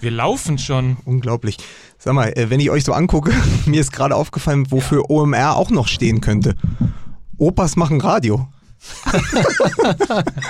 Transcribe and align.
Wir 0.00 0.10
laufen 0.10 0.58
schon. 0.58 0.96
Unglaublich. 1.04 1.56
Sag 1.98 2.14
mal, 2.14 2.28
äh, 2.36 2.50
wenn 2.50 2.60
ich 2.60 2.70
euch 2.70 2.84
so 2.84 2.92
angucke, 2.92 3.32
mir 3.66 3.80
ist 3.80 3.92
gerade 3.92 4.14
aufgefallen, 4.14 4.70
wofür 4.70 5.10
OMR 5.10 5.56
auch 5.56 5.70
noch 5.70 5.88
stehen 5.88 6.20
könnte. 6.20 6.54
Opas 7.36 7.76
machen 7.76 8.00
Radio. 8.00 8.48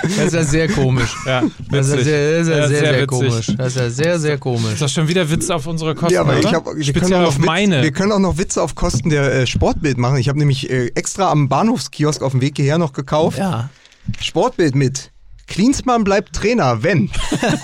Das 0.03 0.27
ist 0.27 0.33
ja 0.33 0.43
sehr 0.43 0.67
komisch. 0.69 1.15
Ja, 1.25 1.43
Das 1.71 1.87
ist 1.87 1.95
ja 1.97 2.03
sehr, 2.03 2.45
sehr, 2.45 2.67
sehr, 2.67 2.79
sehr, 2.79 3.07
komisch. 3.07 3.47
Das 3.57 3.75
ist 3.75 3.75
ja 3.77 3.89
sehr, 3.89 4.19
sehr 4.19 4.37
komisch. 4.37 4.73
Ist 4.73 4.81
das 4.81 4.91
schon 4.91 5.07
wieder 5.07 5.29
Witz 5.29 5.49
auf 5.49 5.65
unsere 5.67 5.95
Kosten, 5.95 6.13
Ja, 6.13 6.21
aber 6.21 6.37
oder? 6.37 6.47
ich 6.47 6.53
hab, 6.53 6.65
wir, 6.65 6.93
können 6.93 7.13
auch 7.13 7.19
auf 7.21 7.35
noch 7.35 7.37
Witz, 7.39 7.45
meine. 7.45 7.81
wir 7.81 7.91
können 7.91 8.11
auch 8.11 8.19
noch 8.19 8.37
Witze 8.37 8.61
auf 8.61 8.75
Kosten 8.75 9.09
der 9.09 9.33
äh, 9.33 9.47
Sportbild 9.47 9.97
machen. 9.97 10.17
Ich 10.17 10.29
habe 10.29 10.37
nämlich 10.37 10.69
äh, 10.69 10.87
extra 10.95 11.31
am 11.31 11.49
Bahnhofskiosk 11.49 12.21
auf 12.21 12.31
dem 12.33 12.41
Weg 12.41 12.57
hierher 12.57 12.77
noch 12.77 12.93
gekauft. 12.93 13.39
Ja. 13.39 13.69
Sportbild 14.21 14.75
mit. 14.75 15.11
Klinsmann 15.49 16.03
bleibt 16.03 16.35
Trainer, 16.35 16.83
wenn. 16.83 17.09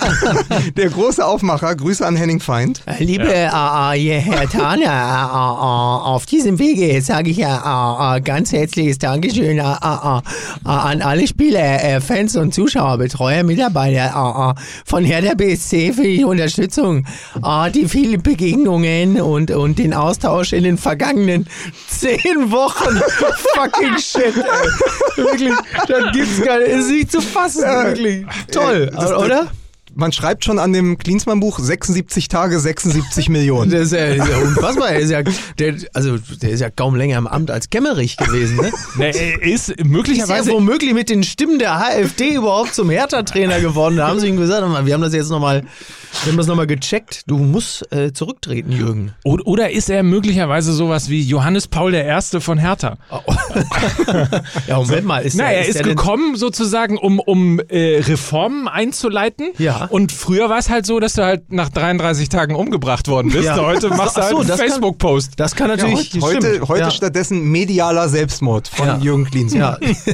der 0.78 0.90
große 0.90 1.26
Aufmacher, 1.26 1.76
Grüße 1.76 2.06
an 2.06 2.16
Henning 2.16 2.40
Feind. 2.40 2.82
Liebe 3.00 3.32
äh, 3.32 3.46
äh, 3.46 4.20
Herr 4.20 4.50
Thaner, 4.50 4.84
äh, 4.84 4.88
äh, 4.88 6.10
auf 6.10 6.26
diesem 6.26 6.60
Wege 6.60 7.02
sage 7.02 7.30
ich 7.30 7.38
ja 7.38 8.16
äh, 8.16 8.18
äh, 8.18 8.22
ganz 8.22 8.52
herzliches 8.52 8.98
Dankeschön 8.98 9.60
äh, 9.60 9.62
äh, 9.62 9.64
äh, 9.64 10.22
an 10.64 11.02
alle 11.02 11.28
Spieler, 11.28 11.84
äh, 11.84 12.02
Fans 12.02 12.36
und 12.36 12.54
Zuschauer, 12.54 12.98
Betreuer, 12.98 13.44
Mitarbeiter 13.44 14.56
äh, 14.56 14.60
äh, 14.60 14.64
von 14.86 15.04
Hertha 15.06 15.36
BSC 15.36 15.94
für 15.94 16.04
die 16.04 16.24
Unterstützung, 16.24 17.06
äh, 17.44 17.72
die 17.72 17.88
vielen 17.88 18.22
Begegnungen 18.22 19.22
und, 19.22 19.52
und 19.52 19.78
den 19.80 19.94
Austausch 19.94 20.54
in 20.54 20.64
den 20.64 20.78
vergangenen 20.78 21.48
zehn 21.88 22.52
Wochen. 22.52 22.96
Fucking 23.56 23.98
shit, 24.00 24.36
ey. 24.36 25.24
Wirklich, 25.24 25.54
das 25.88 26.12
gibt's 26.12 26.42
gar 26.42 26.60
nicht. 26.60 26.70
Ist 26.70 26.90
nicht 26.90 27.12
zu 27.12 27.22
fassen, 27.22 27.64
wirklich. 27.84 28.26
Toll, 28.52 28.88
das- 28.88 29.12
oder? 29.12 29.48
Man 29.96 30.12
schreibt 30.12 30.44
schon 30.46 30.60
an 30.60 30.74
dem 30.74 30.98
Klinsmann-Buch 30.98 31.58
76 31.60 32.28
Tage, 32.28 32.60
76 32.60 33.30
Millionen. 33.30 33.72
Der 33.72 33.82
ist 33.82 33.94
ja, 33.94 34.06
ist 34.08 34.28
ja 34.30 34.38
unfassbar. 34.44 34.90
Der 34.90 35.00
ist 35.00 35.10
ja, 35.10 35.22
der, 35.58 35.76
also, 35.94 36.18
der 36.42 36.50
ist 36.50 36.60
ja 36.60 36.70
kaum 36.70 36.96
länger 36.96 37.18
im 37.18 37.28
Amt 37.28 37.50
als 37.50 37.70
Kemmerich 37.70 38.18
gewesen. 38.18 38.58
Ne? 38.58 38.72
Nee, 38.98 39.12
er 39.12 39.42
ist 39.42 39.70
Ist 39.70 39.80
ja 39.80 39.86
möglicherweise 39.86 40.52
womöglich 40.52 40.94
mit 40.94 41.10
den 41.10 41.24
Stimmen 41.24 41.60
der 41.60 41.74
AfD 41.76 42.36
überhaupt 42.36 42.76
zum 42.76 42.90
Hertha-Trainer 42.90 43.62
geworden. 43.62 43.96
Da 43.98 44.08
haben 44.08 44.20
sie 44.20 44.28
ihm 44.28 44.38
gesagt, 44.38 44.62
wir 44.86 44.94
haben 44.94 45.02
das 45.02 45.14
jetzt 45.14 45.30
nochmal, 45.30 45.64
wir 46.24 46.32
haben 46.32 46.38
das 46.38 46.48
nochmal 46.48 46.68
gecheckt. 46.68 47.24
Du 47.28 47.38
musst 47.38 47.92
äh, 47.94 48.12
zurücktreten, 48.12 48.72
Jürgen. 48.72 49.14
Oder 49.24 49.72
ist 49.72 49.90
er 49.90 50.04
möglicherweise 50.04 50.74
sowas 50.74 51.10
wie 51.10 51.22
Johannes 51.22 51.68
Paul 51.68 51.96
I. 51.96 52.20
von 52.40 52.58
Hertha? 52.58 52.98
Ja, 54.68 54.78
Moment 54.78 55.06
mal. 55.06 55.20
Ist 55.24 55.36
Na, 55.36 55.46
der, 55.50 55.60
er 55.60 55.68
ist 55.68 55.80
denn- 55.80 55.86
gekommen 55.88 56.36
sozusagen, 56.36 56.98
um, 56.98 57.20
um 57.20 57.60
äh, 57.70 58.00
Reformen 58.00 58.68
einzuleiten. 58.68 59.48
Ja. 59.58 59.85
Und 59.90 60.12
früher 60.12 60.50
war 60.50 60.58
es 60.60 60.70
halt 60.70 60.86
so, 60.86 61.00
dass 61.00 61.14
du 61.14 61.24
halt 61.24 61.52
nach 61.52 61.70
33 61.70 62.30
Tagen 62.30 62.56
umgebracht 62.56 63.08
worden 63.08 63.32
bist. 63.32 63.46
Ja. 63.46 63.58
Heute 63.58 63.90
machst 63.90 64.18
du 64.18 64.22
Ach 64.22 64.24
halt 64.26 64.32
so, 64.32 64.40
einen 64.40 64.48
das 64.48 64.60
kann- 64.60 64.70
Facebook-Post. 64.70 65.32
Das 65.38 65.56
kann 65.56 65.70
Ja, 65.70 65.76
natürlich. 65.78 66.22
heute 66.22 66.48
stimmt. 66.54 66.70
heute 66.70 66.82
ja. 66.82 66.92
stattdessen 66.92 67.44
medialer 67.52 68.10
Selbstmord 68.10 68.68
von 68.68 68.88
Ja. 68.88 68.98
Jürgen 68.98 69.26
Klinsmann. 69.26 69.78
Ja. 69.82 69.88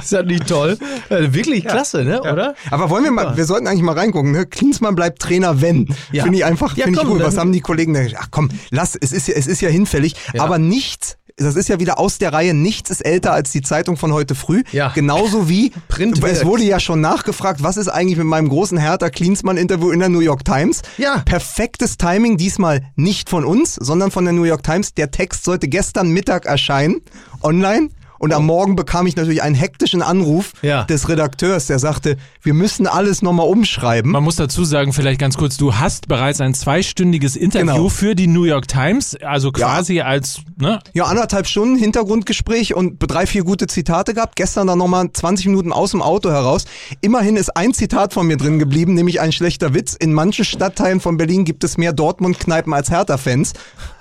ist 0.00 0.12
das 0.12 0.24
nicht 0.26 0.46
toll? 0.46 0.78
Äh, 1.08 1.32
wirklich 1.32 1.64
klasse, 1.66 2.04
ne? 2.04 2.20
Oder? 2.20 2.54
Aber 2.70 2.90
wollen 2.90 3.04
wir 3.04 3.10
mal, 3.10 3.36
wir 3.36 3.44
sollten 3.44 3.66
eigentlich 3.66 3.82
mal 3.82 3.96
reingucken, 3.96 4.32
ne? 4.32 4.46
Klinsmann 4.46 4.94
bleibt 4.94 5.20
Trainer, 5.20 5.60
wenn. 5.60 5.88
Ja. 6.12 6.24
Finde 6.24 6.38
ich 6.38 6.44
einfach, 6.44 6.76
Ja, 6.76 6.84
finde 6.84 7.00
ich 7.02 7.06
gut. 7.06 7.22
Was 7.22 7.36
haben 7.36 7.52
die 7.52 7.60
Kollegen 7.60 7.94
denn? 7.94 8.12
Ach 8.18 8.28
komm, 8.30 8.48
lass, 8.70 8.96
es 8.96 9.12
ist 9.12 9.28
ja, 9.28 9.34
es 9.34 9.46
ist 9.46 9.60
ja 9.60 9.68
hinfällig. 9.68 10.14
Ja. 10.32 10.42
Aber 10.42 10.58
nichts, 10.58 11.16
das 11.36 11.56
ist 11.56 11.68
ja 11.68 11.80
wieder 11.80 11.98
aus 11.98 12.18
der 12.18 12.32
Reihe, 12.32 12.54
nichts 12.54 12.90
ist 12.90 13.00
älter 13.00 13.32
als 13.32 13.50
die 13.50 13.60
Zeitung 13.60 13.96
von 13.96 14.12
heute 14.12 14.34
früh. 14.34 14.62
Ja. 14.70 14.92
Genauso 14.94 15.48
wie, 15.48 15.72
Print 15.88 16.22
es 16.22 16.44
wurde 16.44 16.62
ja 16.62 16.78
schon 16.78 17.00
nachgefragt, 17.00 17.62
was 17.62 17.76
ist 17.76 17.88
eigentlich 17.88 18.18
mit 18.18 18.26
meinem 18.26 18.48
großen 18.48 18.78
Hertha 18.78 19.10
Klinsmann-Interview 19.10 19.90
in 19.90 19.98
der 19.98 20.08
New 20.08 20.20
York 20.20 20.44
Times? 20.44 20.82
Ja. 20.96 21.22
Perfektes 21.24 21.96
Timing, 21.96 22.36
diesmal 22.36 22.82
nicht 22.94 23.28
von 23.28 23.44
uns, 23.44 23.74
sondern 23.74 24.10
von 24.12 24.24
der 24.24 24.32
New 24.32 24.44
York 24.44 24.62
Times. 24.62 24.94
Der 24.94 25.10
Text 25.10 25.44
sollte 25.44 25.66
gestern 25.66 26.10
Mittag 26.10 26.46
erscheinen, 26.46 27.00
online. 27.42 27.88
Und 28.24 28.32
am 28.32 28.46
Morgen 28.46 28.74
bekam 28.74 29.06
ich 29.06 29.16
natürlich 29.16 29.42
einen 29.42 29.54
hektischen 29.54 30.00
Anruf 30.00 30.52
Ja. 30.62 30.84
des 30.84 31.10
Redakteurs, 31.10 31.66
der 31.66 31.78
sagte, 31.78 32.16
wir 32.40 32.54
müssen 32.54 32.86
alles 32.86 33.20
nochmal 33.20 33.46
umschreiben. 33.46 34.10
Man 34.12 34.24
muss 34.24 34.36
dazu 34.36 34.64
sagen, 34.64 34.94
vielleicht 34.94 35.20
ganz 35.20 35.36
kurz, 35.36 35.58
du 35.58 35.74
hast 35.74 36.08
bereits 36.08 36.40
ein 36.40 36.54
zweistündiges 36.54 37.36
Interview 37.36 37.66
Genau. 37.74 37.88
für 37.90 38.14
die 38.14 38.26
New 38.26 38.44
York 38.44 38.66
Times, 38.66 39.14
also 39.22 39.52
quasi 39.52 40.00
als, 40.00 40.38
ne? 40.58 40.78
Ja, 40.94 41.04
anderthalb 41.04 41.46
Stunden 41.46 41.76
Hintergrundgespräch 41.76 42.74
und 42.74 42.96
drei, 42.98 43.26
vier 43.26 43.44
gute 43.44 43.66
Zitate 43.66 44.14
gehabt. 44.14 44.36
Gestern 44.36 44.68
dann 44.68 44.78
nochmal 44.78 45.10
20 45.12 45.44
Minuten 45.48 45.70
aus 45.70 45.90
dem 45.90 46.00
Auto 46.00 46.30
heraus. 46.30 46.64
Immerhin 47.02 47.36
ist 47.36 47.54
ein 47.58 47.74
Zitat 47.74 48.14
von 48.14 48.26
mir 48.26 48.38
drin 48.38 48.58
geblieben, 48.58 48.94
nämlich 48.94 49.20
ein 49.20 49.32
schlechter 49.32 49.74
Witz. 49.74 49.92
In 49.92 50.14
manchen 50.14 50.46
Stadtteilen 50.46 51.00
von 51.00 51.18
Berlin 51.18 51.44
gibt 51.44 51.62
es 51.62 51.76
mehr 51.76 51.92
Dortmund-Kneipen 51.92 52.72
als 52.72 52.90
Hertha-Fans. 52.90 53.52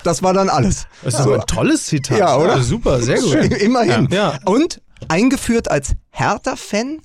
Das 0.04 0.22
war 0.24 0.34
dann 0.34 0.50
alles. 0.50 0.88
Das 1.04 1.16
ist 1.16 1.20
aber 1.22 1.36
ein 1.36 1.48
tolles 1.48 1.86
Zitat. 1.86 2.18
Ja, 2.18 2.38
oder? 2.38 2.62
super, 2.62 3.02
sehr 3.02 3.20
gut. 3.20 3.36
Immerhin. 3.62 4.10
Ja. 4.12 4.40
Und 4.46 4.82
eingeführt 5.08 5.70
als 5.70 5.94
Hertha-Fan 6.12 7.00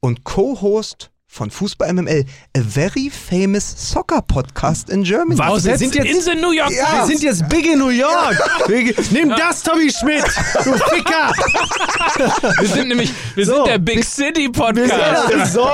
und 0.00 0.24
Co-Host 0.24 1.10
von 1.36 1.50
Fußball 1.50 1.92
MML, 1.92 2.24
a 2.56 2.60
very 2.62 3.10
famous 3.10 3.62
soccer 3.76 4.22
podcast 4.22 4.88
in 4.88 5.02
Germany. 5.04 5.38
Was? 5.38 5.64
wir 5.66 5.76
sind 5.76 5.94
jetzt- 5.94 6.06
in 6.08 6.20
the 6.22 6.34
New 6.40 6.52
York 6.52 6.70
Ja. 6.70 7.00
Wir 7.00 7.06
sind 7.06 7.22
jetzt 7.22 7.46
big 7.50 7.66
in 7.66 7.78
New 7.78 7.90
York. 7.90 8.36
Wir- 8.68 8.94
Nimm 9.10 9.28
das, 9.36 9.62
Tommy 9.62 9.90
Schmidt, 9.92 10.24
du 10.64 10.72
Ficker. 10.72 11.32
Wir 12.60 12.68
sind 12.68 12.88
nämlich, 12.88 13.12
wir 13.34 13.44
So, 13.44 13.56
sind 13.56 13.66
der 13.66 13.78
Big 13.78 14.02
City 14.04 14.48
Podcast. 14.48 14.90
Ja, 14.90 15.46
so. 15.46 15.68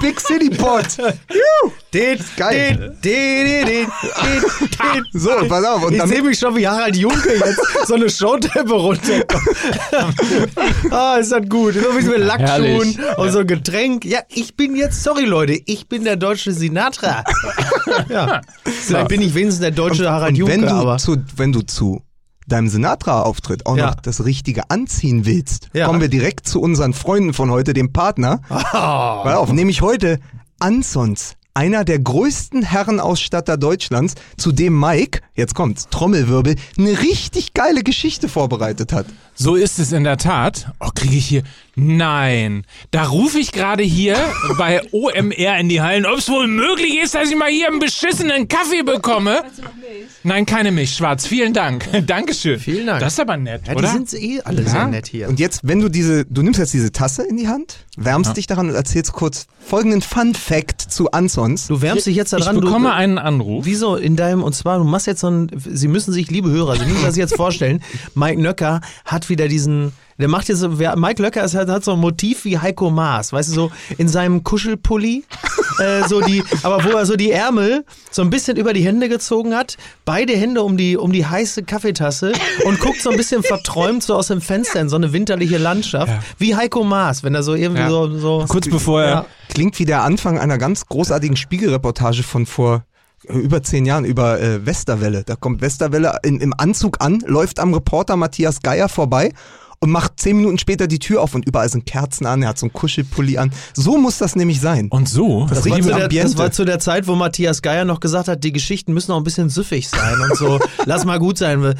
Big 0.00 0.18
City 0.20 0.50
Pod. 0.50 0.84
Den, 1.94 2.18
Geil. 2.36 2.96
Den. 3.04 3.86
So, 5.12 5.30
pass 5.48 5.64
auf. 5.64 5.84
Und 5.84 5.92
Ich 5.92 5.98
damit, 5.98 6.14
sehe 6.16 6.22
mich 6.24 6.38
schon 6.38 6.56
wie 6.56 6.66
Harald 6.66 6.96
Junke 6.96 7.34
jetzt 7.34 7.60
so 7.86 7.94
eine 7.94 8.10
Showtreppe 8.10 8.72
runter. 8.74 9.22
ah, 10.90 11.16
ist 11.18 11.30
das 11.32 11.48
gut. 11.48 11.74
So 11.74 11.96
wie 11.98 12.02
mit 12.04 12.18
Lackschuhen 12.18 12.94
Herrlich. 12.94 12.98
und 13.18 13.30
so 13.30 13.38
ein 13.40 13.46
Getränk. 13.46 14.04
Ja, 14.04 14.20
ich 14.28 14.56
bin 14.56 14.74
jetzt, 14.74 14.87
sorry 14.90 15.24
Leute, 15.24 15.60
ich 15.66 15.88
bin 15.88 16.04
der 16.04 16.16
deutsche 16.16 16.52
Sinatra. 16.52 17.24
ja. 18.08 18.40
Vielleicht 18.64 19.08
bin 19.08 19.22
ich 19.22 19.34
wenigstens 19.34 19.60
der 19.60 19.70
deutsche 19.70 20.10
Harald 20.10 20.32
und 20.40 20.48
wenn, 20.48 20.60
Junke, 20.60 20.74
du 20.74 20.80
aber. 20.80 20.98
zu, 20.98 21.16
wenn 21.36 21.52
du 21.52 21.62
zu 21.62 22.02
deinem 22.46 22.68
Sinatra-Auftritt 22.68 23.66
auch 23.66 23.76
Ja. 23.76 23.88
noch 23.88 23.94
das 23.96 24.24
Richtige 24.24 24.70
anziehen 24.70 25.26
willst, 25.26 25.68
Ja. 25.74 25.86
kommen 25.86 26.00
wir 26.00 26.08
direkt 26.08 26.48
zu 26.48 26.60
unseren 26.60 26.94
Freunden 26.94 27.34
von 27.34 27.50
heute, 27.50 27.72
dem 27.74 27.92
Partner. 27.92 28.40
Ah. 28.48 29.22
Pass 29.22 29.36
auf, 29.36 29.52
nämlich 29.52 29.82
heute 29.82 30.18
Ansons. 30.58 31.34
Einer 31.54 31.84
der 31.84 31.98
größten 31.98 32.62
Herrenausstatter 32.62 33.56
Deutschlands, 33.56 34.14
zu 34.36 34.52
dem 34.52 34.78
Mike, 34.78 35.20
jetzt 35.34 35.56
kommt's, 35.56 35.88
Trommelwirbel, 35.90 36.54
eine 36.78 37.00
richtig 37.00 37.52
geile 37.52 37.82
Geschichte 37.82 38.28
vorbereitet 38.28 38.92
hat. 38.92 39.06
So 39.34 39.56
ist 39.56 39.80
es 39.80 39.90
in 39.90 40.04
der 40.04 40.18
Tat. 40.18 40.70
Oh, 40.78 40.90
kriege 40.94 41.16
ich 41.16 41.26
hier. 41.26 41.42
Nein. 41.78 42.64
Da 42.90 43.04
rufe 43.04 43.38
ich 43.38 43.52
gerade 43.52 43.82
hier 43.82 44.16
bei 44.58 44.82
OMR 44.92 45.58
in 45.58 45.68
die 45.68 45.80
Hallen, 45.80 46.06
ob 46.06 46.18
es 46.18 46.28
wohl 46.28 46.46
möglich 46.48 46.98
ist, 47.02 47.14
dass 47.14 47.30
ich 47.30 47.36
mal 47.36 47.48
hier 47.50 47.68
einen 47.68 47.78
beschissenen 47.78 48.48
Kaffee 48.48 48.82
bekomme. 48.82 49.42
Nein, 50.24 50.44
keine 50.44 50.72
Milch, 50.72 50.94
schwarz. 50.94 51.26
Vielen 51.26 51.54
Dank. 51.54 51.88
Dankeschön. 52.06 52.58
Vielen 52.58 52.86
Dank. 52.86 53.00
Das 53.00 53.12
ist 53.14 53.20
aber 53.20 53.36
nett, 53.36 53.62
Ja, 53.66 53.74
die 53.74 53.78
oder? 53.78 53.88
sind 53.88 54.12
eh 54.14 54.40
alle 54.42 54.64
sehr 54.68 54.88
nett 54.88 55.06
hier. 55.06 55.28
Und 55.28 55.38
jetzt, 55.38 55.60
wenn 55.62 55.80
du 55.80 55.88
diese, 55.88 56.24
du 56.26 56.42
nimmst 56.42 56.58
jetzt 56.58 56.74
diese 56.74 56.90
Tasse 56.90 57.22
in 57.22 57.36
die 57.36 57.48
Hand, 57.48 57.86
wärmst 57.96 58.36
dich 58.36 58.46
daran 58.46 58.68
und 58.68 58.74
erzählst 58.74 59.12
kurz 59.12 59.46
folgenden 59.64 60.02
Fun 60.02 60.34
Fact 60.34 60.80
zu 60.80 61.12
Ansons. 61.12 61.68
Du 61.68 61.80
wärmst 61.80 62.06
dich 62.06 62.16
jetzt 62.16 62.32
ich 62.32 62.40
daran. 62.40 62.60
bekomme 62.60 62.88
du, 62.88 62.94
einen 62.94 63.18
Anruf. 63.18 63.64
Wieso 63.64 63.96
in 63.96 64.16
deinem, 64.16 64.42
und 64.42 64.54
zwar, 64.54 64.78
du 64.78 64.84
machst 64.84 65.06
jetzt 65.06 65.20
so 65.20 65.28
ein, 65.30 65.50
Sie 65.56 65.88
müssen 65.88 66.12
sich, 66.12 66.30
liebe 66.30 66.50
Hörer, 66.50 66.76
Sie 66.76 66.86
müssen 66.86 67.04
das 67.04 67.16
jetzt 67.16 67.36
vorstellen, 67.36 67.82
Mike 68.14 68.40
Nöcker 68.40 68.80
hat 69.04 69.28
wieder 69.28 69.46
diesen, 69.48 69.92
der 70.18 70.28
macht 70.28 70.48
jetzt, 70.48 70.58
so- 70.60 70.68
Mike 70.68 71.22
Löcker 71.22 71.44
ist, 71.44 71.54
hat, 71.54 71.68
hat 71.68 71.84
so 71.84 71.92
ein 71.92 72.00
Motiv 72.00 72.44
wie 72.44 72.58
Heiko 72.58 72.90
Maas, 72.90 73.32
weißt 73.32 73.50
du, 73.50 73.54
so 73.54 73.70
in 73.98 74.08
seinem 74.08 74.42
Kuschelpulli, 74.44 75.24
äh, 75.78 76.06
so 76.08 76.20
die, 76.20 76.42
aber 76.62 76.82
wo 76.84 76.88
er 76.96 77.06
so 77.06 77.16
die 77.16 77.30
Ärmel 77.30 77.84
so 78.10 78.22
ein 78.22 78.30
bisschen 78.30 78.56
über 78.56 78.72
die 78.72 78.82
Hände 78.84 79.08
gezogen 79.08 79.54
hat, 79.54 79.76
beide 80.04 80.32
Hände 80.36 80.62
um 80.62 80.76
die, 80.76 80.96
um 80.96 81.12
die 81.12 81.24
heiße 81.26 81.62
Kaffeetasse 81.62 82.32
und 82.64 82.80
guckt 82.80 83.00
so 83.00 83.10
ein 83.10 83.16
bisschen 83.16 83.42
verträumt 83.42 84.02
so 84.02 84.14
aus 84.14 84.26
dem 84.28 84.40
Fenster 84.40 84.80
in 84.80 84.88
so 84.88 84.96
eine 84.96 85.12
winterliche 85.12 85.58
Landschaft, 85.58 86.08
Ja. 86.12 86.18
wie 86.38 86.56
Heiko 86.56 86.82
Maas, 86.84 87.22
wenn 87.22 87.34
er 87.34 87.42
so 87.42 87.54
irgendwie 87.54 87.82
Ja. 87.82 87.88
so, 87.90 88.18
so, 88.18 88.44
Kurz 88.48 88.68
bevor 88.68 89.02
er. 89.02 89.10
Ja. 89.10 89.26
Klingt 89.48 89.78
wie 89.78 89.84
der 89.84 90.02
Anfang 90.02 90.38
einer 90.38 90.58
ganz 90.58 90.86
großartigen 90.86 91.36
Spiegelreportage 91.36 92.22
von 92.22 92.44
vor 92.44 92.84
äh, 93.28 93.32
über 93.38 93.62
zehn 93.62 93.86
Jahren 93.86 94.04
über 94.04 94.40
äh, 94.40 94.66
Westerwelle. 94.66 95.22
Da 95.24 95.36
kommt 95.36 95.60
Westerwelle 95.60 96.18
in, 96.24 96.40
im 96.40 96.52
Anzug 96.56 96.96
an, 97.00 97.22
läuft 97.26 97.60
am 97.60 97.72
Reporter 97.72 98.16
Matthias 98.16 98.60
Geier 98.62 98.88
vorbei 98.88 99.32
und 99.80 99.90
macht 99.90 100.18
zehn 100.20 100.36
Minuten 100.36 100.58
später 100.58 100.86
die 100.86 100.98
Tür 100.98 101.22
auf 101.22 101.34
und 101.34 101.46
überall 101.46 101.68
sind 101.68 101.86
Kerzen 101.86 102.26
an, 102.26 102.42
er 102.42 102.50
hat 102.50 102.58
so 102.58 102.66
einen 102.66 102.72
Kuschelpulli 102.72 103.38
an. 103.38 103.52
So 103.74 103.96
muss 103.98 104.18
das 104.18 104.36
nämlich 104.36 104.60
sein. 104.60 104.88
Und 104.90 105.08
so, 105.08 105.46
Das 105.48 105.62
Das 105.62 105.70
war, 105.70 105.80
zu 105.80 105.88
der, 105.88 106.08
das 106.08 106.38
war 106.38 106.50
zu 106.50 106.64
der 106.64 106.78
Zeit, 106.78 107.06
wo 107.06 107.14
Matthias 107.14 107.62
Geier 107.62 107.84
noch 107.84 108.00
gesagt 108.00 108.28
hat, 108.28 108.42
die 108.42 108.52
Geschichten 108.52 108.92
müssen 108.92 109.12
auch 109.12 109.18
ein 109.18 109.24
bisschen 109.24 109.48
süffig 109.48 109.88
sein 109.88 110.20
und 110.20 110.36
so. 110.36 110.58
Lass 110.84 111.04
mal 111.04 111.18
gut 111.18 111.38
sein. 111.38 111.74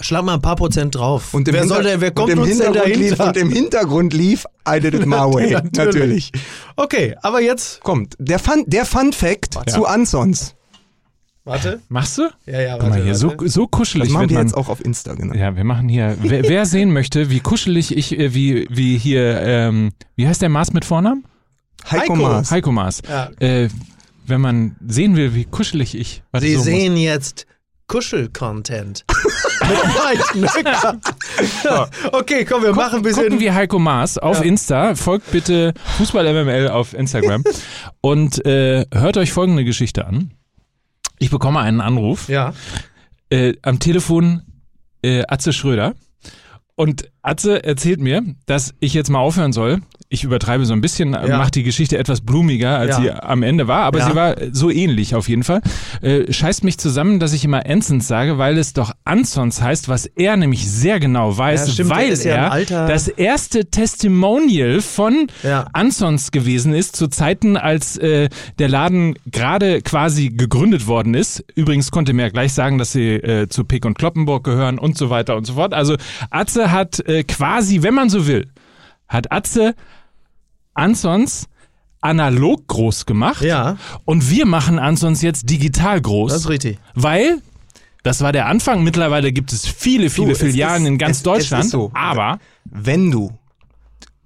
Schlag 0.00 0.24
mal 0.24 0.34
ein 0.34 0.42
paar 0.42 0.56
Prozent 0.56 0.94
drauf. 0.94 1.34
Und 1.34 1.50
wer, 1.52 1.66
soll 1.66 1.82
denn, 1.82 2.00
wer 2.00 2.10
kommt 2.10 2.32
und 2.32 2.38
im 2.38 2.42
uns 2.42 2.58
denn 2.58 2.72
Hintergrund 2.72 2.96
lief, 2.96 3.16
dahinter? 3.16 3.28
Und 3.28 3.36
im 3.36 3.50
Hintergrund 3.50 4.12
lief 4.14 4.46
I 4.68 4.80
did 4.80 4.94
it 4.94 5.06
my 5.06 5.16
way. 5.16 5.56
Natürlich. 5.74 6.32
Okay, 6.76 7.16
aber 7.22 7.40
jetzt. 7.40 7.80
Kommt. 7.82 8.16
Der 8.18 8.38
Fun, 8.38 8.64
der 8.66 8.84
Fun 8.86 9.12
Fact 9.12 9.58
zu 9.70 9.86
Ansons. 9.86 10.54
Warte. 11.44 11.80
machst 11.88 12.18
du? 12.18 12.28
Ja, 12.46 12.60
ja, 12.60 12.72
Guck 12.74 12.82
mal 12.84 12.90
warte, 12.90 13.04
hier, 13.04 13.14
so, 13.16 13.28
warte. 13.30 13.48
so 13.48 13.62
Das 13.62 13.70
kuschelig 13.72 14.10
machen 14.10 14.20
wird 14.22 14.30
wir 14.30 14.38
man. 14.38 14.46
jetzt 14.46 14.56
auch 14.56 14.68
auf 14.68 14.84
Insta, 14.84 15.14
genau. 15.14 15.34
Ja, 15.34 15.56
wir 15.56 15.64
machen 15.64 15.88
hier. 15.88 16.16
Wer, 16.22 16.44
wer 16.48 16.66
sehen 16.74 16.92
möchte, 16.92 17.30
wie 17.30 17.40
kuschelig 17.40 17.96
ich, 17.96 18.16
äh, 18.18 18.32
wie, 18.34 18.66
wie 18.70 18.96
hier, 18.96 19.40
ähm, 19.42 19.90
wie 20.14 20.28
heißt 20.28 20.40
der 20.40 20.48
Maß 20.50 20.72
mit 20.72 20.84
Vornamen? 20.84 21.24
Heiko, 21.90 22.00
Heiko. 22.14 22.16
Maas. 22.16 22.50
Heiko 22.52 22.70
Maß. 22.72 23.02
Ja. 23.08 23.30
Äh, 23.40 23.68
wenn 24.24 24.40
man 24.40 24.76
sehen 24.86 25.16
will, 25.16 25.34
wie 25.34 25.44
kuschelig 25.44 25.96
ich. 25.96 26.22
warte, 26.30 26.46
Sie 26.46 26.52
so 26.52 26.58
muss- 26.58 26.66
sehen 26.66 26.96
jetzt 26.96 27.46
Kuschel-Content. 27.88 29.04
Okay, 32.12 32.44
komm, 32.44 32.62
wir 32.62 32.74
machen 32.74 32.96
ein 32.96 33.02
bisschen. 33.02 33.24
Gucken 33.24 33.40
wir 33.40 33.54
Heiko 33.54 33.78
Maas 33.78 34.18
auf 34.18 34.38
Ja. 34.38 34.44
Insta. 34.44 34.94
Folgt 34.94 35.30
bitte 35.30 35.72
Fußball 35.98 36.24
MML 36.44 36.68
auf 36.68 36.94
Instagram 36.94 37.44
und 38.00 38.44
äh, 38.46 38.86
hört 38.92 39.16
euch 39.16 39.32
folgende 39.32 39.64
Geschichte 39.64 40.06
an. 40.06 40.32
Ich 41.22 41.30
bekomme 41.30 41.60
einen 41.60 41.80
Anruf 41.80 42.28
ja. 42.28 42.52
äh, 43.30 43.54
am 43.62 43.78
Telefon 43.78 44.42
äh, 45.02 45.22
Atze 45.28 45.52
Schröder 45.52 45.94
und 46.74 47.11
Atze 47.22 47.62
erzählt 47.64 48.00
mir, 48.00 48.22
dass 48.46 48.74
ich 48.80 48.94
jetzt 48.94 49.10
mal 49.10 49.20
aufhören 49.20 49.52
soll. 49.52 49.80
Ich 50.08 50.24
übertreibe 50.24 50.66
so 50.66 50.74
ein 50.74 50.82
bisschen, 50.82 51.14
Ja. 51.14 51.38
mache 51.38 51.52
die 51.52 51.62
Geschichte 51.62 51.96
etwas 51.96 52.20
blumiger, 52.20 52.76
als 52.76 52.96
Ja. 52.96 53.00
sie 53.00 53.10
am 53.12 53.42
Ende 53.42 53.66
war, 53.66 53.84
aber 53.84 54.00
Ja. 54.00 54.10
sie 54.10 54.14
war 54.14 54.34
so 54.52 54.68
ähnlich 54.70 55.14
auf 55.14 55.26
jeden 55.28 55.42
Fall. 55.42 55.62
Äh, 56.02 56.30
scheißt 56.30 56.64
mich 56.64 56.76
zusammen, 56.76 57.18
dass 57.18 57.32
ich 57.32 57.44
immer 57.44 57.64
Enzens 57.64 58.08
sage, 58.08 58.36
weil 58.36 58.58
es 58.58 58.74
doch 58.74 58.92
Ansons 59.04 59.62
heißt, 59.62 59.88
was 59.88 60.04
er 60.04 60.36
nämlich 60.36 60.70
sehr 60.70 61.00
genau 61.00 61.38
weiß, 61.38 61.72
stimmt, 61.72 61.88
weil 61.90 62.12
er 62.26 62.60
das 62.66 63.08
erste 63.08 63.70
Testimonial 63.70 64.80
von. 64.82 65.28
Ansons 65.72 66.30
gewesen 66.30 66.74
ist, 66.74 66.96
zu 66.96 67.08
Zeiten, 67.08 67.56
als 67.56 67.96
äh, 67.96 68.28
der 68.58 68.68
Laden 68.68 69.14
gerade 69.30 69.80
quasi 69.80 70.28
gegründet 70.28 70.86
worden 70.86 71.14
ist. 71.14 71.42
Übrigens 71.54 71.90
konnte 71.90 72.12
mir 72.12 72.22
ja 72.22 72.28
gleich 72.28 72.52
sagen, 72.52 72.76
dass 72.78 72.92
sie 72.92 73.14
äh, 73.14 73.48
zu 73.48 73.64
Pick 73.64 73.84
und 73.86 73.96
Kloppenburg 73.96 74.44
gehören 74.44 74.78
und 74.78 74.98
so 74.98 75.08
weiter 75.08 75.36
und 75.36 75.46
so 75.46 75.54
fort. 75.54 75.72
Also 75.72 75.96
Atze 76.30 76.70
hat 76.72 77.00
äh, 77.12 77.24
quasi, 77.24 77.82
wenn 77.82 77.94
man 77.94 78.08
so 78.10 78.26
will, 78.26 78.48
hat 79.08 79.30
Atze 79.32 79.74
Ansons 80.74 81.48
analog 82.00 82.66
groß 82.66 83.06
gemacht 83.06 83.42
Ja, 83.42 83.76
und 84.04 84.28
wir 84.30 84.46
machen 84.46 84.78
Ansons 84.78 85.22
jetzt 85.22 85.48
digital 85.48 86.00
groß. 86.00 86.32
das 86.32 86.40
ist 86.42 86.48
richtig. 86.48 86.78
Weil, 86.94 87.40
das 88.02 88.20
war 88.22 88.32
der 88.32 88.46
Anfang, 88.46 88.82
mittlerweile 88.82 89.32
gibt 89.32 89.52
es 89.52 89.66
viele, 89.66 90.10
viele 90.10 90.32
es 90.32 90.38
Filialen 90.38 90.82
ist- 90.82 90.88
in 90.88 90.98
ganz 90.98 91.10
es- 91.12 91.16
es 91.18 91.22
Deutschland, 91.22 91.64
ist 91.66 91.70
so. 91.70 91.90
aber 91.94 92.38
wenn 92.64 93.10
du 93.10 93.32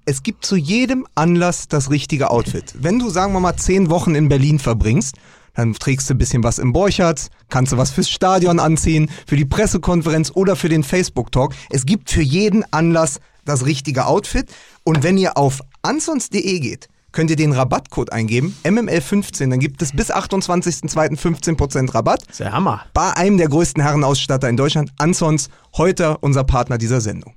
es 0.09 0.23
gibt 0.23 0.47
zu 0.47 0.55
jedem 0.55 1.05
Anlass 1.17 1.67
das 1.67 1.91
richtige 1.91 2.31
Outfit. 2.31 2.73
Wenn 2.79 3.01
du, 3.01 3.11
sagen 3.11 3.33
wir 3.33 3.41
mal, 3.41 3.57
zehn 3.57 3.91
Wochen 3.91 4.15
in 4.15 4.29
Berlin 4.29 4.61
verbringst, 4.61 5.17
dann 5.57 5.73
trägst 5.73 6.09
du 6.09 6.15
ein 6.15 6.19
bisschen 6.19 6.45
was 6.45 6.59
im 6.59 6.73
Borchardt, 6.73 7.29
kannst 7.49 7.73
du 7.73 7.77
was 7.77 7.91
fürs 7.91 8.09
Stadion 8.09 8.61
anziehen, 8.61 9.11
für 9.27 9.37
die 9.37 9.45
Pressekonferenz 9.45 10.31
oder 10.35 10.55
für 10.55 10.69
den 10.69 10.85
Facebook-Talk. 10.85 11.55
Es 11.71 11.87
gibt 11.87 12.11
für 12.11 12.23
jeden 12.23 12.65
Anlass 12.73 13.19
das 13.45 13.65
richtige 13.65 14.07
Outfit. 14.07 14.51
Und 14.85 15.03
wenn 15.03 15.19
ihr 15.19 15.37
auf 15.37 15.61
ansons.de 15.83 16.61
geht, 16.61 16.89
könnt 17.13 17.31
ihr 17.31 17.37
den 17.37 17.53
Rabattcode 17.53 18.13
eingeben, 18.13 18.55
MML15, 18.63 19.49
dann 19.49 19.59
gibt 19.59 19.81
es 19.81 19.93
bis 19.93 20.13
28.02. 20.13 21.19
15% 21.19 21.95
Rabatt. 21.95 22.25
Der 22.39 22.53
Hammer. 22.53 22.85
Bei 22.93 23.17
einem 23.17 23.39
der 23.39 23.49
größten 23.49 23.83
Herrenausstatter 23.83 24.51
in 24.51 24.59
Deutschland, 24.59 24.91
Ansons, 24.99 25.49
heute 25.77 26.19
unser 26.19 26.45
Partner 26.45 26.77
dieser 26.77 27.01
Sendung. 27.01 27.35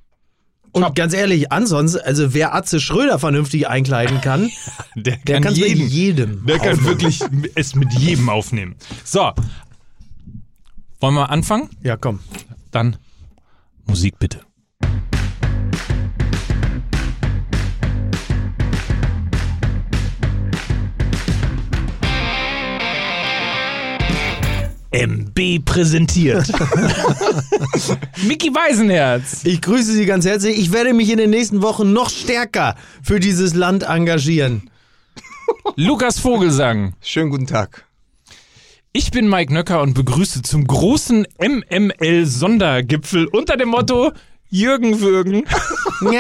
Und 0.72 0.96
ganz 0.96 1.14
ehrlich, 1.14 1.52
ansonsten, 1.52 2.00
also 2.02 2.34
wer 2.34 2.54
Atze 2.54 2.80
Schröder 2.80 3.20
vernünftig 3.20 3.68
einkleiden 3.68 4.22
kann, 4.22 4.50
der 4.96 5.18
der 5.18 5.36
kann 5.36 5.44
kann 5.44 5.54
es 5.54 5.60
mit 5.60 5.68
jeden. 5.70 5.88
jedem. 5.90 6.46
Der 6.46 6.60
kann 6.60 6.84
wirklich 6.86 7.20
es 7.56 7.76
mit 7.76 7.94
jedem 7.94 8.30
aufnehmen. 8.30 8.76
So. 9.04 9.32
Wollen 11.00 11.16
wir 11.16 11.30
anfangen? 11.30 11.70
Ja, 11.82 11.96
komm. 11.98 12.20
Dann 12.72 12.98
Musik 13.86 14.20
bitte. 14.20 14.42
MB 24.92 25.66
präsentiert. 25.66 26.48
Mickey 28.28 28.54
Weisenherz. 28.54 29.44
Ich 29.44 29.62
grüße 29.62 29.94
Sie 29.94 30.06
ganz 30.06 30.26
herzlich. 30.26 30.58
Ich 30.58 30.72
werde 30.72 30.94
mich 30.94 31.10
in 31.12 31.18
den 31.18 31.30
nächsten 31.30 31.62
Wochen 31.62 31.94
noch 31.94 32.10
stärker 32.10 32.76
für 33.04 33.20
dieses 33.20 33.54
Land 33.54 33.84
engagieren. 33.84 34.70
Lukas 35.76 36.20
Vogelsang. 36.20 36.94
Schönen 37.02 37.30
guten 37.30 37.48
Tag. 37.48 37.86
Ich 38.92 39.12
bin 39.12 39.30
Mike 39.30 39.54
Nöcker 39.54 39.84
und 39.84 39.94
begrüße 39.94 40.42
zum 40.42 40.66
großen 40.66 41.28
MML-Sondergipfel 41.40 43.28
unter 43.28 43.56
dem 43.56 43.70
Motto 43.70 44.12
Jürgen 44.52 45.00
Würgen. 45.00 45.44
Jürgen 46.02 46.16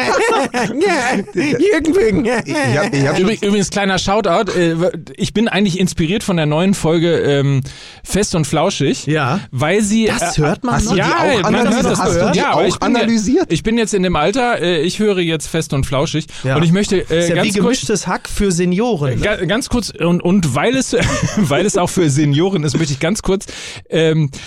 Wegen. 1.95 2.25
Ich 2.25 2.77
hab, 2.77 2.93
ich 2.93 3.07
hab 3.07 3.19
Übrig, 3.19 3.41
übrigens, 3.41 3.69
kleiner 3.69 3.97
Shoutout. 3.97 4.51
äh, 4.51 4.75
Ich 5.15 5.33
bin 5.33 5.47
eigentlich 5.47 5.79
inspiriert 5.79 6.23
von 6.23 6.37
der 6.37 6.45
neuen 6.45 6.73
Folge 6.73 7.17
ähm, 7.19 7.61
Fest 8.03 8.35
und 8.35 8.45
Flauschig. 8.45 9.05
Ja. 9.07 9.39
Weil 9.51 9.81
sie. 9.81 10.05
Das 10.05 10.37
äh, 10.37 10.41
hört 10.41 10.63
man 10.63 10.75
hast 10.75 10.85
du 10.85 10.89
noch? 10.89 10.95
die 10.95 10.99
ja, 10.99 11.17
auch 11.17 11.41
man 11.43 11.55
analysiert? 11.55 11.83
hört 11.83 11.91
das 11.91 11.99
Hast 11.99 12.11
du 12.13 12.17
gehört. 12.19 12.35
die 12.35 12.39
ja, 12.39 12.53
auch 12.53 12.65
ich 12.65 12.79
bin 12.79 12.95
analysiert? 12.95 13.45
Ja, 13.49 13.53
ich 13.53 13.63
bin 13.63 13.77
jetzt 13.77 13.93
in 13.93 14.03
dem 14.03 14.15
Alter, 14.15 14.61
äh, 14.61 14.81
ich 14.81 14.99
höre 14.99 15.19
jetzt 15.19 15.47
fest 15.47 15.73
und 15.73 15.85
flauschig. 15.85 16.25
Ja. 16.43 16.55
Und 16.55 16.63
ich 16.63 16.71
möchte 16.71 17.01
äh, 17.01 17.05
Das 17.07 17.23
ist 17.25 17.29
ja 17.29 17.35
wie 17.35 17.39
ganz 17.39 17.47
kurz. 17.53 17.63
gemischtes 17.63 18.07
Hack 18.07 18.29
für 18.29 18.51
Senioren. 18.51 19.21
Ga- 19.21 19.45
Ganz 19.45 19.69
kurz, 19.69 19.89
und, 19.89 20.21
und 20.21 20.55
weil, 20.55 20.75
es, 20.75 20.95
weil 21.37 21.65
es 21.65 21.77
auch 21.77 21.89
für 21.89 22.09
Senioren 22.09 22.63
ist, 22.63 22.77
möchte 22.77 22.93
ich 22.93 22.99
ganz 22.99 23.21
kurz 23.21 23.45
ähm, 23.89 24.29
äh, 24.31 24.37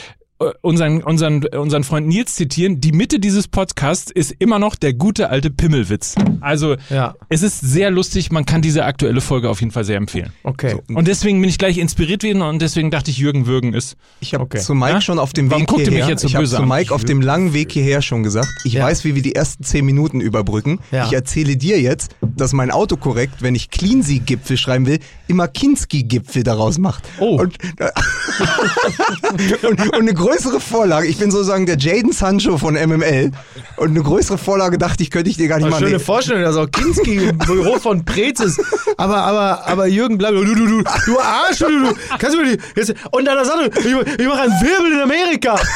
unseren, 0.63 1.03
unseren, 1.03 1.45
unseren 1.47 1.85
Freund 1.85 2.07
Nils 2.07 2.35
zitieren. 2.35 2.81
Die 2.81 2.93
Mitte 2.93 3.19
dieses 3.19 3.49
Podcasts 3.49 4.11
ist 4.11 4.35
immer 4.39 4.59
noch 4.59 4.75
der 4.75 4.95
gute 4.95 5.29
alte 5.31 5.51
Pimmelwitz. 5.51 6.15
Also 6.41 6.77
Ja. 6.91 7.15
es 7.29 7.43
ist 7.43 7.61
sehr 7.61 7.91
lustig, 7.91 8.31
man 8.33 8.45
kann 8.45 8.63
diese 8.63 8.85
aktuelle 8.85 9.21
Folge 9.21 9.49
auf 9.51 9.61
jeden 9.61 9.73
Fall 9.73 9.85
sehr 9.85 9.97
empfehlen. 9.97 10.33
Okay. 10.43 10.77
Und 10.89 11.09
deswegen 11.09 11.41
bin 11.41 11.49
ich 11.49 11.59
gleich 11.59 11.79
inspiriert 11.79 12.23
worden 12.25 12.43
und 12.43 12.61
deswegen 12.63 12.91
dachte 12.91 13.11
ich, 13.11 13.19
Jürgen 13.19 13.47
Würgen 13.47 13.75
ist. 13.75 13.97
ich 14.21 14.35
habe 14.35 14.45
Okay. 14.45 14.59
zu 14.59 14.75
Mike 14.75 14.93
Ja? 14.93 15.01
schon 15.01 15.19
auf 15.19 15.33
dem 15.33 15.51
Warum 15.51 15.63
Weg 15.63 15.69
guckt 15.69 15.81
ihr 15.83 15.87
mich 15.87 15.95
hierher, 15.97 16.11
jetzt 16.11 16.23
so 16.23 16.29
ich 16.29 16.37
habe 16.37 16.47
zu 16.47 16.57
an? 16.59 16.69
Mike 16.69 16.95
auf 16.95 17.05
dem 17.05 17.21
langen 17.21 17.53
Weg 17.55 17.73
hierher 17.73 18.03
schon 18.03 18.23
gesagt, 18.23 18.49
ich 18.65 18.75
Ja. 18.75 18.85
weiß, 18.85 19.05
wie 19.05 19.15
wir 19.15 19.23
die 19.23 19.35
ersten 19.35 19.65
zehn 19.65 19.85
Minuten 19.85 20.21
überbrücken. 20.21 20.81
Ja. 20.91 21.07
Ich 21.07 21.13
erzähle 21.13 21.57
dir 21.57 21.81
jetzt, 21.81 22.15
dass 22.21 22.53
mein 22.53 22.71
Autokorrekt, 22.71 23.43
wenn 23.43 23.55
ich 23.55 23.71
Cleansea-Gipfel 23.71 24.57
schreiben 24.57 24.87
will, 24.87 24.99
immer 25.29 25.49
Kinski-Gipfel 25.49 26.43
daraus 26.43 26.79
macht. 26.79 27.05
Oh. 27.19 27.41
Und, 27.41 27.57
und, 29.63 29.81
und 29.81 29.95
eine 29.95 30.15
größere 30.33 30.61
Vorlage, 30.61 31.07
ich 31.09 31.19
bin 31.19 31.31
sozusagen 31.31 31.67
der 31.67 31.77
Jaden 31.77 32.13
Sancho 32.13 32.57
von 32.57 32.75
MML 32.75 33.33
und 33.77 33.91
eine 33.91 34.03
größere 34.03 34.39
Vorlage 34.39 34.79
dachte 34.79 35.03
ich, 35.03 35.11
könnte 35.11 35.29
ich 35.29 35.37
dir 35.37 35.47
gar 35.47 35.59
nicht 35.59 35.69
machen. 35.69 35.85
schöne 35.85 35.99
Nee. 35.99 36.03
Vorstellung, 36.03 36.43
dass 36.43 36.57
auch 36.57 36.71
Kinski 36.71 37.17
im 37.17 37.37
Büro 37.39 37.79
von 37.79 38.03
Preetz 38.05 38.41
ist. 38.41 38.59
Aber, 38.97 39.19
aber, 39.19 39.67
aber 39.67 39.87
Jürgen 39.89 40.17
bleibt, 40.17 40.35
du, 40.35 40.45
du, 40.45 40.55
du, 40.55 40.83
du 40.83 41.21
Arsch, 41.21 41.59
du, 41.59 41.69
du, 41.69 41.95
kannst 42.19 42.35
du 42.35 42.43
mir 42.43 42.57
die, 42.57 42.63
jetzt, 42.77 42.95
und 43.11 43.27
dann 43.27 43.45
sagt 43.45 43.77
er, 43.77 43.85
ich, 43.85 44.21
ich 44.21 44.27
mache 44.27 44.41
einen 44.41 44.53
Wirbel 44.53 44.93
in 44.93 45.01
Amerika. 45.01 45.61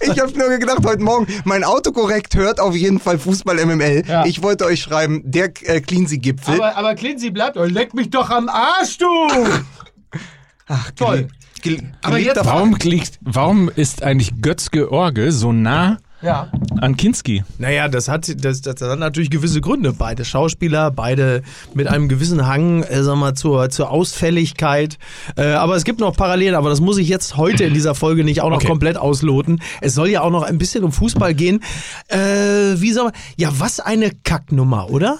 Ich 0.00 0.20
habe 0.20 0.36
nur 0.38 0.48
gedacht, 0.58 0.78
heute 0.84 1.02
Morgen, 1.02 1.26
mein 1.44 1.64
Autokorrekt 1.64 2.36
hört 2.36 2.60
auf 2.60 2.74
jeden 2.74 3.00
Fall 3.00 3.18
Fußball 3.18 3.64
MML. 3.64 4.04
Ja. 4.06 4.24
Ich 4.26 4.42
wollte 4.42 4.66
euch 4.66 4.82
schreiben, 4.82 5.22
der 5.24 5.50
äh, 5.62 5.80
Cleansea-Gipfel. 5.80 6.56
Aber, 6.56 6.76
aber 6.76 6.94
Clincy 6.94 7.30
bleibt, 7.30 7.56
leck 7.56 7.94
mich 7.94 8.10
doch 8.10 8.30
am 8.30 8.48
Arsch, 8.48 8.98
du. 8.98 9.06
Ach, 10.66 10.90
toll. 10.92 11.28
Gel 11.64 11.80
Aber 12.02 12.18
jetzt- 12.18 12.44
Warum, 12.44 12.76
liegt, 12.82 13.18
warum 13.22 13.68
ist 13.74 14.02
eigentlich 14.04 14.40
Götzge 14.40 14.92
Orgel 14.92 15.32
so 15.32 15.50
nah 15.52 15.96
Ja. 16.22 16.48
an 16.80 16.96
Kinski? 16.96 17.42
Naja, 17.58 17.88
das 17.88 18.08
hat, 18.08 18.32
das, 18.44 18.60
das 18.60 18.80
hat 18.80 18.98
natürlich 18.98 19.30
gewisse 19.30 19.60
Gründe. 19.60 19.92
Beide 19.92 20.24
Schauspieler, 20.24 20.90
beide 20.90 21.42
mit 21.74 21.88
einem 21.88 22.08
gewissen 22.08 22.46
Hang, 22.46 22.82
äh, 22.82 23.02
sag 23.02 23.16
mal, 23.16 23.34
zur, 23.34 23.70
zur 23.70 23.90
Ausfälligkeit. 23.90 24.98
Äh, 25.36 25.46
aber 25.52 25.74
es 25.76 25.84
gibt 25.84 26.00
noch 26.00 26.14
Parallelen, 26.16 26.54
aber 26.54 26.68
das 26.68 26.80
muss 26.80 26.98
ich 26.98 27.08
jetzt 27.08 27.36
heute 27.38 27.64
in 27.64 27.74
dieser 27.74 27.94
Folge 27.94 28.24
nicht 28.24 28.42
auch 28.42 28.50
noch 28.50 28.56
Okay. 28.58 28.66
komplett 28.68 28.96
ausloten. 28.98 29.60
Es 29.80 29.94
soll 29.94 30.08
ja 30.10 30.20
auch 30.20 30.30
noch 30.30 30.42
ein 30.42 30.58
bisschen 30.58 30.84
um 30.84 30.92
Fußball 30.92 31.34
gehen. 31.34 31.60
Äh, 32.08 32.18
wie 32.76 32.92
soll 32.92 33.04
man, 33.04 33.12
ja, 33.36 33.50
was 33.58 33.80
eine 33.80 34.10
Kacknummer, 34.22 34.90
oder? 34.90 35.18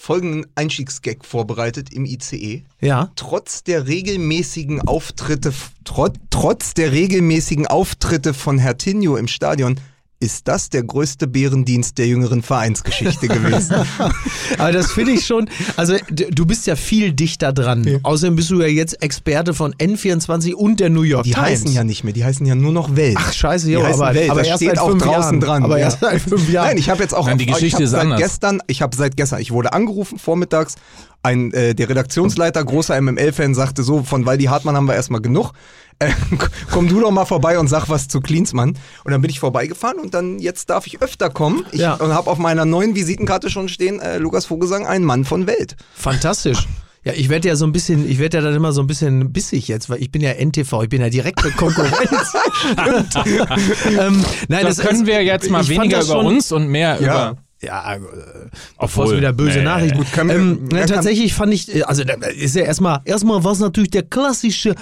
Folgenden 0.00 0.46
Einstiegsgag 0.54 1.24
vorbereitet 1.24 1.92
im 1.92 2.06
ICE. 2.06 2.64
Ja. 2.80 3.12
Trotz 3.16 3.62
der 3.62 3.86
regelmäßigen 3.86 4.80
Auftritte, 4.80 5.52
trot, 5.84 6.14
trotz 6.30 6.72
der 6.74 6.92
regelmäßigen 6.92 7.66
Auftritte 7.66 8.32
von 8.32 8.58
Hertinho 8.58 9.16
im 9.16 9.28
Stadion, 9.28 9.78
ist 10.20 10.48
das 10.48 10.68
der 10.68 10.82
größte 10.82 11.26
Bärendienst 11.26 11.96
der 11.96 12.06
jüngeren 12.06 12.42
Vereinsgeschichte 12.42 13.26
gewesen. 13.26 13.74
Aber 14.58 14.70
das 14.70 14.92
finde 14.92 15.12
ich 15.12 15.24
schon, 15.26 15.48
also 15.76 15.94
du 16.10 16.44
bist 16.44 16.66
ja 16.66 16.76
viel 16.76 17.12
dichter 17.12 17.54
dran. 17.54 18.00
Außerdem 18.02 18.36
bist 18.36 18.50
du 18.50 18.60
ja 18.60 18.66
jetzt 18.66 19.02
Experte 19.02 19.54
von 19.54 19.74
N24 19.74 20.52
und 20.52 20.78
der 20.78 20.90
New 20.90 21.02
York 21.02 21.24
Die 21.24 21.30
Times. 21.30 21.46
heißen 21.46 21.72
ja 21.72 21.84
nicht 21.84 22.04
mehr, 22.04 22.12
die 22.12 22.22
heißen 22.22 22.44
ja 22.44 22.54
nur 22.54 22.72
noch 22.72 22.96
Welt. 22.96 23.16
Ach 23.18 23.32
scheiße, 23.32 23.66
die 23.66 23.72
jo, 23.72 23.82
heißen 23.82 24.02
aber, 24.02 24.14
Welt, 24.14 24.30
aber 24.30 24.40
das 24.40 24.48
erst 24.48 24.58
steht 24.62 24.68
seit 24.70 24.78
auch 24.78 24.90
fünf 24.90 25.02
draußen 25.02 25.22
Jahren. 25.22 25.40
dran. 25.40 25.64
Aber 25.64 25.78
ja. 25.78 25.84
erst 25.86 26.00
seit 26.00 26.20
fünf 26.20 26.48
Jahren. 26.52 26.68
Nein, 26.68 26.78
ich 26.78 26.90
habe 26.90 27.02
jetzt 27.02 27.14
auch 27.14 27.26
Nein, 27.26 27.38
die 27.38 27.44
ich 27.44 27.52
Geschichte 27.54 27.78
hab 27.78 27.84
ist 27.84 27.90
seit 27.90 28.02
anders. 28.02 28.20
gestern, 28.20 28.60
ich 28.66 28.82
habe 28.82 28.94
seit 28.94 29.16
gestern, 29.16 29.40
ich 29.40 29.52
wurde 29.52 29.72
angerufen 29.72 30.18
vormittags, 30.18 30.74
ein 31.22 31.52
äh, 31.52 31.74
der 31.74 31.88
Redaktionsleiter, 31.88 32.62
großer 32.62 33.00
MML-Fan, 33.00 33.54
sagte 33.54 33.82
so, 33.82 34.02
von 34.02 34.26
Waldi 34.26 34.44
Hartmann 34.44 34.76
haben 34.76 34.86
wir 34.86 34.94
erstmal 34.94 35.20
genug. 35.22 35.52
Äh, 36.00 36.10
komm 36.72 36.88
du 36.88 36.98
doch 37.00 37.10
mal 37.10 37.24
vorbei 37.26 37.58
und 37.58 37.68
sag 37.68 37.88
was 37.88 38.08
zu 38.08 38.20
Klinsmann. 38.20 38.70
Und 39.04 39.12
dann 39.12 39.20
bin 39.20 39.30
ich 39.30 39.38
vorbeigefahren 39.38 39.98
und 40.00 40.14
dann 40.14 40.38
jetzt 40.38 40.70
darf 40.70 40.86
ich 40.86 41.00
öfter 41.02 41.30
kommen. 41.30 41.64
Ich 41.72 41.80
Ja. 41.80 41.94
und 41.94 42.12
habe 42.12 42.28
auf 42.30 42.38
meiner 42.38 42.64
neuen 42.64 42.94
Visitenkarte 42.94 43.50
schon 43.50 43.68
stehen, 43.68 44.00
äh, 44.00 44.18
Lukas 44.18 44.46
Vogelsang, 44.46 44.86
ein 44.86 45.04
Mann 45.04 45.24
von 45.24 45.46
Welt. 45.46 45.76
Fantastisch. 45.94 46.66
Ja, 47.02 47.14
ich 47.14 47.30
werde 47.30 47.48
ja 47.48 47.56
so 47.56 47.64
ein 47.64 47.72
bisschen, 47.72 48.06
ich 48.10 48.18
werde 48.18 48.38
ja 48.38 48.42
dann 48.42 48.54
immer 48.54 48.72
so 48.72 48.82
ein 48.82 48.86
bisschen 48.86 49.32
bissig 49.32 49.68
jetzt, 49.68 49.88
weil 49.88 50.02
ich 50.02 50.10
bin 50.12 50.20
ja 50.20 50.32
NTV, 50.32 50.82
ich 50.82 50.88
bin 50.90 51.00
ja 51.00 51.08
direkte 51.08 51.50
Konkurrenz. 51.52 52.34
ähm, 53.98 54.24
nein, 54.48 54.64
Das 54.66 54.78
können 54.78 55.06
wir 55.06 55.22
jetzt 55.22 55.50
mal 55.50 55.66
weniger 55.68 55.98
das 55.98 56.06
über 56.06 56.16
schon- 56.16 56.26
uns 56.26 56.52
und 56.52 56.68
mehr 56.68 56.98
Ja. 57.00 57.30
über. 57.30 57.38
Ja, 57.62 57.94
äh, 57.94 58.00
bevor 58.78 59.04
es 59.06 59.16
wieder 59.18 59.34
böse 59.34 59.58
nee. 59.58 59.64
Nachrichten. 59.64 59.98
Gut, 59.98 60.12
können 60.12 60.28
wir- 60.30 60.36
ähm, 60.36 60.68
kann- 60.70 60.86
tatsächlich 60.86 61.34
fand 61.34 61.52
ich, 61.52 61.74
äh, 61.74 61.82
also 61.82 62.04
da 62.04 62.14
ist 62.14 62.54
ja 62.56 62.62
erstmal, 62.64 63.00
erstmal 63.04 63.44
war 63.44 63.52
es 63.52 63.58
natürlich 63.58 63.90
der 63.90 64.02
klassische 64.04 64.74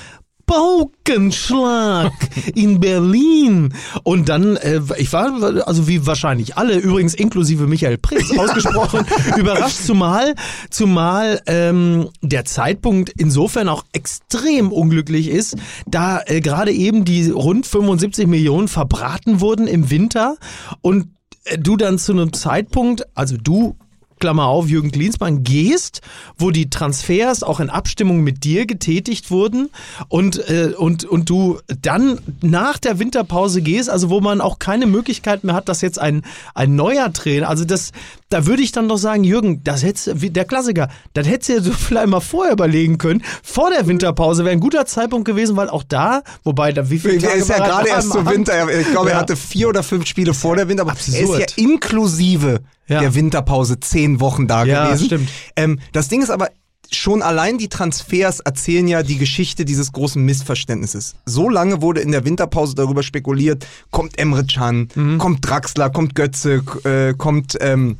Paukenschlag 0.49 2.13
in 2.55 2.81
Berlin. 2.81 3.75
Und 4.03 4.29
dann, 4.29 4.57
äh, 4.57 4.81
ich 4.97 5.13
war, 5.13 5.67
also 5.67 5.87
wie 5.87 6.07
wahrscheinlich 6.07 6.57
alle, 6.57 6.77
übrigens 6.79 7.15
inklusive 7.15 7.67
Michael 7.67 7.99
Prinz, 7.99 8.37
ausgesprochen 8.37 9.07
überrascht, 9.37 9.85
zumal, 9.85 10.35
zumal 10.71 11.41
ähm, 11.47 12.09
der 12.23 12.47
Zeitpunkt 12.47 13.13
insofern 13.17 13.69
auch 13.69 13.85
extrem 13.93 14.73
unglücklich 14.73 15.29
ist, 15.29 15.57
da 15.87 16.23
äh, 16.27 16.41
gerade 16.41 16.73
eben 16.73 17.05
die 17.05 17.31
rund 17.31 17.67
75 17.67 18.27
Millionen 18.27 18.69
verbraten 18.69 19.41
wurden 19.41 19.67
im 19.67 19.91
Winter. 19.91 20.37
Und 20.81 21.09
äh, 21.45 21.59
du 21.59 21.77
dann 21.77 21.99
zu 21.99 22.13
einem 22.13 22.33
Zeitpunkt, 22.33 23.07
also 23.15 23.37
du 23.37 23.77
Klammer 24.19 24.47
auf, 24.47 24.69
Jürgen 24.69 24.91
Klinsmann, 24.91 25.45
gehst, 25.45 26.01
wo 26.37 26.51
die 26.51 26.71
Transfers 26.71 27.43
auch 27.43 27.61
in 27.61 27.71
Abstimmung 27.71 28.21
mit 28.21 28.45
dir 28.45 28.67
getätigt 28.67 29.31
wurden 29.31 29.71
und, 30.09 30.39
äh, 30.49 30.73
und, 30.77 31.05
und 31.05 31.31
du 31.31 31.59
dann 31.83 32.19
nach 32.41 32.79
der 32.79 32.99
Winterpause 32.99 33.63
gehst, 33.63 33.91
also 33.91 34.11
wo 34.11 34.21
man 34.21 34.41
auch 34.41 34.59
keine 34.59 34.87
Möglichkeit 34.87 35.45
mehr 35.45 35.55
hat, 35.55 35.69
dass 35.69 35.81
jetzt 35.81 35.99
ein, 35.99 36.23
ein 36.55 36.75
neuer 36.77 37.13
Trainer, 37.13 37.49
also 37.49 37.65
das, 37.65 37.93
da 38.31 38.47
würde 38.47 38.63
ich 38.63 38.73
dann 38.73 38.89
doch 38.89 38.99
sagen, 38.99 39.25
Jürgen, 39.25 39.63
das 39.65 39.83
hättest, 39.83 40.11
der 40.37 40.45
Klassiker, 40.45 40.89
das 41.15 41.27
hättest 41.27 41.49
du 41.49 41.53
dir 41.55 41.63
so 41.63 41.73
vielleicht 41.79 42.09
mal 42.09 42.21
vorher 42.21 42.53
überlegen 42.53 42.99
können. 42.99 43.23
Vor 43.43 43.71
der 43.71 43.87
Winterpause 43.87 44.45
wäre 44.45 44.53
ein 44.53 44.61
guter 44.61 44.85
Zeitpunkt 44.87 45.27
gewesen, 45.27 45.57
weil 45.57 45.71
auch 45.71 45.83
da, 45.83 46.23
wobei 46.45 46.73
da 46.73 46.91
wie 46.91 46.99
viele 46.99 47.19
Der 47.19 47.35
ist 47.35 47.49
ja 47.49 47.57
er 47.57 47.67
gerade 47.67 47.89
erst 47.89 48.15
Hand? 48.15 48.31
Winter. 48.31 48.53
Er- 48.53 48.81
Ich 48.81 48.91
glaube, 48.91 49.09
Ja. 49.09 49.15
er 49.15 49.21
hatte 49.21 49.37
vier 49.37 49.69
oder 49.69 49.83
fünf 49.83 50.07
Spiele 50.07 50.35
vor 50.35 50.57
der 50.57 50.69
Winter, 50.69 50.83
aber 50.83 50.93
er 50.93 50.99
ist 50.99 51.39
ja 51.39 51.47
inklusive 51.57 52.61
Ja. 52.87 53.01
der 53.01 53.15
Winterpause 53.15 53.81
zehn 53.81 54.21
Wochen 54.21 54.47
da 54.47 54.65
Ja, 54.65 54.87
gewesen. 54.89 55.07
stimmt. 55.07 55.29
Ähm, 55.57 55.79
das 55.93 56.09
Ding 56.09 56.23
ist 56.23 56.31
aber, 56.31 56.49
schon 56.91 57.21
allein 57.23 57.59
die 57.59 57.69
Transfers 57.69 58.41
erzählen 58.41 58.89
ja 58.89 59.03
die 59.03 59.19
Geschichte 59.19 59.65
dieses 59.67 59.93
großen 59.93 60.23
Missverständnisses. 60.25 61.17
So 61.27 61.49
lange 61.51 61.83
wurde 61.83 62.01
in 62.01 62.13
der 62.13 62.25
Winterpause 62.25 62.75
darüber 62.75 63.03
spekuliert, 63.03 63.67
kommt 63.91 64.19
Emre 64.19 64.45
Can, 64.47 64.89
Mhm. 64.95 65.19
kommt 65.19 65.47
Draxler, 65.47 65.91
kommt 65.91 66.15
Götze, 66.15 66.63
äh, 66.85 67.13
kommt, 67.13 67.59
ähm, 67.61 67.99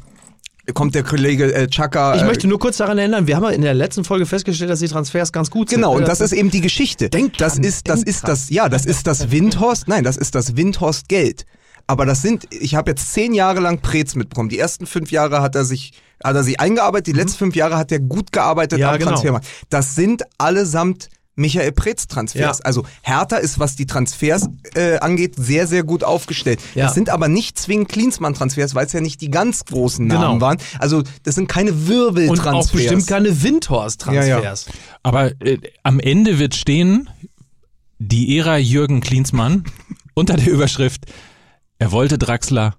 kommt 0.75 0.95
der 0.95 1.03
Kollege 1.03 1.53
äh, 1.55 1.67
Chaka. 1.69 2.15
Ich 2.17 2.23
äh, 2.23 2.27
möchte 2.27 2.47
nur 2.49 2.59
kurz 2.59 2.77
daran 2.79 2.99
erinnern, 2.99 3.27
wir 3.27 3.37
haben 3.37 3.45
ja 3.45 3.51
in 3.51 3.63
der 3.63 3.75
letzten 3.75 4.05
Folge 4.05 4.27
festgestellt, 4.27 4.71
dass 4.71 4.81
die 4.81 4.89
Transfers 4.89 5.33
ganz 5.33 5.51
gut 5.51 5.71
sind. 5.71 5.79
Genau, 5.79 5.97
und 5.97 6.03
Äh, 6.03 6.07
das 6.07 6.21
ist 6.21 6.33
eben 6.33 6.51
die 6.51 6.61
Geschichte. 6.61 7.09
Denk 7.11 7.37
das 7.39 7.55
dran, 7.55 7.65
ist, 7.65 7.89
das 7.89 8.03
ist 8.03 8.27
das, 8.29 8.51
ja, 8.51 8.69
das 8.69 8.87
ist 8.87 9.07
das 9.07 9.31
Windhorst, 9.31 9.89
nein, 9.89 10.05
das 10.05 10.17
ist 10.17 10.35
das 10.35 10.57
Windhorst 10.57 11.09
Geld. 11.09 11.45
Aber 11.87 12.05
das 12.05 12.21
sind, 12.21 12.47
ich 12.53 12.75
habe 12.75 12.91
jetzt 12.91 13.13
zehn 13.15 13.33
Jahre 13.33 13.61
lang 13.61 13.81
Prez 13.81 14.15
mitbekommen. 14.15 14.51
Die 14.51 14.59
ersten 14.59 14.87
fünf 14.87 15.11
Jahre 15.11 15.41
hat 15.41 15.55
er 15.55 15.65
sich, 15.65 15.95
hat 16.23 16.37
er 16.37 16.43
sich 16.45 16.61
eingearbeitet, 16.61 17.07
die 17.07 17.13
letzten 17.13 17.39
fünf 17.39 17.57
Jahre 17.57 17.79
hat 17.79 17.91
er 17.91 18.01
gut 18.01 18.31
gearbeitet 18.31 18.79
Mhm. 18.79 18.83
Ja, 18.83 18.91
am 18.93 18.99
genau. 18.99 19.11
Transfermarkt. 19.13 19.47
Das 19.71 19.95
sind 19.95 20.23
allesamt 20.37 21.09
Michael 21.39 21.73
Preetz 21.73 22.07
Transfers. 22.09 22.59
Ja. 22.59 22.65
Also 22.65 22.85
Hertha 23.03 23.37
ist, 23.37 23.59
was 23.59 23.77
die 23.77 23.87
Transfers 23.87 24.49
äh, 24.75 24.99
angeht, 24.99 25.35
sehr, 25.37 25.67
sehr 25.67 25.85
gut 25.85 26.05
aufgestellt. 26.05 26.61
Ja. 26.75 26.87
Das 26.87 26.95
sind 26.95 27.09
aber 27.11 27.29
nicht 27.29 27.59
zwingend 27.59 27.89
Klinsmann-Transfers, 27.89 28.75
weil 28.75 28.87
es 28.87 28.93
ja 28.93 29.01
nicht 29.01 29.21
die 29.21 29.31
ganz 29.31 29.65
großen 29.65 30.07
Namen 30.07 30.19
Genau. 30.35 30.41
waren. 30.41 30.59
Also 30.79 31.03
das 31.23 31.35
sind 31.37 31.49
keine 31.49 31.71
und 31.73 31.89
Wirbeltransfers. 31.89 32.55
auch 32.69 32.73
bestimmt 32.73 33.07
keine 33.07 33.43
Windhorst-Transfers. 33.43 34.67
Aber 35.03 35.33
äh, 35.41 35.59
am 35.83 36.01
Ende 36.01 36.39
wird 36.39 36.55
stehen, 36.55 37.09
die 37.99 38.39
Ära 38.39 38.59
Jürgen 38.59 39.01
Klinsmann 39.01 39.65
unter 40.15 40.37
der 40.37 40.49
Überschrift, 40.53 41.07
er 41.79 41.93
wollte 41.93 42.19
Draxler 42.19 42.75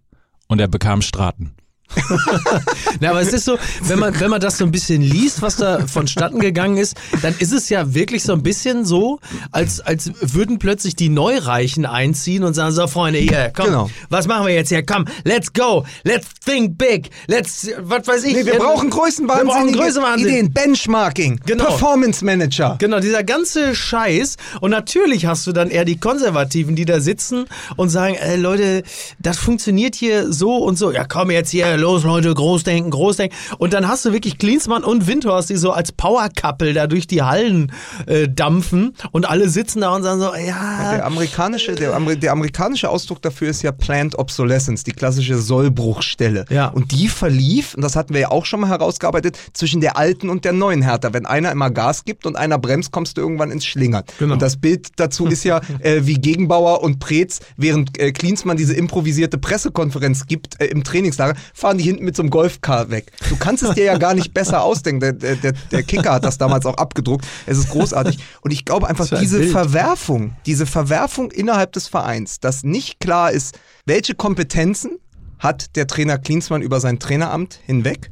und 0.47 0.59
er 0.59 0.67
bekam 0.67 1.01
Straten. 1.01 1.53
Na, 2.99 3.11
aber 3.11 3.21
es 3.21 3.33
ist 3.33 3.45
so, 3.45 3.57
wenn 3.83 3.99
man, 3.99 4.19
wenn 4.19 4.29
man 4.29 4.41
das 4.41 4.57
so 4.57 4.65
ein 4.65 4.71
bisschen 4.71 5.01
liest, 5.01 5.41
was 5.41 5.57
da 5.57 5.85
vonstatten 5.87 6.39
gegangen 6.39 6.77
ist, 6.77 6.95
dann 7.21 7.35
ist 7.39 7.51
es 7.51 7.69
ja 7.69 7.93
wirklich 7.93 8.23
so 8.23 8.33
ein 8.33 8.43
bisschen 8.43 8.85
so, 8.85 9.19
als, 9.51 9.79
als 9.81 10.11
würden 10.21 10.59
plötzlich 10.59 10.95
die 10.95 11.09
Neureichen 11.09 11.85
einziehen 11.85 12.43
und 12.43 12.53
sagen, 12.53 12.71
so 12.73 12.87
Freunde, 12.87 13.19
hier, 13.19 13.51
komm, 13.55 13.65
Genau. 13.65 13.89
was 14.09 14.27
machen 14.27 14.47
wir 14.47 14.53
jetzt 14.53 14.69
hier? 14.69 14.85
Komm, 14.85 15.05
let's 15.23 15.51
go, 15.53 15.85
let's 16.03 16.27
think 16.45 16.77
big, 16.77 17.09
let's, 17.27 17.67
was 17.79 18.07
weiß 18.07 18.23
ich. 18.23 18.33
Nee, 18.35 18.45
wir 18.45 18.55
äh, 18.55 18.57
brauchen 18.57 18.89
Wir 18.91 19.27
brauchen 19.45 19.71
Größenwahnsinn. 19.73 20.27
Ideen, 20.27 20.53
Benchmarking, 20.53 21.39
Genau. 21.45 21.65
Performance 21.65 22.23
Manager. 22.23 22.75
Genau, 22.79 22.99
dieser 22.99 23.23
ganze 23.23 23.75
Scheiß. 23.75 24.37
Und 24.61 24.71
natürlich 24.71 25.25
hast 25.25 25.45
du 25.47 25.51
dann 25.51 25.69
eher 25.69 25.85
die 25.85 25.97
Konservativen, 25.99 26.75
die 26.75 26.85
da 26.85 26.99
sitzen 26.99 27.45
und 27.75 27.89
sagen, 27.89 28.15
äh, 28.15 28.35
Leute, 28.35 28.83
das 29.19 29.37
funktioniert 29.37 29.95
hier 29.95 30.31
so 30.31 30.57
und 30.57 30.77
so. 30.77 30.91
Ja, 30.91 31.05
komm 31.05 31.31
jetzt 31.31 31.49
hier, 31.51 31.77
los 31.79 32.03
Leute, 32.03 32.33
Großdenken, 32.33 32.91
Großdenken. 32.91 33.37
Und 33.57 33.73
dann 33.73 33.87
hast 33.87 34.05
du 34.05 34.13
wirklich 34.13 34.37
Klinsmann 34.37 34.83
und 34.83 35.07
Windhorst, 35.07 35.49
die 35.49 35.55
so 35.55 35.71
als 35.71 35.91
Power-Couple 35.91 36.73
da 36.73 36.87
durch 36.87 37.07
die 37.07 37.21
Hallen 37.21 37.71
äh, 38.05 38.27
dampfen 38.27 38.95
und 39.11 39.29
alle 39.29 39.49
sitzen 39.49 39.81
da 39.81 39.95
und 39.95 40.03
sagen 40.03 40.19
so, 40.19 40.33
ja, 40.35 40.93
Der 40.95 41.05
amerikanische, 41.05 41.75
der, 41.75 41.95
Amer 41.95 42.15
der 42.15 42.31
amerikanische 42.31 42.89
Ausdruck 42.89 43.21
dafür 43.21 43.49
ist 43.49 43.61
ja 43.61 43.71
Planned 43.71 44.17
Obsolescence, 44.17 44.83
die 44.83 44.91
klassische 44.91 45.37
Sollbruchstelle. 45.37 46.45
Ja. 46.49 46.67
Und 46.67 46.91
die 46.91 47.07
verlief, 47.07 47.75
und 47.75 47.81
das 47.81 47.95
hatten 47.95 48.13
wir 48.13 48.21
ja 48.21 48.31
auch 48.31 48.45
schon 48.45 48.61
mal 48.61 48.69
herausgearbeitet, 48.69 49.37
zwischen 49.53 49.81
der 49.81 49.97
alten 49.97 50.29
und 50.29 50.45
der 50.45 50.53
neuen 50.53 50.81
Hertha. 50.81 51.13
Wenn 51.13 51.25
einer 51.25 51.51
immer 51.51 51.69
Gas 51.69 52.05
gibt 52.05 52.25
und 52.25 52.35
einer 52.35 52.57
bremst, 52.57 52.91
kommst 52.91 53.17
du 53.17 53.21
irgendwann 53.21 53.51
ins 53.51 53.65
Schlingern. 53.65 54.03
Genau. 54.19 54.33
Und 54.33 54.41
das 54.41 54.57
Bild 54.57 54.89
dazu 54.97 55.27
ist 55.27 55.43
ja, 55.43 55.61
äh, 55.79 56.01
wie 56.03 56.15
Gegenbauer 56.15 56.81
und 56.81 56.99
Preetz, 56.99 57.39
während 57.57 57.97
äh, 57.99 58.11
Klinsmann 58.11 58.57
diese 58.57 58.73
improvisierte 58.73 59.37
Pressekonferenz 59.37 60.25
gibt 60.25 60.59
äh, 60.61 60.65
im 60.65 60.83
Trainingslager, 60.83 61.35
fahren 61.69 61.77
die 61.77 61.83
hinten 61.83 62.03
mit 62.03 62.15
so 62.15 62.23
einem 62.23 62.31
Golfcar 62.31 62.89
weg. 62.89 63.11
Du 63.29 63.35
kannst 63.37 63.61
es 63.61 63.75
dir 63.75 63.83
ja 63.83 63.97
gar 63.97 64.15
nicht 64.15 64.33
besser 64.33 64.63
ausdenken. 64.63 64.99
Der, 64.99 65.35
der, 65.35 65.53
der, 65.53 65.83
Kicker 65.83 66.13
hat 66.13 66.25
das 66.25 66.39
damals 66.39 66.65
auch 66.65 66.77
abgedruckt. 66.77 67.25
Es 67.45 67.59
ist 67.59 67.69
großartig. 67.69 68.17
Und 68.41 68.51
ich 68.51 68.65
glaube 68.65 68.87
einfach, 68.87 69.07
diese 69.19 69.37
Bild. 69.37 69.51
Verwerfung, 69.51 70.35
diese 70.47 70.65
Verwerfung 70.65 71.29
innerhalb 71.29 71.71
des 71.73 71.87
Vereins, 71.87 72.39
dass 72.39 72.63
nicht 72.63 72.99
klar 72.99 73.31
ist, 73.31 73.59
welche 73.85 74.15
Kompetenzen 74.15 74.97
hat 75.37 75.75
der 75.75 75.85
Trainer 75.85 76.17
Klinsmann 76.17 76.63
über 76.63 76.79
sein 76.79 76.97
Traineramt 76.97 77.59
hinweg 77.63 78.09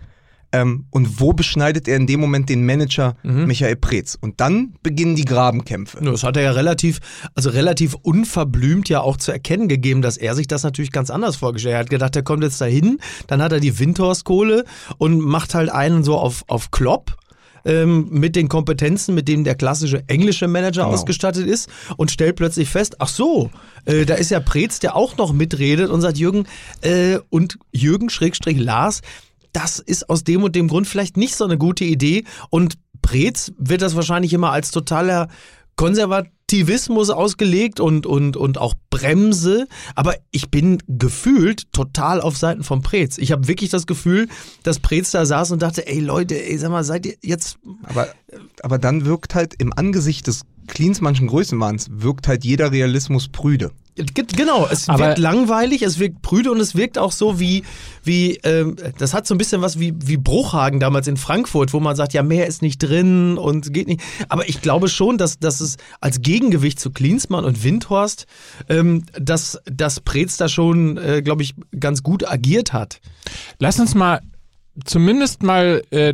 ähm, 0.61 0.85
und 0.91 1.19
wo 1.19 1.33
beschneidet 1.33 1.87
er 1.87 1.97
in 1.97 2.07
dem 2.07 2.19
Moment 2.19 2.49
den 2.49 2.65
Manager 2.65 3.15
Michael 3.23 3.75
Preetz. 3.75 4.17
Und 4.19 4.39
dann 4.39 4.73
beginnen 4.83 5.15
die 5.15 5.25
Grabenkämpfe. 5.25 5.99
Das 6.03 6.23
hat 6.23 6.37
er 6.37 6.43
ja 6.43 6.51
relativ, 6.51 6.99
also 7.35 7.49
relativ 7.49 7.95
unverblümt 8.01 8.89
ja 8.89 9.01
auch 9.01 9.17
zu 9.17 9.31
erkennen 9.31 9.67
gegeben, 9.67 10.01
dass 10.01 10.17
er 10.17 10.35
sich 10.35 10.47
das 10.47 10.63
natürlich 10.63 10.91
ganz 10.91 11.09
anders 11.09 11.35
vorgestellt 11.35 11.75
hat. 11.75 11.77
Er 11.77 11.83
hat 11.85 11.89
gedacht, 11.89 12.15
er 12.15 12.23
kommt 12.23 12.43
jetzt 12.43 12.59
dahin, 12.61 12.99
dann 13.27 13.41
hat 13.41 13.51
er 13.51 13.59
die 13.59 13.77
Windhorst-Kohle 13.79 14.65
und 14.97 15.19
macht 15.19 15.53
halt 15.53 15.69
einen 15.69 16.03
so 16.03 16.17
auf, 16.17 16.43
auf 16.47 16.71
Klopp. 16.71 17.15
Ähm, 17.65 18.07
mit 18.11 18.37
den 18.37 18.47
Kompetenzen, 18.47 19.13
mit 19.13 19.27
denen 19.27 19.43
der 19.43 19.55
klassische 19.55 20.01
englische 20.07 20.47
Manager 20.47 20.83
Genau. 20.83 20.93
ausgestattet 20.93 21.45
ist 21.47 21.67
und 21.97 22.11
stellt 22.11 22.37
plötzlich 22.37 22.69
fest, 22.69 22.95
ach 22.99 23.09
so, 23.09 23.49
äh, 23.83 24.05
da 24.05 24.13
ist 24.13 24.31
ja 24.31 24.39
Preetz, 24.39 24.79
der 24.79 24.95
auch 24.95 25.17
noch 25.17 25.33
mitredet 25.33 25.89
und 25.89 25.99
sagt, 25.99 26.17
Jürgen, 26.17 26.45
äh, 26.81 27.17
und 27.29 27.57
Jürgen 27.73 28.09
Schrägstrich 28.09 28.57
Lars, 28.57 29.01
das 29.53 29.79
ist 29.79 30.09
aus 30.09 30.23
dem 30.23 30.43
und 30.43 30.55
dem 30.55 30.67
Grund 30.67 30.87
vielleicht 30.87 31.17
nicht 31.17 31.35
so 31.35 31.45
eine 31.45 31.57
gute 31.57 31.85
Idee. 31.85 32.23
Und 32.49 32.75
Preetz 33.01 33.51
wird 33.57 33.81
das 33.81 33.95
wahrscheinlich 33.95 34.33
immer 34.33 34.51
als 34.51 34.71
totaler 34.71 35.27
Konservativismus 35.77 37.09
ausgelegt 37.09 37.79
und, 37.79 38.05
und, 38.05 38.35
und 38.35 38.57
auch 38.57 38.73
Bremse. 38.89 39.67
Aber 39.95 40.15
ich 40.31 40.49
bin 40.49 40.79
gefühlt 40.87 41.71
total 41.71 42.19
auf 42.19 42.37
Seiten 42.37 42.63
von 42.63 42.81
Preetz. 42.81 43.17
Ich 43.17 43.31
habe 43.31 43.47
wirklich 43.47 43.69
das 43.69 43.87
Gefühl, 43.87 44.27
dass 44.63 44.79
Preetz 44.79 45.11
da 45.11 45.25
saß 45.25 45.51
und 45.51 45.61
dachte, 45.61 45.87
ey 45.87 45.99
Leute, 45.99 46.43
ey, 46.43 46.57
sag 46.57 46.71
mal, 46.71 46.83
seid 46.83 47.05
ihr 47.05 47.15
jetzt... 47.21 47.59
Aber, 47.83 48.07
aber 48.63 48.79
dann 48.79 49.05
wirkt 49.05 49.35
halt 49.35 49.53
im 49.59 49.71
Angesicht 49.71 50.27
des 50.27 50.41
Klinsmannschen 50.67 51.27
Größenwahns, 51.27 51.87
wirkt 51.91 52.27
halt 52.27 52.43
jeder 52.43 52.71
Realismus 52.71 53.29
prüde. 53.29 53.71
Ge- 54.13 54.25
Genau, 54.35 54.67
es 54.71 54.87
Aber- 54.89 54.99
wirkt 55.07 55.17
langweilig, 55.19 55.81
es 55.81 55.99
wirkt 55.99 56.21
prüde 56.21 56.51
und 56.51 56.59
es 56.59 56.75
wirkt 56.75 56.97
auch 56.97 57.11
so 57.11 57.39
wie, 57.39 57.63
wie 58.03 58.35
ähm, 58.43 58.75
das 58.99 59.13
hat 59.13 59.25
so 59.27 59.33
ein 59.33 59.37
bisschen 59.37 59.61
was 59.61 59.79
wie, 59.79 59.93
wie 60.03 60.17
Bruchhagen 60.17 60.79
damals 60.79 61.07
in 61.07 61.17
Frankfurt, 61.17 61.73
wo 61.73 61.79
man 61.79 61.95
sagt, 61.95 62.13
ja, 62.13 62.23
mehr 62.23 62.47
ist 62.47 62.61
nicht 62.61 62.77
drin 62.79 63.37
und 63.37 63.73
geht 63.73 63.87
nicht. 63.87 64.01
Aber 64.29 64.47
ich 64.47 64.61
glaube 64.61 64.87
schon, 64.87 65.17
dass, 65.17 65.39
dass 65.39 65.61
es 65.61 65.77
als 65.99 66.21
Gegengewicht 66.21 66.79
zu 66.79 66.91
Klinsmann 66.91 67.43
und 67.45 67.63
Windhorst, 67.63 68.27
ähm, 68.69 69.03
dass, 69.19 69.59
dass 69.65 69.99
Preetz 69.99 70.37
da 70.37 70.47
schon, 70.47 70.97
äh, 70.97 71.21
glaube 71.21 71.41
ich, 71.43 71.55
ganz 71.79 72.03
gut 72.03 72.27
agiert 72.27 72.73
hat. 72.73 72.99
Lass 73.59 73.79
uns 73.79 73.95
mal 73.95 74.21
zumindest 74.85 75.41
mal 75.43 75.81
äh, 75.89 76.13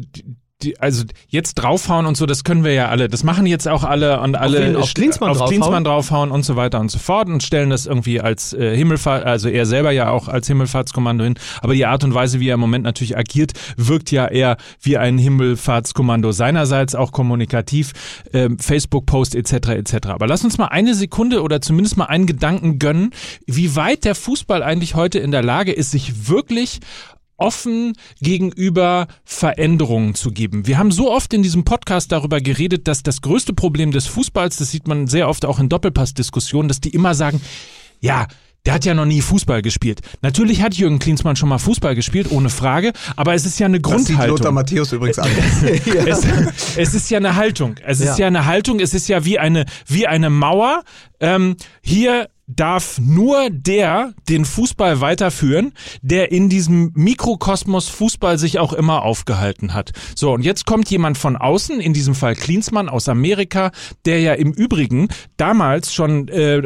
die, 0.63 0.79
also 0.79 1.03
jetzt 1.27 1.55
draufhauen 1.55 2.05
und 2.05 2.17
so, 2.17 2.25
das 2.25 2.43
können 2.43 2.63
wir 2.63 2.73
ja 2.73 2.89
alle. 2.89 3.09
Das 3.09 3.23
machen 3.23 3.45
jetzt 3.45 3.67
auch 3.67 3.83
alle 3.83 4.19
und 4.19 4.35
alle 4.35 4.59
wen? 4.59 4.75
Auf 4.75 4.93
Klinsmann 4.93 5.29
auf 5.29 5.37
draufhauen? 5.37 5.51
Klinsmann 5.51 5.83
draufhauen 5.83 6.31
und 6.31 6.43
so 6.43 6.55
weiter 6.55 6.79
und 6.79 6.89
so 6.89 6.99
fort 6.99 7.27
und 7.27 7.43
stellen 7.43 7.69
das 7.69 7.85
irgendwie 7.85 8.21
als 8.21 8.53
äh, 8.53 8.75
Himmelfahrt, 8.75 9.25
also 9.25 9.49
er 9.49 9.65
selber 9.65 9.91
ja 9.91 10.09
auch 10.09 10.27
als 10.27 10.47
Himmelfahrtskommando 10.47 11.23
hin. 11.23 11.35
Aber 11.61 11.73
die 11.73 11.85
Art 11.85 12.03
und 12.03 12.13
Weise, 12.13 12.39
wie 12.39 12.49
er 12.49 12.55
im 12.55 12.59
Moment 12.59 12.83
natürlich 12.83 13.17
agiert, 13.17 13.53
wirkt 13.77 14.11
ja 14.11 14.27
eher 14.27 14.57
wie 14.81 14.97
ein 14.97 15.17
Himmelfahrtskommando 15.17 16.31
seinerseits, 16.31 16.95
auch 16.95 17.11
kommunikativ, 17.11 17.93
ähm, 18.33 18.57
Facebook-Post 18.59 19.35
etc. 19.35 19.69
etc. 19.69 20.07
Aber 20.07 20.27
lass 20.27 20.43
uns 20.43 20.57
mal 20.57 20.67
eine 20.67 20.93
Sekunde 20.93 21.41
oder 21.41 21.61
zumindest 21.61 21.97
mal 21.97 22.05
einen 22.05 22.27
Gedanken 22.27 22.79
gönnen, 22.79 23.11
wie 23.45 23.75
weit 23.75 24.05
der 24.05 24.15
Fußball 24.15 24.63
eigentlich 24.63 24.95
heute 24.95 25.19
in 25.19 25.31
der 25.31 25.43
Lage 25.43 25.71
ist, 25.71 25.91
sich 25.91 26.29
wirklich 26.29 26.79
offen 27.43 27.93
gegenüber 28.21 29.07
Veränderungen 29.25 30.15
zu 30.15 30.31
geben. 30.31 30.65
Wir 30.65 30.77
haben 30.77 30.91
so 30.91 31.11
oft 31.11 31.33
in 31.33 31.43
diesem 31.43 31.65
Podcast 31.65 32.11
darüber 32.11 32.39
geredet, 32.39 32.87
dass 32.87 33.03
das 33.03 33.21
größte 33.21 33.53
Problem 33.53 33.91
des 33.91 34.07
Fußballs, 34.07 34.57
das 34.57 34.71
sieht 34.71 34.87
man 34.87 35.07
sehr 35.07 35.27
oft 35.27 35.45
auch 35.45 35.59
in 35.59 35.67
Doppelpass-Diskussionen, 35.69 36.69
dass 36.69 36.79
die 36.79 36.89
immer 36.89 37.13
sagen, 37.13 37.41
ja, 37.99 38.27
der 38.65 38.75
hat 38.75 38.85
ja 38.85 38.93
noch 38.93 39.03
nie 39.05 39.21
Fußball 39.21 39.61
gespielt. 39.61 39.99
Natürlich 40.21 40.61
hat 40.61 40.73
Jürgen 40.75 40.97
Klinsmann 40.97 41.35
schon 41.35 41.49
mal 41.49 41.57
Fußball 41.57 41.95
gespielt, 41.95 42.31
ohne 42.31 42.49
Frage, 42.49 42.93
aber 43.17 43.33
es 43.33 43.45
ist 43.45 43.59
ja 43.59 43.65
eine 43.65 43.81
Das 43.81 44.05
sieht. 44.05 44.17
Lothar 44.25 44.53
Matthäus 44.53 44.93
übrigens 44.93 45.19
an. 45.19 45.29
Es, 46.05 46.25
es 46.77 46.93
ist 46.93 47.09
ja 47.09 47.17
eine 47.17 47.35
Haltung. 47.35 47.75
Es 47.85 47.99
ist 47.99 48.17
Ja. 48.17 48.17
ja 48.19 48.27
eine 48.27 48.45
Haltung. 48.45 48.79
Es 48.79 48.93
ist 48.93 49.09
ja 49.09 49.25
wie 49.25 49.37
eine, 49.37 49.65
wie 49.85 50.07
eine 50.07 50.29
Mauer. 50.29 50.83
Ähm, 51.19 51.57
hier 51.81 52.29
darf 52.47 52.99
nur 52.99 53.49
der 53.49 54.13
den 54.27 54.45
Fußball 54.45 54.99
weiterführen, 55.01 55.71
der 56.01 56.31
in 56.31 56.49
diesem 56.49 56.91
Mikrokosmos 56.93 57.87
Fußball 57.89 58.37
sich 58.37 58.59
auch 58.59 58.73
immer 58.73 59.03
aufgehalten 59.03 59.73
hat. 59.73 59.91
So, 60.15 60.33
und 60.33 60.43
jetzt 60.43 60.65
kommt 60.65 60.89
jemand 60.89 61.17
von 61.17 61.37
außen, 61.37 61.79
in 61.79 61.93
diesem 61.93 62.15
Fall 62.15 62.35
Klinsmann 62.35 62.89
aus 62.89 63.07
Amerika, 63.07 63.71
der 64.05 64.19
ja 64.19 64.33
im 64.33 64.51
Übrigen 64.51 65.07
damals 65.37 65.93
schon 65.93 66.27
äh, 66.27 66.63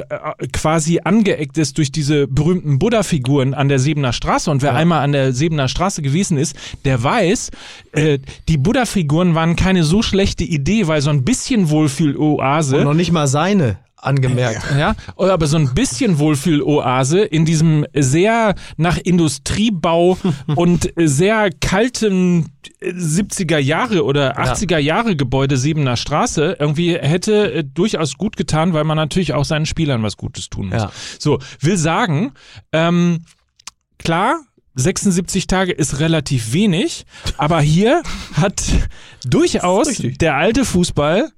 quasi 0.52 1.00
angeeckt 1.04 1.58
ist 1.58 1.78
durch 1.78 1.92
diese 1.92 2.28
berühmten 2.28 2.80
Buddha-Figuren 2.80 3.54
an 3.54 3.70
der 3.70 3.80
Sebener 3.80 4.14
Straße. 4.14 4.50
Und 4.50 4.62
wer 4.62 4.76
einmal 4.76 5.04
an 5.04 5.12
der 5.12 5.34
Sebener 5.34 5.68
Straße 5.68 6.02
gewesen 6.02 6.38
ist, 6.38 6.56
der 6.86 7.04
weiß, 7.04 7.52
äh, 7.92 8.20
die 8.50 8.58
Buddha-Figuren 8.58 9.36
waren 9.36 9.56
keine 9.56 9.84
so 9.84 10.02
schlechte 10.02 10.44
Idee, 10.44 10.88
weil 10.88 11.02
so 11.02 11.12
ein 11.12 11.24
bisschen 11.24 11.70
Wohlfühl-Oase 11.70 12.78
Und 12.78 12.84
noch 12.84 12.94
nicht 12.94 13.12
mal 13.12 13.28
seine 13.28 13.78
angemerkt. 13.98 14.64
ja, 14.78 14.96
oder 15.16 15.34
aber 15.34 15.48
so 15.48 15.58
ein 15.58 15.74
bisschen 15.74 16.20
Wohlfühl-Oase 16.20 17.22
in 17.22 17.46
diesem 17.46 17.86
sehr 17.94 18.56
nach 18.78 18.98
Industriebau 18.98 20.18
und 20.56 20.94
sehr 20.96 21.50
kalten 21.52 22.52
70er 22.82 23.58
Jahre 23.58 24.04
oder 24.04 24.40
80er 24.40 24.78
Jahre 24.78 25.16
Gebäude 25.16 25.58
Siebener 25.58 25.98
Straße 25.98 26.58
irgendwie 26.60 26.96
hätte 26.96 27.52
äh, 27.52 27.64
durchaus 27.64 28.18
gut 28.18 28.38
getan, 28.38 28.74
weil 28.74 28.84
man 28.84 28.98
natürlich 28.98 29.34
auch 29.34 29.46
seinen 29.46 29.66
Spielern 29.66 30.04
was 30.04 30.18
Gutes 30.18 30.50
tun 30.50 30.70
muss. 30.70 30.84
Ja. 30.84 30.92
So, 31.18 31.40
will 31.60 31.78
sagen, 31.78 32.34
ähm, 32.72 33.26
klar, 33.98 34.42
76 34.76 35.48
Tage 35.48 35.72
ist 35.72 36.00
relativ 36.00 36.54
wenig, 36.54 37.06
aber 37.38 37.62
hier 37.62 38.04
hat 38.34 38.64
durchaus 39.26 39.88
der 39.98 40.36
alte 40.36 40.66
Fußball 40.66 41.32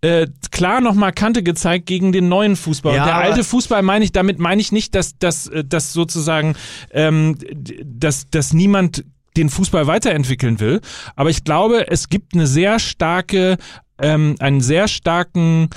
äh, 0.00 0.26
klar 0.50 0.80
nochmal 0.80 1.12
Kante 1.12 1.42
gezeigt 1.42 1.86
gegen 1.86 2.12
den 2.12 2.28
neuen 2.28 2.56
Fußball. 2.56 2.94
Ja, 2.94 3.02
Und 3.02 3.08
der 3.08 3.16
alte 3.16 3.44
Fußball 3.44 3.82
meine 3.82 4.04
ich, 4.04 4.12
damit 4.12 4.38
meine 4.38 4.60
ich 4.60 4.70
nicht, 4.70 4.94
dass, 4.94 5.18
dass, 5.18 5.48
äh, 5.48 5.64
dass 5.64 5.92
sozusagen, 5.92 6.54
ähm, 6.92 7.36
dass, 7.84 8.28
dass 8.30 8.52
niemand 8.52 9.04
den 9.36 9.48
Fußball 9.50 9.86
weiterentwickeln 9.86 10.60
will. 10.60 10.80
Aber 11.16 11.30
ich 11.30 11.44
glaube, 11.44 11.88
es 11.88 12.08
gibt 12.08 12.34
eine 12.34 12.46
sehr 12.46 12.78
starke, 12.78 13.56
ähm, 14.00 14.36
einen 14.38 14.60
sehr 14.60 14.88
starken 14.88 15.70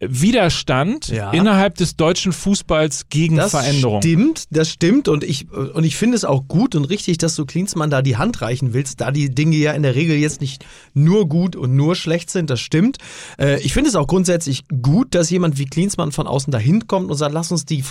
Widerstand 0.00 1.08
Ja. 1.08 1.30
innerhalb 1.32 1.74
des 1.76 1.96
deutschen 1.96 2.32
Fußballs 2.32 3.06
gegen 3.10 3.36
Das 3.36 3.50
Veränderung. 3.50 4.00
stimmt, 4.00 4.44
das 4.50 4.70
stimmt 4.70 5.08
und 5.08 5.24
ich 5.24 5.50
und 5.52 5.84
ich 5.84 5.96
finde 5.96 6.16
es 6.16 6.24
auch 6.24 6.48
gut 6.48 6.74
und 6.74 6.84
richtig, 6.86 7.18
dass 7.18 7.34
du 7.34 7.44
Klinsmann 7.44 7.90
da 7.90 8.00
die 8.00 8.16
Hand 8.16 8.40
reichen 8.40 8.72
willst, 8.72 9.00
da 9.00 9.10
die 9.10 9.28
Dinge 9.34 9.56
ja 9.56 9.72
in 9.72 9.82
der 9.82 9.94
Regel 9.94 10.16
jetzt 10.16 10.40
nicht 10.40 10.64
nur 10.94 11.28
gut 11.28 11.54
und 11.54 11.76
nur 11.76 11.96
schlecht 11.96 12.30
sind, 12.30 12.48
das 12.50 12.60
stimmt. 12.60 12.96
Äh, 13.38 13.60
ich 13.60 13.72
finde 13.74 13.90
es 13.90 13.96
auch 13.96 14.06
grundsätzlich 14.06 14.62
gut, 14.82 15.14
dass 15.14 15.28
jemand 15.30 15.58
wie 15.58 15.66
Klinsmann 15.66 16.12
von 16.12 16.26
außen 16.26 16.50
dahin 16.50 16.86
kommt 16.86 17.10
und 17.10 17.16
sagt, 17.16 17.34
lass 17.34 17.52
uns 17.52 17.66
die, 17.66 17.84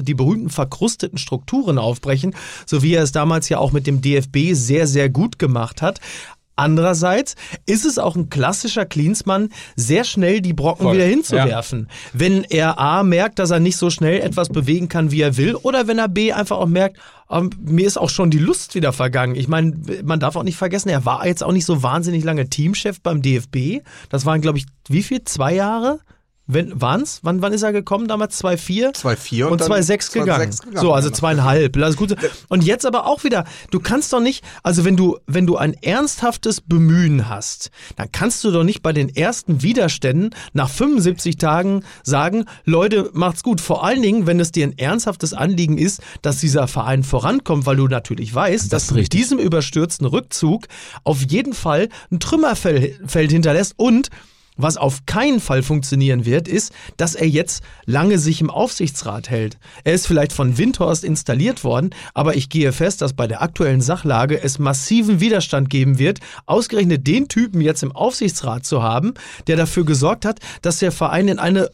die 0.00 0.14
berühmten 0.14 0.50
verkrusteten 0.50 1.18
Strukturen 1.18 1.78
aufbrechen, 1.78 2.34
so 2.64 2.82
wie 2.82 2.94
er 2.94 3.02
es 3.02 3.12
damals 3.12 3.48
ja 3.48 3.58
auch 3.58 3.72
mit 3.72 3.86
dem 3.86 4.00
DFB 4.00 4.52
sehr, 4.52 4.86
sehr 4.86 5.08
gut 5.08 5.38
gemacht 5.38 5.82
hat. 5.82 6.00
Andererseits 6.56 7.36
ist 7.66 7.84
es 7.84 7.98
auch 7.98 8.16
ein 8.16 8.30
klassischer 8.30 8.86
Klinsmann, 8.86 9.50
sehr 9.76 10.04
schnell 10.04 10.40
die 10.40 10.54
Brocken 10.54 10.84
Voll, 10.84 10.94
wieder 10.94 11.04
ja. 11.04 11.10
hinzuwerfen. 11.10 11.88
Wenn 12.14 12.44
er 12.44 12.78
A 12.78 13.02
merkt, 13.02 13.38
dass 13.38 13.50
er 13.50 13.60
nicht 13.60 13.76
so 13.76 13.90
schnell 13.90 14.20
etwas 14.20 14.48
bewegen 14.48 14.88
kann, 14.88 15.10
wie 15.10 15.20
er 15.20 15.36
will, 15.36 15.54
oder 15.54 15.86
wenn 15.86 15.98
er 15.98 16.08
B 16.08 16.32
einfach 16.32 16.56
auch 16.56 16.66
merkt, 16.66 16.98
ähm, 17.30 17.50
mir 17.60 17.86
ist 17.86 17.98
auch 17.98 18.10
schon 18.10 18.30
die 18.30 18.38
Lust 18.38 18.74
wieder 18.74 18.92
vergangen. 18.92 19.34
Ich 19.34 19.48
meine, 19.48 19.74
man 20.02 20.20
darf 20.20 20.36
auch 20.36 20.44
nicht 20.44 20.56
vergessen, 20.56 20.88
er 20.88 21.04
war 21.04 21.26
jetzt 21.26 21.42
auch 21.42 21.52
nicht 21.52 21.66
so 21.66 21.82
wahnsinnig 21.82 22.24
lange 22.24 22.48
Teamchef 22.48 23.00
beim 23.00 23.20
DFB. 23.20 23.84
Das 24.08 24.24
waren, 24.24 24.40
glaube 24.40 24.58
ich, 24.58 24.66
wie 24.88 25.02
viel? 25.02 25.24
Zwei 25.24 25.54
Jahre? 25.54 26.00
Wenn, 26.48 26.80
waren's? 26.80 27.20
Wann, 27.22 27.42
wann 27.42 27.52
ist 27.52 27.62
er 27.62 27.72
gekommen? 27.72 28.06
Damals 28.06 28.42
2,4? 28.42 28.94
2,4 28.94 29.44
und, 29.44 29.52
und 29.52 29.60
dann 29.60 29.72
2,6 29.72 30.12
gegangen. 30.12 30.50
2,6 30.52 30.64
gegangen. 30.64 30.80
So, 30.80 30.92
also 30.92 31.10
zweieinhalb. 31.10 31.76
Lass 31.76 31.96
gut. 31.96 32.14
Und 32.48 32.64
jetzt 32.64 32.86
aber 32.86 33.06
auch 33.06 33.24
wieder, 33.24 33.44
du 33.70 33.80
kannst 33.80 34.12
doch 34.12 34.20
nicht, 34.20 34.44
also 34.62 34.84
wenn 34.84 34.96
du, 34.96 35.18
wenn 35.26 35.46
du 35.46 35.56
ein 35.56 35.74
ernsthaftes 35.74 36.60
Bemühen 36.60 37.28
hast, 37.28 37.70
dann 37.96 38.12
kannst 38.12 38.44
du 38.44 38.50
doch 38.50 38.64
nicht 38.64 38.82
bei 38.82 38.92
den 38.92 39.14
ersten 39.14 39.62
Widerständen 39.62 40.30
nach 40.52 40.70
75 40.70 41.36
Tagen 41.36 41.82
sagen, 42.04 42.44
Leute, 42.64 43.10
macht's 43.12 43.42
gut. 43.42 43.60
Vor 43.60 43.84
allen 43.84 44.02
Dingen, 44.02 44.26
wenn 44.26 44.38
es 44.38 44.52
dir 44.52 44.66
ein 44.66 44.78
ernsthaftes 44.78 45.34
Anliegen 45.34 45.78
ist, 45.78 46.00
dass 46.22 46.38
dieser 46.38 46.68
Verein 46.68 47.02
vorankommt, 47.02 47.66
weil 47.66 47.76
du 47.76 47.88
natürlich 47.88 48.32
weißt, 48.34 48.72
dass 48.72 48.84
ist 48.84 48.90
du 48.92 48.94
mit 48.94 49.12
diesem 49.12 49.38
überstürzten 49.38 50.06
Rückzug 50.06 50.66
auf 51.02 51.22
jeden 51.22 51.54
Fall 51.54 51.88
ein 52.12 52.20
Trümmerfeld 52.20 53.00
Feld 53.06 53.32
hinterlässt 53.32 53.74
und 53.76 54.10
was 54.56 54.76
auf 54.76 55.06
keinen 55.06 55.40
Fall 55.40 55.62
funktionieren 55.62 56.24
wird, 56.24 56.48
ist, 56.48 56.72
dass 56.96 57.14
er 57.14 57.28
jetzt 57.28 57.62
lange 57.84 58.18
sich 58.18 58.40
im 58.40 58.50
Aufsichtsrat 58.50 59.30
hält. 59.30 59.58
Er 59.84 59.94
ist 59.94 60.06
vielleicht 60.06 60.32
von 60.32 60.58
Windhorst 60.58 61.04
installiert 61.04 61.64
worden, 61.64 61.90
aber 62.14 62.36
ich 62.36 62.48
gehe 62.48 62.72
fest, 62.72 63.02
dass 63.02 63.12
bei 63.12 63.26
der 63.26 63.42
aktuellen 63.42 63.80
Sachlage 63.80 64.42
es 64.42 64.58
massiven 64.58 65.20
Widerstand 65.20 65.70
geben 65.70 65.98
wird, 65.98 66.20
ausgerechnet 66.46 67.06
den 67.06 67.28
Typen 67.28 67.60
jetzt 67.60 67.82
im 67.82 67.92
Aufsichtsrat 67.92 68.64
zu 68.64 68.82
haben, 68.82 69.14
der 69.46 69.56
dafür 69.56 69.84
gesorgt 69.84 70.24
hat, 70.24 70.40
dass 70.62 70.78
der 70.78 70.92
Verein 70.92 71.28
in 71.28 71.38
eine 71.38 71.70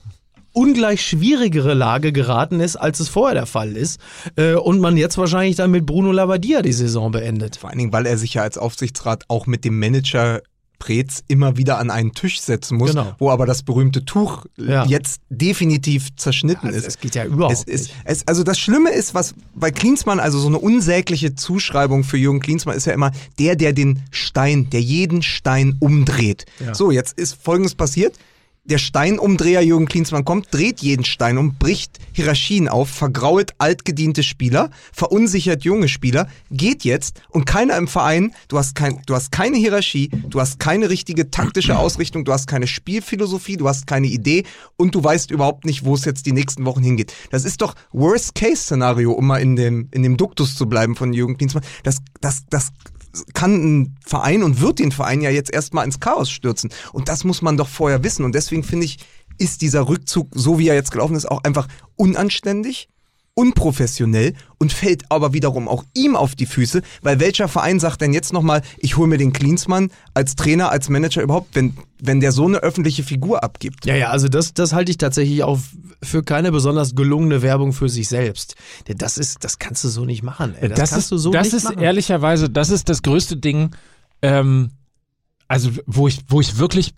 ungleich 0.52 1.04
schwierigere 1.04 1.74
Lage 1.74 2.12
geraten 2.12 2.60
ist, 2.60 2.76
als 2.76 3.00
es 3.00 3.08
vorher 3.08 3.34
der 3.34 3.46
Fall 3.46 3.76
ist. 3.76 4.00
Äh, 4.36 4.54
Und 4.54 4.80
man 4.80 4.96
jetzt 4.96 5.16
wahrscheinlich 5.18 5.56
dann 5.56 5.70
mit 5.70 5.86
Bruno 5.86 6.12
Labbadia 6.12 6.62
die 6.62 6.72
Saison 6.72 7.10
beendet. 7.10 7.56
Vor 7.56 7.70
allen 7.70 7.78
Dingen, 7.78 7.92
weil 7.92 8.06
er 8.06 8.18
sich 8.18 8.34
ja 8.34 8.42
als 8.42 8.58
Aufsichtsrat 8.58 9.24
auch 9.28 9.46
mit 9.46 9.64
dem 9.64 9.78
Manager 9.78 10.42
Preetz 10.82 11.22
immer 11.28 11.56
wieder 11.56 11.78
an 11.78 11.90
einen 11.90 12.12
Tisch 12.12 12.40
setzen 12.40 12.76
muss, 12.76 12.90
Genau. 12.90 13.14
wo 13.20 13.30
aber 13.30 13.46
das 13.46 13.62
berühmte 13.62 14.04
Tuch 14.04 14.46
Ja. 14.56 14.84
jetzt 14.84 15.20
definitiv 15.30 16.08
zerschnitten 16.16 16.66
Also, 16.66 16.78
ist. 16.80 16.88
es 16.88 16.98
geht 16.98 17.14
ja 17.14 17.24
überhaupt 17.24 17.52
es 17.54 17.66
nicht. 17.66 17.94
Es, 18.04 18.26
also 18.26 18.42
das 18.42 18.58
Schlimme 18.58 18.90
ist, 18.90 19.14
was 19.14 19.34
bei 19.54 19.70
Klinsmann, 19.70 20.18
also 20.18 20.40
so 20.40 20.48
eine 20.48 20.58
unsägliche 20.58 21.36
Zuschreibung 21.36 22.02
für 22.02 22.16
Jürgen 22.16 22.40
Klinsmann 22.40 22.76
ist 22.76 22.86
ja 22.86 22.94
immer 22.94 23.12
der, 23.38 23.54
der 23.54 23.72
den 23.72 24.02
Stein, 24.10 24.70
der 24.70 24.80
jeden 24.82 25.22
Stein 25.22 25.76
umdreht. 25.78 26.46
Ja. 26.58 26.74
So, 26.74 26.90
jetzt 26.90 27.16
ist 27.16 27.34
Folgendes 27.40 27.76
passiert. 27.76 28.16
Der 28.64 28.78
Steinumdreher 28.78 29.60
Jürgen 29.60 29.86
Klinsmann 29.86 30.24
kommt, 30.24 30.54
dreht 30.54 30.82
jeden 30.82 31.04
Stein 31.04 31.36
um, 31.36 31.56
bricht 31.56 31.98
Hierarchien 32.12 32.68
auf, 32.68 32.88
vergrault 32.88 33.54
altgediente 33.58 34.22
Spieler, 34.22 34.70
verunsichert 34.92 35.64
junge 35.64 35.88
Spieler, 35.88 36.28
geht 36.52 36.84
jetzt 36.84 37.22
und 37.30 37.44
keiner 37.44 37.76
im 37.76 37.88
Verein, 37.88 38.32
du 38.46 38.58
hast, 38.58 38.76
kein, 38.76 39.02
du 39.06 39.16
hast 39.16 39.32
keine 39.32 39.56
Hierarchie, 39.56 40.10
du 40.28 40.40
hast 40.40 40.60
keine 40.60 40.90
richtige 40.90 41.28
taktische 41.28 41.76
Ausrichtung, 41.76 42.24
du 42.24 42.32
hast 42.32 42.46
keine 42.46 42.68
Spielphilosophie, 42.68 43.56
du 43.56 43.66
hast 43.66 43.88
keine 43.88 44.06
Idee 44.06 44.44
und 44.76 44.94
du 44.94 45.02
weißt 45.02 45.32
überhaupt 45.32 45.64
nicht, 45.64 45.84
wo 45.84 45.96
es 45.96 46.04
jetzt 46.04 46.26
die 46.26 46.32
nächsten 46.32 46.64
Wochen 46.64 46.84
hingeht. 46.84 47.12
Das 47.30 47.44
ist 47.44 47.62
doch 47.62 47.74
Worst-Case-Szenario, 47.90 49.10
um 49.10 49.26
mal 49.26 49.38
in 49.38 49.56
dem, 49.56 49.88
in 49.90 50.04
dem 50.04 50.16
Duktus 50.16 50.54
zu 50.54 50.68
bleiben 50.68 50.94
von 50.94 51.12
Jürgen 51.12 51.36
Klinsmann. 51.36 51.64
Das, 51.82 51.96
das, 52.20 52.44
das 52.48 52.70
kann 53.34 53.54
ein 53.82 53.96
Verein 54.04 54.42
und 54.42 54.60
wird 54.60 54.78
den 54.78 54.92
Verein 54.92 55.20
ja 55.20 55.30
jetzt 55.30 55.52
erstmal 55.52 55.84
ins 55.84 56.00
Chaos 56.00 56.30
stürzen. 56.30 56.70
Und 56.92 57.08
das 57.08 57.24
muss 57.24 57.42
man 57.42 57.56
doch 57.56 57.68
vorher 57.68 58.02
wissen. 58.04 58.24
Und 58.24 58.34
deswegen 58.34 58.64
finde 58.64 58.86
ich 58.86 58.98
ist 59.38 59.62
dieser 59.62 59.88
Rückzug, 59.88 60.28
so 60.32 60.58
wie 60.58 60.68
er 60.68 60.74
jetzt 60.74 60.92
gelaufen 60.92 61.16
ist, 61.16 61.30
auch 61.30 61.42
einfach 61.42 61.66
unanständig, 61.96 62.88
unprofessionell 63.34 64.34
und 64.58 64.72
fällt 64.72 65.10
aber 65.10 65.32
wiederum 65.32 65.66
auch 65.66 65.84
ihm 65.94 66.16
auf 66.16 66.34
die 66.34 66.44
Füße, 66.44 66.82
weil 67.00 67.18
welcher 67.18 67.48
Verein 67.48 67.80
sagt 67.80 68.02
denn 68.02 68.12
jetzt 68.12 68.32
nochmal, 68.32 68.62
ich 68.76 68.96
hole 68.96 69.08
mir 69.08 69.16
den 69.16 69.32
Klinsmann 69.32 69.90
als 70.12 70.36
Trainer, 70.36 70.70
als 70.70 70.90
Manager 70.90 71.22
überhaupt, 71.22 71.54
wenn, 71.54 71.74
wenn 72.00 72.20
der 72.20 72.32
so 72.32 72.44
eine 72.46 72.58
öffentliche 72.58 73.02
Figur 73.02 73.42
abgibt? 73.42 73.86
Ja, 73.86 73.96
ja, 73.96 74.10
also 74.10 74.28
das, 74.28 74.52
das 74.52 74.74
halte 74.74 74.90
ich 74.90 74.98
tatsächlich 74.98 75.44
auch 75.44 75.58
für 76.02 76.22
keine 76.22 76.52
besonders 76.52 76.94
gelungene 76.94 77.40
Werbung 77.40 77.72
für 77.72 77.88
sich 77.88 78.08
selbst. 78.08 78.54
Denn 78.88 78.98
das 78.98 79.16
ist, 79.16 79.44
das 79.44 79.58
kannst 79.58 79.82
du 79.84 79.88
so 79.88 80.04
nicht 80.04 80.22
machen. 80.22 80.54
Ey. 80.60 80.68
Das, 80.68 80.78
das 80.78 80.90
kannst 80.90 81.04
ist, 81.06 81.12
du 81.12 81.16
so 81.16 81.30
das 81.30 81.46
nicht 81.46 81.54
ist 81.54 81.64
machen. 81.64 81.78
ehrlicherweise, 81.78 82.50
das 82.50 82.68
ist 82.68 82.90
das 82.90 83.02
größte 83.02 83.38
Ding, 83.38 83.70
ähm, 84.20 84.72
also 85.48 85.70
wo 85.86 86.06
ich, 86.06 86.20
wo 86.28 86.40
ich 86.40 86.58
wirklich 86.58 86.94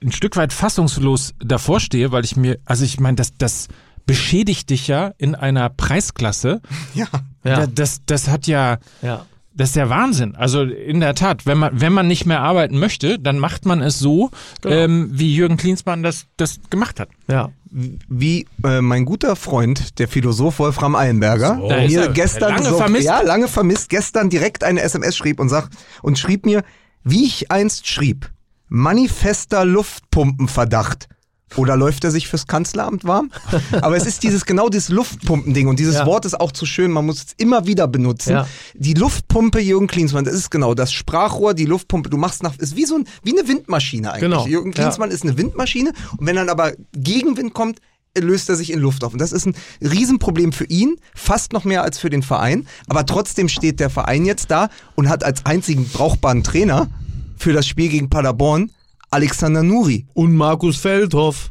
ein 0.00 0.12
Stück 0.12 0.36
weit 0.36 0.52
fassungslos 0.52 1.34
davor 1.40 1.80
stehe, 1.80 2.12
weil 2.12 2.24
ich 2.24 2.36
mir, 2.36 2.58
also 2.64 2.84
ich 2.84 3.00
meine, 3.00 3.16
das, 3.16 3.34
das 3.36 3.66
beschädigt 4.08 4.70
dich 4.70 4.88
ja 4.88 5.12
in 5.18 5.36
einer 5.36 5.68
Preisklasse. 5.68 6.60
Ja. 6.94 7.06
Ja. 7.44 7.60
Da- 7.60 7.66
Das, 7.68 8.00
das 8.06 8.26
hat 8.28 8.48
ja, 8.48 8.78
Ja. 9.02 9.24
das 9.54 9.68
ist 9.68 9.76
der 9.76 9.88
Wahnsinn. 9.90 10.34
Also 10.34 10.62
in 10.62 10.98
der 10.98 11.14
Tat, 11.14 11.46
wenn 11.46 11.58
man, 11.58 11.80
wenn 11.80 11.92
man 11.92 12.08
nicht 12.08 12.26
mehr 12.26 12.40
arbeiten 12.40 12.78
möchte, 12.80 13.18
dann 13.20 13.38
macht 13.38 13.64
man 13.66 13.80
es 13.80 14.00
so, 14.00 14.30
Genau. 14.62 14.74
ähm, 14.74 15.10
wie 15.12 15.32
Jürgen 15.34 15.56
Klinsmann 15.56 16.02
das, 16.02 16.26
das 16.36 16.58
gemacht 16.70 16.98
hat. 16.98 17.08
Ja. 17.28 17.50
wie 17.70 18.46
äh, 18.64 18.80
mein 18.80 19.04
guter 19.04 19.36
Freund, 19.36 19.98
der 19.98 20.08
Philosoph 20.08 20.58
Wolfram 20.58 20.96
Eilenberger, 20.96 21.60
ist 21.84 21.92
mir 21.92 22.00
er. 22.04 22.08
gestern 22.08 22.54
Lange 22.54 22.68
so, 22.70 22.76
vermisst. 22.78 23.04
ja 23.06 23.20
lange 23.20 23.46
vermisst, 23.46 23.90
gestern 23.90 24.30
direkt 24.30 24.64
eine 24.64 24.80
SMS 24.80 25.16
schrieb 25.18 25.38
und 25.38 25.50
sagt 25.50 25.74
und 26.02 26.18
schrieb 26.18 26.46
mir, 26.46 26.62
wie 27.04 27.24
ich 27.26 27.50
einst 27.50 27.86
schrieb, 27.86 28.30
manifester 28.68 29.64
Luftpumpenverdacht. 29.66 31.08
Oder 31.56 31.76
läuft 31.76 32.04
er 32.04 32.10
sich 32.10 32.28
fürs 32.28 32.46
Kanzleramt 32.46 33.04
warm? 33.04 33.30
Aber 33.80 33.96
es 33.96 34.06
ist 34.06 34.22
dieses 34.22 34.44
genau 34.44 34.68
dieses 34.68 34.88
Luftpumpending 34.90 35.68
und 35.68 35.78
dieses 35.78 35.96
Ja. 35.96 36.06
Wort 36.06 36.24
ist 36.24 36.38
auch 36.38 36.52
zu 36.52 36.66
schön, 36.66 36.90
man 36.90 37.06
muss 37.06 37.18
es 37.18 37.26
immer 37.38 37.66
wieder 37.66 37.88
benutzen. 37.88 38.30
Ja. 38.32 38.48
Die 38.74 38.94
Luftpumpe 38.94 39.60
Jürgen 39.60 39.86
Klinsmann, 39.86 40.24
das 40.24 40.34
ist 40.34 40.50
genau 40.50 40.74
das 40.74 40.92
Sprachrohr, 40.92 41.54
die 41.54 41.64
Luftpumpe, 41.64 42.10
du 42.10 42.16
machst 42.16 42.42
nach 42.42 42.56
ist 42.58 42.76
wie 42.76 42.84
so 42.84 42.96
ein 42.96 43.04
wie 43.22 43.38
eine 43.38 43.48
Windmaschine 43.48 44.12
eigentlich. 44.12 44.30
Genau. 44.30 44.46
Jürgen 44.46 44.72
Ja. 44.72 44.82
Klinsmann 44.82 45.10
ist 45.10 45.22
eine 45.24 45.36
Windmaschine 45.38 45.92
und 46.16 46.26
wenn 46.26 46.36
dann 46.36 46.48
aber 46.48 46.72
Gegenwind 46.92 47.54
kommt, 47.54 47.80
löst 48.16 48.48
er 48.48 48.56
sich 48.56 48.72
in 48.72 48.80
Luft 48.80 49.04
auf. 49.04 49.12
Und 49.12 49.20
das 49.20 49.32
ist 49.32 49.46
ein 49.46 49.54
Riesenproblem 49.80 50.52
für 50.52 50.64
ihn, 50.64 50.96
fast 51.14 51.52
noch 51.52 51.64
mehr 51.64 51.82
als 51.84 51.98
für 51.98 52.10
den 52.10 52.22
Verein. 52.22 52.66
Aber 52.88 53.06
trotzdem 53.06 53.48
steht 53.48 53.78
der 53.80 53.90
Verein 53.90 54.24
jetzt 54.24 54.50
da 54.50 54.70
und 54.96 55.08
hat 55.08 55.22
als 55.24 55.46
einzigen 55.46 55.86
brauchbaren 55.88 56.42
Trainer 56.42 56.88
für 57.36 57.52
das 57.52 57.66
Spiel 57.66 57.88
gegen 57.88 58.10
Paderborn 58.10 58.72
Alexander 59.10 59.62
Nuri, 59.62 60.06
Und 60.14 60.34
Markus 60.34 60.76
Feldhoff. 60.76 61.50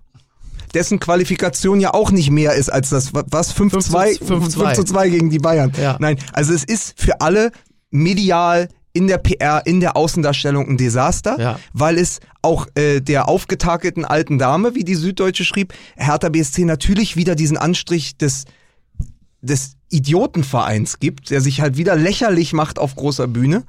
dessen 0.74 1.00
Qualifikation 1.00 1.80
ja 1.80 1.94
auch 1.94 2.12
nicht 2.12 2.30
mehr 2.30 2.54
ist 2.54 2.70
als 2.70 2.90
das, 2.90 3.14
wa- 3.14 3.24
was, 3.30 3.52
5-2 3.54 3.60
5 3.60 3.72
zu 3.74 3.80
2. 3.90 4.66
5 4.66 4.74
zu 4.76 4.84
2 4.84 5.10
gegen 5.10 5.30
die 5.30 5.40
Bayern. 5.40 5.72
Ja. 5.82 5.98
Nein, 6.00 6.18
also 6.34 6.54
es 6.54 6.64
ist 6.64 6.94
für 7.02 7.22
alle 7.22 7.52
medial 7.90 8.68
in 8.94 9.08
der 9.08 9.18
PR, 9.20 9.62
in 9.66 9.80
der 9.80 9.96
Außendarstellung 9.96 10.68
ein 10.68 10.78
Desaster, 10.78 11.40
Ja. 11.40 11.60
weil 11.74 11.98
es 11.98 12.20
auch 12.42 12.68
äh, 12.76 13.00
der 13.00 13.28
aufgetakelten 13.30 14.06
alten 14.06 14.38
Dame, 14.40 14.74
wie 14.76 14.84
die 14.84 14.96
Süddeutsche 14.96 15.46
schrieb, 15.46 15.74
Hertha 15.96 16.30
BSC 16.30 16.66
natürlich 16.66 17.16
wieder 17.16 17.36
diesen 17.36 17.58
Anstrich 17.58 18.18
des 18.18 18.46
des 19.42 19.74
Idiotenvereins 19.90 21.00
gibt, 21.00 21.30
der 21.30 21.42
sich 21.42 21.62
halt 21.62 21.78
wieder 21.78 21.96
lächerlich 21.96 22.54
macht 22.54 22.80
auf 22.80 22.96
großer 22.96 23.28
Bühne. 23.28 23.64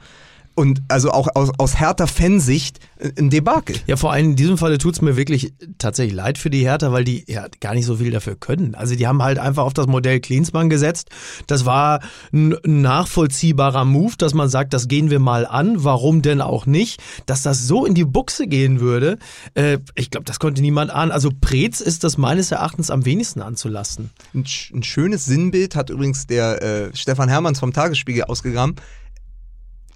Und 0.58 0.82
also 0.88 1.12
auch 1.12 1.28
aus, 1.36 1.52
aus 1.56 1.76
härter 1.76 2.08
Fansicht 2.08 2.80
äh, 2.98 3.12
ein 3.16 3.30
Debakel. 3.30 3.76
Ja, 3.86 3.96
vor 3.96 4.10
allem 4.10 4.30
in 4.30 4.34
diesem 4.34 4.58
Falle 4.58 4.78
tut's 4.78 5.00
mir 5.00 5.16
wirklich 5.16 5.52
tatsächlich 5.78 6.16
leid 6.16 6.36
für 6.36 6.50
die 6.50 6.64
Hertha, 6.64 6.90
weil 6.90 7.04
die 7.04 7.22
ja 7.28 7.46
gar 7.60 7.74
nicht 7.74 7.86
so 7.86 7.98
viel 7.98 8.10
dafür 8.10 8.34
können. 8.34 8.74
Also 8.74 8.96
die 8.96 9.06
haben 9.06 9.22
halt 9.22 9.38
einfach 9.38 9.62
auf 9.62 9.72
das 9.72 9.86
Modell 9.86 10.18
Klinsmann 10.18 10.68
gesetzt. 10.68 11.10
Das 11.46 11.64
war 11.64 12.00
ein 12.32 12.56
nachvollziehbarer 12.64 13.84
Move, 13.84 14.14
dass 14.18 14.34
man 14.34 14.48
sagt, 14.48 14.74
das 14.74 14.88
gehen 14.88 15.10
wir 15.10 15.20
mal 15.20 15.46
an. 15.46 15.84
Warum 15.84 16.22
denn 16.22 16.40
auch 16.40 16.66
nicht? 16.66 17.00
Dass 17.26 17.42
das 17.42 17.68
so 17.68 17.86
in 17.86 17.94
die 17.94 18.04
Buchse 18.04 18.48
gehen 18.48 18.80
würde, 18.80 19.18
äh, 19.54 19.78
ich 19.94 20.10
glaube, 20.10 20.24
das 20.24 20.40
konnte 20.40 20.60
niemand 20.60 20.90
ahnen. 20.90 21.12
Also 21.12 21.30
Preetz 21.40 21.80
ist 21.80 22.02
das 22.02 22.18
meines 22.18 22.50
Erachtens 22.50 22.90
am 22.90 23.04
wenigsten 23.04 23.42
anzulassen. 23.42 24.10
Ein, 24.34 24.44
ein 24.74 24.82
schönes 24.82 25.24
Sinnbild 25.24 25.76
hat 25.76 25.88
übrigens 25.88 26.26
der 26.26 26.60
äh, 26.62 26.96
Stefan 26.96 27.28
Hermanns 27.28 27.60
vom 27.60 27.72
Tagesspiegel 27.72 28.24
ausgegraben. 28.24 28.74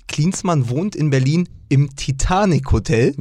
Klinsmann 0.09 0.69
wohnt 0.69 0.95
in 0.97 1.11
Berlin 1.11 1.49
im 1.69 1.97
Titanic 1.97 2.71
Hotel 2.71 3.15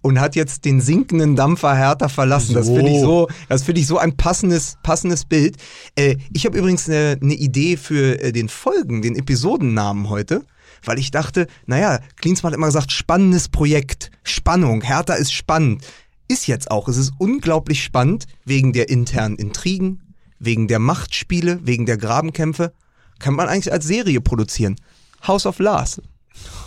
und 0.00 0.20
hat 0.20 0.34
jetzt 0.34 0.64
den 0.64 0.80
sinkenden 0.80 1.36
Dampfer 1.36 1.76
Hertha 1.76 2.08
verlassen. 2.08 2.54
Das 2.54 2.66
So. 2.66 2.76
finde 2.76 2.92
ich 2.92 3.00
so, 3.00 3.28
das 3.48 3.62
finde 3.62 3.80
ich 3.82 3.86
so 3.86 3.98
ein 3.98 4.16
passendes, 4.16 4.78
passendes 4.82 5.26
Bild. 5.26 5.56
Äh, 5.96 6.16
ich 6.32 6.46
habe 6.46 6.56
übrigens 6.56 6.88
eine, 6.88 7.18
eine 7.20 7.34
Idee 7.34 7.76
für 7.76 8.18
äh, 8.22 8.32
den 8.32 8.48
Folgen, 8.48 9.02
den 9.02 9.16
Episodennamen 9.16 10.08
heute. 10.08 10.44
Weil 10.82 10.98
ich 10.98 11.10
dachte, 11.10 11.46
naja, 11.66 12.00
Klinsmann 12.16 12.52
hat 12.52 12.56
immer 12.56 12.68
gesagt, 12.68 12.90
spannendes 12.90 13.50
Projekt, 13.50 14.10
Spannung, 14.22 14.80
Hertha 14.80 15.12
ist 15.12 15.32
spannend. 15.32 15.84
Ist 16.26 16.46
jetzt 16.46 16.70
auch. 16.70 16.88
Es 16.88 16.96
ist 16.96 17.12
unglaublich 17.18 17.82
spannend 17.84 18.26
wegen 18.46 18.72
der 18.72 18.88
internen 18.88 19.36
Intrigen, 19.36 20.14
wegen 20.38 20.68
der 20.68 20.78
Machtspiele, 20.78 21.60
wegen 21.64 21.84
der 21.84 21.98
Grabenkämpfe. 21.98 22.72
Kann 23.18 23.34
man 23.34 23.48
eigentlich 23.48 23.72
als 23.72 23.86
Serie 23.86 24.22
produzieren. 24.22 24.76
House 25.26 25.44
of 25.44 25.58
Lars. 25.58 26.00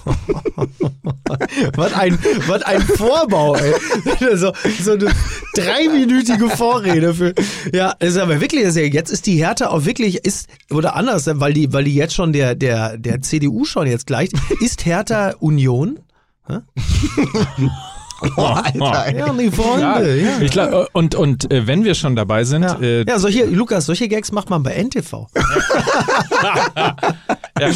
Was 1.75 1.93
ein, 1.93 2.19
was 2.47 2.61
ein 2.63 2.81
Vorbau, 2.81 3.55
ey. 3.55 3.73
So, 4.35 4.51
so 4.81 4.91
eine 4.93 5.07
dreiminütige 5.55 6.49
Vorrede 6.49 7.13
für. 7.13 7.33
Ja, 7.73 7.91
ist 7.99 8.17
aber 8.17 8.41
wirklich, 8.41 8.73
jetzt 8.75 9.11
ist 9.11 9.25
die 9.25 9.37
Härte 9.43 9.69
auch 9.69 9.85
wirklich, 9.85 10.25
ist, 10.25 10.49
oder 10.71 10.95
anders, 10.95 11.29
weil 11.31 11.53
die, 11.53 11.71
weil 11.71 11.85
die 11.85 11.95
jetzt 11.95 12.13
schon 12.15 12.33
der, 12.33 12.53
der, 12.55 12.97
der 12.97 13.21
CDU 13.21 13.63
schon 13.65 13.87
jetzt 13.87 14.07
gleicht. 14.07 14.33
Ist 14.59 14.85
Hertha 14.85 15.35
Union? 15.39 15.99
Oh, 18.37 18.41
Alter. 18.41 19.17
Ja, 19.17 19.33
die 19.33 19.51
Freunde, 19.51 20.17
ja. 20.17 20.39
Ich 20.39 20.51
glaub, 20.51 20.87
und 20.93 21.13
und 21.13 21.51
äh, 21.51 21.67
wenn 21.67 21.83
wir 21.83 21.93
schon 21.93 22.15
dabei 22.15 22.45
sind, 22.45 22.63
Ja. 22.63 22.79
äh, 22.79 23.03
ja, 23.05 23.19
solche, 23.19 23.43
Lukas, 23.43 23.85
solche 23.85 24.07
Gags 24.07 24.31
macht 24.31 24.49
man 24.49 24.63
bei 24.63 24.81
NTV. 24.81 25.27
Ja, 27.59 27.67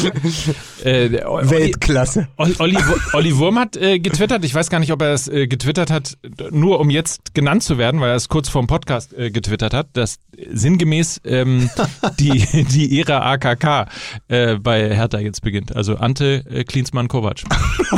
äh, 0.84 1.24
Olli, 1.24 1.50
Weltklasse. 1.50 2.28
Olli, 2.36 2.54
Olli, 2.58 2.78
Olli 3.12 3.36
Wurm 3.38 3.58
hat 3.58 3.76
äh, 3.76 3.98
getwittert, 3.98 4.44
ich 4.44 4.54
weiß 4.54 4.70
gar 4.70 4.80
nicht, 4.80 4.92
ob 4.92 5.02
er 5.02 5.12
es 5.12 5.28
äh, 5.28 5.46
getwittert 5.46 5.90
hat, 5.90 6.18
nur 6.50 6.80
um 6.80 6.90
jetzt 6.90 7.34
genannt 7.34 7.62
zu 7.62 7.78
werden, 7.78 8.00
weil 8.00 8.10
er 8.10 8.16
es 8.16 8.28
kurz 8.28 8.48
vor 8.48 8.62
dem 8.62 8.66
Podcast 8.66 9.12
äh, 9.16 9.30
getwittert 9.30 9.74
hat, 9.74 9.88
dass 9.92 10.16
sinngemäß 10.52 11.20
ähm, 11.24 11.70
die, 12.18 12.64
die 12.64 13.00
Ära 13.00 13.30
AKK 13.32 13.86
äh, 14.28 14.56
bei 14.56 14.94
Hertha 14.94 15.18
jetzt 15.18 15.42
beginnt. 15.42 15.74
Also 15.76 15.96
Ante 15.96 16.44
äh, 16.50 16.64
Klinsmann-Kovac. 16.64 17.42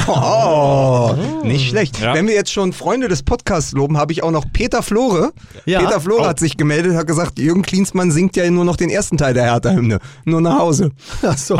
Oh, 0.06 1.14
nicht 1.44 1.68
schlecht. 1.70 1.98
Ja. 2.00 2.14
Wenn 2.14 2.26
wir 2.26 2.34
jetzt 2.34 2.52
schon 2.52 2.72
Freunde 2.72 3.08
des 3.08 3.22
Podcasts 3.22 3.72
loben, 3.72 3.96
habe 3.96 4.12
ich 4.12 4.22
auch 4.22 4.30
noch 4.30 4.44
Peter 4.52 4.82
Flore. 4.82 5.32
Ja. 5.64 5.80
Peter 5.80 6.00
Flore 6.00 6.22
Oh. 6.22 6.26
hat 6.26 6.38
sich 6.38 6.56
gemeldet, 6.56 6.94
hat 6.96 7.06
gesagt, 7.06 7.38
Jürgen 7.38 7.62
Klinsmann 7.62 8.10
singt 8.10 8.36
ja 8.36 8.48
nur 8.50 8.64
noch 8.64 8.76
den 8.76 8.90
ersten 8.90 9.16
Teil 9.16 9.32
der 9.34 9.44
Hertha-Hymne. 9.44 10.00
Nur 10.24 10.40
nach 10.40 10.58
Hause. 10.58 10.90
Ach 11.22 11.38
so. 11.38 11.58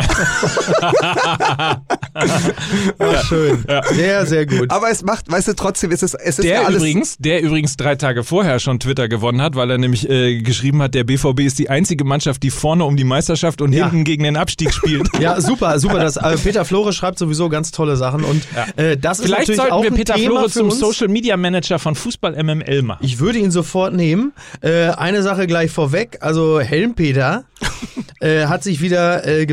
Ach, 2.99 3.25
schön. 3.25 3.63
Sehr, 3.93 4.25
sehr 4.25 4.45
gut. 4.45 4.69
Aber 4.71 4.89
es 4.89 5.03
macht, 5.03 5.31
weißt 5.31 5.49
du, 5.49 5.53
trotzdem 5.53 5.91
ist 5.91 6.03
es, 6.03 6.13
es 6.13 6.39
ist 6.39 6.43
Der 6.45 6.61
ja 6.61 6.65
alles. 6.67 6.77
übrigens, 6.77 7.17
der 7.17 7.41
übrigens 7.41 7.77
drei 7.77 7.95
Tage 7.95 8.23
vorher 8.23 8.59
schon 8.59 8.79
Twitter 8.79 9.07
gewonnen 9.07 9.41
hat, 9.41 9.55
weil 9.55 9.69
er 9.71 9.77
nämlich 9.77 10.09
äh, 10.09 10.41
geschrieben 10.41 10.81
hat, 10.81 10.93
der 10.93 11.03
BVB 11.03 11.41
ist 11.41 11.59
die 11.59 11.69
einzige 11.69 12.03
Mannschaft, 12.03 12.43
die 12.43 12.49
vorne 12.51 12.85
um 12.85 12.95
die 12.97 13.03
Meisterschaft 13.03 13.61
und 13.61 13.73
Ja. 13.73 13.85
hinten 13.89 14.03
gegen 14.03 14.23
den 14.23 14.37
Abstieg 14.37 14.73
spielt. 14.73 15.09
Ja, 15.21 15.39
super, 15.39 15.77
super. 15.79 15.99
Das, 15.99 16.17
äh, 16.17 16.35
Peter 16.37 16.65
Flore 16.65 16.93
schreibt 16.93 17.19
sowieso 17.19 17.47
ganz 17.49 17.69
tolle 17.71 17.95
Sachen 17.95 18.23
und 18.23 18.41
äh, 18.75 18.97
das 18.97 19.19
ist 19.19 19.25
Vielleicht 19.25 19.41
natürlich 19.41 19.57
sollten 19.57 19.73
auch 19.73 19.83
wir 19.83 19.91
Peter 19.91 20.15
Thema 20.15 20.29
Flore 20.31 20.49
zum 20.49 20.69
uns. 20.69 20.79
Social 20.79 21.07
Media 21.09 21.37
Manager 21.37 21.77
von 21.77 21.93
Fußball 21.95 22.41
MML 22.43 22.81
machen. 22.81 23.05
Ich 23.05 23.19
würde 23.19 23.37
ihn 23.37 23.51
sofort 23.51 23.93
nehmen. 23.93 24.33
Äh, 24.61 24.85
eine 24.89 25.21
Sache 25.21 25.45
gleich 25.45 25.69
vorweg. 25.69 26.17
Also 26.21 26.59
Helmpeter 26.59 27.43
äh, 28.19 28.45
hat 28.47 28.63
sich 28.63 28.81
wieder 28.81 29.25
äh, 29.27 29.45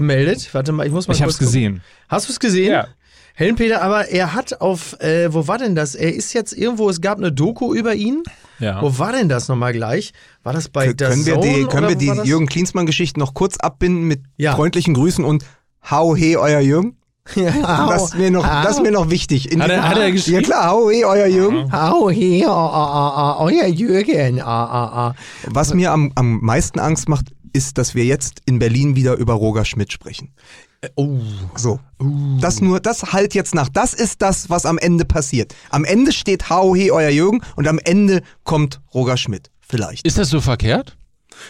Warte 0.52 0.72
mal, 0.72 0.86
ich 0.86 0.92
muss 0.92 1.06
mal 1.08 1.14
Ich 1.14 1.20
kurz 1.20 1.34
hab's 1.34 1.38
gucken. 1.38 1.46
gesehen. 1.46 1.82
Hast 2.08 2.28
du 2.28 2.32
es 2.32 2.40
gesehen? 2.40 2.72
Ja. 2.72 2.86
Helmpeter, 3.34 3.82
aber 3.82 4.08
er 4.08 4.34
hat 4.34 4.60
auf, 4.60 4.98
äh, 5.00 5.32
wo 5.32 5.46
war 5.46 5.58
denn 5.58 5.76
das? 5.76 5.94
Er 5.94 6.12
ist 6.12 6.32
jetzt 6.32 6.52
irgendwo, 6.52 6.90
es 6.90 7.00
gab 7.00 7.18
eine 7.18 7.30
Doku 7.30 7.72
über 7.72 7.94
ihn. 7.94 8.24
Ja. 8.58 8.82
Wo 8.82 8.98
war 8.98 9.12
denn 9.12 9.28
das 9.28 9.46
nochmal 9.46 9.72
gleich? 9.72 10.12
War 10.42 10.52
das 10.52 10.68
bei 10.68 10.92
der 10.92 11.10
können 11.10 11.24
wir 11.24 11.36
die, 11.36 11.64
können 11.66 11.88
wir 11.88 11.94
die? 11.94 12.06
Jürgen 12.28 12.46
Klinsmann-Geschichte 12.48 13.20
noch 13.20 13.34
kurz 13.34 13.56
abbinden 13.58 14.04
mit 14.08 14.22
Ja. 14.36 14.56
freundlichen 14.56 14.94
Grüßen 14.94 15.24
und 15.24 15.44
Hau 15.88 16.16
he, 16.16 16.36
euer 16.36 16.58
Jürgen? 16.60 16.96
Das 17.36 18.04
ist 18.04 18.18
mir 18.18 18.30
noch, 18.30 18.42
das 18.44 18.76
ist 18.78 18.82
mir 18.82 18.90
noch 18.90 19.10
wichtig. 19.10 19.52
In 19.52 19.62
Hat 19.62 19.70
er- 19.70 19.86
hat 19.88 19.98
er 19.98 20.06
ja 20.08 20.10
geschrieben? 20.10 20.42
klar, 20.42 20.70
hau 20.70 20.88
he, 20.90 21.04
euer 21.04 21.26
Jürgen. 21.26 21.70
Au, 21.72 22.10
hier, 22.10 22.48
ah, 22.48 22.52
ah, 22.54 23.12
ah, 23.34 23.36
euer 23.44 23.66
Jürgen, 23.66 24.40
ah, 24.40 24.46
ah, 24.64 25.08
ah. 25.08 25.14
Was 25.46 25.74
mir 25.74 25.92
am, 25.92 26.10
am 26.14 26.40
meisten 26.40 26.80
Angst 26.80 27.06
macht, 27.08 27.26
ist, 27.58 27.76
dass 27.76 27.96
wir 27.96 28.04
jetzt 28.04 28.40
in 28.46 28.60
Berlin 28.60 28.94
wieder 28.94 29.16
über 29.16 29.34
Roger 29.34 29.64
Schmidt 29.64 29.92
sprechen. 29.92 30.32
Oh. 30.94 31.18
So. 31.56 31.80
Das 32.40 32.60
nur, 32.60 32.78
das 32.78 33.12
halt 33.12 33.34
jetzt 33.34 33.52
nach. 33.52 33.68
Das 33.68 33.94
ist 33.94 34.22
das, 34.22 34.48
was 34.48 34.64
am 34.64 34.78
Ende 34.78 35.04
passiert. 35.04 35.56
Am 35.70 35.84
Ende 35.84 36.12
steht 36.12 36.50
HOH 36.50 36.92
euer 36.92 37.10
Jürgen 37.10 37.42
und 37.56 37.66
am 37.66 37.80
Ende 37.80 38.22
kommt 38.44 38.80
Roger 38.94 39.16
Schmidt. 39.16 39.50
Vielleicht. 39.60 40.06
Ist 40.06 40.18
das 40.18 40.30
so 40.30 40.40
verkehrt? 40.40 40.96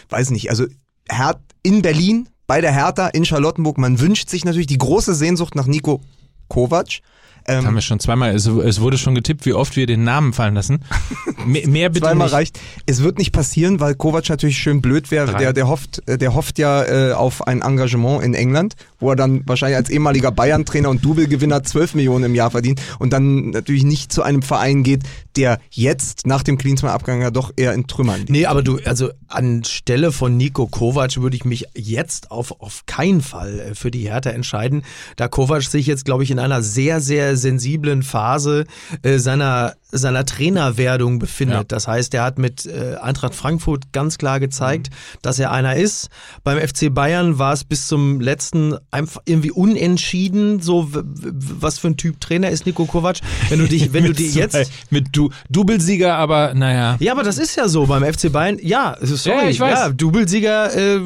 Weiß 0.09 0.31
nicht. 0.31 0.49
Also 0.49 0.65
Her 1.09 1.39
in 1.61 1.83
Berlin, 1.83 2.27
bei 2.47 2.59
der 2.59 2.73
Hertha, 2.73 3.07
in 3.09 3.23
Charlottenburg, 3.23 3.77
man 3.77 3.99
wünscht 3.99 4.29
sich 4.29 4.45
natürlich 4.45 4.67
die 4.67 4.79
große 4.79 5.13
Sehnsucht 5.13 5.53
nach 5.53 5.67
Nico 5.67 6.01
Kovac. 6.47 7.01
Ähm, 7.49 7.65
haben 7.65 7.75
wir 7.75 7.81
schon 7.81 7.99
zweimal, 7.99 8.35
es, 8.35 8.45
es, 8.45 8.79
wurde 8.79 8.97
schon 8.97 9.15
getippt, 9.15 9.45
wie 9.45 9.53
oft 9.53 9.75
wir 9.75 9.87
den 9.87 10.03
Namen 10.03 10.33
fallen 10.33 10.55
lassen. 10.55 10.83
mehr, 11.45 11.67
mehr 11.67 11.89
bitte 11.89 12.05
Zweimal 12.05 12.27
nicht. 12.27 12.33
reicht. 12.33 12.59
Es 12.85 13.01
wird 13.03 13.17
nicht 13.17 13.31
passieren, 13.31 13.79
weil 13.79 13.95
Kovac 13.95 14.29
natürlich 14.29 14.57
schön 14.57 14.81
blöd 14.81 15.11
wäre. 15.11 15.35
Der, 15.37 15.53
der 15.53 15.67
hofft, 15.67 16.07
äh, 16.07 16.17
der 16.17 16.35
hofft 16.35 16.59
ja 16.59 16.83
äh, 16.83 17.13
auf 17.13 17.47
ein 17.47 17.61
Engagement 17.61 18.23
in 18.23 18.33
England, 18.33 18.75
wo 18.99 19.09
er 19.11 19.15
dann 19.15 19.43
wahrscheinlich 19.45 19.77
als 19.77 19.89
ehemaliger 19.89 20.31
Bayern-Trainer 20.31 20.89
und 20.89 21.03
Double-Gewinner 21.03 21.63
12 21.63 21.95
Millionen 21.95 22.25
im 22.25 22.35
Jahr 22.35 22.51
verdient 22.51 22.81
und 22.99 23.13
dann 23.13 23.51
natürlich 23.51 23.83
nicht 23.83 24.11
zu 24.11 24.21
einem 24.21 24.41
Verein 24.41 24.83
geht, 24.83 25.03
der 25.35 25.59
jetzt 25.71 26.27
nach 26.27 26.43
dem 26.43 26.57
Klinsmann-Abgang 26.57 27.21
ja 27.21 27.31
doch 27.31 27.51
eher 27.55 27.73
in 27.73 27.87
Trümmern 27.87 28.19
liegt. 28.19 28.29
Nee, 28.29 28.45
aber 28.45 28.61
du, 28.61 28.79
also 28.83 29.09
anstelle 29.27 30.11
von 30.11 30.35
Nico 30.37 30.67
Kovac 30.67 31.17
würde 31.17 31.35
ich 31.35 31.45
mich 31.45 31.65
jetzt 31.75 32.31
auf, 32.31 32.59
auf 32.61 32.85
keinen 32.85 33.21
Fall 33.21 33.59
äh, 33.59 33.75
für 33.75 33.91
die 33.91 34.09
Hertha 34.09 34.31
entscheiden, 34.31 34.83
da 35.15 35.27
Kovac 35.27 35.63
sich 35.63 35.87
jetzt, 35.87 36.05
glaube 36.05 36.23
ich, 36.23 36.31
in 36.31 36.39
einer 36.39 36.61
sehr, 36.61 36.99
sehr 36.99 37.37
sensiblen 37.37 38.03
Phase 38.03 38.65
äh, 39.01 39.17
seiner 39.17 39.75
seiner 39.91 40.25
Trainerwerdung 40.25 41.19
befindet. 41.19 41.57
Ja. 41.57 41.63
Das 41.63 41.87
heißt, 41.87 42.13
er 42.13 42.23
hat 42.23 42.37
mit 42.37 42.65
äh, 42.65 42.95
Eintracht 43.01 43.33
Frankfurt 43.33 43.91
ganz 43.91 44.17
klar 44.17 44.39
gezeigt, 44.39 44.89
mhm. 44.89 45.17
dass 45.21 45.39
er 45.39 45.51
einer 45.51 45.75
ist. 45.75 46.09
Beim 46.43 46.59
FC 46.59 46.93
Bayern 46.93 47.39
war 47.39 47.53
es 47.53 47.63
bis 47.63 47.87
zum 47.87 48.19
letzten 48.19 48.75
einfach 48.91 49.21
irgendwie 49.25 49.51
unentschieden, 49.51 50.61
so 50.61 50.87
was 50.91 51.79
für 51.79 51.87
ein 51.87 51.97
Typ 51.97 52.21
Trainer 52.21 52.49
ist 52.49 52.65
Nico 52.65 52.85
Kovac. 52.85 53.17
Wenn 53.49 53.59
du 53.59 53.67
dich, 53.67 53.91
wenn 53.93 54.05
du 54.05 54.13
dir 54.19 54.29
jetzt 54.29 54.71
mit 54.91 55.07
du 55.11 55.29
Doublesieger, 55.49 56.15
aber 56.15 56.53
naja. 56.53 56.97
Ja, 56.99 57.13
aber 57.13 57.23
das 57.23 57.37
ist 57.37 57.55
ja 57.55 57.67
so 57.67 57.87
beim 57.87 58.03
FC 58.03 58.31
Bayern. 58.31 58.57
Ja, 58.61 58.95
sorry, 59.01 59.43
ja, 59.43 59.49
ich 59.49 59.59
weiß. 59.59 59.79
Ja, 59.79 59.89
Doublesieger 59.89 60.75
äh, 60.75 61.01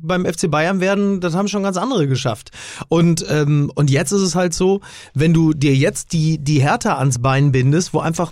beim 0.00 0.26
FC 0.26 0.50
Bayern 0.50 0.80
werden, 0.80 1.20
das 1.20 1.34
haben 1.34 1.48
schon 1.48 1.62
ganz 1.62 1.76
andere 1.76 2.06
geschafft. 2.06 2.50
Und 2.88 3.24
ähm, 3.30 3.70
und 3.74 3.90
jetzt 3.90 4.12
ist 4.12 4.22
es 4.22 4.34
halt 4.34 4.52
so, 4.52 4.80
wenn 5.14 5.32
du 5.32 5.54
dir 5.54 5.74
jetzt 5.74 6.12
die 6.12 6.38
die 6.38 6.60
Härte 6.60 6.96
ans 6.96 7.18
Bein 7.18 7.52
bindest, 7.52 7.94
wo 7.94 8.00
einfach 8.00 8.25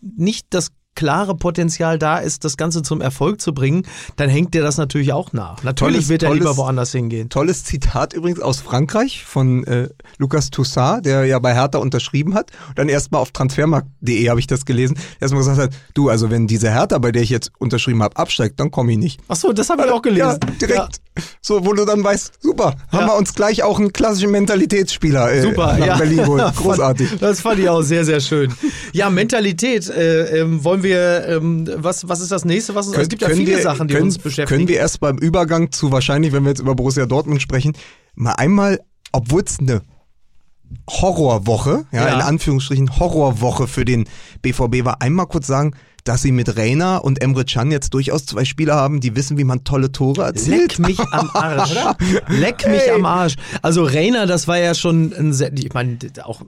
nicht 0.00 0.46
das 0.50 0.70
klare 0.98 1.36
Potenzial 1.36 1.96
da 1.96 2.18
ist, 2.18 2.44
das 2.44 2.56
Ganze 2.56 2.82
zum 2.82 3.00
Erfolg 3.00 3.40
zu 3.40 3.54
bringen, 3.54 3.84
dann 4.16 4.28
hängt 4.28 4.52
dir 4.52 4.62
das 4.62 4.78
natürlich 4.78 5.12
auch 5.12 5.32
nach. 5.32 5.62
Natürlich 5.62 5.94
tolles, 5.94 6.08
wird 6.08 6.24
er 6.24 6.30
tolles, 6.30 6.42
lieber 6.42 6.56
woanders 6.56 6.90
hingehen. 6.90 7.28
Tolles 7.28 7.62
Zitat 7.62 8.14
übrigens 8.14 8.40
aus 8.40 8.58
Frankreich 8.58 9.24
von 9.24 9.62
äh, 9.62 9.90
Lucas 10.16 10.50
Toussaint, 10.50 11.06
der 11.06 11.24
ja 11.24 11.38
bei 11.38 11.54
Hertha 11.54 11.78
unterschrieben 11.78 12.34
hat. 12.34 12.50
Und 12.70 12.80
dann 12.80 12.88
erstmal 12.88 13.20
auf 13.20 13.30
transfermarkt.de 13.30 14.28
habe 14.28 14.40
ich 14.40 14.48
das 14.48 14.64
gelesen. 14.64 14.98
Erstmal 15.20 15.42
gesagt 15.42 15.58
hat, 15.58 15.70
du, 15.94 16.08
also 16.08 16.32
wenn 16.32 16.48
diese 16.48 16.68
Hertha, 16.68 16.98
bei 16.98 17.12
der 17.12 17.22
ich 17.22 17.30
jetzt 17.30 17.52
unterschrieben 17.58 18.02
habe, 18.02 18.16
absteigt, 18.16 18.58
dann 18.58 18.72
komme 18.72 18.90
ich 18.90 18.98
nicht. 18.98 19.20
Ach 19.28 19.36
so, 19.36 19.52
das 19.52 19.70
habe 19.70 19.84
ich 19.86 19.92
auch 19.92 20.02
gelesen. 20.02 20.40
Ja, 20.42 20.52
direkt. 20.60 20.78
Ja. 21.16 21.22
So, 21.40 21.64
wo 21.64 21.72
du 21.72 21.84
dann 21.84 22.02
weißt, 22.02 22.42
super, 22.42 22.74
haben 22.90 23.06
wir 23.06 23.16
uns 23.16 23.34
gleich 23.34 23.62
auch 23.62 23.78
einen 23.78 23.92
klassischen 23.92 24.30
Mentalitätsspieler 24.30 25.32
äh, 25.32 25.42
super, 25.42 25.76
nach 25.78 25.86
ja. 25.86 25.96
Berlin 25.96 26.18
geholt. 26.18 26.44
Großartig. 26.56 27.18
das 27.20 27.40
fand 27.40 27.60
ich 27.60 27.68
auch 27.68 27.82
sehr, 27.82 28.04
sehr 28.04 28.20
schön. 28.20 28.52
Ja, 28.92 29.10
Mentalität, 29.10 29.88
äh, 29.88 30.40
äh, 30.40 30.64
wollen 30.64 30.82
wir 30.82 30.87
wir, 30.88 31.28
ähm, 31.28 31.68
was, 31.76 32.08
was 32.08 32.20
ist 32.20 32.32
das 32.32 32.44
nächste? 32.44 32.74
Was, 32.74 32.90
Kön 32.90 33.00
es 33.00 33.08
gibt 33.08 33.22
ja 33.22 33.28
viele 33.28 33.56
wir, 33.56 33.62
Sachen, 33.62 33.88
die 33.88 33.94
können, 33.94 34.06
uns 34.06 34.18
beschäftigen. 34.18 34.48
Können 34.48 34.68
wir 34.68 34.76
erst 34.76 35.00
beim 35.00 35.18
Übergang 35.18 35.70
zu 35.70 35.92
wahrscheinlich, 35.92 36.32
wenn 36.32 36.42
wir 36.42 36.50
jetzt 36.50 36.60
über 36.60 36.74
Borussia 36.74 37.06
Dortmund 37.06 37.40
sprechen, 37.42 37.74
mal 38.14 38.32
einmal, 38.32 38.80
obwohl 39.12 39.42
es 39.46 39.58
eine 39.60 39.82
Horrorwoche, 40.88 41.86
ja, 41.92 42.08
ja, 42.08 42.14
in 42.14 42.20
Anführungsstrichen 42.20 42.98
Horrorwoche 42.98 43.66
für 43.66 43.84
den 43.84 44.08
BVB 44.42 44.84
war, 44.84 45.00
einmal 45.00 45.26
kurz 45.26 45.46
sagen, 45.46 45.74
dass 46.04 46.22
sie 46.22 46.32
mit 46.32 46.56
Reina 46.56 46.96
und 46.98 47.20
Emre 47.22 47.44
Can 47.44 47.70
jetzt 47.70 47.92
durchaus 47.92 48.24
zwei 48.24 48.44
Spieler 48.44 48.76
haben, 48.76 49.00
die 49.00 49.14
wissen, 49.14 49.36
wie 49.36 49.44
man 49.44 49.64
tolle 49.64 49.92
Tore 49.92 50.24
erzielt. 50.24 50.78
Leck 50.78 50.88
mich 50.88 51.00
am 51.00 51.30
Arsch. 51.34 51.74
Leck 52.28 52.66
mich 52.66 52.80
hey. 52.80 52.90
am 52.92 53.04
Arsch. 53.04 53.34
Also 53.60 53.84
Reina, 53.84 54.24
das 54.24 54.48
war 54.48 54.58
ja 54.58 54.74
schon 54.74 55.12
ein 55.12 55.32
sehr, 55.34 55.52
ich 55.52 55.72
meine, 55.74 55.98
auch 56.24 56.40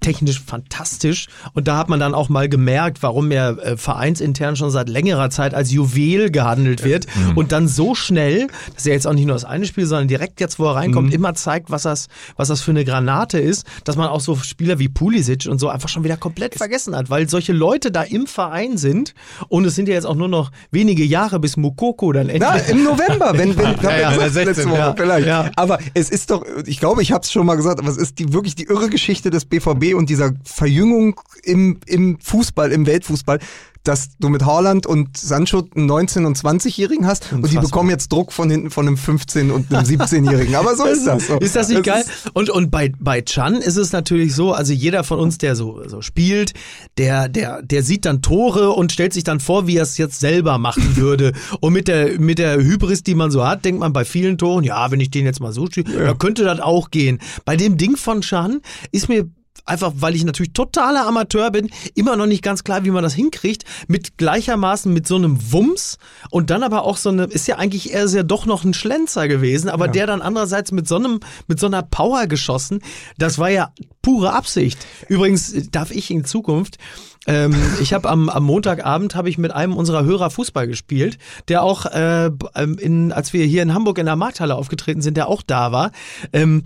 technisch 0.00 0.40
fantastisch. 0.40 1.28
Und 1.52 1.68
da 1.68 1.76
hat 1.76 1.88
man 1.88 2.00
dann 2.00 2.14
auch 2.14 2.28
mal 2.28 2.48
gemerkt, 2.48 3.02
warum 3.02 3.30
er 3.30 3.58
äh, 3.58 3.76
vereinsintern 3.76 4.56
schon 4.56 4.70
seit 4.70 4.88
längerer 4.88 5.30
Zeit 5.30 5.54
als 5.54 5.70
Juwel 5.70 6.30
gehandelt 6.30 6.84
wird. 6.84 7.06
Mhm. 7.14 7.36
Und 7.36 7.52
dann 7.52 7.68
so 7.68 7.94
schnell, 7.94 8.48
dass 8.74 8.86
er 8.86 8.94
jetzt 8.94 9.06
auch 9.06 9.12
nicht 9.12 9.26
nur 9.26 9.34
das 9.34 9.44
eine 9.44 9.66
Spiel, 9.66 9.86
sondern 9.86 10.08
direkt 10.08 10.40
jetzt, 10.40 10.58
wo 10.58 10.66
er 10.66 10.76
reinkommt, 10.76 11.08
mhm. 11.08 11.14
immer 11.14 11.34
zeigt, 11.34 11.70
was 11.70 11.82
das, 11.82 12.08
was 12.36 12.48
das 12.48 12.60
für 12.60 12.70
eine 12.70 12.84
Granate 12.84 13.38
ist, 13.38 13.66
dass 13.84 13.96
man 13.96 14.08
auch 14.08 14.20
so 14.20 14.36
Spieler 14.36 14.78
wie 14.78 14.88
Pulisic 14.88 15.46
und 15.46 15.58
so 15.58 15.68
einfach 15.68 15.88
schon 15.88 16.04
wieder 16.04 16.16
komplett 16.16 16.54
vergessen 16.54 16.96
hat, 16.96 17.10
weil 17.10 17.28
solche 17.28 17.52
Leute 17.52 17.92
da 17.92 18.02
im 18.02 18.26
Verein 18.26 18.76
sind 18.76 19.14
und 19.48 19.64
es 19.64 19.74
sind 19.74 19.88
ja 19.88 19.94
jetzt 19.94 20.06
auch 20.06 20.14
nur 20.14 20.28
noch 20.28 20.50
wenige 20.70 21.04
Jahre 21.04 21.38
bis 21.40 21.56
Mukoko 21.56 22.12
dann 22.12 22.28
endlich. 22.28 22.48
Na, 22.50 22.56
im 22.56 22.84
November, 22.84 23.32
wenn, 23.34 23.56
wenn, 23.56 23.76
ja, 23.82 23.98
ja, 23.98 24.12
ja, 24.12 24.28
16, 24.28 24.72
ja, 24.72 24.94
vielleicht. 24.96 25.26
Ja. 25.26 25.50
Aber 25.56 25.78
es 25.94 26.10
ist 26.10 26.30
doch, 26.30 26.44
ich 26.66 26.80
glaube, 26.80 27.02
ich 27.02 27.12
habe 27.12 27.22
es 27.22 27.32
schon 27.32 27.46
mal 27.46 27.56
gesagt, 27.56 27.78
aber 27.78 27.88
es 27.88 27.96
ist 27.96 28.18
die, 28.18 28.32
wirklich 28.32 28.54
die 28.54 28.64
irre 28.64 28.88
Geschichte 28.88 29.30
des 29.30 29.44
BVB 29.44 29.89
und 29.94 30.10
dieser 30.10 30.32
Verjüngung 30.44 31.20
im, 31.42 31.78
im 31.86 32.18
Fußball, 32.20 32.72
im 32.72 32.86
Weltfußball, 32.86 33.38
dass 33.84 34.10
du 34.18 34.28
mit 34.28 34.44
Haaland 34.44 34.86
und 34.86 35.16
Sancho 35.16 35.66
einen 35.74 35.90
19- 35.90 36.26
und 36.26 36.36
20-Jährigen 36.36 37.06
hast 37.06 37.32
Unfassbar. 37.32 37.42
und 37.42 37.50
die 37.50 37.66
bekommen 37.66 37.90
jetzt 37.90 38.12
Druck 38.12 38.32
von 38.32 38.50
hinten 38.50 38.70
von 38.70 38.86
einem 38.86 38.96
15- 38.96 39.50
und 39.50 39.72
einem 39.72 39.86
17-Jährigen. 39.86 40.54
Aber 40.54 40.76
so 40.76 40.84
ist 40.86 41.06
das. 41.06 41.26
So. 41.26 41.38
Ist 41.38 41.56
das 41.56 41.68
nicht 41.68 41.84
geil? 41.84 42.04
Und, 42.34 42.50
und 42.50 42.70
bei, 42.70 42.92
bei 42.98 43.22
Chan 43.22 43.54
ist 43.56 43.76
es 43.76 43.92
natürlich 43.92 44.34
so, 44.34 44.52
also 44.52 44.72
jeder 44.72 45.02
von 45.02 45.18
uns, 45.18 45.38
der 45.38 45.56
so, 45.56 45.82
so 45.88 46.02
spielt, 46.02 46.52
der, 46.98 47.28
der, 47.28 47.62
der 47.62 47.82
sieht 47.82 48.04
dann 48.04 48.20
Tore 48.20 48.70
und 48.70 48.92
stellt 48.92 49.14
sich 49.14 49.24
dann 49.24 49.40
vor, 49.40 49.66
wie 49.66 49.76
er 49.76 49.84
es 49.84 49.96
jetzt 49.96 50.20
selber 50.20 50.58
machen 50.58 50.96
würde. 50.96 51.32
und 51.60 51.72
mit 51.72 51.88
der, 51.88 52.20
mit 52.20 52.38
der 52.38 52.58
Hybris, 52.58 53.02
die 53.02 53.14
man 53.14 53.30
so 53.30 53.46
hat, 53.46 53.64
denkt 53.64 53.80
man 53.80 53.94
bei 53.94 54.04
vielen 54.04 54.36
Toren, 54.36 54.62
ja, 54.62 54.90
wenn 54.90 55.00
ich 55.00 55.10
den 55.10 55.24
jetzt 55.24 55.40
mal 55.40 55.52
so 55.52 55.66
spiele, 55.66 55.94
ja. 55.94 56.06
dann 56.08 56.18
könnte 56.18 56.44
das 56.44 56.60
auch 56.60 56.90
gehen. 56.90 57.18
Bei 57.46 57.56
dem 57.56 57.78
Ding 57.78 57.96
von 57.96 58.20
Chan 58.20 58.60
ist 58.92 59.08
mir 59.08 59.26
einfach 59.64 59.92
weil 59.96 60.16
ich 60.16 60.24
natürlich 60.24 60.52
totaler 60.52 61.06
Amateur 61.06 61.50
bin, 61.50 61.70
immer 61.94 62.16
noch 62.16 62.26
nicht 62.26 62.42
ganz 62.42 62.64
klar, 62.64 62.84
wie 62.84 62.90
man 62.90 63.02
das 63.02 63.14
hinkriegt, 63.14 63.64
mit 63.88 64.18
gleichermaßen 64.18 64.92
mit 64.92 65.06
so 65.06 65.16
einem 65.16 65.52
Wumms 65.52 65.98
und 66.30 66.50
dann 66.50 66.62
aber 66.62 66.84
auch 66.84 66.96
so 66.96 67.10
eine, 67.10 67.24
ist 67.24 67.46
ja 67.46 67.56
eigentlich 67.56 67.92
eher 67.92 68.08
sehr 68.08 68.24
doch 68.24 68.46
noch 68.46 68.64
ein 68.64 68.74
Schlenzer 68.74 69.28
gewesen, 69.28 69.68
aber 69.68 69.86
ja. 69.86 69.92
der 69.92 70.06
dann 70.06 70.22
andererseits 70.22 70.72
mit 70.72 70.88
so 70.88 70.96
einem, 70.96 71.20
mit 71.46 71.60
so 71.60 71.66
einer 71.66 71.82
Power 71.82 72.26
geschossen, 72.26 72.80
das 73.18 73.38
war 73.38 73.50
ja 73.50 73.72
pure 74.02 74.32
Absicht. 74.32 74.78
Übrigens 75.08 75.54
darf 75.70 75.90
ich 75.90 76.10
in 76.10 76.24
Zukunft 76.24 76.78
ähm, 77.26 77.54
ich 77.80 77.92
habe 77.92 78.08
am, 78.08 78.28
am 78.28 78.44
Montagabend 78.44 79.14
habe 79.14 79.28
ich 79.28 79.38
mit 79.38 79.52
einem 79.52 79.74
unserer 79.76 80.04
Hörer 80.04 80.30
Fußball 80.30 80.66
gespielt, 80.66 81.18
der 81.48 81.62
auch, 81.62 81.86
äh, 81.86 82.30
in, 82.78 83.12
als 83.12 83.32
wir 83.32 83.44
hier 83.44 83.62
in 83.62 83.74
Hamburg 83.74 83.98
in 83.98 84.06
der 84.06 84.16
Markthalle 84.16 84.54
aufgetreten 84.54 85.02
sind, 85.02 85.16
der 85.16 85.28
auch 85.28 85.42
da 85.42 85.72
war. 85.72 85.92
Ähm, 86.32 86.64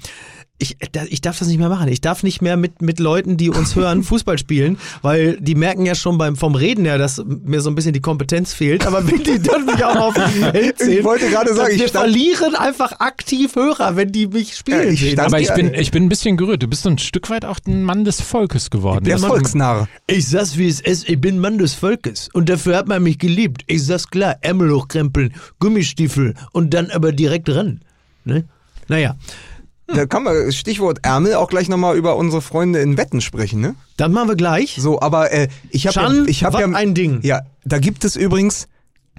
ich, 0.64 0.77
ich 1.11 1.20
darf 1.20 1.38
das 1.38 1.48
nicht 1.48 1.59
mehr 1.59 1.68
machen. 1.68 1.88
Ich 1.88 2.00
darf 2.00 2.22
nicht 2.22 2.40
mehr 2.40 2.57
mit, 2.57 2.81
mit 2.81 2.98
Leuten, 2.98 3.37
die 3.37 3.50
uns 3.50 3.77
hören, 3.77 4.03
Fußball 4.03 4.38
spielen, 4.38 4.79
weil 5.03 5.38
die 5.40 5.55
merken 5.55 5.85
ja 5.85 5.94
schon 5.94 6.16
beim, 6.16 6.37
vom 6.37 6.55
Reden 6.55 6.85
her, 6.85 6.98
dass 6.98 7.22
mir 7.24 7.61
so 7.61 7.70
ein 7.70 7.74
bisschen 7.74 7.92
die 7.92 8.00
Kompetenz 8.00 8.55
fehlt. 8.55 8.87
Aber 8.87 9.07
wenn 9.07 9.22
die 9.22 9.40
dann 9.40 9.66
mich 9.66 9.85
auch 9.85 9.96
auf 9.96 10.14
Feld 10.40 10.79
sehen, 10.79 10.98
Ich 10.98 11.05
wollte 11.05 11.29
gerade 11.29 11.55
sagen, 11.55 11.79
wir 11.79 11.88
verlieren 11.88 12.55
einfach 12.55 13.00
aktiv 13.00 13.55
Hörer, 13.55 13.96
wenn 13.96 14.11
die 14.11 14.27
mich 14.27 14.57
spielen. 14.57 14.87
Ja, 14.87 14.90
ich 14.90 15.00
sehen. 15.00 15.20
Aber 15.20 15.40
ich 15.40 15.53
bin, 15.53 15.74
ich 15.74 15.90
bin 15.90 16.05
ein 16.05 16.09
bisschen 16.09 16.37
gerührt. 16.37 16.62
Du 16.62 16.68
bist 16.68 16.83
so 16.83 16.88
ein 16.88 16.98
Stück 16.98 17.31
weit 17.31 17.44
auch 17.44 17.59
ein 17.66 17.83
Mann 17.83 18.05
des 18.05 18.20
Volkes 18.20 18.70
geworden. 18.70 19.05
Der 19.05 19.18
Volksnarr. 19.18 19.88
Ich 20.07 20.29
sag's 20.29 20.57
wie 20.57 20.68
es 20.68 20.81
ist, 20.81 21.09
ich 21.09 21.20
bin 21.20 21.38
Mann 21.38 21.59
des 21.59 21.74
Volkes. 21.74 22.29
Und 22.33 22.48
dafür 22.48 22.77
hat 22.77 22.88
man 22.88 23.03
mich 23.03 23.18
geliebt. 23.18 23.62
Ich 23.66 23.85
sag's 23.85 24.09
klar, 24.09 24.37
Ärmel 24.40 24.72
hochkrempeln, 24.74 25.35
Gummistiefel 25.59 26.35
und 26.53 26.72
dann 26.74 26.90
aber 26.90 27.12
direkt 27.12 27.48
ran. 27.50 27.81
Ne? 28.24 28.44
Naja. 28.88 29.16
Da 29.87 30.07
kann 30.07 30.23
man, 30.23 30.51
Stichwort 30.53 31.01
Ärmel, 31.03 31.35
auch 31.35 31.49
gleich 31.49 31.68
nochmal 31.68 31.97
über 31.97 32.16
unsere 32.16 32.40
Freunde 32.40 32.81
in 32.81 32.97
Wetten 32.97 33.20
sprechen, 33.20 33.61
ne? 33.61 33.75
Dann 33.97 34.12
machen 34.12 34.29
wir 34.29 34.37
gleich. 34.37 34.77
So, 34.81 35.01
aber 35.01 35.31
äh, 35.33 35.49
ich 35.70 35.87
habe 35.87 36.01
ja, 36.01 36.25
ich 36.27 36.44
hab 36.44 36.59
ja 36.59 36.66
ein 36.66 36.94
Ding. 36.94 37.20
Ja, 37.23 37.42
da 37.64 37.79
gibt 37.79 38.05
es 38.05 38.16
übrigens 38.16 38.66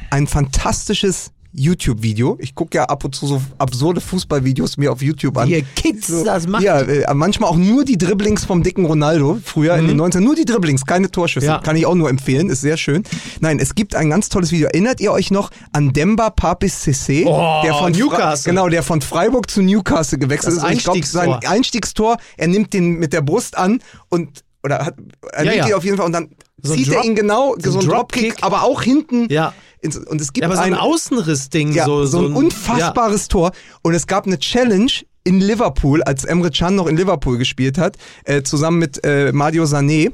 ein 0.09 0.27
fantastisches 0.27 1.31
YouTube-Video. 1.55 2.37
Ich 2.39 2.55
gucke 2.55 2.77
ja 2.77 2.85
ab 2.85 3.03
und 3.03 3.15
zu 3.15 3.27
so 3.27 3.41
absurde 3.57 4.01
Fußballvideos 4.01 4.77
mir 4.77 4.91
auf 4.91 5.01
YouTube 5.01 5.37
an. 5.37 5.49
Ihr 5.49 5.63
Kids 5.75 6.07
so, 6.07 6.23
das 6.23 6.47
macht. 6.47 6.63
Ja, 6.63 6.81
äh, 6.81 7.13
manchmal 7.13 7.49
auch 7.49 7.55
nur 7.55 7.85
die 7.85 7.97
Dribblings 7.97 8.45
vom 8.45 8.63
dicken 8.63 8.85
Ronaldo. 8.85 9.39
Früher 9.43 9.73
mhm. 9.75 9.81
in 9.81 9.87
den 9.89 9.97
90 9.97 10.21
nur 10.21 10.35
die 10.35 10.45
Dribblings, 10.45 10.85
keine 10.85 11.09
Torschüsse. 11.09 11.47
Ja. 11.47 11.59
Kann 11.59 11.75
ich 11.75 11.85
auch 11.85 11.95
nur 11.95 12.09
empfehlen, 12.09 12.49
ist 12.49 12.61
sehr 12.61 12.77
schön. 12.77 13.03
Nein, 13.39 13.59
es 13.59 13.75
gibt 13.75 13.95
ein 13.95 14.09
ganz 14.09 14.29
tolles 14.29 14.51
Video. 14.51 14.67
Erinnert 14.67 14.99
ihr 14.99 15.11
euch 15.11 15.31
noch 15.31 15.51
an 15.73 15.93
Demba 15.93 16.29
Papis 16.29 16.85
Cissé? 16.85 17.25
Oh, 17.25 17.61
der 17.63 17.73
von 17.73 17.91
Newcastle. 17.91 18.51
genau, 18.51 18.69
der 18.69 18.83
von 18.83 19.01
Freiburg 19.01 19.49
zu 19.49 19.61
Newcastle 19.61 20.17
gewechselt 20.17 20.57
das 20.57 20.63
ist. 20.63 20.69
Und 20.69 20.73
ich 20.73 20.83
glaube, 20.83 21.05
sein 21.05 21.33
Einstiegstor, 21.45 22.17
er 22.37 22.47
nimmt 22.47 22.73
den 22.73 22.99
mit 22.99 23.13
der 23.13 23.21
Brust 23.21 23.57
an 23.57 23.79
und 24.09 24.44
oder 24.65 24.85
hat, 24.85 24.95
er 25.31 25.45
ja, 25.45 25.53
ja. 25.53 25.67
ihn 25.67 25.73
auf 25.73 25.85
jeden 25.85 25.95
Fall 25.95 26.05
und 26.05 26.11
dann 26.11 26.29
so 26.61 26.73
zieht 26.73 26.89
er 26.89 27.05
ihn 27.05 27.15
genau, 27.15 27.55
so, 27.57 27.71
so 27.71 27.79
ein 27.79 27.87
Dropkick, 27.87 28.23
Dropkick, 28.23 28.43
aber 28.43 28.63
auch 28.63 28.81
hinten 28.81 29.31
ja 29.31 29.53
ins, 29.81 29.97
und 29.97 30.19
es 30.19 30.33
gibt 30.33 30.41
Ja, 30.41 30.47
aber 30.47 30.57
so 30.57 30.63
ein 30.63 30.73
ein, 30.73 30.79
Außenriss-Ding. 30.79 31.73
ja, 31.73 31.85
so, 31.85 32.05
so, 32.05 32.25
ein 32.25 32.33
unfassbares 32.33 33.27
Tor 33.27 33.51
und 33.83 33.93
es 33.93 34.07
gab 34.07 34.25
eine 34.25 34.39
Challenge 34.39 34.91
in 35.23 35.39
Liverpool, 35.39 36.03
als 36.03 36.25
Emre 36.25 36.51
Can 36.51 36.75
noch 36.75 36.87
in 36.87 36.97
Liverpool 36.97 37.37
gespielt 37.37 37.77
hat, 37.77 37.97
äh, 38.25 38.41
zusammen 38.41 38.79
mit 38.79 39.03
äh, 39.03 39.31
Mario 39.31 39.63
Sané 39.63 40.11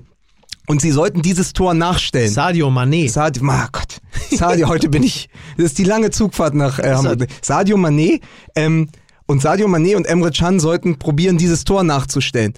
und 0.67 0.81
sie 0.81 0.91
sollten 0.91 1.21
dieses 1.21 1.53
Tor 1.53 1.73
nachstellen. 1.73 2.29
Sadio 2.29 2.69
Mané. 2.69 3.09
Sadio, 3.09 3.43
oh 3.45 3.67
Gott, 3.71 3.99
Sadio, 4.29 4.67
heute 4.67 4.89
bin 4.89 5.03
ich, 5.03 5.29
das 5.57 5.67
ist 5.67 5.77
die 5.77 5.83
lange 5.83 6.11
Zugfahrt 6.11 6.53
nach 6.53 6.79
äh, 6.79 6.93
Hamburg. 6.93 7.27
Sadio 7.41 7.77
Mané, 7.77 8.21
ähm, 8.55 8.89
und 9.31 9.41
Sadio 9.41 9.67
Mané 9.67 9.95
und 9.95 10.05
Emre 10.05 10.31
Can 10.31 10.59
sollten 10.59 10.99
probieren, 10.99 11.37
dieses 11.37 11.63
Tor 11.63 11.83
nachzustellen. 11.83 12.53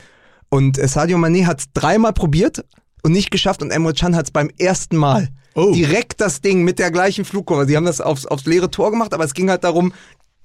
Und 0.54 0.78
äh, 0.78 0.88
Sadio 0.88 1.18
Mané 1.18 1.48
hat 1.48 1.62
es 1.62 1.66
dreimal 1.74 2.14
probiert 2.14 2.64
und 3.02 3.12
nicht 3.12 3.32
geschafft 3.32 3.64
und 3.64 3.72
Emre 3.72 3.94
Can 3.94 4.16
hat 4.16 4.26
es 4.26 4.32
beim 4.32 4.52
ersten 4.60 4.98
Mal. 4.98 5.30
Oh. 5.56 5.74
Direkt 5.74 6.22
das 6.22 6.42
Ding 6.42 6.64
mit 6.64 6.78
der 6.78 6.92
gleichen 6.92 7.26
Flugkurve. 7.26 7.66
Sie 7.66 7.76
haben 7.76 7.86
das 7.86 8.00
aufs, 8.00 8.28
aufs 8.28 8.46
leere 8.46 8.70
Tor 8.70 8.92
gemacht, 8.92 9.16
aber 9.16 9.24
es 9.24 9.34
ging 9.34 9.50
halt 9.50 9.64
darum, 9.64 9.94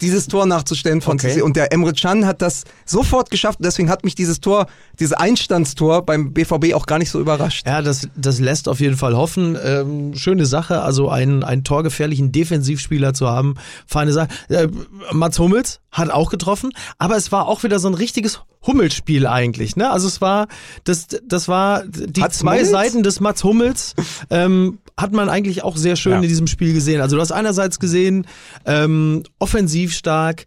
dieses 0.00 0.26
Tor 0.26 0.46
nachzustellen 0.46 1.02
von 1.02 1.18
Okay. 1.18 1.32
Cissé. 1.32 1.42
Und 1.42 1.56
der 1.56 1.72
Emre 1.72 1.92
Can 1.92 2.24
hat 2.24 2.40
das 2.40 2.64
sofort 2.86 3.30
geschafft 3.30 3.58
und 3.58 3.66
deswegen 3.66 3.90
hat 3.90 4.02
mich 4.04 4.14
dieses 4.14 4.40
Tor, 4.40 4.66
dieses 4.98 5.12
Einstandstor 5.12 6.06
beim 6.06 6.32
BVB 6.32 6.72
auch 6.72 6.86
gar 6.86 6.98
nicht 6.98 7.10
so 7.10 7.20
überrascht. 7.20 7.66
Ja, 7.66 7.82
das, 7.82 8.08
das 8.16 8.40
lässt 8.40 8.66
auf 8.66 8.80
jeden 8.80 8.96
Fall 8.96 9.14
hoffen. 9.14 9.58
Ähm, 9.62 10.14
schöne 10.14 10.46
Sache, 10.46 10.80
also 10.80 11.10
einen, 11.10 11.44
einen 11.44 11.64
torgefährlichen 11.64 12.32
Defensivspieler 12.32 13.12
zu 13.12 13.28
haben. 13.28 13.56
Feine 13.86 14.12
Sache. 14.12 14.28
Äh, 14.48 14.68
Mats 15.12 15.38
Hummels 15.38 15.80
hat 15.90 16.10
auch 16.10 16.30
getroffen, 16.30 16.70
aber 16.96 17.16
es 17.16 17.30
war 17.30 17.46
auch 17.46 17.62
wieder 17.62 17.78
so 17.78 17.88
ein 17.88 17.94
richtiges 17.94 18.40
Hummelspiel 18.66 19.26
eigentlich. 19.26 19.76
Ne? 19.76 19.90
Also 19.90 20.08
es 20.08 20.20
war, 20.20 20.48
das, 20.84 21.06
das 21.24 21.48
war 21.48 21.84
die 21.86 22.20
Mats 22.20 22.38
zwei 22.38 22.56
Hummels? 22.56 22.70
Seiten 22.70 23.02
des 23.02 23.20
Mats 23.20 23.44
Hummels. 23.44 23.94
Ähm, 24.30 24.78
hat 24.96 25.12
man 25.12 25.28
eigentlich 25.28 25.62
auch 25.62 25.76
sehr 25.76 25.96
schön 25.96 26.12
Ja. 26.12 26.18
in 26.20 26.28
diesem 26.28 26.46
Spiel 26.48 26.74
gesehen. 26.74 27.00
Also 27.00 27.16
du 27.16 27.22
hast 27.22 27.30
einerseits 27.32 27.78
gesehen, 27.78 28.26
ähm, 28.66 29.22
offensiv 29.38 29.94
stark, 29.94 30.46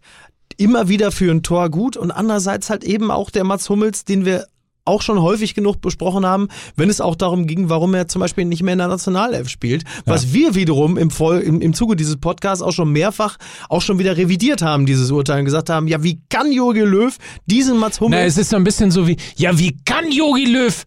immer 0.58 0.88
wieder 0.88 1.10
für 1.10 1.30
ein 1.30 1.42
Tor 1.42 1.70
gut 1.70 1.96
und 1.96 2.10
andererseits 2.10 2.68
halt 2.70 2.84
eben 2.84 3.10
auch 3.10 3.30
der 3.30 3.44
Mats 3.44 3.68
Hummels, 3.70 4.04
den 4.04 4.24
wir 4.26 4.46
auch 4.84 5.02
schon 5.02 5.20
häufig 5.22 5.54
genug 5.54 5.80
besprochen 5.80 6.26
haben, 6.26 6.48
wenn 6.76 6.90
es 6.90 7.00
auch 7.00 7.14
darum 7.14 7.46
ging, 7.46 7.68
warum 7.68 7.94
er 7.94 8.08
zum 8.08 8.20
Beispiel 8.20 8.44
nicht 8.44 8.62
mehr 8.62 8.72
in 8.72 8.78
der 8.78 8.88
Nationalelf 8.88 9.48
spielt, 9.48 9.84
was 10.06 10.32
wir 10.32 10.54
wiederum 10.54 10.98
im, 10.98 11.10
Voll, 11.10 11.40
im, 11.40 11.60
im 11.60 11.74
Zuge 11.74 11.94
dieses 11.94 12.16
Podcasts 12.16 12.62
auch 12.62 12.72
schon 12.72 12.90
mehrfach 12.90 13.36
auch 13.68 13.82
schon 13.82 13.98
wieder 13.98 14.16
revidiert 14.16 14.62
haben, 14.62 14.86
dieses 14.86 15.10
Urteil, 15.10 15.40
und 15.40 15.44
gesagt 15.44 15.70
haben, 15.70 15.86
ja, 15.86 16.02
wie 16.02 16.20
kann 16.28 16.50
Jogi 16.50 16.80
Löw 16.80 17.16
diesen 17.46 17.78
Mats 17.78 17.98
Na, 18.00 18.06
Hummels... 18.06 18.32
es 18.32 18.38
ist 18.38 18.50
so 18.50 18.56
ein 18.56 18.64
bisschen 18.64 18.90
so 18.90 19.06
wie, 19.06 19.16
ja, 19.36 19.56
wie 19.58 19.76
kann 19.84 20.10
Yogi 20.10 20.46
Löw? 20.46 20.84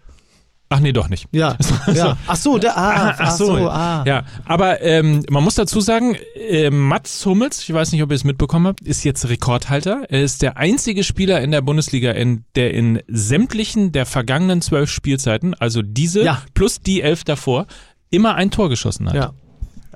Ach 0.69 0.79
nee, 0.79 0.93
doch 0.93 1.09
nicht. 1.09 1.27
ja, 1.31 1.57
ja. 1.93 2.17
Ach 2.25 2.35
so, 2.35 2.57
der, 2.57 2.75
ah, 2.77 3.15
Ach 3.19 3.31
so, 3.31 3.55
ah. 3.69 4.03
ja. 4.07 4.23
Aber 4.45 4.81
ähm, 4.81 5.23
man 5.29 5.43
muss 5.43 5.55
dazu 5.55 5.79
sagen, 5.79 6.17
äh, 6.35 6.71
Mats 6.71 7.23
Hummels, 7.25 7.61
ich 7.61 7.73
weiß 7.73 7.91
nicht, 7.91 8.01
ob 8.01 8.09
ihr 8.11 8.15
es 8.15 8.23
mitbekommen 8.23 8.65
habt, 8.67 8.81
ist 8.81 9.03
jetzt 9.03 9.29
Rekordhalter. 9.29 10.05
Er 10.09 10.23
ist 10.23 10.41
der 10.41 10.57
einzige 10.57 11.03
Spieler 11.03 11.39
in 11.41 11.51
der 11.51 11.61
Bundesliga, 11.61 12.11
in, 12.11 12.45
der 12.55 12.73
in 12.73 12.99
sämtlichen 13.07 13.91
der 13.91 14.05
vergangenen 14.07 14.61
zwölf 14.61 14.89
Spielzeiten, 14.89 15.53
also 15.53 15.81
diese 15.83 16.23
Ja. 16.23 16.41
plus 16.55 16.81
die 16.81 17.01
elf 17.01 17.23
davor, 17.23 17.67
immer 18.09 18.35
ein 18.35 18.49
Tor 18.49 18.69
geschossen 18.69 19.07
hat. 19.07 19.15
Ja. 19.15 19.33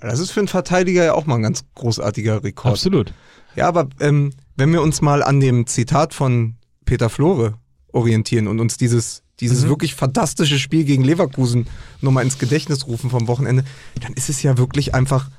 Das 0.02 0.20
ist 0.20 0.32
für 0.32 0.40
einen 0.40 0.48
Verteidiger 0.48 1.04
ja 1.04 1.14
auch 1.14 1.26
mal 1.26 1.36
ein 1.36 1.44
ganz 1.44 1.66
großartiger 1.76 2.44
Rekord. 2.44 2.74
Absolut. 2.74 3.14
Ja, 3.56 3.68
aber 3.68 3.90
ähm, 4.00 4.32
wenn 4.56 4.72
wir 4.72 4.82
uns 4.82 5.02
mal 5.02 5.24
an 5.24 5.40
dem 5.40 5.66
Zitat 5.68 6.14
von 6.14 6.56
Peter 6.86 7.10
Flore 7.10 7.56
orientieren 7.92 8.48
und 8.48 8.60
uns 8.60 8.78
dieses, 8.78 9.24
dieses 9.40 9.68
wirklich 9.68 9.96
fantastische 9.96 10.60
Spiel 10.60 10.84
gegen 10.84 11.04
Leverkusen 11.04 11.68
nochmal 12.02 12.24
ins 12.26 12.38
Gedächtnis 12.40 12.88
rufen 12.88 13.10
vom 13.10 13.28
Wochenende, 13.28 13.64
dann 14.02 14.14
ist 14.14 14.30
es 14.30 14.44
ja 14.44 14.58
wirklich 14.58 14.94
einfach 14.94 15.30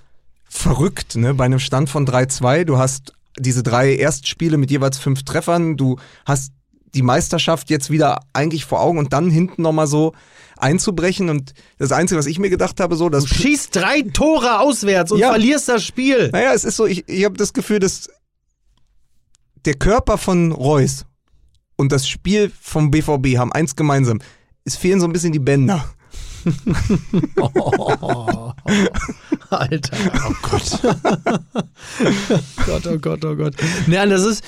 verrückt, 0.48 1.16
ne? 1.16 1.34
Bei 1.34 1.44
einem 1.44 1.58
Stand 1.60 1.90
von 1.90 2.06
3-2, 2.06 2.64
du 2.64 2.78
hast 2.78 3.12
diese 3.38 3.62
drei 3.62 3.94
Erstspiele 3.94 4.56
mit 4.56 4.70
jeweils 4.70 4.98
fünf 4.98 5.22
Treffern, 5.22 5.76
du 5.76 5.96
hast 6.24 6.52
die 6.94 7.02
Meisterschaft 7.02 7.70
jetzt 7.70 7.90
wieder 7.90 8.20
eigentlich 8.32 8.64
vor 8.64 8.80
Augen 8.80 8.98
und 8.98 9.12
dann 9.12 9.30
hinten 9.30 9.62
nochmal 9.62 9.86
so 9.86 10.12
einzubrechen 10.56 11.28
und 11.30 11.54
das 11.78 11.92
Einzige, 11.92 12.18
was 12.18 12.26
ich 12.26 12.38
mir 12.40 12.50
gedacht 12.50 12.80
habe, 12.80 12.96
so, 12.96 13.08
dass 13.08 13.24
Du 13.24 13.34
schießt 13.34 13.74
drei 13.76 14.02
Tore 14.02 14.58
auswärts 14.58 15.12
und 15.12 15.20
Ja. 15.20 15.28
verlierst 15.30 15.68
das 15.68 15.84
Spiel. 15.84 16.30
naja, 16.32 16.52
es 16.52 16.64
ist 16.64 16.76
so, 16.76 16.86
ich, 16.86 17.08
ich 17.08 17.24
habe 17.24 17.36
das 17.36 17.52
Gefühl, 17.52 17.78
dass 17.78 18.08
der 19.64 19.74
Körper 19.74 20.18
von 20.18 20.52
Reus 20.52 21.04
und 21.80 21.92
das 21.92 22.06
Spiel 22.06 22.52
vom 22.60 22.90
BVB 22.90 23.38
haben 23.38 23.52
eins 23.52 23.74
gemeinsam. 23.74 24.20
Es 24.64 24.76
fehlen 24.76 25.00
so 25.00 25.06
ein 25.06 25.12
bisschen 25.12 25.32
die 25.32 25.38
Bänder. 25.38 25.84
Oh, 27.36 28.52
Alter. 29.50 29.96
Oh 30.26 30.32
Gott. 30.40 30.80
Gott, 32.66 32.86
oh 32.86 32.98
Gott, 32.98 33.24
oh 33.26 33.36
Gott. 33.36 33.54
Nein, 33.86 34.08
das 34.08 34.24
ist. 34.24 34.42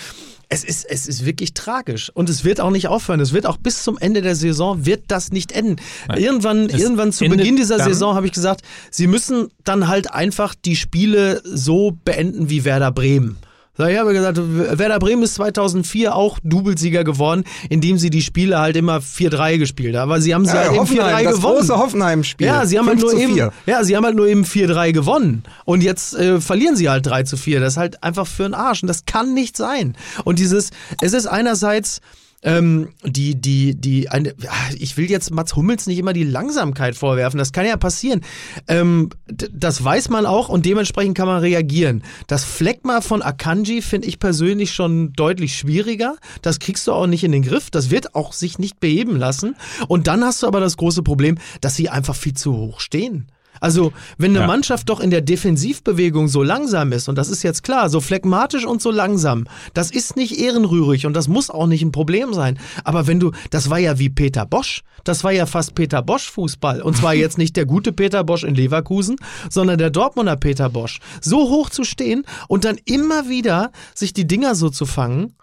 Es 0.49 0.65
ist, 0.65 0.87
es 0.89 1.07
ist 1.07 1.27
wirklich 1.27 1.53
tragisch 1.53 2.11
und 2.15 2.31
es 2.31 2.45
wird 2.45 2.61
auch 2.61 2.71
nicht 2.71 2.89
aufhören. 2.89 3.21
Es 3.21 3.35
wird 3.35 3.45
auch 3.47 3.59
bis 3.59 3.83
zum 3.83 3.99
Ende 3.99 4.23
der 4.23 4.37
Saison 4.37 4.87
wird 4.87 5.05
das 5.09 5.33
nicht 5.33 5.53
enden. 5.53 5.77
Irgendwann, 6.17 6.71
Es 6.71 6.81
irgendwann 6.81 7.13
zu 7.13 7.27
Beginn 7.27 7.57
dieser 7.57 7.79
Saison 7.79 8.15
habe 8.15 8.27
ich 8.27 8.33
gesagt, 8.33 8.63
sie 8.91 9.07
müssen 9.07 9.49
dann 9.65 9.89
halt 9.89 10.13
einfach 10.13 10.55
die 10.55 10.77
Spiele 10.77 11.43
so 11.45 11.99
beenden 12.05 12.49
wie 12.49 12.65
Werder 12.65 12.91
Bremen. 12.93 13.37
So, 13.83 13.89
Ich 13.89 13.99
habe 13.99 14.13
gesagt, 14.13 14.39
Werder 14.41 15.01
Bremen 15.01 15.25
ist 15.25 15.35
2004 15.35 16.15
auch 16.15 16.39
Doublesieger 16.45 17.03
geworden, 17.03 17.43
indem 17.69 17.99
sie 17.99 18.11
die 18.11 18.23
Spiele 18.23 18.61
halt 18.61 18.77
immer 18.77 18.99
4-3 18.99 19.59
gespielt 19.59 19.97
haben. 19.97 20.11
Aber 20.11 20.21
sie 20.21 20.35
haben 20.35 20.45
sie 20.45 20.53
halt 20.53 20.73
eben 20.73 20.85
4-3 20.85 21.25
das 21.25 21.35
gewonnen. 21.37 21.57
große 21.57 21.77
Hoffenheim-Spiel. 21.77 22.47
Ja, 22.47 22.65
sie 22.65 22.79
haben 22.79 22.87
halt 22.87 23.01
5 23.01 23.03
nur 23.03 23.19
zu 23.19 23.25
eben, 23.25 23.35
4. 23.35 23.53
ja, 23.67 23.83
sie 23.83 23.97
haben 23.97 24.05
halt 24.05 24.15
nur 24.15 24.29
eben 24.29 24.45
4-3 24.45 24.93
gewonnen. 24.93 25.43
Und 25.65 25.83
jetzt 25.83 26.15
äh, 26.15 26.41
verlieren 26.41 26.77
sie 26.77 26.89
halt 26.89 27.05
3 27.07 27.25
zu 27.25 27.37
4. 27.37 27.59
Das 27.59 27.73
ist 27.75 27.77
halt 27.77 28.03
einfach 28.05 28.27
für 28.27 28.45
den 28.45 28.55
Arsch. 28.55 28.83
Und 28.83 28.87
das 28.89 29.05
kann 29.05 29.35
nicht 29.35 29.57
sein. 29.57 29.97
Und 30.25 30.39
dieses, 30.39 30.71
es 31.01 31.13
ist 31.13 31.27
einerseits 31.27 32.01
ähm, 32.43 32.89
die, 33.05 33.41
die, 33.41 33.75
die, 33.75 34.09
eine, 34.09 34.35
ich 34.79 34.97
will 34.97 35.11
jetzt 35.11 35.31
Mats 35.31 35.55
Hummels 35.57 35.87
nicht 35.87 35.99
immer 35.99 36.13
die 36.13 36.25
Langsamkeit 36.25 36.97
vorwerfen. 36.97 37.39
Das 37.39 37.53
kann 37.53 37.67
ja 37.67 37.77
passieren. 37.77 38.23
Ähm, 38.69 39.11
das 39.27 39.83
weiß 39.83 40.09
man 40.09 40.27
auch 40.27 40.49
und 40.49 40.67
dementsprechend 40.67 41.17
kann 41.17 41.29
man 41.29 41.41
reagieren. 41.41 42.03
Das 42.27 42.45
Fleckma 42.45 43.01
von 43.01 43.23
Akanji 43.23 43.83
finde 43.83 44.09
ich 44.09 44.19
persönlich 44.19 44.73
schon 44.73 45.13
deutlich 45.13 45.57
schwieriger. 45.57 46.17
Das 46.43 46.59
kriegst 46.59 46.87
du 46.87 46.93
auch 46.93 47.07
nicht 47.07 47.25
in 47.25 47.33
den 47.33 47.43
Griff. 47.43 47.71
Das 47.71 47.91
wird 47.91 48.15
auch 48.15 48.33
sich 48.33 48.59
nicht 48.59 48.81
beheben 48.81 49.17
lassen. 49.17 49.57
Und 49.89 50.07
dann 50.07 50.25
hast 50.25 50.43
du 50.43 50.47
aber 50.47 50.61
das 50.61 50.77
große 50.77 51.03
Problem, 51.03 51.39
dass 51.61 51.77
sie 51.77 51.89
einfach 51.89 52.17
viel 52.17 52.35
zu 52.35 52.57
hoch 52.57 52.81
stehen. 52.81 53.29
Also, 53.63 53.93
wenn 54.19 54.33
eine 54.33 54.41
Ja. 54.41 54.47
Mannschaft 54.49 54.89
doch 54.89 54.99
in 54.99 55.11
der 55.11 55.21
Defensivbewegung 55.21 56.27
so 56.27 56.43
langsam 56.43 56.91
ist, 56.91 57.09
und 57.09 57.17
das 57.17 57.29
ist 57.29 57.45
jetzt 57.45 57.63
klar, 57.63 57.89
so 57.89 58.01
phlegmatisch 58.01 58.67
und 58.67 58.83
so 58.83 58.91
langsam, 58.91 59.47
das 59.73 59.93
ist 59.93 60.17
nicht 60.17 60.37
ehrenrührig 60.37 61.07
und 61.07 61.15
das 61.15 61.29
muss 61.29 61.49
auch 61.49 61.69
nicht 61.69 61.83
ein 61.83 61.93
Problem 61.93 62.35
sein. 62.35 62.59
Aber 62.83 63.07
wenn 63.07 63.21
du, 63.21 63.31
das 63.51 63.71
war 63.71 63.79
ja 63.79 64.01
wie 64.01 64.11
Peter 64.11 64.47
Bosch, 64.47 64.83
das 65.05 65.23
war 65.23 65.31
ja 65.31 65.47
fast 65.47 65.77
Peter 65.77 66.03
Bosch 66.03 66.29
Fußball. 66.29 66.83
Und 66.83 66.97
zwar 66.97 67.15
jetzt 67.15 67.39
nicht 67.39 67.57
der 67.57 67.65
gute 67.65 67.93
Peter 67.93 68.25
Bosch 68.25 68.43
in 68.43 68.57
Leverkusen, 68.57 69.15
sondern 69.49 69.79
der 69.79 69.91
Dortmunder 69.91 70.35
Peter 70.37 70.69
Bosch. 70.69 70.99
So 71.21 71.49
hoch 71.49 71.71
zu 71.71 71.85
stehen 71.85 72.25
und 72.49 72.65
dann 72.65 72.79
immer 72.85 73.29
wieder 73.29 73.71
sich 73.95 74.13
die 74.13 74.27
Dinger 74.27 74.57
so 74.57 74.71
zu 74.71 74.87
fangen, 74.87 75.35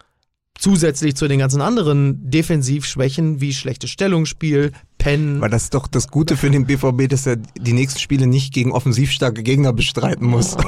zusätzlich 0.59 1.15
zu 1.15 1.29
den 1.29 1.39
ganzen 1.39 1.61
anderen 1.61 2.29
Defensivschwächen 2.29 3.39
wie 3.39 3.53
schlechtes 3.53 3.91
Stellungsspiel, 3.91 4.73
Pennen. 4.99 5.41
Weil 5.41 5.49
das 5.49 5.63
ist 5.63 5.73
doch 5.73 5.87
das 5.87 6.09
Gute 6.09 6.37
für 6.37 6.51
den 6.51 6.67
BVB, 6.67 7.09
dass 7.09 7.25
er 7.25 7.37
die 7.37 7.73
nächsten 7.73 7.99
Spiele 7.99 8.27
nicht 8.27 8.53
gegen 8.53 8.71
offensiv 8.71 9.11
starke 9.11 9.41
Gegner 9.41 9.73
bestreiten 9.73 10.27
muss. 10.27 10.55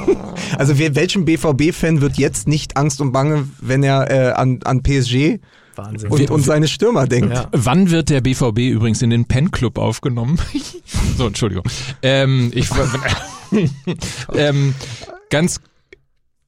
Also 0.58 0.76
wer, 0.76 0.94
welchem 0.94 1.24
BVB-Fan 1.24 2.00
wird 2.00 2.18
jetzt 2.18 2.46
nicht 2.46 2.76
Angst 2.76 3.00
und 3.00 3.12
Bange, 3.12 3.48
wenn 3.60 3.82
er 3.82 4.10
äh, 4.10 4.32
an, 4.32 4.60
an 4.64 4.82
PSG 4.82 5.38
Wahnsinn. 5.76 6.10
und, 6.10 6.30
und 6.30 6.44
seine 6.44 6.68
Stürmer 6.68 7.06
denkt? 7.06 7.32
Ja. 7.32 7.48
Wann 7.52 7.90
wird 7.90 8.10
der 8.10 8.20
BVB 8.20 8.58
übrigens 8.58 9.00
in 9.00 9.10
den 9.10 9.24
Pen 9.24 9.50
Club 9.50 9.78
aufgenommen? 9.78 10.38
so, 11.16 11.26
Entschuldigung. 11.26 11.64
Ähm, 12.02 12.50
ich, 12.54 12.68
ähm, 14.34 14.74
ganz, 15.30 15.60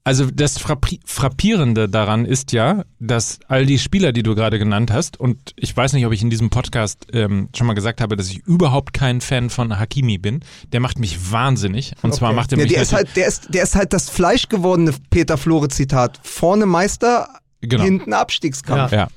also 0.04 0.30
das 0.30 0.60
Frappi- 0.60 1.00
Frappierende 1.06 1.88
daran 1.88 2.26
ist 2.26 2.52
ja, 2.52 2.84
dass 3.00 3.40
all 3.48 3.64
die 3.64 3.78
Spieler, 3.78 4.12
die 4.12 4.22
du 4.22 4.34
gerade 4.34 4.58
genannt 4.58 4.90
hast, 4.92 5.18
und 5.18 5.54
ich 5.56 5.74
weiß 5.74 5.94
nicht, 5.94 6.04
ob 6.06 6.12
ich 6.12 6.20
in 6.22 6.28
diesem 6.30 6.50
Podcast 6.50 7.06
ähm, 7.12 7.48
schon 7.56 7.66
mal 7.66 7.72
gesagt 7.74 8.00
habe, 8.02 8.14
dass 8.16 8.28
ich 8.28 8.38
überhaupt 8.46 8.92
kein 8.92 9.20
Fan 9.22 9.48
von 9.50 9.78
Hakimi 9.78 10.18
bin. 10.18 10.40
Der 10.72 10.80
macht 10.80 10.98
mich 10.98 11.32
wahnsinnig. 11.32 11.94
Und 12.02 12.14
zwar 12.14 12.32
macht 12.34 12.52
er 12.52 12.58
Ja, 12.58 12.64
mich 12.64 12.72
der, 12.74 12.82
ist 12.82 12.92
halt, 12.92 13.16
der, 13.16 13.26
ist, 13.26 13.52
der 13.54 13.62
ist 13.62 13.74
halt 13.74 13.92
das 13.94 14.10
fleischgewordene 14.10 14.92
Peter 15.10 15.38
Flore-Zitat. 15.38 16.20
Vorne 16.22 16.66
Meister, 16.66 17.28
Genau. 17.62 17.82
hinten 17.84 18.12
Abstiegskampf. 18.12 18.92
Ja. 18.92 19.08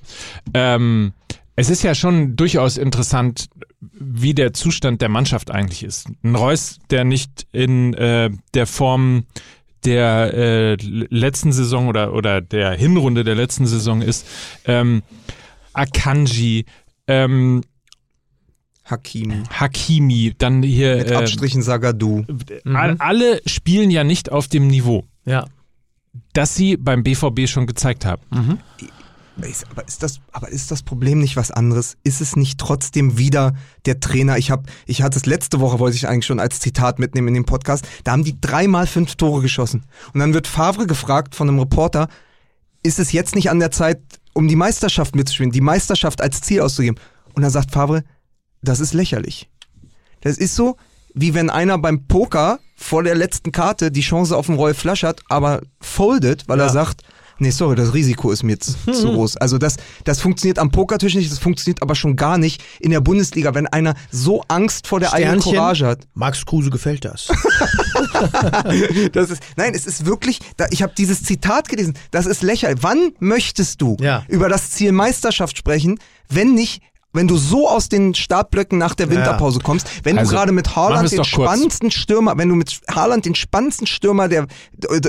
Ähm, 0.53 1.11
es 1.57 1.69
ist 1.69 1.83
ja 1.83 1.95
schon 1.95 2.37
durchaus 2.37 2.77
interessant, 2.77 3.47
wie 3.81 4.33
der 4.33 4.53
Zustand 4.53 5.01
der 5.01 5.09
Mannschaft 5.09 5.51
eigentlich 5.51 5.83
ist. 5.83 6.07
Ein 6.23 6.35
Reus, 6.35 6.77
der 6.89 7.03
nicht 7.03 7.45
in 7.51 7.93
äh, 7.95 8.29
der 8.53 8.67
Form 8.67 9.25
der 9.85 10.33
äh, 10.33 10.73
letzten 10.75 11.51
Saison 11.51 11.87
oder, 11.87 12.13
oder 12.13 12.41
der 12.41 12.71
Hinrunde 12.71 13.23
der 13.23 13.35
letzten 13.35 13.65
Saison 13.67 14.01
ist. 14.01 14.25
Ähm, 14.65 15.03
Akanji, 15.73 16.65
ähm, 17.07 17.61
Hakimi. 18.85 19.43
Hakimi, 19.51 20.33
dann 20.37 20.63
hier 20.63 20.97
Mit 20.97 21.11
äh, 21.11 21.15
Abstrichen 21.15 21.61
Sagadu. 21.61 22.25
all- 22.65 22.95
alle 22.99 23.41
spielen 23.45 23.91
ja 23.91 24.03
nicht 24.03 24.31
auf 24.31 24.47
dem 24.47 24.67
Niveau, 24.67 25.05
Ja. 25.25 25.45
das 26.33 26.55
sie 26.55 26.77
beim 26.77 27.03
BVB 27.03 27.47
schon 27.47 27.67
gezeigt 27.67 28.05
haben. 28.05 28.21
Ist, 28.79 28.89
aber, 29.69 29.87
ist 29.87 30.03
das, 30.03 30.19
aber 30.31 30.49
ist 30.49 30.71
das 30.71 30.83
Problem 30.83 31.19
nicht 31.19 31.35
was 31.37 31.51
anderes? 31.51 31.97
Ist 32.03 32.21
es 32.21 32.35
nicht 32.35 32.59
trotzdem 32.59 33.17
wieder 33.17 33.53
der 33.85 33.99
Trainer? 33.99 34.37
Ich, 34.37 34.51
hab, 34.51 34.65
ich 34.85 35.01
hatte 35.01 35.17
es 35.17 35.25
letzte 35.25 35.59
Woche, 35.59 35.79
wollte 35.79 35.95
ich 35.95 36.07
eigentlich 36.07 36.25
schon 36.25 36.39
als 36.39 36.59
Zitat 36.59 36.99
mitnehmen 36.99 37.29
in 37.29 37.33
dem 37.35 37.45
Podcast. 37.45 37.87
Da 38.03 38.11
haben 38.13 38.23
die 38.23 38.39
dreimal 38.41 38.87
fünf 38.87 39.15
Tore 39.15 39.41
geschossen. 39.41 39.85
Und 40.13 40.19
dann 40.19 40.33
wird 40.33 40.47
Favre 40.47 40.87
gefragt 40.87 41.35
von 41.35 41.47
einem 41.47 41.59
Reporter, 41.59 42.07
ist 42.83 42.99
es 42.99 43.11
jetzt 43.11 43.35
nicht 43.35 43.49
an 43.49 43.59
der 43.59 43.71
Zeit, 43.71 44.01
um 44.33 44.47
die 44.47 44.55
Meisterschaft 44.55 45.15
mitzuspielen, 45.15 45.51
die 45.51 45.61
Meisterschaft 45.61 46.21
als 46.21 46.41
Ziel 46.41 46.61
auszugeben? 46.61 46.99
Und 47.33 47.41
dann 47.43 47.51
sagt 47.51 47.71
Favre, 47.71 48.03
das 48.61 48.79
ist 48.79 48.93
lächerlich. 48.93 49.49
Das 50.21 50.37
ist 50.37 50.55
so, 50.55 50.77
wie 51.13 51.33
wenn 51.33 51.49
einer 51.49 51.77
beim 51.77 52.07
Poker 52.07 52.59
vor 52.75 53.03
der 53.03 53.15
letzten 53.15 53.51
Karte 53.51 53.91
die 53.91 54.01
Chance 54.01 54.35
auf 54.35 54.49
einen 54.49 54.57
Rolf 54.57 54.77
Flasch 54.77 55.03
hat, 55.03 55.21
aber 55.29 55.61
foldet, 55.79 56.47
weil 56.47 56.59
Ja. 56.59 56.65
er 56.65 56.69
sagt, 56.71 57.01
nee, 57.39 57.49
sorry, 57.51 57.75
das 57.75 57.93
Risiko 57.93 58.31
ist 58.31 58.43
mir 58.43 58.53
jetzt 58.53 58.77
zu 58.93 59.13
groß. 59.13 59.37
Also 59.37 59.57
das, 59.57 59.77
das 60.03 60.19
funktioniert 60.21 60.59
am 60.59 60.71
Pokertisch 60.71 61.15
nicht, 61.15 61.31
das 61.31 61.39
funktioniert 61.39 61.81
aber 61.81 61.95
schon 61.95 62.15
gar 62.15 62.37
nicht 62.37 62.63
in 62.79 62.91
der 62.91 63.01
Bundesliga, 63.01 63.53
wenn 63.55 63.67
einer 63.67 63.95
so 64.11 64.43
Angst 64.47 64.87
vor 64.87 64.99
der 64.99 65.13
eigenen 65.13 65.41
Sternchen. 65.41 65.57
Courage 65.59 65.85
hat. 65.85 65.99
Max 66.13 66.45
Kruse 66.45 66.69
gefällt 66.69 67.05
das. 67.05 67.27
Das 69.11 69.29
ist, 69.29 69.41
nein, 69.55 69.73
es 69.75 69.85
ist 69.85 70.05
wirklich, 70.05 70.39
da, 70.57 70.65
ich 70.71 70.81
habe 70.81 70.93
dieses 70.97 71.23
Zitat 71.23 71.69
gelesen, 71.69 71.93
das 72.11 72.25
ist 72.25 72.43
lächerlich. 72.43 72.79
Wann 72.81 73.11
möchtest 73.19 73.81
du 73.81 73.97
Ja. 73.99 74.23
über 74.27 74.49
das 74.49 74.71
Ziel 74.71 74.91
Meisterschaft 74.91 75.57
sprechen, 75.57 75.99
wenn 76.29 76.53
nicht 76.53 76.81
wenn 77.13 77.27
du 77.27 77.37
so 77.37 77.67
aus 77.69 77.89
den 77.89 78.13
Startblöcken 78.13 78.77
nach 78.77 78.93
der 78.93 79.09
Winterpause 79.09 79.59
kommst, 79.59 79.87
wenn 80.03 80.19
Also, 80.19 80.31
du 80.31 80.37
gerade 80.37 80.51
mit 80.51 80.75
Haaland 80.75 81.11
den 81.11 81.23
spannendsten 81.23 81.89
Stürmer, 81.89 82.37
wenn 82.37 82.49
du 82.49 82.55
mit 82.55 82.79
Haaland 82.93 83.25
den 83.25 83.33
spannendsten 83.33 83.87
Stürmer 83.87 84.27
der 84.27 84.45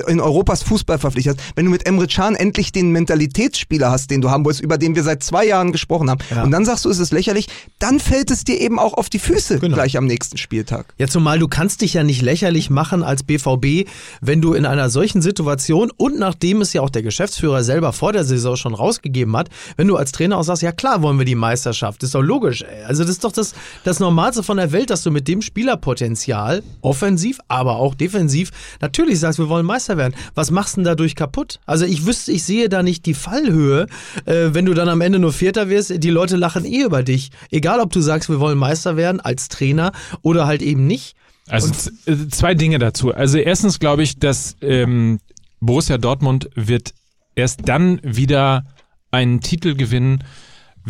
in 0.07 0.21
Europas 0.21 0.63
Fußball 0.63 0.99
verpflichtet 0.99 1.39
hast, 1.39 1.57
wenn 1.57 1.65
du 1.67 1.71
mit 1.71 1.87
Emre 1.87 2.07
Can 2.07 2.35
endlich 2.35 2.73
den 2.73 2.93
Mentalitätsspieler 2.93 3.91
hast, 3.91 4.11
den 4.11 4.21
du 4.21 4.31
haben 4.31 4.45
wolltest, 4.45 4.63
über 4.63 4.79
den 4.79 4.95
wir 4.95 5.03
seit 5.03 5.23
zwei 5.23 5.45
Jahren 5.47 5.73
gesprochen 5.73 6.09
haben, 6.09 6.21
Ja. 6.31 6.45
und 6.45 6.51
dann 6.51 6.65
sagst 6.65 6.85
du, 6.85 6.91
es 6.91 6.99
ist 6.99 7.13
lächerlich, 7.13 7.49
dann 7.79 8.01
fällt 8.01 8.31
es 8.31 8.45
dir 8.45 8.59
eben 8.61 8.79
auch 8.79 8.95
auf 8.95 9.11
die 9.11 9.19
Füße 9.19 9.59
Genau. 9.59 9.75
gleich 9.75 9.97
am 9.99 10.07
nächsten 10.07 10.39
Spieltag. 10.39 10.87
Ja, 10.99 11.09
zumal 11.09 11.39
du 11.39 11.49
kannst 11.49 11.83
dich 11.83 11.95
ja 11.95 12.05
nicht 12.05 12.23
lächerlich 12.23 12.71
machen 12.71 13.03
als 13.03 13.23
BVB, 13.23 13.87
wenn 14.21 14.41
du 14.41 14.55
in 14.55 14.65
einer 14.67 14.89
solchen 14.89 15.21
Situation 15.21 15.91
und 15.97 16.19
nachdem 16.19 16.61
es 16.63 16.73
ja 16.73 16.81
auch 16.81 16.91
der 16.91 17.03
Geschäftsführer 17.03 17.63
selber 17.65 17.93
vor 17.93 18.13
der 18.13 18.25
Saison 18.25 18.57
schon 18.57 18.75
rausgegeben 18.75 19.37
hat, 19.37 19.49
wenn 19.77 19.89
du 19.89 19.97
als 19.97 20.13
Trainer 20.13 20.39
auch 20.39 20.43
sagst, 20.45 20.63
ja 20.63 20.73
klar 20.73 21.03
wollen 21.03 21.19
wir 21.19 21.25
die 21.27 21.35
Meisterschaft, 21.35 21.88
ist 21.97 22.15
doch 22.15 22.23
logisch. 22.23 22.63
ey. 22.63 22.85
Also 22.85 23.03
das 23.03 23.11
ist 23.11 23.25
doch 23.25 23.33
das, 23.33 23.55
das 23.85 24.01
Normalste 24.01 24.43
von 24.43 24.57
der 24.57 24.73
Welt, 24.73 24.91
dass 24.91 25.03
du 25.03 25.11
mit 25.11 25.29
dem 25.29 25.43
Spielerpotenzial, 25.43 26.63
offensiv, 26.81 27.39
aber 27.49 27.77
auch 27.77 27.95
defensiv, 27.95 28.51
natürlich 28.81 29.19
sagst, 29.21 29.39
wir 29.39 29.49
wollen 29.49 29.67
Meister 29.67 29.97
werden. 29.97 30.15
Was 30.35 30.51
machst 30.51 30.77
du 30.77 30.81
denn 30.81 30.85
dadurch 30.85 31.15
kaputt? 31.15 31.61
Also 31.67 31.85
ich 31.85 32.07
wüsste, 32.07 32.33
ich 32.33 32.45
sehe 32.45 32.69
da 32.69 32.83
nicht 32.83 33.07
die 33.07 33.15
Fallhöhe, 33.15 33.87
äh, 34.25 34.49
wenn 34.53 34.67
du 34.67 34.75
dann 34.75 34.89
am 34.89 35.01
Ende 35.01 35.19
nur 35.19 35.33
Vierter 35.33 35.69
wirst, 35.69 36.03
die 36.03 36.11
Leute 36.11 36.37
lachen 36.37 36.65
eh 36.65 36.83
über 36.83 37.03
dich. 37.03 37.31
Egal, 37.51 37.81
ob 37.81 37.93
du 37.93 38.01
sagst, 38.01 38.29
wir 38.29 38.41
wollen 38.41 38.59
Meister 38.59 38.97
werden 38.97 39.21
als 39.21 39.49
Trainer 39.49 39.93
oder 40.23 40.47
halt 40.47 40.63
eben 40.63 40.87
nicht. 40.87 41.15
Also 41.49 41.73
äh, 42.07 42.29
zwei 42.29 42.55
Dinge 42.55 42.79
dazu. 42.79 43.13
Also 43.15 43.39
erstens 43.39 43.79
glaube 43.79 44.03
ich, 44.03 44.19
dass 44.19 44.57
ähm, 44.61 45.21
Borussia 45.61 45.99
Dortmund 45.99 46.51
wird 46.55 46.95
erst 47.35 47.69
dann 47.69 48.01
wieder 48.03 48.65
einen 49.11 49.41
Titel 49.41 49.75
gewinnen, 49.75 50.25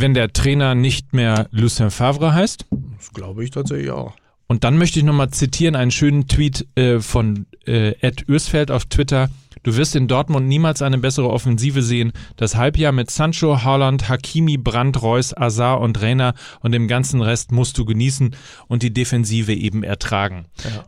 wenn 0.01 0.15
der 0.15 0.33
Trainer 0.33 0.75
nicht 0.75 1.13
mehr 1.13 1.49
Lucien 1.51 1.91
Favre 1.91 2.33
heißt. 2.33 2.67
Das 2.97 3.13
glaube 3.13 3.45
ich 3.45 3.51
tatsächlich 3.51 3.91
auch. 3.91 4.15
Und 4.47 4.65
dann 4.65 4.79
möchte 4.79 4.99
ich 4.99 5.05
nochmal 5.05 5.31
zitieren, 5.31 5.77
einen 5.77 5.91
schönen 5.91 6.27
Tweet 6.27 6.67
äh, 6.75 7.01
von 7.01 7.47
äh, 7.67 7.95
Ed 8.01 8.25
Ürsfeld 8.27 8.71
auf 8.71 8.87
Twitter. 8.87 9.29
Du 9.63 9.77
wirst 9.77 9.95
in 9.95 10.09
Dortmund 10.09 10.49
niemals 10.49 10.81
eine 10.81 10.97
bessere 10.97 11.29
Offensive 11.29 11.83
sehen. 11.83 12.13
Das 12.37 12.57
Halbjahr 12.57 12.93
mit 12.93 13.11
Sancho, 13.11 13.63
Haaland, 13.63 14.09
Hakimi, 14.09 14.57
Brandt, 14.57 15.03
Reus, 15.03 15.37
Azar 15.37 15.81
und 15.81 16.01
Reiner 16.01 16.35
und 16.61 16.73
dem 16.73 16.89
ganzen 16.89 17.21
Rest 17.21 17.53
musst 17.53 17.77
du 17.77 17.85
genießen 17.85 18.35
und 18.69 18.83
die 18.83 18.93
Defensive 18.93 19.53
eben 19.53 19.83
ertragen. 19.83 20.47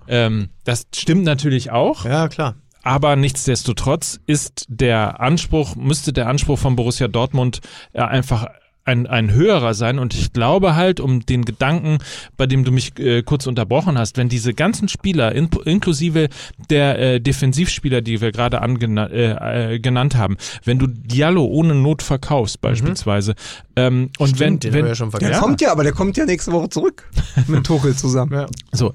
Ähm, 0.08 0.48
das 0.64 0.86
stimmt 0.94 1.24
natürlich 1.24 1.70
auch. 1.70 2.06
Ja, 2.06 2.28
klar. 2.28 2.54
Aber 2.82 3.16
nichtsdestotrotz 3.16 4.20
ist 4.26 4.64
der 4.68 5.20
Anspruch, 5.20 5.76
müsste 5.76 6.14
der 6.14 6.28
Anspruch 6.28 6.58
von 6.58 6.76
Borussia 6.76 7.08
Dortmund 7.08 7.61
äh, 7.92 8.00
einfach 8.00 8.46
ein, 8.85 9.07
ein 9.07 9.33
höherer 9.33 9.74
sein. 9.74 9.99
Und 9.99 10.14
ich 10.14 10.33
glaube 10.33 10.74
halt, 10.74 11.01
um 11.01 11.20
den 11.24 11.45
Gedanken, 11.45 11.99
bei 12.37 12.47
dem 12.47 12.64
du 12.64 12.72
mich 12.72 12.99
äh, 12.99 13.22
kurz 13.22 13.47
unterbrochen 13.47 13.99
hast, 13.99 14.16
wenn 14.16 14.28
diese 14.28 14.55
ganzen 14.55 14.89
Spieler, 14.89 15.33
in, 15.35 15.49
inklusive 15.64 16.28
der 16.70 16.99
äh, 16.99 17.20
Defensivspieler, 17.20 18.01
die 18.01 18.20
wir 18.20 18.33
gerade 18.33 18.62
angena- 18.62 19.11
äh, 19.11 19.74
äh, 19.74 19.78
genannt 19.81 20.16
haben, 20.16 20.37
wenn 20.64 20.78
du 20.78 20.87
Diallo 20.87 21.45
ohne 21.45 21.74
Not 21.74 22.03
verkaufst 22.03 22.61
beispielsweise, 22.61 23.35
ähm, 23.76 24.11
und 24.18 24.39
wenn, 24.41 24.59
den 24.59 24.72
wenn 24.72 24.78
haben 24.81 24.85
wir 24.85 24.89
ja 24.91 24.95
schon 24.95 25.11
Der 25.11 25.20
vergessen. 25.20 25.41
kommt 25.43 25.61
ja, 25.61 25.72
aber 25.72 25.83
der 25.85 25.93
kommt 25.93 26.16
ja 26.16 26.24
nächste 26.26 26.53
Woche 26.53 26.68
zurück 26.68 27.09
mit 27.47 27.64
Tuchel 27.66 27.95
zusammen. 27.97 28.33
Ja. 28.33 28.47
So. 28.72 28.93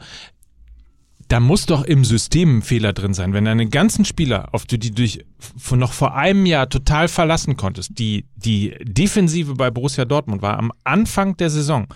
Da 1.28 1.40
muss 1.40 1.66
doch 1.66 1.84
im 1.84 2.06
System 2.06 2.60
ein 2.60 2.62
Fehler 2.62 2.94
drin 2.94 3.14
sein. 3.16 3.34
Wenn 3.34 3.46
deine 3.46 3.68
ganzen 3.68 4.06
Spieler, 4.06 4.50
auf 4.54 4.66
die 4.66 4.78
du 4.78 4.92
dich 4.92 5.26
noch 5.72 5.92
vor 5.94 6.16
einem 6.16 6.46
Jahr 6.46 6.70
total 6.70 7.08
verlassen 7.08 7.58
konntest, 7.58 7.98
die, 7.98 8.26
die 8.36 8.76
Defensive 8.84 9.56
bei 9.56 9.72
Borussia 9.72 10.06
Dortmund 10.06 10.42
war 10.44 10.60
am 10.60 10.72
Anfang 10.84 11.36
der 11.38 11.50
Saison, 11.50 11.88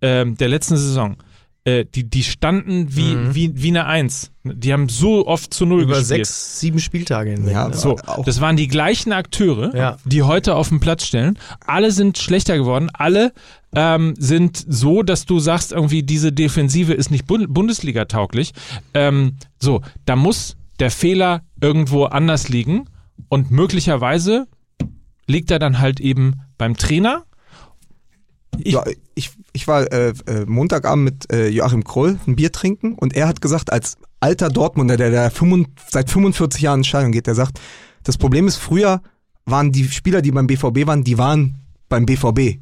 ähm, 0.00 0.36
der 0.38 0.48
letzten 0.48 0.78
Saison, 0.78 1.16
äh, 1.64 1.84
die, 1.94 2.08
die 2.08 2.22
standen 2.24 2.96
wie, 2.96 3.34
wie, 3.34 3.62
wie 3.62 3.68
eine 3.68 3.84
Eins. 3.84 4.30
Die 4.44 4.72
haben 4.72 4.88
so 4.88 5.26
oft 5.26 5.52
zu 5.52 5.66
Null 5.66 5.82
Über 5.82 5.98
gespielt. 5.98 6.24
sechs, 6.26 6.60
sieben 6.60 6.78
Spieltage 6.78 7.32
hinweg. 7.32 7.52
Ja, 7.52 7.68
ne? 7.68 7.76
So, 7.76 7.96
das 8.24 8.40
waren 8.40 8.56
die 8.56 8.66
gleichen 8.68 9.12
Akteure, 9.12 9.76
Ja. 9.76 9.98
die 10.06 10.22
heute 10.22 10.54
auf 10.56 10.70
den 10.70 10.80
Platz 10.80 11.04
stellen. 11.04 11.38
Alle 11.66 11.92
sind 11.92 12.16
schlechter 12.16 12.56
geworden. 12.56 12.88
Alle 12.94 13.34
ähm, 13.74 14.14
sind 14.18 14.64
so, 14.68 15.02
dass 15.02 15.26
du 15.26 15.38
sagst, 15.38 15.72
irgendwie 15.72 16.02
diese 16.02 16.32
Defensive 16.32 16.92
ist 16.92 17.10
nicht 17.10 17.26
Bund 17.26 17.52
Bundesliga 17.52 18.06
tauglich. 18.06 18.52
Ähm, 18.94 19.36
so, 19.58 19.82
da 20.06 20.16
muss 20.16 20.56
der 20.78 20.90
Fehler 20.90 21.42
irgendwo 21.60 22.04
anders 22.04 22.48
liegen 22.48 22.86
und 23.28 23.50
möglicherweise 23.50 24.48
liegt 25.26 25.50
er 25.50 25.58
dann 25.58 25.78
halt 25.78 26.00
eben 26.00 26.40
beim 26.58 26.76
Trainer. 26.76 27.24
Ich, 28.58 28.72
ja, 28.72 28.84
ich, 29.14 29.30
ich 29.52 29.68
war 29.68 29.90
äh, 29.92 30.12
äh, 30.26 30.44
Montagabend 30.46 31.04
mit 31.04 31.32
äh, 31.32 31.48
Joachim 31.48 31.84
Kroll 31.84 32.18
ein 32.26 32.36
Bier 32.36 32.50
trinken 32.50 32.94
und 32.94 33.14
er 33.14 33.28
hat 33.28 33.40
gesagt, 33.40 33.72
als 33.72 33.96
alter 34.18 34.48
Dortmunder, 34.48 34.96
der, 34.96 35.10
der 35.10 35.30
45, 35.30 35.72
seit 35.88 36.10
45 36.10 36.62
Jahren 36.62 36.80
in 36.80 36.84
Stadion 36.84 37.12
geht, 37.12 37.26
der 37.26 37.34
sagt, 37.34 37.60
das 38.02 38.18
Problem 38.18 38.48
ist, 38.48 38.56
früher 38.56 39.02
waren 39.44 39.72
die 39.72 39.84
Spieler, 39.84 40.22
die 40.22 40.32
beim 40.32 40.46
BVB 40.46 40.86
waren, 40.86 41.04
die 41.04 41.18
waren 41.18 41.56
beim 41.88 42.06
BVB. 42.06 42.58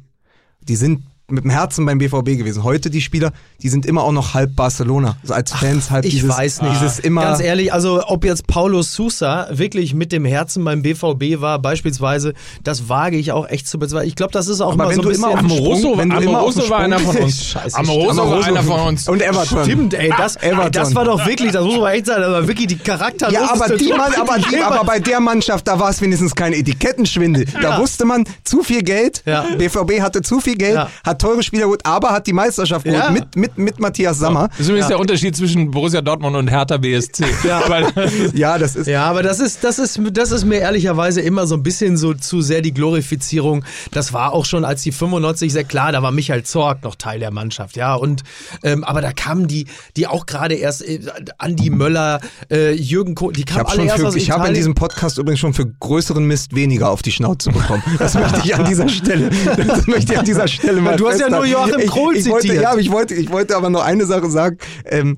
Die 0.69 0.75
sind 0.75 1.03
mit 1.31 1.43
dem 1.43 1.51
Herzen 1.51 1.85
beim 1.85 1.97
BVB 1.97 2.37
gewesen. 2.37 2.63
Heute 2.63 2.89
die 2.89 3.01
Spieler, 3.01 3.31
die 3.61 3.69
sind 3.69 3.85
immer 3.85 4.03
auch 4.03 4.11
noch 4.11 4.33
halb 4.33 4.55
Barcelona. 4.55 5.17
So 5.23 5.33
als 5.33 5.51
Fans 5.51 5.91
halt 5.91 6.05
Ich 6.05 6.11
dieses, 6.15 6.29
weiß 6.37 6.61
nicht. 6.61 6.73
dieses 6.81 6.99
immer. 6.99 7.21
Ganz 7.23 7.39
ehrlich, 7.41 7.73
also 7.73 8.01
ob 8.07 8.25
jetzt 8.25 8.47
Paulo 8.47 8.81
Sousa 8.81 9.47
wirklich 9.51 9.93
mit 9.93 10.11
dem 10.11 10.25
Herzen 10.25 10.63
beim 10.63 10.81
BVB 10.81 11.41
war, 11.41 11.59
beispielsweise, 11.59 12.33
das 12.63 12.89
wage 12.89 13.17
ich 13.17 13.31
auch 13.31 13.47
echt 13.47 13.67
zu 13.67 13.79
bezweifeln. 13.79 14.07
Ich 14.09 14.15
glaube, 14.15 14.31
das 14.33 14.47
ist 14.47 14.61
auch 14.61 14.73
Aber 14.73 14.85
mal 14.85 14.89
wenn 14.89 14.95
so 14.95 15.01
ein 15.01 15.03
du 15.03 15.09
bisschen... 15.09 15.29
immer 15.29 15.39
Amoroso, 15.39 15.79
Sprung- 15.81 15.97
wenn 15.97 16.09
du 16.09 16.17
immer 16.17 16.41
auf 16.41 16.47
Amoroso 16.49 16.69
war 16.69 16.79
einer 16.79 16.99
Sprung 16.99 17.13
von 17.13 17.23
uns. 17.23 17.45
Scheiße, 17.45 17.77
Amoroso 17.77 18.29
war 18.29 18.45
einer 18.45 18.63
von 18.63 18.79
uns. 18.81 19.07
Und 19.07 19.21
Everton. 19.21 19.63
Stimmt, 19.65 19.93
ey, 19.93 20.13
das, 20.17 20.35
ey, 20.37 20.51
Everton. 20.51 20.71
das 20.71 20.95
war 20.95 21.05
doch 21.05 21.25
wirklich, 21.25 21.51
das 21.51 21.63
muss 21.65 21.77
man 21.77 21.93
echt 21.93 22.05
sagen, 22.07 22.21
das 22.21 22.31
war 22.31 22.47
wirklich 22.47 22.67
die 22.67 22.77
charakterloseste 22.77 23.57
Ja, 23.57 23.65
aber, 23.65 23.75
die 23.77 23.89
Mann, 23.93 24.13
aber, 24.19 24.37
die, 24.39 24.57
aber 24.61 24.83
bei 24.85 24.99
der 24.99 25.19
Mannschaft, 25.19 25.67
da 25.67 25.79
war 25.79 25.89
es 25.89 26.01
wenigstens 26.01 26.35
kein 26.35 26.53
Etikettenschwindel. 26.53 27.45
Da 27.45 27.61
Ja. 27.61 27.79
wusste 27.79 28.05
man, 28.05 28.23
zu 28.43 28.63
viel 28.63 28.83
Geld, 28.83 29.23
Ja. 29.25 29.45
BVB 29.57 30.01
hatte 30.01 30.21
zu 30.21 30.39
viel 30.39 30.55
Geld, 30.55 30.75
Ja. 30.75 30.89
hat 31.03 31.18
teure 31.19 31.43
Spieler 31.43 31.63
geholt, 31.65 31.85
aber 31.85 32.09
hat 32.11 32.25
die 32.25 32.33
Meisterschaft 32.33 32.85
geholt 32.85 33.03
Ja. 33.03 33.11
mit, 33.11 33.35
mit, 33.35 33.57
mit 33.57 33.79
Matthias 33.79 34.17
Sammer. 34.19 34.47
Das 34.49 34.61
ist 34.61 34.69
übrigens 34.69 34.87
der 34.87 34.99
Unterschied 34.99 35.35
zwischen 35.35 35.69
Borussia 35.69 36.01
Dortmund 36.01 36.35
und 36.35 36.47
Hertha 36.49 36.77
BSC. 36.77 37.25
Ja. 37.43 37.61
Ja, 38.33 38.57
das 38.57 38.75
ist. 38.75 38.87
Ja, 38.87 39.05
aber 39.05 39.21
das 39.23 39.39
ist, 39.39 39.63
das 39.63 39.79
ist, 39.79 39.99
das 40.13 40.31
ist 40.31 40.45
mir 40.45 40.57
ehrlicherweise 40.59 41.21
immer 41.21 41.45
so 41.47 41.55
ein 41.55 41.63
bisschen 41.63 41.97
so 41.97 42.13
zu 42.13 42.41
sehr 42.41 42.61
die 42.61 42.73
Glorifizierung. 42.73 43.63
Das 43.91 44.13
war 44.13 44.33
auch 44.33 44.45
schon, 44.45 44.65
als 44.65 44.81
die 44.83 44.91
95 44.91 45.51
sehr 45.51 45.63
klar, 45.63 45.91
da 45.91 46.01
war 46.01 46.11
Michael 46.11 46.43
Zorg 46.43 46.83
noch 46.83 46.95
Teil 46.95 47.19
der 47.19 47.31
Mannschaft, 47.31 47.75
ja. 47.75 47.93
Und 47.95 48.23
ähm, 48.63 48.83
aber 48.83 49.01
da 49.01 49.11
kamen 49.11 49.47
die, 49.47 49.65
die 49.97 50.07
auch 50.07 50.25
gerade 50.25 50.55
erst 50.55 50.81
äh, 50.87 50.99
Andi 51.37 51.69
Möller, 51.69 52.19
äh, 52.51 52.73
Jürgen 52.73 53.15
Kohl, 53.15 53.33
die 53.33 53.43
kamen 53.43 53.65
alle 53.65 53.75
schon 53.77 53.85
erst 53.87 53.99
für, 53.99 54.07
aus 54.07 54.15
ich 54.15 54.31
habe 54.31 54.47
in 54.47 54.53
diesem 54.53 54.75
Podcast 54.75 55.17
übrigens 55.17 55.39
schon 55.39 55.53
für 55.53 55.65
größeren 55.67 56.23
Mist 56.25 56.55
weniger 56.55 56.89
auf 56.89 57.01
die 57.01 57.11
Schnauze 57.11 57.51
bekommen. 57.51 57.83
Das 57.97 58.13
möchte 58.13 58.41
ich 58.43 58.55
an 58.55 58.65
dieser 58.65 58.87
Stelle, 58.89 59.29
das 59.67 59.87
möchte 59.87 60.13
ich 60.13 60.19
an 60.19 60.25
dieser 60.25 60.47
Stelle 60.47 60.81
mal 60.81 60.95
Du 60.95 61.07
hast 61.09 61.19
ja 61.19 61.29
nur 61.29 61.45
Joachim 61.45 61.79
ich, 61.79 61.89
Krohl 61.89 62.15
ich 62.15 62.29
wollte, 62.29 62.47
zitiert. 62.47 62.63
Ja, 62.63 62.71
aber 62.71 62.79
ich 62.81 62.91
wollte, 62.91 63.15
ich 63.15 63.29
wollte 63.31 63.55
aber 63.55 63.69
noch 63.69 63.83
eine 63.83 64.05
Sache 64.05 64.29
sagen. 64.29 64.57
Ähm, 64.85 65.17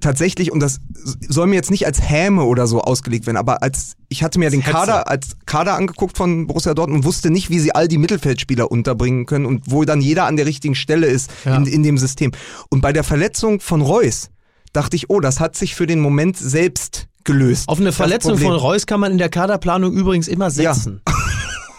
tatsächlich, 0.00 0.50
und 0.52 0.60
das 0.60 0.80
soll 1.28 1.46
mir 1.46 1.54
jetzt 1.54 1.70
nicht 1.70 1.86
als 1.86 2.00
Häme 2.02 2.44
oder 2.44 2.66
so 2.66 2.80
ausgelegt 2.80 3.26
werden, 3.26 3.36
aber 3.36 3.62
als 3.62 3.94
ich 4.08 4.22
hatte 4.22 4.38
mir 4.38 4.50
den 4.50 4.60
Hetze. 4.60 4.72
Kader 4.72 5.08
als 5.08 5.36
Kader 5.46 5.74
angeguckt 5.74 6.16
von 6.16 6.46
Borussia 6.46 6.74
Dortmund 6.74 7.00
und 7.00 7.04
wusste 7.04 7.30
nicht, 7.30 7.50
wie 7.50 7.58
sie 7.60 7.74
all 7.74 7.88
die 7.88 7.98
Mittelfeldspieler 7.98 8.70
unterbringen 8.70 9.26
können 9.26 9.46
und 9.46 9.70
wo 9.70 9.84
dann 9.84 10.00
jeder 10.00 10.26
an 10.26 10.36
der 10.36 10.46
richtigen 10.46 10.74
Stelle 10.74 11.06
ist 11.06 11.30
Ja. 11.44 11.56
in, 11.56 11.66
in 11.66 11.82
dem 11.82 11.98
System. 11.98 12.32
Und 12.68 12.80
bei 12.80 12.92
der 12.92 13.04
Verletzung 13.04 13.60
von 13.60 13.80
Reus 13.80 14.30
dachte 14.72 14.96
ich, 14.96 15.08
oh, 15.10 15.20
das 15.20 15.38
hat 15.40 15.54
sich 15.56 15.74
für 15.74 15.86
den 15.86 16.00
Moment 16.00 16.36
selbst 16.36 17.06
gelöst. 17.24 17.68
Auf 17.68 17.78
eine 17.78 17.92
Verletzung 17.92 18.36
von 18.38 18.52
Reus 18.54 18.86
kann 18.86 18.98
man 18.98 19.12
in 19.12 19.18
der 19.18 19.28
Kaderplanung 19.28 19.92
übrigens 19.92 20.26
immer 20.28 20.50
setzen. 20.50 21.00
Ja, 21.06 21.14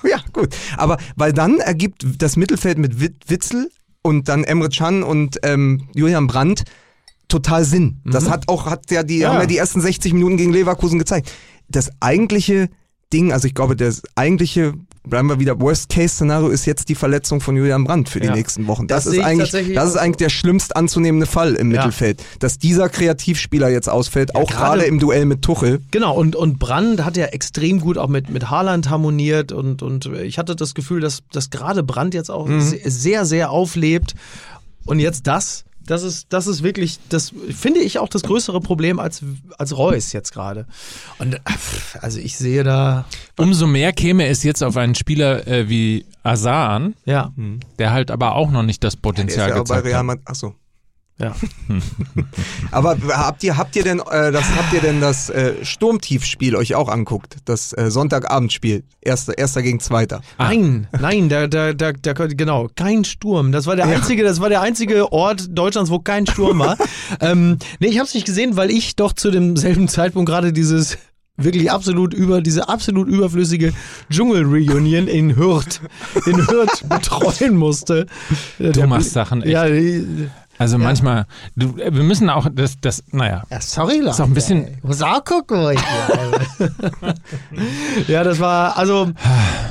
gut. 0.34 0.56
Aber 0.78 0.98
weil 1.16 1.34
dann 1.34 1.60
ergibt 1.60 2.06
das 2.20 2.36
Mittelfeld 2.36 2.78
mit 2.78 3.00
Wit- 3.00 3.24
Witzel 3.30 3.70
und 4.02 4.28
dann 4.30 4.44
Emre 4.44 4.70
Can 4.70 5.04
und 5.04 5.40
ähm, 5.44 5.88
Julian 5.96 6.28
Brandt 6.28 6.64
total 7.28 7.64
Sinn. 7.66 8.02
Das 8.06 8.30
hat 8.30 8.48
auch, 8.48 8.66
hat 8.68 8.92
ja 8.92 9.02
die, 9.04 9.20
Ja. 9.20 9.32
haben 9.34 9.40
ja 9.42 9.46
die 9.48 9.58
ersten 9.58 9.82
60 9.82 10.14
Minuten 10.14 10.38
gegen 10.38 10.52
Leverkusen 10.54 11.00
gezeigt. 11.00 11.32
Das 11.70 11.90
eigentliche 12.00 12.70
Ding, 13.14 13.32
also 13.32 13.48
ich 13.48 13.54
glaube, 13.54 13.76
das 13.76 14.02
eigentliche, 14.16 14.74
bleiben 15.06 15.28
wir 15.30 15.40
wieder, 15.40 15.60
Worst-Case-Szenario 15.62 16.48
ist 16.50 16.66
jetzt 16.66 16.90
die 16.90 16.96
Verletzung 16.96 17.40
von 17.42 17.56
Julian 17.56 17.84
Brandt 17.84 18.10
für 18.10 18.20
die 18.20 18.28
Ja. 18.28 18.36
nächsten 18.36 18.66
Wochen. 18.68 18.88
Das 18.88 19.04
Das, 19.04 19.14
ist 19.14 19.20
ich 19.20 19.26
eigentlich, 19.26 19.52
das 19.76 19.90
ist 19.90 19.98
eigentlich 19.98 20.18
der 20.18 20.30
schlimmst 20.30 20.76
anzunehmende 20.76 21.26
Fall 21.28 21.54
im 21.56 21.72
Ja. 21.72 21.78
Mittelfeld. 21.78 22.24
Dass 22.40 22.58
dieser 22.58 22.90
Kreativspieler 22.90 23.70
jetzt 23.70 23.88
ausfällt, 23.90 24.36
auch 24.36 24.50
gerade- 24.50 24.84
im 24.86 25.00
Duell 25.00 25.26
mit 25.26 25.42
Tuchel. 25.44 25.82
Genau, 25.92 26.16
und, 26.16 26.36
und 26.36 26.58
Brand 26.60 27.06
hat 27.06 27.16
ja 27.18 27.26
extrem 27.28 27.80
gut 27.80 27.98
auch 27.98 28.08
mit, 28.10 28.30
mit 28.30 28.50
Haaland 28.50 28.90
harmoniert 28.90 29.52
und, 29.52 29.82
und 29.84 30.08
ich 30.08 30.38
hatte 30.40 30.56
das 30.56 30.74
Gefühl, 30.74 31.00
dass, 31.02 31.20
dass 31.32 31.50
gerade 31.52 31.84
Brand 31.84 32.14
jetzt 32.14 32.32
auch 32.32 32.48
se- 32.48 32.80
sehr, 32.86 33.26
sehr 33.26 33.52
auflebt. 33.52 34.16
Und 34.86 35.00
jetzt 35.00 35.28
das, 35.28 35.64
das 35.86 36.04
ist, 36.04 36.28
das 36.32 36.48
ist 36.48 36.64
wirklich, 36.64 37.00
das 37.10 37.34
finde 37.50 37.82
ich 37.82 38.00
auch 38.00 38.10
das 38.10 38.24
größere 38.24 38.62
Problem 38.62 39.00
als, 39.00 39.24
als 39.58 39.78
Reus 39.78 40.14
jetzt 40.14 40.32
gerade. 40.32 40.66
Und 41.20 41.36
äh, 41.36 41.40
also 42.00 42.20
ich 42.20 42.38
sehe 42.38 42.64
da, 42.64 43.06
Umso 43.38 43.68
mehr 43.68 43.94
käme 43.94 44.28
es 44.28 44.44
jetzt 44.44 44.64
auf 44.64 44.78
einen 44.78 44.96
Spieler 44.96 45.48
äh, 45.48 45.70
wie 45.70 46.06
Azar 46.24 46.70
an, 46.70 46.96
ja, 47.06 47.34
der 47.80 47.92
halt 47.92 48.12
aber 48.12 48.36
auch 48.36 48.52
noch 48.52 48.64
nicht 48.64 48.84
das 48.84 48.94
Der 48.94 48.98
ist 48.98 49.02
Potenzial 49.02 49.50
ja 49.50 49.56
auch 49.56 49.66
bei 49.66 49.78
gezeigt 49.78 49.86
Real 49.86 50.08
hat. 50.08 50.20
Achso. 50.26 50.56
Ja. 51.20 51.36
Aber 52.72 52.98
habt 53.10 53.44
ihr, 53.44 53.58
habt 53.58 53.76
ihr 53.76 53.84
denn, 53.84 54.00
äh, 54.00 54.32
das, 54.32 54.44
habt 54.56 54.74
ihr 54.74 54.82
denn 54.82 55.00
das 55.02 55.30
äh, 55.30 55.54
Sturmtiefspiel 55.64 56.56
euch 56.56 56.76
auch 56.76 56.90
anguckt? 56.90 57.38
Das 57.46 57.74
äh, 57.74 57.92
Sonntagabendspiel. 57.92 58.84
Erster, 59.02 59.38
erster 59.38 59.62
gegen 59.62 59.80
Zweiter. 59.80 60.22
Ah. 60.38 60.46
Nein, 60.50 60.88
nein, 61.00 61.30
da, 61.30 61.48
da, 61.48 61.74
da, 61.74 61.92
da, 61.94 62.14
genau, 62.14 62.70
kein 62.76 63.04
Sturm. 63.04 63.52
Das 63.52 63.68
war 63.68 63.76
der 63.76 63.86
einzige, 63.86 64.24
das 64.24 64.40
war 64.40 64.50
der 64.50 64.62
einzige 64.62 65.12
Ort 65.12 65.46
Deutschlands, 65.50 65.92
wo 65.92 66.00
kein 66.00 66.26
Sturm 66.26 66.60
war. 66.60 66.78
ähm, 67.20 67.58
nee, 67.80 67.88
ich 67.88 68.00
habe 68.00 68.08
es 68.08 68.14
nicht 68.14 68.26
gesehen, 68.26 68.56
weil 68.58 68.72
ich 68.72 68.96
doch 68.96 69.14
zu 69.14 69.30
demselben 69.32 69.88
Zeitpunkt 69.88 70.30
gerade 70.30 70.52
dieses 70.54 70.98
wirklich 71.36 71.72
absolut 71.72 72.14
über 72.14 72.42
diese 72.42 72.70
absolut 72.70 73.08
überflüssige 73.08 73.74
Dschungel-Reunion 74.12 75.08
in 75.08 75.36
Hürth, 75.36 75.82
in 76.28 76.38
Hürth 76.48 76.84
betreuen 76.90 77.56
musste. 77.56 78.06
Äh, 78.60 78.66
Du 78.66 78.72
der- 78.72 78.88
machst 78.88 79.14
Sachen 79.14 79.42
echt. 79.42 79.52
Ja, 79.52 79.66
Also 80.60 80.78
manchmal, 80.78 81.26
du, 81.56 81.76
wir 81.76 81.92
müssen 81.92 82.30
auch, 82.30 82.48
das, 82.54 82.76
das, 82.80 83.04
naja. 83.12 83.44
Ja, 83.50 83.60
sorry, 83.60 83.98
Leute. 83.98 84.12
Ist 84.12 84.22
auch 84.22 84.26
ein 84.26 84.34
bisschen- 84.34 84.78
muss 84.84 85.02
auch 85.02 85.24
gucken, 85.24 85.62
wo 85.64 85.70
ich. 85.70 85.80
Ja, 88.08 88.24
das 88.24 88.40
war, 88.40 88.78
also 88.78 89.12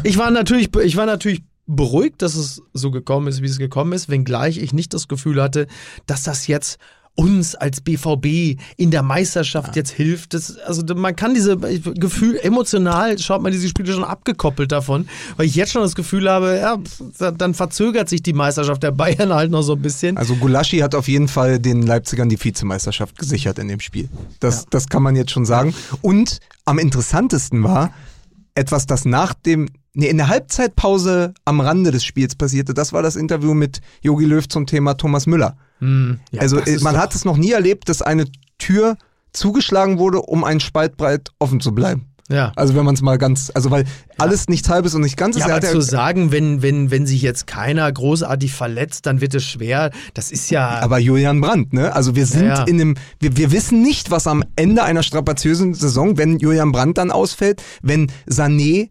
ich 0.02 0.18
war 0.18 0.30
natürlich, 0.30 0.70
ich 0.84 0.96
war 0.96 1.06
natürlich 1.06 1.42
beruhigt, 1.66 2.22
dass 2.22 2.34
es 2.34 2.62
so 2.72 2.90
gekommen 2.90 3.28
ist, 3.28 3.42
wie 3.42 3.46
es 3.46 3.58
gekommen 3.58 3.92
ist, 3.92 4.08
wenngleich 4.08 4.58
ich 4.58 4.72
nicht 4.72 4.94
das 4.94 5.08
Gefühl 5.08 5.42
hatte, 5.42 5.66
dass 6.06 6.22
das 6.24 6.46
jetzt 6.46 6.78
uns 7.14 7.54
als 7.54 7.80
BVB 7.82 8.58
in 8.76 8.90
der 8.90 9.02
Meisterschaft 9.02 9.76
jetzt 9.76 9.90
hilft. 9.90 10.32
Das, 10.32 10.56
also 10.58 10.82
man 10.94 11.14
kann 11.14 11.34
diese 11.34 11.58
Gefühl, 11.58 12.38
emotional 12.42 13.18
schaut 13.18 13.42
man 13.42 13.52
diese 13.52 13.68
Spiele 13.68 13.92
schon 13.92 14.04
abgekoppelt 14.04 14.72
davon, 14.72 15.06
weil 15.36 15.46
ich 15.46 15.54
jetzt 15.54 15.72
schon 15.72 15.82
das 15.82 15.94
Gefühl 15.94 16.28
habe, 16.30 16.58
ja, 16.58 17.32
dann 17.32 17.52
verzögert 17.54 18.08
sich 18.08 18.22
die 18.22 18.32
Meisterschaft 18.32 18.82
der 18.82 18.92
Bayern 18.92 19.32
halt 19.32 19.50
noch 19.50 19.62
so 19.62 19.74
ein 19.74 19.82
bisschen. 19.82 20.16
Also 20.16 20.36
Gulaschi 20.36 20.78
hat 20.78 20.94
auf 20.94 21.06
jeden 21.06 21.28
Fall 21.28 21.58
den 21.58 21.82
Leipzigern 21.82 22.28
die 22.28 22.42
Vizemeisterschaft 22.42 23.18
gesichert 23.18 23.58
in 23.58 23.68
dem 23.68 23.80
Spiel. 23.80 24.08
Das, 24.40 24.66
das 24.70 24.88
kann 24.88 25.02
man 25.02 25.14
jetzt 25.14 25.32
schon 25.32 25.44
sagen. 25.44 25.74
Und 26.00 26.40
am 26.64 26.78
interessantesten 26.78 27.62
war 27.62 27.92
etwas, 28.54 28.86
das 28.86 29.04
nach 29.04 29.34
dem, 29.34 29.68
nee, 29.92 30.08
in 30.08 30.16
der 30.16 30.28
Halbzeitpause 30.28 31.34
am 31.44 31.60
Rande 31.60 31.90
des 31.90 32.04
Spiels 32.04 32.34
passierte. 32.34 32.72
Das 32.74 32.92
war 32.92 33.02
das 33.02 33.16
Interview 33.16 33.52
mit 33.54 33.80
Jogi 34.00 34.24
Löw 34.24 34.46
zum 34.48 34.66
Thema 34.66 34.94
Thomas 34.94 35.26
Müller. 35.26 35.56
Hm, 35.82 36.20
ja, 36.30 36.40
also 36.40 36.58
ist 36.58 36.82
man 36.82 36.96
hat 36.96 37.14
es 37.14 37.24
noch 37.24 37.36
nie 37.36 37.50
erlebt, 37.52 37.88
dass 37.88 38.02
eine 38.02 38.26
Tür 38.58 38.96
zugeschlagen 39.32 39.98
wurde, 39.98 40.22
um 40.22 40.44
einen 40.44 40.60
Spalt 40.60 40.96
breit 40.96 41.30
offen 41.40 41.60
zu 41.60 41.74
bleiben. 41.74 42.06
ja. 42.30 42.52
Also 42.54 42.74
wenn 42.76 42.84
man 42.84 42.94
es 42.94 43.02
mal 43.02 43.18
ganz, 43.18 43.50
also 43.54 43.70
weil 43.70 43.84
alles 44.18 44.48
nichts 44.48 44.68
halbes 44.68 44.94
und 44.94 45.00
nichts 45.00 45.16
ganzes. 45.16 45.40
Ja, 45.42 45.48
Er 45.48 45.56
aber 45.56 45.66
zu 45.66 45.80
sagen, 45.80 46.30
wenn, 46.30 46.62
wenn, 46.62 46.90
wenn 46.92 47.06
sich 47.06 47.20
jetzt 47.22 47.46
keiner 47.48 47.90
großartig 47.90 48.52
verletzt, 48.52 49.06
dann 49.06 49.20
wird 49.20 49.34
es 49.34 49.44
schwer. 49.44 49.90
Das 50.14 50.30
ist 50.30 50.50
ja. 50.50 50.68
Aber 50.80 50.98
Julian 50.98 51.40
Brandt, 51.40 51.72
ne? 51.72 51.92
Also 51.94 52.14
wir 52.14 52.26
sind 52.26 52.46
Ja, 52.46 52.54
ja. 52.58 52.62
in 52.64 52.80
einem, 52.80 52.94
wir, 53.20 53.36
wir 53.36 53.50
wissen 53.50 53.82
nicht, 53.82 54.10
was 54.12 54.26
am 54.28 54.44
Ende 54.54 54.84
einer 54.84 55.02
strapaziösen 55.02 55.74
Saison, 55.74 56.16
wenn 56.16 56.38
Julian 56.38 56.70
Brandt 56.72 56.98
dann 56.98 57.10
ausfällt, 57.10 57.60
wenn 57.82 58.12
Sané, 58.28 58.88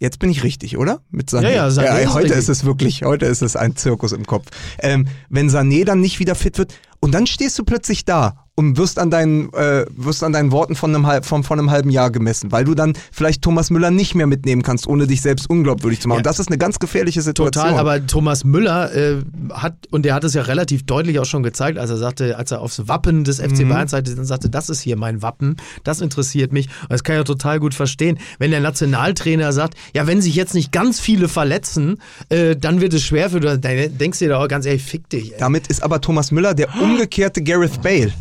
jetzt 0.00 0.18
bin 0.18 0.30
ich 0.30 0.42
richtig, 0.42 0.76
oder? 0.76 1.00
Mit 1.10 1.28
Sané. 1.28 1.42
Ja, 1.42 1.50
ja, 1.50 1.68
Sané 1.68 2.00
ist 2.00 2.14
heute 2.14 2.24
richtig. 2.24 2.38
ist 2.38 2.48
es 2.48 2.64
wirklich, 2.64 3.02
heute 3.04 3.26
ist 3.26 3.42
es 3.42 3.54
ein 3.54 3.76
Zirkus 3.76 4.12
im 4.12 4.26
Kopf. 4.26 4.46
Ähm, 4.80 5.06
wenn 5.28 5.48
Sané 5.48 5.84
dann 5.84 6.00
nicht 6.00 6.18
wieder 6.18 6.34
fit 6.34 6.58
wird 6.58 6.74
und 7.00 7.12
dann 7.12 7.26
stehst 7.26 7.58
du 7.58 7.64
plötzlich 7.64 8.04
da 8.04 8.46
und 8.60 8.76
wirst 8.76 8.98
an 8.98 9.10
deinen, 9.10 9.50
äh, 9.54 9.86
wirst 9.96 10.22
an 10.22 10.34
deinen 10.34 10.52
Worten 10.52 10.74
von 10.74 10.94
einem, 10.94 11.06
halb, 11.06 11.24
von, 11.24 11.44
von 11.44 11.58
einem 11.58 11.70
halben 11.70 11.88
Jahr 11.88 12.10
gemessen, 12.10 12.52
weil 12.52 12.64
du 12.64 12.74
dann 12.74 12.92
vielleicht 13.10 13.40
Thomas 13.40 13.70
Müller 13.70 13.90
nicht 13.90 14.14
mehr 14.14 14.26
mitnehmen 14.26 14.62
kannst, 14.62 14.86
ohne 14.86 15.06
dich 15.06 15.22
selbst 15.22 15.48
unglaubwürdig 15.48 16.00
zu 16.00 16.08
machen. 16.08 16.16
Ja. 16.16 16.20
Und 16.20 16.26
das 16.26 16.40
ist 16.40 16.48
eine 16.48 16.58
ganz 16.58 16.78
gefährliche 16.78 17.22
Situation. 17.22 17.64
Total, 17.64 17.78
aber 17.78 18.06
Thomas 18.06 18.44
Müller 18.44 18.94
äh, 18.94 19.16
hat, 19.54 19.76
und 19.90 20.04
der 20.04 20.14
hat 20.14 20.24
es 20.24 20.34
ja 20.34 20.42
relativ 20.42 20.84
deutlich 20.84 21.18
auch 21.18 21.24
schon 21.24 21.42
gezeigt, 21.42 21.78
als 21.78 21.88
er 21.88 21.96
sagte, 21.96 22.36
als 22.36 22.50
er 22.50 22.60
aufs 22.60 22.86
Wappen 22.86 23.24
des 23.24 23.40
FC 23.40 23.66
Bayern 23.66 23.88
zeigte, 23.88 24.14
dann 24.14 24.26
sagte, 24.26 24.50
das 24.50 24.68
ist 24.68 24.82
hier 24.82 24.96
mein 24.96 25.22
Wappen, 25.22 25.56
das 25.82 26.02
interessiert 26.02 26.52
mich. 26.52 26.66
Und 26.82 26.92
das 26.92 27.02
kann 27.02 27.16
ich 27.16 27.22
auch 27.22 27.24
total 27.24 27.60
gut 27.60 27.72
verstehen. 27.72 28.18
Wenn 28.38 28.50
der 28.50 28.60
Nationaltrainer 28.60 29.54
sagt, 29.54 29.74
ja, 29.94 30.06
wenn 30.06 30.20
sich 30.20 30.34
jetzt 30.34 30.54
nicht 30.54 30.70
ganz 30.70 31.00
viele 31.00 31.28
verletzen, 31.28 31.96
äh, 32.28 32.56
dann 32.56 32.82
wird 32.82 32.92
es 32.92 33.04
schwer 33.04 33.30
für 33.30 33.40
du, 33.40 33.58
dann 33.58 33.96
denkst 33.96 34.18
du 34.18 34.26
dir 34.26 34.32
doch 34.32 34.48
ganz 34.48 34.66
ehrlich, 34.66 34.82
fick 34.82 35.08
dich. 35.08 35.32
Ey. 35.32 35.38
Damit 35.38 35.68
ist 35.68 35.82
aber 35.82 36.02
Thomas 36.02 36.30
Müller 36.30 36.52
der 36.52 36.68
umgekehrte 36.90 37.42
Gareth 37.42 37.80
Bale. 37.82 38.12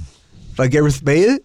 Weil 0.55 0.69
Gareth 0.69 1.03
Bale 1.03 1.41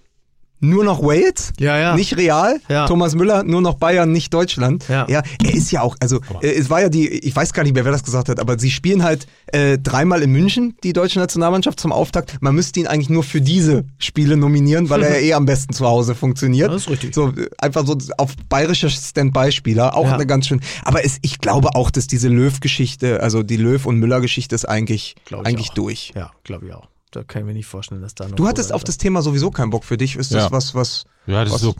nur 0.61 0.83
noch 0.83 1.03
Wales, 1.03 1.53
Ja, 1.61 1.77
ja. 1.79 1.95
nicht 1.95 2.16
Real. 2.16 2.59
Ja. 2.70 2.87
Thomas 2.87 3.14
Müller 3.14 3.43
nur 3.43 3.61
noch 3.61 3.75
Bayern, 3.75 4.11
nicht 4.12 4.33
Deutschland. 4.33 4.87
Ja. 4.89 5.05
er 5.07 5.22
ist 5.53 5.70
ja 5.72 5.83
auch, 5.83 5.95
also 6.01 6.20
äh, 6.41 6.53
es 6.55 6.70
war 6.70 6.81
ja 6.81 6.89
die, 6.89 7.07
ich 7.07 7.37
weiß 7.37 7.53
gar 7.53 7.64
nicht 7.64 7.75
mehr, 7.75 7.85
wer 7.85 7.93
das 7.93 8.03
gesagt 8.03 8.31
hat, 8.31 8.41
aber 8.41 8.59
sie 8.59 8.70
spielen 8.70 9.03
halt 9.03 9.27
äh, 9.49 9.77
dreimal 9.77 10.22
in 10.22 10.33
München, 10.33 10.75
die 10.83 10.95
deutsche 10.95 11.18
Nationalmannschaft 11.18 11.79
zum 11.79 11.93
Auftakt. 11.93 12.39
Man 12.41 12.55
müsste 12.55 12.81
ihn 12.81 12.87
eigentlich 12.87 13.11
nur 13.11 13.25
für 13.25 13.43
diese 13.43 13.85
Spiele 13.99 14.39
nominieren, 14.39 14.89
weil 14.89 15.03
er 15.03 15.20
ja 15.20 15.27
eh 15.27 15.33
am 15.35 15.45
besten 15.45 15.75
zu 15.75 15.85
Hause 15.87 16.14
funktioniert. 16.14 16.72
Das 16.72 16.83
ist 16.83 16.89
richtig. 16.91 17.14
So 17.14 17.35
einfach 17.59 17.87
so 17.87 17.99
auf 18.16 18.35
bayerischer 18.49 18.89
Standby-Spieler, 18.89 19.95
auch 19.95 20.07
Ja. 20.07 20.14
eine 20.14 20.25
ganz 20.27 20.47
schön. 20.47 20.61
Aber 20.85 21.05
es, 21.05 21.18
ich 21.20 21.41
glaube 21.41 21.75
auch, 21.75 21.91
dass 21.91 22.07
diese 22.07 22.29
Löw-Geschichte, 22.29 23.22
also 23.22 23.43
die 23.43 23.59
Löw- 23.59 23.85
und 23.85 23.99
Müller-Geschichte 23.99 24.55
ist 24.55 24.64
eigentlich, 24.66 25.14
eigentlich 25.31 25.70
auch. 25.70 25.75
durch. 25.75 26.12
Ja, 26.16 26.31
glaube 26.45 26.66
ich 26.68 26.72
auch. 26.72 26.89
Da 27.15 27.23
kann 27.23 27.43
ich 27.43 27.47
mir 27.47 27.55
nicht 27.55 27.67
vorstellen, 27.67 28.03
dass 28.03 28.15
da 28.15 28.27
noch. 28.29 28.35
Du 28.37 28.49
hattest 28.49 28.73
auf 28.73 28.83
das 28.85 28.99
Thema 28.99 29.23
sowieso 29.23 29.51
keinen 29.51 29.71
Bock 29.71 29.85
für 29.85 29.97
dich. 29.97 30.17
Ist 30.17 30.33
das 30.35 30.45
Ja. 30.45 30.53
was, 30.53 30.75
was. 30.75 31.05
Ja, 31.27 31.45
das 31.45 31.53
was, 31.55 31.62
ist 31.62 31.67
so, 31.69 31.75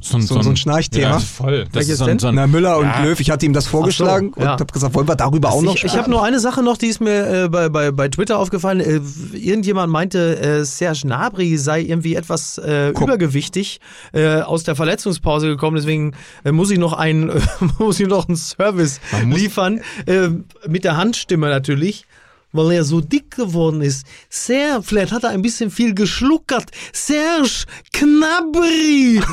so, 0.00 0.16
ein- 0.16 0.22
so- 0.22 0.40
so 0.42 0.50
ein 0.50 0.56
Schnarchthema? 0.56 1.10
Ja, 1.10 1.18
voll. 1.18 1.64
Das 1.64 1.74
Welches 1.74 1.90
ist 1.94 1.98
so, 1.98 2.04
ein- 2.04 2.18
so 2.20 2.28
ein, 2.28 2.36
Na, 2.36 2.46
Müller 2.46 2.78
und 2.78 2.84
Ja. 2.86 3.02
Löw, 3.02 3.18
ich 3.18 3.30
hatte 3.30 3.44
ihm 3.46 3.52
das 3.52 3.66
vorgeschlagen 3.66 4.32
ja. 4.36 4.52
und 4.52 4.60
habe 4.60 4.72
gesagt, 4.72 4.94
wollen 4.94 5.08
wir 5.08 5.16
darüber 5.16 5.50
auch 5.50 5.60
noch 5.62 5.74
ich, 5.74 5.82
ich 5.84 5.96
habe 5.96 6.08
nur 6.08 6.22
eine 6.22 6.38
Sache 6.38 6.62
noch, 6.62 6.76
die 6.76 6.86
ist 6.86 7.00
mir 7.00 7.44
äh, 7.44 7.48
bei, 7.48 7.68
bei, 7.68 7.90
bei 7.90 8.08
Twitter 8.08 8.38
aufgefallen. 8.38 8.78
Äh, 8.78 9.00
irgendjemand 9.36 9.92
meinte, 9.92 10.38
äh, 10.38 10.64
Serge 10.64 11.00
Gnabry 11.02 11.58
sei 11.58 11.80
irgendwie 11.82 12.14
etwas 12.14 12.58
äh, 12.58 12.90
übergewichtig 12.90 13.80
äh, 14.12 14.40
aus 14.42 14.62
der 14.62 14.76
Verletzungspause 14.76 15.48
gekommen. 15.48 15.76
Deswegen 15.76 16.12
äh, 16.44 16.52
muss 16.52 16.70
ich 16.70 16.78
noch 16.78 16.92
einen, 16.92 17.30
äh, 17.30 17.40
muss 17.80 17.98
ich 17.98 18.06
noch 18.06 18.28
einen 18.28 18.36
Service 18.36 19.00
liefern 19.26 19.80
äh, 20.06 20.28
mit 20.68 20.84
der 20.84 20.96
Handstimme 20.96 21.48
natürlich. 21.48 22.06
Weil 22.52 22.72
er 22.72 22.84
so 22.84 23.00
dick 23.02 23.36
geworden 23.36 23.82
ist. 23.82 24.06
Serge, 24.30 24.82
vielleicht 24.82 25.12
hat 25.12 25.22
er 25.24 25.30
ein 25.30 25.42
bisschen 25.42 25.70
viel 25.70 25.94
geschluckert. 25.94 26.70
Serge 26.92 27.64
Gnabry. 27.92 29.20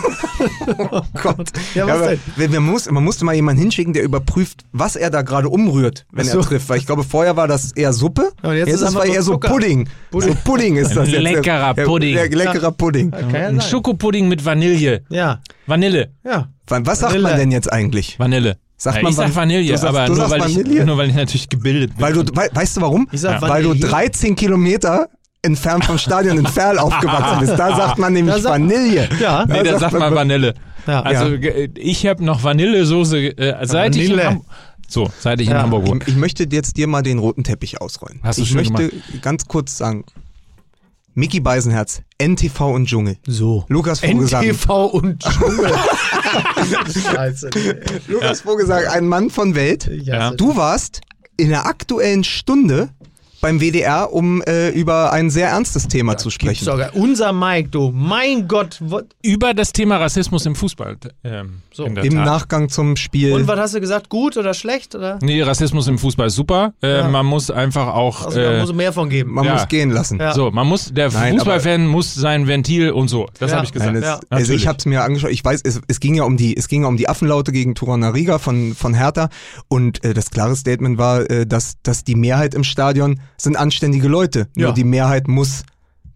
Oh 0.92 1.02
Gott. 1.22 1.50
Ja, 1.74 1.88
was 1.88 1.96
aber 1.96 2.08
denn? 2.10 2.20
wenn- 2.36 2.52
man, 2.52 2.64
muss, 2.64 2.90
man 2.92 3.04
musste 3.04 3.24
mal 3.26 3.34
jemanden 3.36 3.62
hinschicken, 3.62 3.94
der 3.94 4.04
überprüft, 4.04 4.64
was 4.72 4.96
er 4.96 5.10
da 5.10 5.22
gerade 5.22 5.48
umrührt, 5.50 6.06
wenn 6.12 6.26
so. 6.26 6.40
er 6.40 6.44
trifft. 6.46 6.68
Weil 6.70 6.78
ich 6.80 6.86
glaube, 6.86 7.04
vorher 7.04 7.36
war 7.38 7.48
das 7.48 7.72
eher 7.72 7.94
Suppe. 7.94 8.32
Ja, 8.44 8.50
und 8.50 8.56
jetzt 8.58 8.68
ist 8.70 8.82
ist 8.82 8.96
es 8.96 9.06
eher 9.06 9.22
so. 9.24 9.38
Pudding. 9.38 9.88
Pudding. 10.12 10.30
So 10.34 10.38
Pudding 10.44 10.76
ist 10.78 10.96
das 10.96 11.10
jetzt. 11.10 11.22
leckerer 11.22 11.74
Ja, 11.78 11.86
Pudding. 11.86 12.16
Ja, 12.16 12.24
leckerer 12.26 12.72
Pudding. 12.72 13.12
Ja 13.14 13.28
ein. 13.40 13.62
Schokopudding 13.62 14.28
mit 14.28 14.44
Vanille. 14.44 15.04
Ja, 15.10 15.40
Vanille. 15.68 16.12
ja. 16.24 16.50
Was 16.68 17.00
sagt 17.00 17.14
Vanille. 17.14 17.24
man 17.30 17.38
denn 17.38 17.52
jetzt 17.52 17.72
eigentlich? 17.72 18.18
Vanille. 18.20 18.58
Sagt 18.78 18.98
ja, 18.98 19.04
man 19.04 19.12
ich 19.12 19.16
sag 19.16 19.26
Van- 19.28 19.36
Vanille, 19.36 19.62
Du 19.64 19.70
sagst- 19.78 19.84
aber 19.86 20.06
du 20.06 20.14
nur, 20.14 20.16
sagst 20.28 20.32
weil 20.32 20.50
ich, 20.50 20.58
Vanille? 20.58 20.86
nur 20.86 20.98
weil 20.98 21.10
ich 21.10 21.16
natürlich 21.16 21.48
gebildet 21.50 21.96
bin. 21.96 22.02
Weil 22.02 22.14
du, 22.14 22.24
wei- 22.36 22.50
weißt 22.52 22.78
du 22.78 22.82
warum? 22.82 23.08
Ich 23.12 23.22
sag 23.22 23.42
Weil 23.42 23.64
du 23.64 23.70
Vanille. 23.70 23.88
13 23.88 24.36
Kilometer 24.36 25.08
entfernt 25.42 25.86
vom 25.86 25.98
Stadion 25.98 26.38
in 26.38 26.46
Ferl 26.48 26.78
aufgewachsen 26.80 27.40
bist. 27.40 27.54
Da 27.58 27.76
sagt 27.76 27.98
man 28.00 28.12
nämlich 28.14 28.36
sagt- 28.36 28.46
Vanille. 28.46 29.08
Ja. 29.20 29.46
Nee, 29.48 29.64
da 29.64 29.80
sagt 29.80 29.94
man 29.98 30.14
Vanille. 30.14 30.54
Ja. 30.88 31.02
Also 31.02 31.28
Ja. 31.30 31.38
ge- 31.38 31.70
ich 31.76 32.06
habe 32.06 32.24
noch 32.24 32.44
Vanillesoße, 32.44 33.18
äh, 33.38 33.66
seit 33.66 33.96
ich 33.96 34.04
in 34.04 34.10
Vanille. 34.12 34.28
Hamburg, 34.30 34.46
so, 34.88 35.10
seit 35.20 35.40
ich 35.42 35.48
in 35.48 35.54
Ja. 35.54 35.62
Hamburg 35.64 35.88
wohne. 35.88 36.02
Ich, 36.04 36.10
ich 36.10 36.16
möchte 36.18 36.46
jetzt 36.52 36.78
dir 36.78 36.88
mal 36.88 37.02
den 37.02 37.18
roten 37.20 37.44
Teppich 37.44 37.82
ausrollen. 37.82 38.20
Hast 38.24 38.38
du 38.40 38.44
ich 38.44 38.50
schon 38.50 38.58
möchte 38.58 38.92
ganz 39.22 39.46
kurz 39.48 39.78
sagen, 39.78 40.04
Mickey 41.18 41.40
Beisenherz, 41.40 42.02
NTV 42.18 42.74
und 42.74 42.88
Dschungel. 42.88 43.16
So. 43.26 43.64
Lukas 43.70 44.02
Vogelsang. 44.02 44.46
NTV 44.46 44.86
und 44.88 45.24
Dschungel. 45.24 45.72
Scheiße. 47.04 47.50
Lukas 48.08 48.42
Vogelsang, 48.42 48.86
ein 48.88 49.08
Mann 49.08 49.30
von 49.30 49.56
Welt. 49.56 49.90
Ja. 50.04 50.32
Du 50.32 50.58
warst 50.58 51.00
in 51.38 51.50
der 51.50 51.68
aktuellen 51.68 52.26
Stunde 52.26 52.90
beim 53.46 53.60
WDR, 53.62 54.12
um 54.12 54.42
äh, 54.42 54.70
über 54.70 55.14
ein 55.14 55.30
sehr 55.30 55.50
ernstes 55.50 55.88
Thema 55.88 56.18
zu 56.18 56.32
sprechen. 56.32 56.66
Sogar 56.66 56.96
unser 56.96 57.32
Mike, 57.32 57.70
du. 57.70 57.92
Mein 57.94 58.48
Gott. 58.48 58.78
what- 58.82 59.06
Über 59.22 59.54
das 59.54 59.72
Thema 59.72 59.98
Rassismus 59.98 60.48
im 60.48 60.56
Fußball. 60.56 60.98
Ähm, 61.24 61.62
So. 61.72 61.84
Im 61.86 61.94
Tat. 61.96 62.06
Nachgang 62.14 62.70
zum 62.70 62.96
Spiel. 62.96 63.34
Und 63.34 63.48
was 63.48 63.60
hast 63.60 63.76
du 63.76 63.82
gesagt? 63.82 64.10
Gut 64.10 64.36
oder 64.38 64.54
schlecht? 64.56 64.96
Oder? 64.96 65.20
Nee, 65.22 65.42
Rassismus 65.44 65.88
im 65.88 66.00
Fußball 66.00 66.28
ist 66.28 66.36
super. 66.36 66.74
Äh, 66.82 67.00
Ja. 67.02 67.08
Man 67.10 67.26
muss 67.28 67.52
einfach 67.52 67.88
auch. 67.94 68.26
Also, 68.26 68.40
da 68.40 68.54
äh, 68.54 68.60
muss 68.62 68.74
mehr 68.74 68.94
von 68.94 69.10
geben. 69.10 69.34
Man 69.34 69.46
Ja. 69.46 69.54
muss 69.54 69.68
gehen 69.68 69.92
lassen. 69.92 70.18
Ja. 70.20 70.34
So, 70.34 70.50
man 70.52 70.66
muss, 70.68 70.92
der 70.94 71.12
Fußballfan 71.12 71.86
muss 71.86 72.16
sein 72.16 72.48
Ventil 72.48 72.92
und 72.92 73.10
so. 73.10 73.28
Das 73.40 73.52
Ja. 73.52 73.58
habe 73.58 73.66
ich 73.68 73.74
gesagt. 73.74 73.92
Nein, 73.94 74.02
es, 74.02 74.08
Ja. 74.10 74.20
also 74.30 74.54
ich 74.54 74.66
habe 74.68 74.78
es 74.80 74.86
mir 74.88 75.04
angeschaut. 75.04 75.30
Ich 75.32 75.44
weiß, 75.46 75.62
es, 75.64 75.82
es 75.88 76.00
ging 76.00 76.16
ja 76.16 76.24
um 76.24 76.38
die, 76.38 76.58
es 76.58 76.68
ging 76.68 76.82
ja 76.82 76.88
um 76.88 76.98
die 76.98 77.08
Affenlaute 77.10 77.52
gegen 77.52 77.76
Turanariga 77.76 78.40
von 78.40 78.74
von 78.74 78.94
Hertha 78.96 79.30
und 79.68 80.04
äh, 80.04 80.14
das 80.16 80.32
klare 80.32 80.56
Statement 80.56 80.98
war, 80.98 81.30
äh, 81.30 81.46
dass 81.46 81.74
dass 81.84 82.04
die 82.06 82.16
Mehrheit 82.16 82.54
im 82.56 82.64
Stadion 82.64 83.20
sind 83.38 83.56
anständige 83.58 84.08
Leute. 84.08 84.48
Ja. 84.56 84.66
Nur 84.68 84.74
die 84.74 84.84
Mehrheit 84.84 85.28
muss 85.28 85.64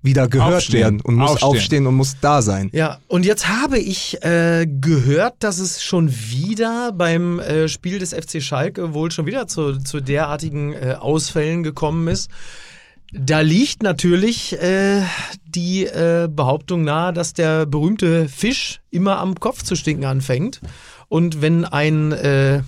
wieder 0.01 0.28
gehört 0.28 0.55
Aufstehen. 0.55 0.82
werden 0.82 1.01
und 1.01 1.15
muss 1.15 1.32
Aufstehen. 1.32 1.49
aufstehen. 1.49 1.88
und 1.88 1.95
muss 1.95 2.17
da 2.22 2.41
sein. 2.41 2.70
Ja, 2.74 2.99
und 3.07 3.26
jetzt 3.26 3.47
habe 3.47 3.80
ich 3.80 4.24
äh, 4.24 4.65
gehört, 4.65 5.36
dass 5.39 5.59
es 5.59 5.84
schon 5.84 6.09
wieder 6.09 6.91
beim 6.93 7.39
äh, 7.39 7.67
Spiel 7.67 7.99
des 7.99 8.13
FC 8.13 8.41
Schalke 8.41 8.93
wohl 8.93 9.11
schon 9.11 9.26
wieder 9.26 9.47
zu, 9.47 9.78
zu 9.78 9.99
derartigen 9.99 10.74
äh, 10.74 10.95
Ausfällen 10.97 11.63
gekommen 11.63 12.07
ist. 12.07 12.30
Da 13.11 13.39
liegt 13.39 13.82
natürlich 13.82 14.53
äh, 14.61 15.01
die 15.43 15.86
äh, 15.86 16.30
Behauptung 16.32 16.84
nahe, 16.84 17.11
dass 17.11 17.34
der 17.34 17.65
berühmte 17.65 18.30
Fisch 18.30 18.82
immer 18.91 19.17
am 19.17 19.36
Kopf 19.36 19.63
zu 19.63 19.76
stinken 19.76 20.05
anfängt. 20.05 20.61
Und 21.07 21.41
wenn 21.41 21.65
ein 21.65 22.11
äh, 22.11 22.61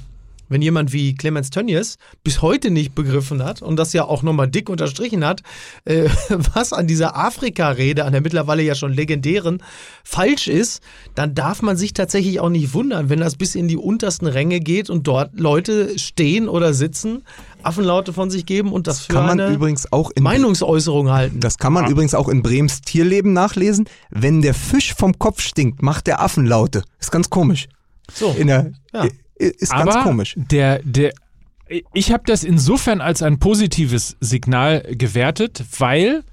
wenn 0.51 0.61
jemand 0.61 0.91
wie 0.91 1.15
Clemens 1.15 1.49
Tönnies 1.49 1.97
bis 2.23 2.41
heute 2.41 2.71
nicht 2.71 2.93
begriffen 2.93 3.43
hat 3.43 3.61
und 3.61 3.77
das 3.77 3.93
ja 3.93 4.03
auch 4.03 4.21
nochmal 4.21 4.49
dick 4.49 4.69
unterstrichen 4.69 5.25
hat, 5.25 5.41
äh, 5.85 6.09
was 6.53 6.73
an 6.73 6.87
dieser 6.87 7.15
Afrika-Rede, 7.15 8.03
an 8.03 8.11
der 8.11 8.21
mittlerweile 8.21 8.61
ja 8.61 8.75
schon 8.75 8.91
legendären, 8.91 9.63
falsch 10.03 10.49
ist, 10.49 10.81
dann 11.15 11.33
darf 11.33 11.61
man 11.61 11.77
sich 11.77 11.93
tatsächlich 11.93 12.41
auch 12.41 12.49
nicht 12.49 12.73
wundern, 12.73 13.09
wenn 13.09 13.21
das 13.21 13.37
bis 13.37 13.55
in 13.55 13.69
die 13.69 13.77
untersten 13.77 14.27
Ränge 14.27 14.59
geht 14.59 14.89
und 14.89 15.07
dort 15.07 15.39
Leute 15.39 15.97
stehen 15.97 16.49
oder 16.49 16.73
sitzen, 16.73 17.23
Affenlaute 17.63 18.11
von 18.11 18.29
sich 18.29 18.45
geben 18.45 18.73
und 18.73 18.87
das, 18.87 19.05
für 19.05 19.13
Kann 19.13 19.27
man 19.27 19.39
eine 19.39 19.53
übrigens 19.53 19.91
auch 19.93 20.11
in 20.11 20.23
Meinungsäußerung 20.23 21.11
halten. 21.11 21.39
das 21.39 21.57
kann 21.57 21.71
man 21.71 21.89
übrigens 21.89 22.13
auch 22.13 22.27
in 22.27 22.41
Brems 22.41 22.81
Tierleben 22.81 23.31
nachlesen. 23.31 23.85
Wenn 24.09 24.41
der 24.41 24.53
Fisch 24.53 24.93
vom 24.95 25.17
Kopf 25.17 25.41
stinkt, 25.41 25.81
macht 25.81 26.07
der 26.07 26.21
Affenlaute. 26.21 26.83
Ist 26.99 27.11
ganz 27.11 27.29
komisch. 27.29 27.69
so. 28.13 28.35
In 28.37 28.47
der, 28.47 28.73
Ja. 28.93 29.05
Ist 29.41 29.71
ganz 29.71 29.95
Aber 29.95 30.03
komisch. 30.03 30.35
der, 30.37 30.79
der, 30.83 31.13
ich 31.93 32.11
habe 32.11 32.23
das 32.25 32.43
insofern 32.43 33.01
als 33.01 33.21
ein 33.21 33.39
positives 33.39 34.17
Signal 34.19 34.81
gewertet, 34.91 35.63
weil 35.77 36.23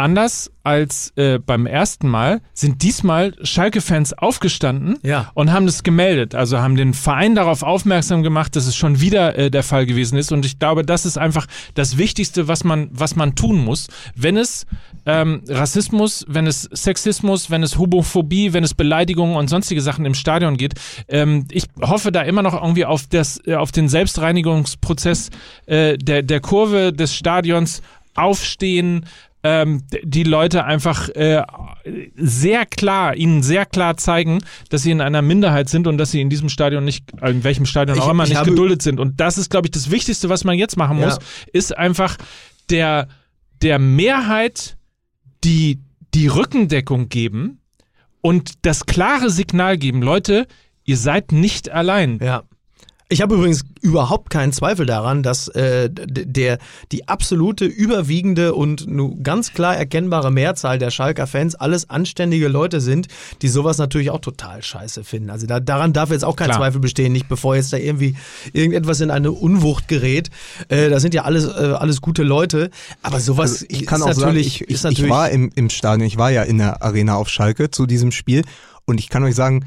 anders 0.00 0.50
als 0.62 1.12
äh, 1.16 1.38
beim 1.38 1.66
ersten 1.66 2.08
Mal 2.08 2.40
sind 2.54 2.82
diesmal 2.82 3.34
Schalke-Fans 3.42 4.12
aufgestanden 4.14 4.98
Ja. 5.02 5.30
und 5.34 5.52
haben 5.52 5.66
das 5.66 5.82
gemeldet. 5.82 6.34
Also 6.34 6.58
haben 6.58 6.74
den 6.76 6.94
Verein 6.94 7.34
darauf 7.34 7.62
aufmerksam 7.62 8.22
gemacht, 8.22 8.56
dass 8.56 8.66
es 8.66 8.74
schon 8.76 9.00
wieder 9.00 9.36
äh, 9.38 9.50
der 9.50 9.62
Fall 9.62 9.86
gewesen 9.86 10.16
ist. 10.18 10.32
Und 10.32 10.44
ich 10.46 10.58
glaube, 10.58 10.84
das 10.84 11.04
ist 11.06 11.18
einfach 11.18 11.46
das 11.74 11.98
Wichtigste, 11.98 12.48
was 12.48 12.64
man, 12.64 12.88
was 12.92 13.14
man 13.14 13.34
tun 13.34 13.62
muss, 13.62 13.88
wenn 14.14 14.36
es 14.36 14.66
ähm, 15.06 15.42
Rassismus, 15.48 16.24
wenn 16.28 16.46
es 16.46 16.62
Sexismus, 16.62 17.50
wenn 17.50 17.62
es 17.62 17.76
Homophobie, 17.78 18.52
wenn 18.52 18.64
es 18.64 18.74
Beleidigungen 18.74 19.36
und 19.36 19.48
sonstige 19.48 19.80
Sachen 19.82 20.04
im 20.06 20.14
Stadion 20.14 20.56
geht. 20.56 20.74
Ähm, 21.08 21.46
ich 21.50 21.64
hoffe 21.80 22.10
da 22.10 22.22
immer 22.22 22.42
noch 22.42 22.54
irgendwie 22.54 22.84
auf, 22.86 23.06
das, 23.06 23.38
äh, 23.46 23.54
auf 23.54 23.70
den 23.72 23.88
Selbstreinigungsprozess 23.88 25.30
äh, 25.66 25.96
der, 25.98 26.22
der 26.22 26.40
Kurve 26.40 26.92
des 26.92 27.14
Stadions 27.14 27.82
aufstehen, 28.14 29.06
ähm, 29.42 29.82
die 30.02 30.22
Leute 30.24 30.64
einfach 30.64 31.08
äh, 31.10 31.42
sehr 32.16 32.66
klar, 32.66 33.16
ihnen 33.16 33.42
sehr 33.42 33.64
klar 33.66 33.96
zeigen, 33.96 34.40
dass 34.68 34.82
sie 34.82 34.90
in 34.90 35.00
einer 35.00 35.22
Minderheit 35.22 35.68
sind 35.68 35.86
und 35.86 35.96
dass 35.98 36.10
sie 36.10 36.20
in 36.20 36.28
diesem 36.28 36.48
Stadion 36.50 36.84
nicht, 36.84 37.04
in 37.22 37.42
welchem 37.42 37.64
Stadion 37.66 37.96
Ich- 37.96 38.02
auch 38.02 38.10
immer, 38.10 38.24
ich 38.24 38.30
nicht 38.30 38.44
geduldet 38.44 38.82
sind. 38.82 39.00
Und 39.00 39.18
das 39.20 39.38
ist, 39.38 39.50
glaube 39.50 39.66
ich, 39.66 39.70
das 39.70 39.90
Wichtigste, 39.90 40.28
was 40.28 40.44
man 40.44 40.58
jetzt 40.58 40.76
machen 40.76 40.98
Ja. 40.98 41.06
muss, 41.06 41.18
ist 41.52 41.76
einfach 41.76 42.16
der, 42.68 43.08
der 43.62 43.78
Mehrheit 43.78 44.76
die, 45.44 45.80
die 46.14 46.26
Rückendeckung 46.26 47.08
geben 47.08 47.60
und 48.20 48.66
das 48.66 48.84
klare 48.84 49.30
Signal 49.30 49.78
geben, 49.78 50.02
Leute, 50.02 50.46
ihr 50.84 50.98
seid 50.98 51.32
nicht 51.32 51.70
allein. 51.70 52.18
Ja. 52.22 52.42
Ich 53.12 53.20
habe 53.20 53.34
übrigens 53.34 53.64
überhaupt 53.80 54.30
keinen 54.30 54.52
Zweifel 54.52 54.86
daran, 54.86 55.24
dass 55.24 55.48
äh, 55.48 55.90
der, 55.90 56.58
die 56.92 57.08
absolute, 57.08 57.64
überwiegende 57.64 58.54
und 58.54 58.86
nu 58.86 59.20
ganz 59.20 59.52
klar 59.52 59.76
erkennbare 59.76 60.30
Mehrzahl 60.30 60.78
der 60.78 60.92
Schalker 60.92 61.26
Fans 61.26 61.56
alles 61.56 61.90
anständige 61.90 62.46
Leute 62.46 62.80
sind, 62.80 63.08
die 63.42 63.48
sowas 63.48 63.78
natürlich 63.78 64.10
auch 64.10 64.20
total 64.20 64.62
scheiße 64.62 65.02
finden. 65.02 65.30
Also 65.30 65.48
da, 65.48 65.58
daran 65.58 65.92
darf 65.92 66.12
jetzt 66.12 66.24
auch 66.24 66.36
kein 66.36 66.50
Klar. 66.50 66.58
Zweifel 66.58 66.80
bestehen, 66.80 67.12
nicht 67.12 67.28
bevor 67.28 67.56
jetzt 67.56 67.72
da 67.72 67.78
irgendwie 67.78 68.14
irgendetwas 68.52 69.00
in 69.00 69.10
eine 69.10 69.32
Unwucht 69.32 69.88
gerät. 69.88 70.30
Äh, 70.68 70.88
das 70.88 71.02
sind 71.02 71.12
ja 71.12 71.24
alles, 71.24 71.46
äh, 71.46 71.74
alles 71.76 72.00
gute 72.00 72.22
Leute. 72.22 72.70
Aber 73.02 73.18
sowas 73.18 73.50
Also 73.54 73.66
ich 73.70 73.86
kann 73.86 74.02
ist 74.02 74.06
auch 74.06 74.12
sagen, 74.12 74.20
natürlich, 74.20 74.46
ich, 74.46 74.60
ist 74.62 74.68
ich, 74.68 74.76
ich 74.76 74.82
natürlich 74.84 75.10
war 75.10 75.30
im, 75.30 75.50
im 75.56 75.68
Stadion, 75.68 76.06
ich 76.06 76.16
war 76.16 76.30
ja 76.30 76.44
in 76.44 76.58
der 76.58 76.80
Arena 76.80 77.16
auf 77.16 77.28
Schalke 77.28 77.72
zu 77.72 77.86
diesem 77.86 78.12
Spiel 78.12 78.44
und 78.84 79.00
ich 79.00 79.08
kann 79.08 79.24
euch 79.24 79.34
sagen, 79.34 79.66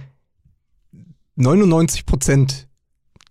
99 1.36 2.06
Prozent 2.06 2.68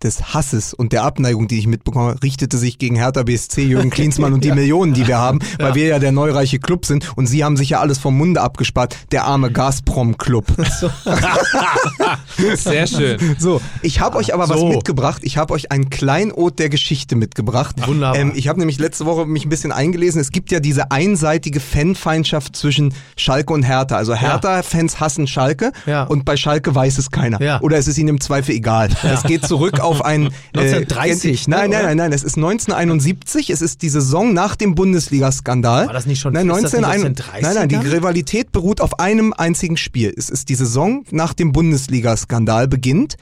des 0.03 0.33
Hasses 0.33 0.73
und 0.73 0.91
der 0.93 1.03
Abneigung, 1.03 1.47
die 1.47 1.59
ich 1.59 1.67
mitbekomme, 1.67 2.15
richtete 2.23 2.57
sich 2.57 2.77
gegen 2.77 2.95
Hertha 2.95 3.23
BSC, 3.23 3.63
Jürgen 3.63 3.89
Klinsmann 3.89 4.33
und 4.33 4.43
die 4.43 4.51
Millionen, 4.55 4.93
die 4.93 5.07
wir 5.07 5.17
haben, 5.17 5.39
weil 5.59 5.75
wir 5.75 5.87
ja 5.87 5.99
der 5.99 6.11
neureiche 6.11 6.59
Club 6.59 6.85
sind 6.85 7.11
und 7.17 7.27
sie 7.27 7.43
haben 7.43 7.57
sich 7.57 7.69
ja 7.69 7.79
alles 7.79 7.97
vom 7.97 8.17
Munde 8.17 8.41
abgespart, 8.41 8.95
der 9.11 9.25
arme 9.25 9.51
Gazprom-Club. 9.51 10.45
Sehr 12.55 12.87
schön. 12.87 13.35
So, 13.39 13.61
ich 13.81 13.99
habe 13.99 14.17
euch 14.17 14.33
aber 14.33 14.49
was 14.49 14.59
So. 14.59 14.67
mitgebracht. 14.69 15.21
Ich 15.23 15.37
habe 15.37 15.53
euch 15.53 15.71
ein 15.71 15.89
Kleinod 15.89 16.59
der 16.59 16.69
Geschichte 16.69 17.15
mitgebracht. 17.15 17.75
Wunderbar. 17.87 18.15
Ähm, 18.17 18.31
ich 18.35 18.47
habe 18.47 18.59
nämlich 18.59 18.79
letzte 18.79 19.05
Woche 19.05 19.25
mich 19.25 19.45
ein 19.45 19.49
bisschen 19.49 19.71
eingelesen. 19.71 20.19
Es 20.21 20.31
gibt 20.31 20.51
ja 20.51 20.59
diese 20.59 20.91
einseitige 20.91 21.59
Fanfeindschaft 21.59 22.55
zwischen 22.55 22.93
Schalke 23.17 23.53
und 23.53 23.63
Hertha. 23.63 23.95
Also 23.95 24.13
Hertha-Fans 24.15 24.99
hassen 24.99 25.27
Schalke 25.27 25.71
Ja. 25.85 26.03
und 26.03 26.25
bei 26.25 26.37
Schalke 26.37 26.73
weiß 26.73 26.97
es 26.97 27.11
keiner. 27.11 27.41
Ja. 27.41 27.61
Oder 27.61 27.77
es 27.77 27.87
ist 27.87 27.97
ihnen 27.97 28.09
im 28.09 28.21
Zweifel 28.21 28.55
egal. 28.55 28.89
Es 29.03 29.23
geht 29.23 29.45
zurück 29.47 29.79
auf 29.79 29.92
ein... 30.01 30.29
1930, 30.55 31.47
ne, 31.47 31.55
nein, 31.55 31.69
nein, 31.69 31.85
nein, 31.85 31.97
nein. 31.97 32.11
Es 32.13 32.23
ist 32.23 32.35
1971. 32.37 33.49
Es 33.49 33.61
ist 33.61 33.81
die 33.81 33.89
Saison 33.89 34.33
nach 34.33 34.55
dem 34.55 34.75
Bundesliga-Skandal. 34.75 35.87
War 35.87 35.93
das 35.93 36.05
nicht 36.05 36.19
schon- 36.19 36.33
Nein, 36.33 36.49
ist 36.49 36.63
das 36.63 36.73
nicht 36.73 36.83
aus 36.85 36.95
19, 36.97 37.15
den 37.15 37.25
nein, 37.41 37.53
nein, 37.55 37.69
die 37.69 37.75
30ern? 37.77 37.91
Rivalität 37.93 38.51
beruht 38.51 38.81
auf 38.81 38.99
einem 38.99 39.33
einzigen 39.33 39.77
Spiel. 39.77 40.13
Es 40.15 40.29
ist 40.29 40.49
die 40.49 40.55
Saison 40.55 41.03
nach 41.11 41.33
dem 41.33 41.51
Bundesliga-Skandal 41.51 42.67
beginnt 42.67 43.15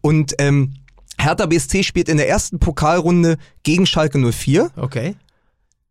und 0.00 0.34
ähm, 0.38 0.74
Hertha 1.18 1.46
BSC 1.46 1.82
spielt 1.84 2.08
in 2.08 2.16
der 2.16 2.28
ersten 2.28 2.58
Pokalrunde 2.58 3.36
gegen 3.62 3.86
Schalke 3.86 4.18
04, 4.18 4.70
okay. 4.76 5.14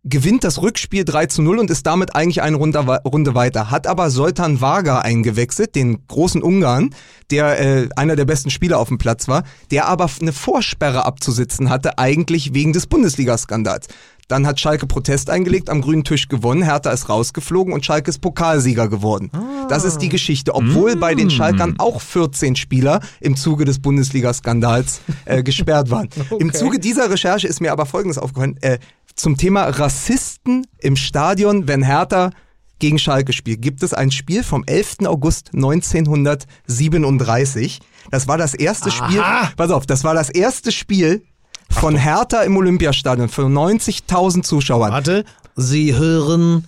Gewinnt 0.03 0.43
das 0.43 0.61
Rückspiel 0.61 1.05
3 1.05 1.27
zu 1.27 1.41
0 1.41 1.59
und 1.59 1.69
ist 1.69 1.85
damit 1.87 2.15
eigentlich 2.15 2.41
eine 2.41 2.57
Runde, 2.57 2.79
Runde 2.79 3.35
weiter. 3.35 3.71
Hat 3.71 3.87
aber 3.87 4.09
Soltan 4.09 4.59
Varga 4.59 4.99
eingewechselt, 4.99 5.75
den 5.75 6.05
großen 6.07 6.43
Ungarn, 6.43 6.93
der 7.31 7.59
äh, 7.59 7.89
einer 7.95 8.15
der 8.15 8.25
besten 8.25 8.49
Spieler 8.49 8.79
auf 8.79 8.89
dem 8.89 8.97
Platz 8.97 9.27
war, 9.27 9.43
der 9.71 9.87
aber 9.87 10.09
eine 10.19 10.33
Vorsperre 10.33 11.05
abzusitzen 11.05 11.69
hatte, 11.69 11.97
eigentlich 11.97 12.53
wegen 12.53 12.73
des 12.73 12.87
Bundesliga-Skandals. 12.87 13.87
Dann 14.27 14.47
hat 14.47 14.59
Schalke 14.59 14.87
Protest 14.87 15.29
eingelegt, 15.29 15.69
am 15.69 15.81
grünen 15.81 16.03
Tisch 16.03 16.27
gewonnen, 16.27 16.63
Hertha 16.63 16.91
ist 16.91 17.09
rausgeflogen 17.09 17.73
und 17.73 17.85
Schalke 17.85 18.09
ist 18.09 18.19
Pokalsieger 18.19 18.87
geworden. 18.87 19.29
Das 19.69 19.83
ist 19.83 19.99
die 19.99 20.09
Geschichte, 20.09 20.55
obwohl 20.55 20.95
bei 20.95 21.13
den 21.13 21.29
Schalkern 21.29 21.75
auch 21.77 22.01
14 22.01 22.55
Spieler 22.55 23.01
im 23.19 23.35
Zuge 23.35 23.65
des 23.65 23.79
Bundesliga-Skandals 23.79 25.01
äh, 25.25 25.43
gesperrt 25.43 25.89
waren. 25.89 26.09
Im 26.39 26.53
Zuge 26.53 26.79
dieser 26.79 27.09
Recherche 27.09 27.47
ist 27.47 27.59
mir 27.59 27.71
aber 27.71 27.85
Folgendes 27.85 28.17
aufgefallen. 28.17 28.57
Äh, 28.61 28.79
zum 29.15 29.37
Thema 29.37 29.63
Rassisten 29.63 30.67
im 30.79 30.95
Stadion, 30.95 31.67
wenn 31.67 31.83
Hertha 31.83 32.31
gegen 32.79 32.97
Schalke 32.99 33.33
spielt, 33.33 33.61
gibt 33.61 33.83
es 33.83 33.93
ein 33.93 34.11
Spiel 34.11 34.43
vom 34.43 34.63
11. 34.65 34.97
August 35.05 35.51
1937. 35.53 37.79
Das 38.11 38.27
war 38.27 38.37
das 38.37 38.53
erste 38.53 38.91
Spiel, 38.91 39.23
pass 39.55 39.71
auf, 39.71 39.85
das 39.85 40.03
war 40.03 40.13
das 40.13 40.29
erste 40.29 40.71
Spiel 40.71 41.23
von 41.69 41.95
Hertha 41.95 42.41
im 42.41 42.57
Olympiastadion 42.57 43.29
für 43.29 43.43
90.000 43.43 44.43
Zuschauern. 44.43 44.91
Warte, 44.91 45.23
Sie 45.55 45.95
hören 45.95 46.67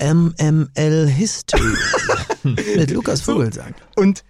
MML 0.00 1.08
History 1.08 1.74
mit 2.76 2.90
Lukas 2.90 3.22
Vogelsang. 3.22 3.74
Und 3.96 4.24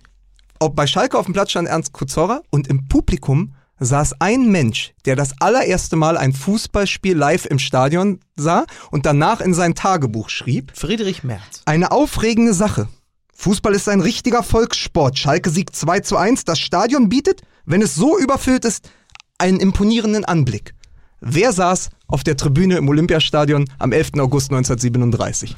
auch 0.58 0.70
bei 0.70 0.86
Schalke 0.86 1.18
auf 1.18 1.26
dem 1.26 1.34
Platz 1.34 1.50
stand 1.50 1.68
Ernst 1.68 1.92
Kuzorra 1.92 2.40
und 2.50 2.68
im 2.68 2.88
Publikum 2.88 3.54
saß 3.80 4.14
ein 4.20 4.50
Mensch, 4.50 4.92
der 5.04 5.16
das 5.16 5.40
allererste 5.40 5.96
Mal 5.96 6.16
ein 6.16 6.32
Fußballspiel 6.32 7.16
live 7.16 7.46
im 7.46 7.58
Stadion 7.58 8.20
sah 8.36 8.64
und 8.90 9.06
danach 9.06 9.40
in 9.40 9.54
sein 9.54 9.74
Tagebuch 9.74 10.28
schrieb. 10.30 10.72
Friedrich 10.74 11.22
Merz. 11.24 11.62
Eine 11.64 11.92
aufregende 11.92 12.54
Sache. 12.54 12.88
Fußball 13.34 13.74
ist 13.74 13.88
ein 13.88 14.00
richtiger 14.00 14.42
Volkssport. 14.42 15.16
Schalke 15.16 15.50
siegt 15.50 15.76
2 15.76 16.00
zu 16.00 16.16
1. 16.16 16.44
Das 16.44 16.58
Stadion 16.58 17.08
bietet, 17.08 17.42
wenn 17.66 17.82
es 17.82 17.94
so 17.94 18.18
überfüllt 18.18 18.64
ist, 18.64 18.90
einen 19.38 19.60
imponierenden 19.60 20.24
Anblick. 20.24 20.74
Wer 21.20 21.52
saß 21.52 21.90
auf 22.08 22.24
der 22.24 22.36
Tribüne 22.36 22.76
im 22.76 22.88
Olympiastadion 22.88 23.66
am 23.78 23.92
11. 23.92 24.14
August 24.18 24.50
1937 24.50 25.54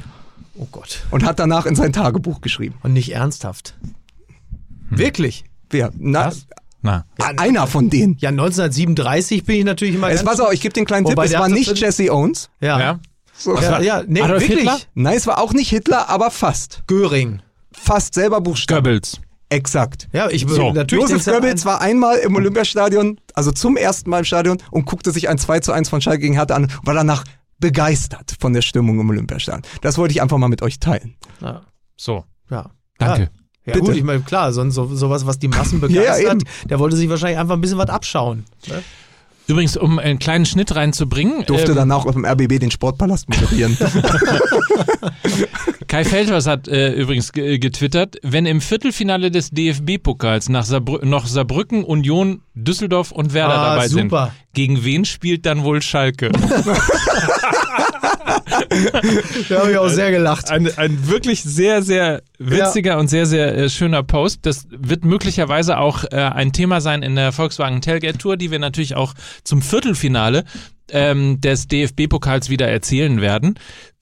Oh 0.58 0.66
Gott. 0.70 1.00
und 1.10 1.24
hat 1.24 1.38
danach 1.38 1.64
in 1.64 1.74
sein 1.74 1.92
Tagebuch 1.94 2.42
geschrieben? 2.42 2.76
Und 2.82 2.92
nicht 2.92 3.12
ernsthaft. 3.14 3.74
Wirklich? 4.90 5.44
Wer? 5.70 5.90
Na, 5.96 6.26
Was? 6.26 6.46
Na, 6.82 7.04
einer 7.18 7.66
von 7.66 7.90
denen. 7.90 8.16
Ja, 8.20 8.30
1937 8.30 9.44
bin 9.44 9.56
ich 9.56 9.64
natürlich 9.64 9.94
immer 9.94 10.10
Es 10.10 10.24
war 10.24 10.36
so, 10.36 10.50
ich 10.50 10.60
gebe 10.60 10.72
den 10.72 10.84
kleinen 10.84 11.06
Tipp, 11.06 11.18
es 11.18 11.34
war 11.34 11.48
nicht 11.48 11.78
Jesse 11.78 12.12
Owens. 12.12 12.50
Ja. 12.60 12.80
ja. 12.80 13.00
So. 13.36 13.58
Ja, 13.58 13.80
ja, 13.80 14.02
nee, 14.06 14.20
Adolf 14.20 14.42
wirklich. 14.42 14.60
Hitler? 14.60 14.78
Nein, 14.94 15.16
es 15.16 15.26
war 15.26 15.38
auch 15.38 15.52
nicht 15.52 15.70
Hitler, 15.70 16.08
aber 16.10 16.30
fast. 16.30 16.82
Göring. 16.86 17.40
Fast 17.72 18.14
selber 18.14 18.40
Buchstaben. 18.40 18.84
Goebbels. 18.84 19.20
Exakt. 19.48 20.08
Ja, 20.12 20.28
ich 20.30 20.46
So. 20.46 20.72
natürlich 20.72 21.10
Josef 21.10 21.24
Goebbels 21.24 21.64
war 21.64 21.80
einmal 21.80 22.18
im 22.18 22.36
Olympiastadion, 22.36 23.18
also 23.34 23.50
zum 23.50 23.76
ersten 23.76 24.08
Mal 24.10 24.20
im 24.20 24.24
Stadion 24.24 24.58
und 24.70 24.84
guckte 24.84 25.10
sich 25.10 25.28
ein 25.28 25.38
2 25.38 25.60
zu 25.60 25.72
1 25.72 25.88
von 25.88 26.00
Schalke 26.00 26.20
gegen 26.20 26.34
Hertha 26.34 26.54
an 26.54 26.64
und 26.64 26.86
war 26.86 26.94
danach 26.94 27.24
begeistert 27.58 28.36
von 28.38 28.52
der 28.52 28.62
Stimmung 28.62 29.00
im 29.00 29.10
Olympiastadion. 29.10 29.62
Das 29.80 29.98
wollte 29.98 30.12
ich 30.12 30.22
einfach 30.22 30.38
mal 30.38 30.48
mit 30.48 30.62
euch 30.62 30.78
teilen. 30.78 31.16
Ja. 31.40 31.62
So, 31.96 32.24
ja. 32.50 32.70
danke. 32.98 33.30
Ja, 33.66 33.74
Bitte. 33.74 33.86
gut, 33.86 33.96
ich 33.96 34.02
meine, 34.04 34.20
klar, 34.20 34.52
sonst 34.52 34.74
so, 34.74 34.86
sowas, 34.94 35.26
was 35.26 35.38
die 35.38 35.48
Massen 35.48 35.80
begeistert, 35.80 36.42
ja, 36.42 36.48
der 36.68 36.78
wollte 36.78 36.96
sich 36.96 37.08
wahrscheinlich 37.10 37.38
einfach 37.38 37.54
ein 37.54 37.60
bisschen 37.60 37.78
was 37.78 37.90
abschauen. 37.90 38.44
Ne? 38.68 38.82
Übrigens, 39.46 39.76
um 39.76 39.98
einen 39.98 40.18
kleinen 40.18 40.46
Schnitt 40.46 40.74
reinzubringen, 40.76 41.44
Durfte 41.44 41.72
ähm, 41.72 41.76
danach 41.76 42.06
auf 42.06 42.14
dem 42.14 42.24
RBB 42.24 42.58
den 42.60 42.70
Sportpalast 42.70 43.28
moderieren. 43.28 43.76
Kai 45.88 46.04
Feldhaus 46.04 46.46
hat 46.46 46.68
äh, 46.68 46.92
übrigens 46.92 47.32
ge- 47.32 47.58
getwittert, 47.58 48.16
wenn 48.22 48.46
im 48.46 48.60
Viertelfinale 48.60 49.32
des 49.32 49.50
DFB-Pokals 49.50 50.48
nach 50.48 50.64
Saarbrü 50.64 51.04
noch 51.04 51.26
Saarbrücken, 51.26 51.82
Union, 51.82 52.42
Düsseldorf 52.54 53.10
und 53.10 53.34
Werder 53.34 53.58
Ah, 53.58 53.74
dabei 53.74 53.88
super. 53.88 54.26
sind, 54.26 54.54
gegen 54.54 54.84
wen 54.84 55.04
spielt 55.04 55.44
dann 55.46 55.64
wohl 55.64 55.82
Schalke? 55.82 56.30
Da 59.48 59.60
habe 59.60 59.70
ich 59.72 59.78
auch 59.78 59.88
sehr 59.88 60.10
gelacht. 60.10 60.50
Ein, 60.50 60.70
ein 60.76 61.08
wirklich 61.08 61.42
sehr, 61.42 61.82
sehr 61.82 62.22
witziger 62.38 62.98
und 62.98 63.08
sehr, 63.08 63.26
sehr 63.26 63.56
äh, 63.56 63.68
schöner 63.68 64.02
Post. 64.02 64.46
Das 64.46 64.66
wird 64.70 65.04
möglicherweise 65.04 65.78
auch 65.78 66.04
äh, 66.04 66.16
ein 66.16 66.52
Thema 66.52 66.80
sein 66.80 67.02
in 67.02 67.16
der 67.16 67.32
Volkswagen 67.32 67.80
Tailgate 67.80 68.18
Tour, 68.18 68.36
die 68.36 68.50
wir 68.50 68.58
natürlich 68.58 68.94
auch 68.96 69.14
zum 69.44 69.62
Viertelfinale 69.62 70.44
ähm, 70.92 71.40
des 71.40 71.68
DFB-Pokals 71.68 72.50
wieder 72.50 72.68
erzählen 72.68 73.20
werden. 73.20 73.58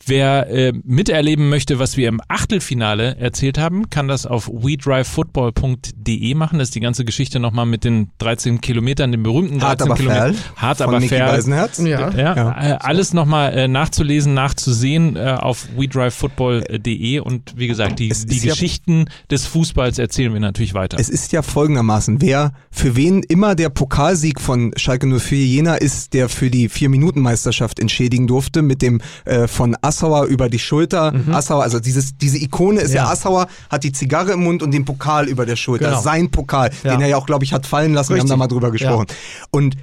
Wer 0.07 0.49
äh, 0.49 0.73
miterleben 0.85 1.49
möchte, 1.51 1.79
was 1.79 1.97
wir 1.97 2.09
im 2.09 2.21
Achtelfinale 2.29 3.17
erzählt 3.19 3.59
haben, 3.59 3.91
kann 3.91 4.09
das 4.09 4.27
auf 4.27 4.49
wedrivefootball.de 4.49 6.35
machen. 6.35 6.59
Das 6.59 6.69
ist 6.69 6.75
die 6.75 6.81
ganze 6.81 7.05
Geschichte 7.05 7.41
nochmal 7.41 7.67
mit 7.67 7.85
den 7.85 8.11
13 8.19 8.61
Kilometern, 8.61 9.11
den 9.13 9.23
berühmten 9.23 9.59
13 9.59 9.69
Hart 9.69 9.83
aber 9.83 9.95
Kilometern. 9.97 10.35
fair. 10.35 10.53
Hart 10.57 10.79
von 10.79 10.87
aber 10.89 11.01
Niki 11.01 11.09
fair. 11.15 11.27
Weisenherz. 11.29 11.79
Ja. 11.79 12.11
Ja, 12.11 12.37
Ja. 12.37 12.71
Äh, 12.75 12.77
alles 12.81 13.13
nochmal 13.13 13.53
äh, 13.53 13.69
nachzulesen, 13.69 14.35
nachzusehen 14.35 15.17
äh, 15.17 15.37
auf 15.39 15.67
wedrivefootball.de 15.77 17.21
und 17.21 17.55
wie 17.57 17.67
gesagt, 17.67 17.99
die, 17.99 18.09
die 18.09 18.39
ja- 18.39 18.53
Geschichten 18.53 19.07
des 19.31 19.47
Fußballs 19.47 19.99
erzählen 19.99 20.33
wir 20.33 20.41
natürlich 20.41 20.75
weiter. 20.75 20.99
Es 20.99 21.09
ist 21.09 21.33
ja 21.33 21.43
folgendermaßen, 21.43 22.21
wer 22.21 22.53
für 22.71 22.97
wen 22.97 23.23
immer 23.23 23.55
der 23.55 23.69
Pokalsieg 23.69 24.41
von 24.41 24.73
Schalke 24.77 25.07
04 25.07 25.45
jener 25.45 25.81
ist, 25.81 26.15
der 26.15 26.29
für 26.29 26.51
die 26.51 26.69
Vier-Minuten-Meisterschaft 26.69 27.79
entschädigen 27.81 28.27
durfte, 28.27 28.63
mit 28.63 28.83
dem 28.83 29.01
äh, 29.25 29.47
von 29.49 29.77
Assauer 29.89 30.25
über 30.27 30.49
die 30.49 30.59
Schulter. 30.59 31.13
Assauer, 31.33 31.63
also 31.63 31.81
dieses, 31.81 32.17
diese 32.17 32.39
Ikone 32.39 32.81
ist 32.81 32.93
ja. 32.95 33.05
Ja. 33.05 33.11
Assauer, 33.11 33.47
hat 33.71 33.85
die 33.85 33.93
Zigarre 33.93 34.33
im 34.33 34.45
Mund 34.45 34.63
und 34.63 34.71
den 34.73 34.85
Pokal 34.85 35.27
über 35.29 35.47
der 35.47 35.57
Schulter. 35.57 35.89
Genau. 35.91 36.01
Sein 36.03 36.31
Pokal, 36.31 36.71
Ja. 36.85 36.93
den 36.93 37.01
er 37.01 37.09
ja 37.09 37.17
auch, 37.17 37.27
glaube 37.27 37.45
ich, 37.45 37.53
hat 37.53 37.67
fallen 37.67 37.95
lassen. 37.95 38.11
Wir 38.11 38.17
haben 38.21 38.27
Richtig. 38.27 38.31
da 38.31 38.37
mal 38.37 38.47
drüber 38.49 38.71
gesprochen. 38.71 39.07
Und 39.51 39.77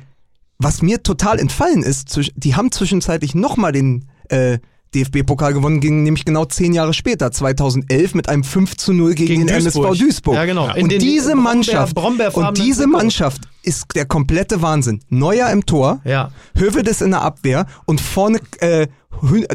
was 0.57 0.81
mir 0.81 1.03
total 1.03 1.39
entfallen 1.39 1.83
ist, 1.83 2.17
die 2.35 2.55
haben 2.55 2.71
zwischenzeitlich 2.71 3.35
nochmal 3.35 3.71
den 3.73 4.05
äh, 4.29 4.59
DFB-Pokal 4.93 5.53
gewonnen, 5.53 5.81
ging 5.81 6.03
nämlich 6.03 6.23
genau 6.23 6.45
zehn 6.45 6.73
Jahre 6.73 6.93
später, 6.93 7.31
2011, 7.31 8.15
mit 8.15 8.29
einem 8.29 8.43
5 8.43 8.77
zu 8.77 8.93
0 8.93 9.13
gegen, 9.15 9.27
Gegen 9.27 9.47
den 9.47 9.59
Duisburg. 9.63 9.87
MSV 9.87 9.99
Duisburg. 10.01 10.35
Ja, 10.35 10.45
genau. 10.45 10.73
Und 10.73 10.91
den 10.91 10.99
diese 10.99 11.35
Mannschaft, 11.35 11.97
und 11.97 12.57
diese 12.57 12.83
Trikots. 12.83 12.91
Mannschaft 13.03 13.41
ist 13.65 13.85
der 13.95 14.05
komplette 14.05 14.61
Wahnsinn. 14.61 15.01
Neuer 15.09 15.49
im 15.49 15.65
Tor, 15.65 15.99
Ja. 16.03 16.31
Hövedes 16.57 17.01
in 17.01 17.11
der 17.11 17.21
Abwehr 17.21 17.65
und 17.85 17.99
vorne 18.01 18.39
äh, 18.59 18.87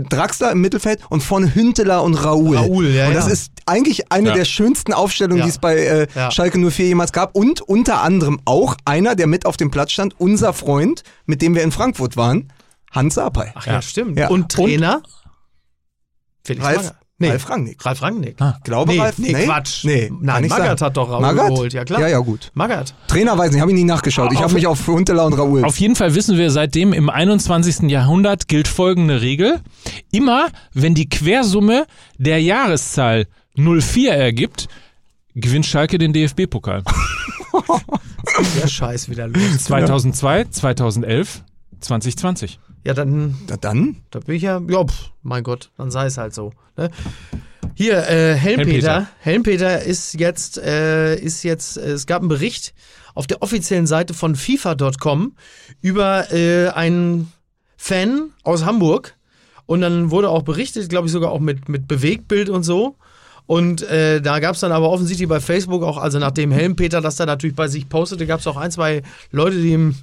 Draxler 0.08 0.52
im 0.52 0.60
Mittelfeld 0.62 1.00
und 1.10 1.22
vorne 1.22 1.54
Hünteler 1.54 2.02
und 2.02 2.14
Raoul. 2.14 2.56
Raoul, 2.56 2.86
ja, 2.88 3.08
und 3.08 3.14
das 3.14 3.26
ja. 3.26 3.32
ist 3.32 3.52
eigentlich 3.66 4.10
eine 4.10 4.30
Ja. 4.30 4.34
der 4.34 4.44
schönsten 4.46 4.92
Aufstellungen, 4.94 5.38
Ja. 5.40 5.44
die 5.44 5.50
es 5.50 5.58
bei 5.58 5.76
äh, 5.76 6.06
Ja. 6.14 6.30
Schalke 6.30 6.58
04 6.58 6.86
jemals 6.86 7.12
gab. 7.12 7.34
Und 7.36 7.60
unter 7.60 8.00
anderem 8.02 8.40
auch 8.46 8.76
einer, 8.84 9.14
der 9.14 9.26
mit 9.26 9.44
auf 9.46 9.56
dem 9.58 9.70
Platz 9.70 9.92
stand, 9.92 10.14
unser 10.18 10.52
Freund, 10.54 11.02
mit 11.26 11.42
dem 11.42 11.54
wir 11.54 11.62
in 11.62 11.72
Frankfurt 11.72 12.16
waren, 12.16 12.50
Hans 12.90 13.14
Sapai. 13.14 13.52
Ach 13.54 13.66
ja, 13.66 13.82
stimmt. 13.82 14.18
Ja. 14.18 14.28
Und 14.28 14.50
Trainer? 14.50 15.02
Felix 16.44 16.64
Ralf. 16.64 16.92
Nee, 17.20 17.28
Ralf 17.28 17.50
Rangnick. 17.50 17.84
Ralf 17.84 18.00
Rangnick. 18.00 18.36
Ich 18.40 18.64
glaube, 18.64 18.92
nee, 18.92 18.98
Ralf, 18.98 19.18
nee, 19.18 19.32
Quatsch. 19.32 19.84
Nee, 19.84 20.10
Nein, 20.20 20.42
nicht 20.42 20.50
Magath 20.50 20.80
hat 20.80 20.96
doch 20.96 21.10
Raoul 21.10 21.20
Magath? 21.20 21.48
geholt. 21.50 21.72
Ja, 21.74 21.84
klar. 21.84 22.00
Ja, 22.00 22.08
ja, 22.08 22.18
gut. 22.18 22.50
Magath. 22.54 22.94
Trainer 23.08 23.36
weiß 23.36 23.52
nicht, 23.52 23.60
habe 23.60 23.70
ich 23.70 23.76
nie 23.76 23.84
nachgeschaut. 23.84 24.32
Ich 24.32 24.40
habe 24.42 24.54
mich 24.54 24.66
auf 24.66 24.86
Hunteler 24.86 25.26
und 25.26 25.34
Raoul. 25.34 25.64
Auf 25.64 25.78
jeden 25.78 25.96
Fall 25.96 26.14
wissen 26.14 26.38
wir 26.38 26.50
seitdem, 26.50 26.94
im 26.94 27.10
21. 27.10 27.90
Jahrhundert 27.90 28.48
gilt 28.48 28.68
folgende 28.68 29.20
Regel. 29.20 29.60
Immer, 30.10 30.48
wenn 30.72 30.94
die 30.94 31.10
Quersumme 31.10 31.84
der 32.16 32.40
Jahreszahl 32.40 33.26
04 33.54 34.14
ergibt, 34.14 34.68
gewinnt 35.34 35.66
Schalke 35.66 35.98
den 35.98 36.14
DFB-Pokal. 36.14 36.82
Der 38.62 38.68
Scheiß 38.68 39.10
wieder 39.10 39.26
los. 39.28 39.64
2002, 39.64 40.44
2011, 40.44 41.42
2020. 41.80 42.60
Ja, 42.84 42.94
dann, 42.94 43.36
Na 43.48 43.56
dann? 43.56 43.96
da 44.10 44.20
bin 44.20 44.36
ich 44.36 44.42
ja, 44.42 44.60
ja, 44.68 44.84
pf, 44.84 45.10
mein 45.22 45.42
Gott, 45.42 45.70
dann 45.76 45.90
sei 45.90 46.06
es 46.06 46.16
halt 46.16 46.34
so. 46.34 46.52
Ne? 46.76 46.90
Hier, 47.74 48.08
äh, 48.08 48.34
Helmpeter. 48.34 49.06
Helmpeter 49.20 49.82
ist 49.82 50.18
jetzt, 50.18 50.58
äh, 50.58 51.16
ist 51.16 51.42
jetzt, 51.42 51.76
äh, 51.76 51.92
es 51.92 52.06
gab 52.06 52.20
einen 52.20 52.28
Bericht 52.28 52.74
auf 53.14 53.26
der 53.26 53.42
offiziellen 53.42 53.86
Seite 53.86 54.14
von 54.14 54.34
FIFA.com 54.34 55.34
über 55.80 56.32
äh, 56.32 56.68
einen 56.68 57.32
Fan 57.76 58.30
aus 58.42 58.64
Hamburg. 58.64 59.14
Und 59.66 59.82
dann 59.82 60.10
wurde 60.10 60.30
auch 60.30 60.42
berichtet, 60.42 60.88
glaube 60.88 61.06
ich, 61.06 61.12
sogar 61.12 61.30
auch 61.30 61.40
mit, 61.40 61.68
mit 61.68 61.86
Bewegtbild 61.86 62.48
und 62.48 62.64
so. 62.64 62.96
Und 63.46 63.82
äh, 63.82 64.20
da 64.20 64.40
gab 64.40 64.54
es 64.54 64.60
dann 64.60 64.72
aber 64.72 64.90
offensichtlich 64.90 65.28
bei 65.28 65.40
Facebook 65.40 65.82
auch, 65.82 65.96
also 65.96 66.18
nachdem 66.18 66.52
Helmpeter 66.52 67.00
das 67.00 67.16
da 67.16 67.26
natürlich 67.26 67.56
bei 67.56 67.68
sich 67.68 67.88
postete, 67.88 68.26
gab 68.26 68.40
es 68.40 68.46
auch 68.46 68.56
ein, 68.56 68.70
zwei 68.70 69.02
Leute, 69.32 69.60
die 69.60 69.72
ihm 69.72 69.96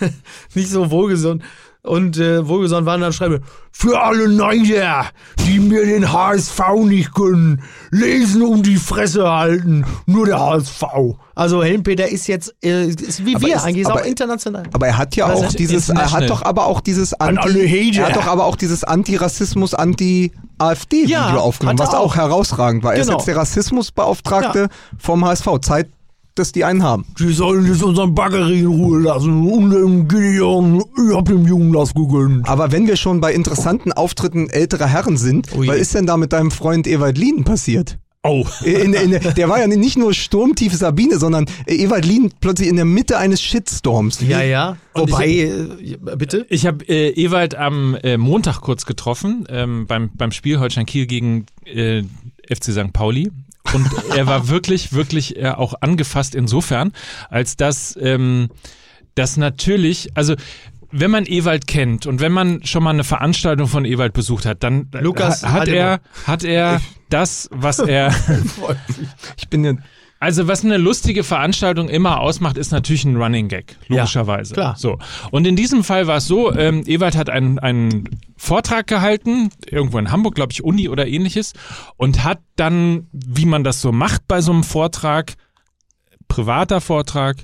nicht 0.54 0.70
so 0.70 0.90
wohlgesonnen 0.90 1.42
und 1.88 2.18
äh, 2.18 2.46
wohlgesonnen 2.46 2.86
waren, 2.86 3.00
dann 3.00 3.12
schreiben, 3.12 3.40
für 3.72 4.00
alle 4.00 4.28
Neider, 4.28 5.06
die 5.46 5.58
mir 5.60 5.84
den 5.86 6.12
HSV 6.12 6.60
nicht 6.84 7.14
können, 7.14 7.62
lesen 7.90 8.42
um 8.42 8.62
die 8.62 8.76
Fresse 8.76 9.30
halten, 9.30 9.84
nur 10.06 10.26
der 10.26 10.38
HSV. 10.40 10.82
Also 11.34 11.62
Helmpeter 11.62 12.08
ist 12.08 12.26
jetzt, 12.26 12.54
äh, 12.64 12.86
ist 12.86 13.24
wie 13.24 13.36
Aber 13.36 13.46
wir 13.46 13.56
ist- 13.56 13.64
eigentlich, 13.64 13.82
ist 13.82 13.90
aber- 13.90 14.00
auch 14.00 14.04
international. 14.06 14.64
Aber 14.72 14.86
er 14.86 14.98
hat 14.98 15.14
ja 15.16 15.28
Was 15.28 15.42
auch 15.44 15.52
dieses, 15.52 15.88
er 15.88 16.10
hat 16.12 16.28
doch 16.28 16.42
aber 16.42 16.66
auch 16.66 16.80
dieses 16.80 17.14
Anti, 17.14 17.68
Hater. 17.68 18.00
er 18.02 18.08
hat 18.08 18.16
doch 18.16 18.26
aber 18.26 18.44
auch 18.46 18.56
dieses 18.56 18.82
Anti-Rassismus, 18.84 19.74
Anti-AfD-Video 19.74 21.08
Ja, 21.16 21.36
aufgenommen, 21.36 21.78
was 21.78 21.94
auch 21.94 22.16
herausragend 22.16 22.82
war. 22.82 22.94
Er 22.94 23.00
ist 23.00 23.06
Genau. 23.06 23.18
jetzt 23.18 23.26
der 23.28 23.36
Rassismusbeauftragte 23.36 24.68
vom 24.98 25.24
HSV. 25.24 25.46
Zeit, 25.62 25.88
dass 26.38 26.52
die 26.52 26.64
einen 26.64 26.82
haben. 26.82 27.04
Die 27.18 27.32
sollen 27.32 27.66
jetzt 27.66 27.82
unseren 27.82 28.14
Bagger 28.14 28.48
in 28.48 28.66
Ruhe 28.66 29.00
lassen 29.00 29.48
und 29.50 29.70
dem 29.70 30.08
Gideon, 30.08 30.82
ich 31.08 31.14
hab 31.14 31.26
dem 31.26 31.46
Jungen 31.46 31.72
das 31.72 31.94
gegönnt. 31.94 32.48
Aber 32.48 32.72
wenn 32.72 32.86
wir 32.86 32.96
schon 32.96 33.20
bei 33.20 33.32
interessanten 33.34 33.92
Auftritten 33.92 34.48
älterer 34.50 34.86
Herren 34.86 35.16
sind, 35.16 35.48
Oh 35.56 35.62
je. 35.62 35.68
was 35.70 35.76
ist 35.78 35.94
denn 35.94 36.06
da 36.06 36.16
mit 36.16 36.32
deinem 36.32 36.50
Freund 36.50 36.86
Ewald 36.86 37.18
Lien 37.18 37.44
passiert? 37.44 37.98
Oh. 38.24 38.44
In, 38.64 38.94
in, 38.94 39.10
der 39.12 39.48
war 39.48 39.60
ja 39.60 39.66
nicht 39.68 39.96
nur 39.96 40.12
Sturmtief 40.12 40.74
Sabine, 40.74 41.18
sondern 41.18 41.46
Ewald 41.66 42.04
Lien 42.04 42.32
plötzlich 42.40 42.68
in 42.68 42.74
der 42.76 42.84
Mitte 42.84 43.16
eines 43.16 43.40
Shitstorms. 43.40 44.20
Ja, 44.20 44.42
ja. 44.42 44.76
Und 44.92 45.12
Wobei, 45.12 45.28
äh, 45.28 45.96
bitte? 46.16 46.44
Ich 46.48 46.66
habe 46.66 46.84
äh, 46.88 47.10
Ewald 47.10 47.54
am 47.54 47.94
äh, 48.02 48.16
Montag 48.18 48.60
kurz 48.60 48.86
getroffen, 48.86 49.46
ähm, 49.48 49.86
beim, 49.86 50.10
beim 50.14 50.32
Spiel 50.32 50.58
Holstein 50.58 50.84
Kiel 50.84 51.06
gegen 51.06 51.46
äh, 51.64 52.02
FC 52.52 52.72
St. 52.72 52.92
Pauli. 52.92 53.30
Und 53.74 53.88
er 54.16 54.26
war 54.26 54.48
wirklich, 54.48 54.92
wirklich 54.92 55.36
äh, 55.36 55.48
auch 55.50 55.74
angefasst 55.80 56.34
insofern, 56.34 56.92
als 57.28 57.56
dass 57.56 57.96
ähm, 58.00 58.48
das 59.14 59.36
natürlich, 59.36 60.10
also 60.14 60.34
wenn 60.90 61.10
man 61.10 61.26
Ewald 61.26 61.66
kennt 61.66 62.06
und 62.06 62.20
wenn 62.20 62.32
man 62.32 62.64
schon 62.64 62.82
mal 62.82 62.90
eine 62.90 63.04
Veranstaltung 63.04 63.66
von 63.68 63.84
Ewald 63.84 64.12
besucht 64.14 64.46
hat, 64.46 64.62
dann 64.62 64.88
Lukas, 64.92 65.42
ha- 65.42 65.48
hat 65.52 65.58
halt 65.60 65.68
er, 65.68 66.00
hat 66.26 66.44
er 66.44 66.80
das, 67.10 67.48
was 67.52 67.78
er, 67.78 68.14
Ich 69.36 69.48
bin 69.48 69.64
ja 69.64 69.74
also 70.20 70.48
was 70.48 70.64
eine 70.64 70.78
lustige 70.78 71.22
Veranstaltung 71.22 71.88
immer 71.88 72.20
ausmacht, 72.20 72.56
ist 72.56 72.72
natürlich 72.72 73.04
ein 73.04 73.16
Running 73.16 73.48
Gag, 73.48 73.76
logischerweise. 73.86 74.54
klar. 74.54 74.74
So. 74.76 74.98
Und 75.30 75.46
in 75.46 75.54
diesem 75.54 75.84
Fall 75.84 76.06
war 76.06 76.16
es 76.16 76.26
so, 76.26 76.52
ähm, 76.54 76.82
Ewald 76.86 77.16
hat 77.16 77.30
einen, 77.30 77.58
einen 77.58 78.08
Vortrag 78.36 78.86
gehalten, 78.88 79.50
irgendwo 79.66 79.98
in 79.98 80.10
Hamburg, 80.10 80.34
glaube 80.34 80.52
ich, 80.52 80.64
Uni 80.64 80.88
oder 80.88 81.06
ähnliches, 81.06 81.52
und 81.96 82.24
hat 82.24 82.40
dann, 82.56 83.06
wie 83.12 83.46
man 83.46 83.62
das 83.62 83.80
so 83.80 83.92
macht 83.92 84.26
bei 84.26 84.40
so 84.40 84.52
einem 84.52 84.64
Vortrag, 84.64 85.34
privater 86.26 86.80
Vortrag, 86.80 87.36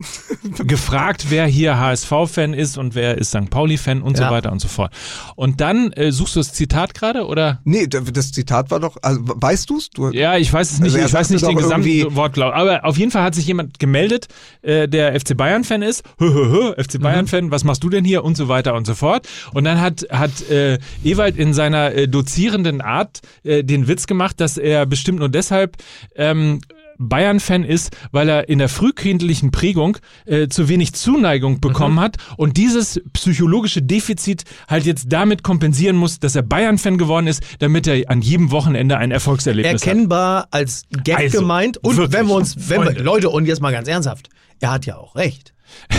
gefragt, 0.66 1.26
wer 1.28 1.46
hier 1.46 1.78
HSV-Fan 1.78 2.54
ist 2.54 2.78
und 2.78 2.94
wer 2.94 3.18
ist 3.18 3.28
St. 3.30 3.50
Pauli-Fan 3.50 4.02
und 4.02 4.18
Ja. 4.18 4.26
so 4.28 4.34
weiter 4.34 4.52
und 4.52 4.60
so 4.60 4.68
fort. 4.68 4.92
Und 5.36 5.60
dann, 5.60 5.92
äh, 5.92 6.10
suchst 6.12 6.36
du 6.36 6.40
das 6.40 6.52
Zitat 6.52 6.94
gerade 6.94 7.26
oder? 7.26 7.60
Nee, 7.64 7.86
das 7.86 8.32
Zitat 8.32 8.70
war 8.70 8.80
doch, 8.80 8.96
also 9.02 9.20
weißt 9.22 9.68
du's? 9.68 9.90
Du, 9.90 10.10
Ja, 10.10 10.36
ich 10.36 10.52
weiß 10.52 10.70
es 10.72 10.80
nicht, 10.80 10.94
Also 10.94 11.06
ich 11.06 11.12
weiß 11.12 11.30
nicht 11.30 11.46
den 11.46 11.56
gesamten 11.56 12.14
Wortlaut. 12.16 12.54
Aber 12.54 12.84
auf 12.84 12.96
jeden 12.96 13.10
Fall 13.10 13.22
hat 13.22 13.34
sich 13.34 13.46
jemand 13.46 13.78
gemeldet, 13.78 14.28
äh, 14.62 14.88
der 14.88 15.18
FC 15.18 15.36
Bayern-Fan 15.36 15.82
ist. 15.82 16.02
Hö, 16.18 16.32
hö, 16.32 16.48
hö, 16.76 16.82
FC 16.82 16.94
Mhm. 16.98 17.02
Bayern-Fan, 17.02 17.50
was 17.50 17.64
machst 17.64 17.82
du 17.84 17.90
denn 17.90 18.04
hier? 18.04 18.24
Und 18.24 18.36
so 18.36 18.48
weiter 18.48 18.74
und 18.74 18.86
so 18.86 18.94
fort. 18.94 19.28
Und 19.52 19.64
dann 19.64 19.80
hat, 19.80 20.06
hat 20.10 20.48
äh, 20.50 20.78
Ewald 21.04 21.36
in 21.36 21.52
seiner 21.54 21.92
äh, 21.94 22.08
dozierenden 22.08 22.80
Art 22.80 23.20
äh, 23.44 23.62
den 23.64 23.88
Witz 23.88 24.06
gemacht, 24.06 24.40
dass 24.40 24.56
er 24.56 24.86
bestimmt 24.86 25.18
nur 25.18 25.28
deshalb 25.28 25.76
ähm, 26.16 26.60
Bayern-Fan 27.00 27.64
ist, 27.64 27.96
weil 28.12 28.28
er 28.28 28.48
in 28.48 28.58
der 28.58 28.68
frühkindlichen 28.68 29.50
Prägung 29.50 29.96
äh, 30.26 30.48
zu 30.48 30.68
wenig 30.68 30.92
Zuneigung 30.92 31.60
bekommen 31.60 31.96
Mhm. 31.96 32.00
hat 32.00 32.16
und 32.36 32.56
dieses 32.56 33.00
psychologische 33.14 33.82
Defizit 33.82 34.44
halt 34.68 34.84
jetzt 34.84 35.06
damit 35.08 35.42
kompensieren 35.42 35.96
muss, 35.96 36.20
dass 36.20 36.36
er 36.36 36.42
Bayern-Fan 36.42 36.98
geworden 36.98 37.26
ist, 37.26 37.42
damit 37.58 37.86
er 37.86 38.08
an 38.10 38.20
jedem 38.22 38.50
Wochenende 38.50 38.98
ein 38.98 39.10
Erfolgserlebnis 39.10 39.80
hat. 39.82 39.88
Erkennbar 39.88 40.48
als 40.50 40.84
Gag 41.04 41.16
Also, 41.18 41.38
gemeint. 41.40 41.78
Und 41.78 41.96
wirklich, 41.96 42.18
wenn 42.18 42.26
wir 42.28 42.34
uns, 42.34 42.68
wenn 42.68 42.82
wir. 42.84 43.02
Leute, 43.02 43.30
und 43.30 43.46
jetzt 43.46 43.60
mal 43.62 43.72
ganz 43.72 43.88
ernsthaft, 43.88 44.28
er 44.60 44.70
hat 44.72 44.84
ja 44.86 44.96
auch 44.98 45.16
recht. 45.16 45.54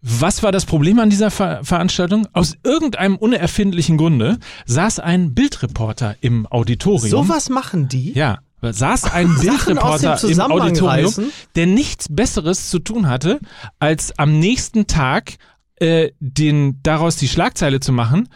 Was 0.00 0.42
war 0.44 0.52
das 0.52 0.64
Problem 0.64 1.00
an 1.00 1.10
dieser 1.10 1.30
Ver 1.30 1.60
Veranstaltung? 1.64 2.28
Aus 2.32 2.56
irgendeinem 2.62 3.16
unerfindlichen 3.16 3.96
Grunde 3.96 4.38
saß 4.66 5.00
ein 5.00 5.34
Bildreporter 5.34 6.14
im 6.20 6.46
Auditorium. 6.46 7.08
Sowas 7.08 7.48
machen 7.48 7.88
die. 7.88 8.12
Ja, 8.12 8.38
saß 8.62 9.04
ein 9.04 9.28
Sachen 9.36 9.78
aus 9.78 10.00
dem 10.00 10.10
Bildreporter 10.10 10.28
im 10.28 10.40
Auditorium, 10.40 11.06
reißen? 11.06 11.32
der 11.56 11.66
nichts 11.66 12.06
Besseres 12.10 12.70
zu 12.70 12.78
tun 12.78 13.08
hatte, 13.08 13.38
als 13.78 14.18
am 14.18 14.38
nächsten 14.38 14.86
Tag 14.86 15.34
äh, 15.76 16.10
den 16.20 16.80
daraus 16.82 17.16
die 17.16 17.28
Schlagzeile 17.28 17.80
zu 17.80 17.92
machen. 17.92 18.28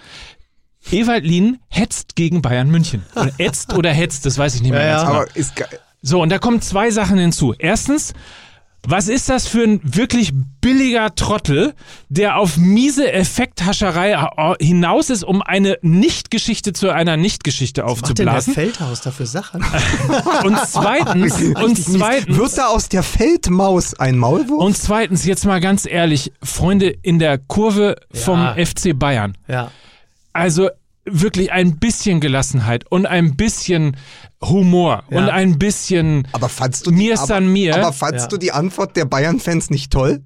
Ewald 0.90 1.24
Lien 1.24 1.58
hetzt 1.68 2.16
gegen 2.16 2.42
Bayern 2.42 2.70
München. 2.70 3.04
Oder 3.14 3.30
ätzt 3.38 3.72
oder 3.74 3.90
hetzt, 3.92 4.26
das 4.26 4.38
weiß 4.38 4.54
ich 4.56 4.62
nicht 4.62 4.72
mehr 4.72 4.84
Ja, 4.84 4.92
ganz 4.92 5.02
ja. 5.02 5.08
genau. 5.08 5.20
aber 5.22 5.36
ist 5.36 5.56
ge- 5.56 5.66
So, 6.02 6.20
und 6.22 6.28
da 6.30 6.38
kommen 6.38 6.60
zwei 6.60 6.90
Sachen 6.90 7.18
hinzu. 7.18 7.54
Erstens, 7.58 8.12
was 8.86 9.06
ist 9.08 9.28
das 9.28 9.46
für 9.46 9.62
ein 9.62 9.80
wirklich 9.82 10.32
billiger 10.60 11.14
Trottel, 11.14 11.74
der 12.08 12.36
auf 12.36 12.56
miese 12.56 13.12
Effekthascherei 13.12 14.12
äh, 14.12 14.64
hinaus 14.64 15.08
ist, 15.10 15.22
um 15.22 15.40
eine 15.42 15.78
Nicht-Geschichte 15.82 16.72
zu 16.72 16.90
einer 16.90 17.16
Nicht-Geschichte 17.16 17.84
Was 17.84 18.00
macht 18.02 18.18
denn 18.18 18.26
der 18.26 18.36
aufzublasen? 18.38 18.54
Feldhaus 18.54 19.00
dafür 19.00 19.26
Sachen? 19.26 19.64
Und 20.44 20.58
zweitens, 20.66 21.34
und 21.54 21.76
zweitens, 21.76 22.36
wird 22.36 22.58
da 22.58 22.66
aus 22.68 22.88
der 22.88 23.02
Feldmaus 23.02 23.94
ein 23.94 24.18
Maulwurf? 24.18 24.60
und 24.64 24.76
zweitens, 24.76 25.24
jetzt 25.24 25.44
mal 25.46 25.60
ganz 25.60 25.86
ehrlich, 25.86 26.32
Freunde 26.42 26.88
in 27.02 27.18
der 27.18 27.38
Kurve 27.38 27.96
vom 28.12 28.38
Ja. 28.40 28.54
FC 28.56 28.98
Bayern. 28.98 29.36
ja. 29.48 29.70
Also 30.32 30.70
wirklich 31.04 31.52
ein 31.52 31.78
bisschen 31.78 32.20
Gelassenheit 32.20 32.84
und 32.90 33.06
ein 33.06 33.36
bisschen 33.36 33.96
Humor 34.44 35.04
Ja. 35.10 35.18
und 35.18 35.28
ein 35.28 35.58
bisschen 35.58 36.26
aber 36.32 36.48
fandst 36.48 36.86
du 36.86 36.90
Mir 36.90 36.98
die, 36.98 37.06
ist 37.10 37.22
aber, 37.24 37.36
an 37.36 37.52
mir. 37.52 37.76
aber 37.76 37.92
fandst 37.92 38.24
Ja. 38.24 38.28
du 38.28 38.36
die 38.38 38.52
Antwort 38.52 38.96
der 38.96 39.04
Bayern-Fans 39.04 39.70
nicht 39.70 39.92
toll? 39.92 40.22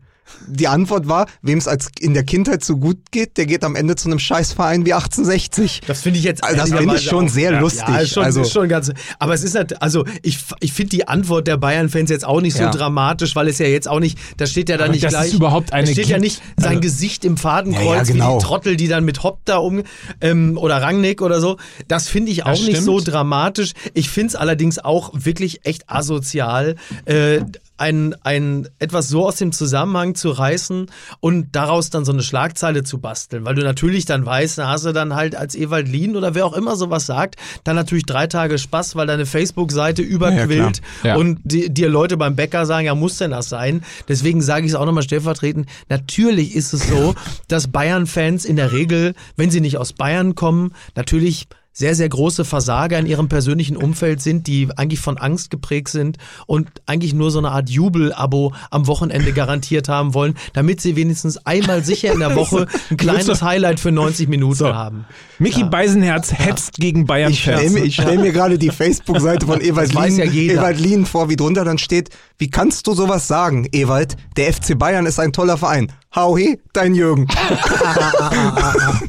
Die 0.49 0.69
Antwort 0.69 1.09
war, 1.09 1.27
wem 1.43 1.59
es 1.59 1.69
als 1.69 1.89
in 2.01 2.15
der 2.15 2.25
Kindheit 2.25 2.65
so 2.65 2.77
gut 2.77 2.99
geht, 3.11 3.37
der 3.37 3.47
geht 3.47 3.65
am 3.65 3.77
Ende 3.77 3.97
zu 3.97 4.09
einem 4.09 4.19
Scheißverein 4.19 4.85
wie 4.87 4.93
1860. 4.93 5.83
Das 5.87 6.03
finde 6.03 6.19
ich 6.19 6.25
jetzt. 6.25 6.43
Also 6.45 6.57
das 6.57 6.71
finde 6.73 6.95
ich 6.97 7.03
schon 7.03 7.27
auch- 7.27 7.31
sehr 7.31 7.53
ja, 7.53 7.61
lustig. 7.61 7.89
Ja, 7.89 7.99
ist 7.99 8.13
schon, 8.13 8.25
also, 8.25 8.41
ist 8.43 8.53
schon 8.53 8.69
ganz. 8.69 8.93
Aber 9.19 9.35
es 9.35 9.43
ist 9.43 9.55
halt, 9.55 9.81
also 9.83 10.05
ich, 10.23 10.39
ich 10.61 10.73
finde 10.73 10.91
die 10.91 11.09
Antwort 11.09 11.47
der 11.47 11.57
Bayern-Fans 11.57 12.11
jetzt 12.11 12.25
auch 12.25 12.41
nicht 12.41 12.57
so 12.57 12.63
Ja. 12.65 12.71
dramatisch, 12.71 13.35
weil 13.37 13.49
es 13.49 13.59
ja 13.59 13.67
jetzt 13.67 13.89
auch 13.89 14.01
nicht, 14.01 14.19
da 14.37 14.47
steht 14.47 14.69
ja 14.69 14.77
dann 14.77 14.87
Aber 14.87 14.93
nicht 14.95 15.05
dass 15.05 15.13
es 15.15 15.21
gleich. 15.21 15.35
überhaupt 15.35 15.73
eine 15.73 15.87
da 15.87 15.93
steht 15.93 16.07
ja 16.09 16.19
nicht 16.19 16.43
sein 16.57 16.69
Also- 16.69 16.81
Gesicht 16.81 17.25
im 17.25 17.37
Fadenkreuz, 17.37 17.85
Ja, 17.85 17.95
ja, 17.97 18.03
genau. 18.03 18.35
wie 18.35 18.39
die 18.39 18.45
Trottel, 18.45 18.77
die 18.77 18.89
dann 18.89 19.05
mit 19.05 19.23
Hopp 19.23 19.41
da 19.45 19.57
um 19.59 19.83
ähm, 20.21 20.59
oder 20.59 20.83
Rangnick 20.83 21.23
oder 21.23 21.41
so. 21.41 21.57
Das 21.89 22.09
finde 22.09 22.31
ich 22.33 22.45
auch 22.45 22.51
Das 22.51 22.61
nicht 22.61 22.71
stimmt. 22.83 22.85
so 22.85 23.01
dramatisch. 23.01 23.73
Ich 23.95 24.11
finde 24.11 24.29
es 24.29 24.37
allerdings 24.37 24.79
auch 24.79 25.11
wirklich 25.15 25.65
echt 25.65 25.89
asozial. 25.91 26.77
Äh, 27.05 27.41
ein, 27.79 28.15
ein 28.23 28.69
etwas 28.79 29.09
so 29.09 29.27
aus 29.27 29.37
dem 29.37 29.53
Zusammenhang 29.53 30.15
zu 30.15 30.31
reißen 30.31 30.87
und 31.21 31.55
daraus 31.55 31.91
dann 31.91 32.05
so 32.05 32.13
eine 32.13 32.23
Schlagzeile 32.23 32.85
zu 32.85 32.99
basteln, 32.99 33.45
weil 33.45 33.55
du 33.55 33.63
natürlich 33.63 34.05
dann 34.05 34.25
weißt, 34.25 34.59
da 34.59 34.69
hast 34.69 34.87
du 34.87 34.93
dann 34.93 35.15
halt 35.15 35.37
als 35.37 35.55
Ewald 35.55 35.89
Lien 35.89 36.17
oder 36.17 36.35
wer 36.35 36.47
auch 36.47 36.55
immer 36.55 36.77
sowas 36.77 37.07
sagt, 37.07 37.37
dann 37.65 37.77
natürlich 37.77 38.07
drei 38.07 38.27
Tage 38.27 38.59
Spaß, 38.59 38.97
weil 38.97 39.07
deine 39.07 39.27
Facebook-Seite 39.27 40.03
überquillt 40.03 40.81
Ja. 41.03 41.17
und 41.17 41.41
di- 41.45 41.69
dir 41.69 41.89
Leute 41.89 42.17
beim 42.17 42.35
Bäcker 42.37 42.67
sagen, 42.67 42.87
ja, 42.87 42.95
muss 42.95 43.19
denn 43.19 43.31
das 43.31 43.49
sein? 43.49 43.83
Deswegen 44.09 44.43
sage 44.43 44.65
ich 44.67 44.73
es 44.73 44.77
auch 44.77 44.87
nochmal 44.87 45.03
stellvertretend. 45.03 45.69
Natürlich 45.89 46.55
ist 46.55 46.73
es 46.73 46.89
so, 46.89 47.15
dass 47.49 47.69
Bayern-Fans 47.69 48.45
in 48.45 48.57
der 48.57 48.73
Regel, 48.73 49.15
wenn 49.37 49.51
sie 49.51 49.61
nicht 49.61 49.77
aus 49.79 49.93
Bayern 49.93 50.35
kommen, 50.35 50.73
natürlich 50.95 51.47
sehr, 51.77 51.95
sehr 51.95 52.09
große 52.09 52.47
Versager 52.47 52.99
in 52.99 53.05
ihrem 53.05 53.29
persönlichen 53.29 53.77
Umfeld 53.77 54.23
sind, 54.23 54.47
die 54.47 54.69
eigentlich 54.77 54.99
von 54.99 55.19
Angst 55.19 55.51
geprägt 55.51 55.89
sind 55.89 56.17
und 56.47 56.69
eigentlich 56.87 57.13
nur 57.13 57.31
so 57.31 57.39
eine 57.39 57.51
Art 57.51 57.69
Jubel-Abo 57.69 58.55
am 58.71 58.87
Wochenende 58.87 59.35
garantiert 59.35 59.87
haben 59.87 60.15
wollen, 60.15 60.39
damit 60.55 60.81
sie 60.81 60.97
wenigstens 60.97 61.37
einmal 61.45 61.85
sicher 61.85 62.15
in 62.15 62.21
der 62.21 62.35
Woche 62.35 62.67
ein 62.91 62.97
kleines 62.97 63.43
Highlight 63.43 63.79
für 63.79 63.93
90 63.93 64.27
Minuten 64.27 64.65
haben. 64.65 65.05
Mickey 65.39 65.65
Beisenherz 65.65 66.33
hetzt 66.33 66.79
gegen 66.79 67.05
Bayern 67.05 67.31
ich 67.31 67.43
stelle 67.43 67.91
stell 67.91 68.19
mir 68.19 68.33
gerade 68.33 68.57
die 68.57 68.71
Facebook-Seite 68.71 69.45
von 69.45 69.61
Ewald 69.61 69.93
Lien, 69.93 70.17
ja. 70.17 70.55
Ewald 70.55 70.81
Lien 70.81 71.05
vor, 71.05 71.29
wie 71.29 71.37
drunter 71.37 71.65
dann 71.67 71.77
steht, 71.77 72.09
wie 72.39 72.49
kannst 72.49 72.87
du 72.87 72.95
sowas 72.95 73.29
sagen, 73.29 73.69
Ewald? 73.73 74.17
Der 74.39 74.51
FC 74.51 74.79
Bayern 74.79 75.05
ist 75.05 75.21
ein 75.21 75.35
toller 75.35 75.59
Verein. 75.59 75.93
Hauhi, 76.15 76.59
dein 76.73 76.95
Jürgen. 76.95 77.27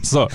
So, 0.02 0.28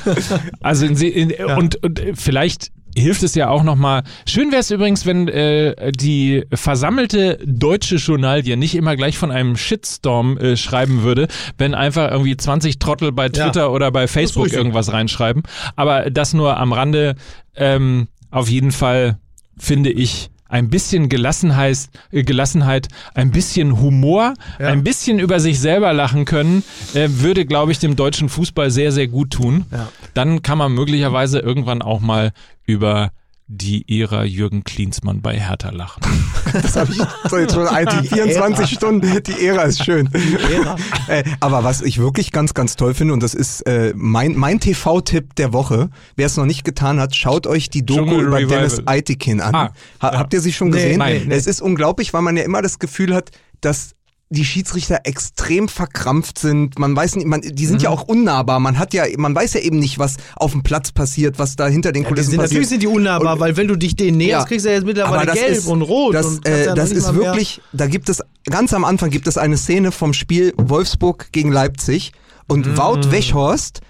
also 0.61 0.85
in, 0.85 0.97
in, 0.99 1.33
und, 1.57 1.83
und 1.83 1.99
äh, 1.99 2.15
vielleicht 2.23 2.71
hilft 2.95 3.23
es 3.23 3.35
ja 3.35 3.49
auch 3.49 3.63
nochmal. 3.63 4.03
Schön 4.27 4.51
wäre 4.51 4.61
es 4.61 4.71
übrigens, 4.71 5.07
wenn 5.07 5.27
äh, 5.29 5.93
die 5.93 6.45
versammelte 6.53 7.39
deutsche 7.45 7.97
Journalie 7.97 8.57
nicht 8.59 8.75
immer 8.75 8.97
gleich 8.97 9.17
von 9.17 9.31
einem 9.31 9.57
Shitstorm 9.57 10.37
äh, 10.37 10.57
schreiben 10.59 11.03
würde, 11.03 11.29
wenn 11.57 11.75
einfach 11.75 12.11
irgendwie 12.11 12.37
20 12.37 12.79
Trottel 12.79 13.11
bei 13.13 13.31
Twitter 13.31 13.63
Ja. 13.63 13.69
oder 13.69 13.91
bei 13.91 14.09
Facebook 14.09 14.53
irgendwas 14.53 14.93
reinschreiben. 14.93 15.43
Aber 15.75 16.11
das 16.11 16.35
nur 16.35 16.59
am 16.59 16.73
Rande. 16.75 17.15
Ähm, 17.57 18.09
auf 18.31 18.49
jeden 18.49 18.73
Fall 18.73 19.19
finde 19.59 19.91
ich 19.91 20.31
ein 20.53 20.69
bisschen 20.69 21.09
Gelassenheit, 21.09 21.89
äh, 22.13 22.23
Gelassenheit, 22.23 22.89
ein 23.15 23.31
bisschen 23.31 23.81
Humor, 23.81 24.35
Ja. 24.61 24.69
ein 24.69 24.85
bisschen 24.85 25.19
über 25.19 25.41
sich 25.41 25.59
selber 25.59 25.93
lachen 25.95 26.27
können, 26.27 26.63
äh, 26.95 27.09
würde, 27.11 27.47
glaube 27.47 27.73
ich, 27.73 27.79
dem 27.79 27.97
deutschen 27.97 28.29
Fußball 28.29 28.71
sehr, 28.71 28.93
sehr 28.93 29.09
gut 29.09 29.31
tun. 29.31 29.65
Ja. 29.73 29.89
Dann 30.13 30.43
kann 30.43 30.59
man 30.59 30.73
möglicherweise 30.73 31.39
irgendwann 31.39 31.81
auch 31.81 32.01
mal 32.01 32.33
über 32.67 33.11
die 33.49 34.01
Ära 34.01 34.25
Jürgen 34.25 34.65
Klinsmann 34.65 35.21
bei 35.21 35.39
Hertha 35.39 35.71
lachen. 35.71 36.03
Das 36.53 36.77
habe 36.77 36.93
ich 36.93 36.99
so 37.31 37.39
jetzt 37.39 37.55
schon 37.55 37.67
ein, 37.67 37.89
24 38.05 38.69
Stunden. 38.69 39.23
Die 39.23 39.47
Ära 39.47 39.63
ist 39.63 39.83
schön. 39.85 40.11
Ära. 40.13 40.77
Äh, 41.09 41.25
aber 41.41 41.65
was 41.65 41.81
ich 41.81 41.99
wirklich 41.99 42.31
ganz, 42.31 42.53
ganz 42.53 42.77
toll 42.77 42.93
finde, 42.93 43.15
und 43.15 43.23
das 43.23 43.33
ist 43.33 43.63
äh, 43.63 43.95
mein, 43.97 44.35
mein 44.37 44.61
TV-Tipp 44.61 45.35
der 45.37 45.53
Woche, 45.55 45.89
wer 46.17 46.27
es 46.27 46.37
noch 46.37 46.45
nicht 46.45 46.65
getan 46.65 47.01
hat, 47.01 47.15
schaut 47.17 47.47
euch 47.47 47.71
die 47.71 47.87
Doku 47.87 48.05
Dschungel 48.05 48.27
über 48.27 48.37
Revival. 48.39 48.59
Dennis 48.59 48.83
Eitikin 48.87 49.41
an. 49.41 49.55
Ah, 49.55 49.73
ha, 50.01 50.19
Habt 50.19 50.35
ihr 50.35 50.41
sie 50.43 50.53
schon 50.53 50.69
Nee, 50.69 50.77
gesehen? 50.77 50.99
nein. 50.99 51.31
Es 51.31 51.47
ist 51.47 51.63
unglaublich, 51.63 52.13
weil 52.13 52.23
man 52.23 52.37
ja 52.37 52.43
immer 52.43 52.61
das 52.61 52.79
Gefühl 52.79 53.15
hat, 53.15 53.31
dass 53.63 53.95
die 54.33 54.45
Schiedsrichter 54.45 55.01
extrem 55.05 55.69
verkrampft 55.69 56.39
sind. 56.39 56.79
Man 56.79 56.97
weiß 56.97 57.17
nicht, 57.17 57.27
man, 57.27 57.43
die 57.43 57.67
sind 57.67 57.83
ja 57.83 57.91
Mhm. 57.91 57.97
auch 57.97 58.03
unnahbar. 58.05 58.61
Man 58.61 58.79
hat 58.79 58.95
ja, 58.95 59.05
man 59.19 59.35
weiß 59.35 59.53
ja 59.55 59.61
eben 59.61 59.79
nicht, 59.79 59.99
was 59.99 60.17
auf 60.37 60.53
dem 60.53 60.63
Platz 60.63 60.91
passiert, 60.93 61.39
was 61.39 61.55
da 61.57 61.67
hinter 61.69 61.93
den 61.93 62.03
Die 62.05 62.09
Kulissen 62.09 62.31
sind, 62.31 62.41
passiert. 62.41 62.53
natürlich 62.63 62.69
sind 62.71 62.83
die 62.83 62.87
unnahbar, 62.87 63.35
Und- 63.35 63.41
weil 63.41 63.57
wenn 63.57 63.69
du 63.69 63.77
dich 63.77 63.95
denen 63.95 64.17
näherst, 64.17 64.45
Ja. 64.45 64.49
kriegst 64.49 64.65
du 64.65 64.71
ja 64.71 64.77
jetzt 64.77 64.87
mittlerweile 64.87 65.33
gelb 65.33 65.51
ist, 65.59 65.67
und 65.67 65.83
rot. 65.83 66.15
Das, 66.15 66.27
und 66.27 66.49
äh, 66.49 66.67
ja 66.67 66.75
das 66.75 66.91
ist 66.91 67.15
wirklich, 67.15 67.61
da 67.73 67.87
gibt 67.87 68.09
es, 68.09 68.23
ganz 68.47 68.73
am 68.73 68.85
Anfang 68.85 69.11
gibt 69.11 69.27
es 69.29 69.37
eine 69.39 69.57
Szene 69.57 69.93
vom 69.93 70.13
Spiel 70.15 70.55
Wolfsburg 70.57 71.31
gegen 71.33 71.53
Leipzig 71.53 72.13
und 72.49 72.67
Mhm. 72.67 72.77
Wout 72.79 73.11
Weghorst 73.13 73.81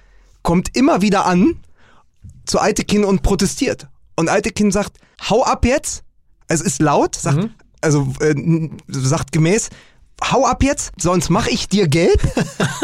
kommt 0.43 0.76
immer 0.76 1.03
wieder 1.03 1.24
an 1.26 1.57
zu 2.47 2.59
Altekin 2.59 3.05
und 3.05 3.22
protestiert. 3.22 3.86
Und 4.16 4.28
Altekin 4.28 4.72
sagt, 4.72 4.99
hau 5.30 5.45
ab 5.45 5.64
jetzt, 5.64 6.03
es 6.49 6.61
ist 6.61 6.82
laut, 6.82 7.14
sagt, 7.14 7.36
Mhm. 7.38 7.51
also 7.80 8.12
äh, 8.20 8.34
sagt 8.88 9.30
gemäß, 9.32 9.70
hau 10.31 10.45
ab 10.47 10.62
jetzt, 10.62 10.93
sonst 10.99 11.31
mach 11.31 11.47
ich 11.47 11.68
dir 11.68 11.89
gelb. 11.89 12.20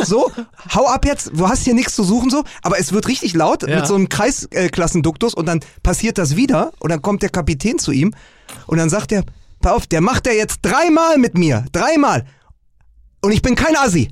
So, 0.05 0.31
hau 0.75 0.87
ab 0.87 1.05
jetzt, 1.05 1.33
du 1.35 1.49
hast 1.49 1.65
hier 1.65 1.75
nichts 1.75 1.95
zu 1.95 2.05
suchen 2.05 2.31
so, 2.31 2.45
aber 2.63 2.79
es 2.79 2.93
wird 2.93 3.09
richtig 3.09 3.35
laut 3.35 3.67
Ja. 3.67 3.77
mit 3.77 3.87
so 3.87 3.95
einem 3.97 4.09
Kreisklasgenduktus 4.09 5.35
und 5.35 5.47
dann 5.47 5.61
passiert 5.83 6.19
das 6.19 6.37
wieder 6.37 6.71
und 6.79 6.91
dann 6.91 7.03
kommt 7.03 7.23
der 7.23 7.31
Kapitän 7.31 7.79
zu 7.79 7.91
ihm 7.91 8.15
und 8.67 8.79
dann 8.79 8.89
sagt 8.89 9.11
er, 9.13 9.25
pass 9.61 9.73
auf, 9.73 9.87
der 9.89 10.01
macht 10.01 10.27
er 10.29 10.35
jetzt 10.37 10.61
dreimal 10.63 11.19
mit 11.19 11.37
mir, 11.37 11.65
dreimal. 11.73 12.25
Und 13.23 13.33
ich 13.33 13.43
bin 13.43 13.57
kein 13.57 13.77
Assi. 13.77 14.09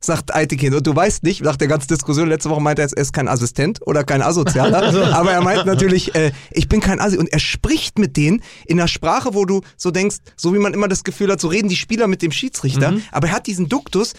Sagt 0.00 0.34
Eitekin. 0.34 0.74
Und 0.74 0.86
du 0.86 0.94
weißt 0.94 1.24
nicht, 1.24 1.42
nach 1.42 1.56
der 1.56 1.68
ganzen 1.68 1.88
Diskussion, 1.88 2.28
letzte 2.28 2.50
Woche 2.50 2.60
meinte 2.60 2.82
er, 2.82 2.88
er 2.88 3.02
ist 3.02 3.12
kein 3.12 3.28
Assistent 3.28 3.80
oder 3.86 4.04
kein 4.04 4.22
Asozialer. 4.22 5.12
aber 5.14 5.32
er 5.32 5.42
meint 5.42 5.66
natürlich, 5.66 6.14
äh, 6.14 6.32
ich 6.52 6.68
bin 6.68 6.80
kein 6.80 7.00
Assi. 7.00 7.16
Und 7.16 7.32
er 7.32 7.40
spricht 7.40 7.98
mit 7.98 8.16
denen 8.16 8.42
in 8.66 8.78
einer 8.78 8.88
Sprache, 8.88 9.34
wo 9.34 9.44
du 9.44 9.62
so 9.76 9.90
denkst, 9.90 10.18
so 10.36 10.54
wie 10.54 10.58
man 10.58 10.72
immer 10.74 10.88
das 10.88 11.04
Gefühl 11.04 11.30
hat, 11.32 11.40
so 11.40 11.48
reden 11.48 11.68
die 11.68 11.76
Spieler 11.76 12.06
mit 12.06 12.22
dem 12.22 12.32
Schiedsrichter. 12.32 12.94
Aber 13.10 13.28
er 13.28 13.34
hat 13.34 13.46
diesen 13.46 13.68
Duktus, 13.68 14.14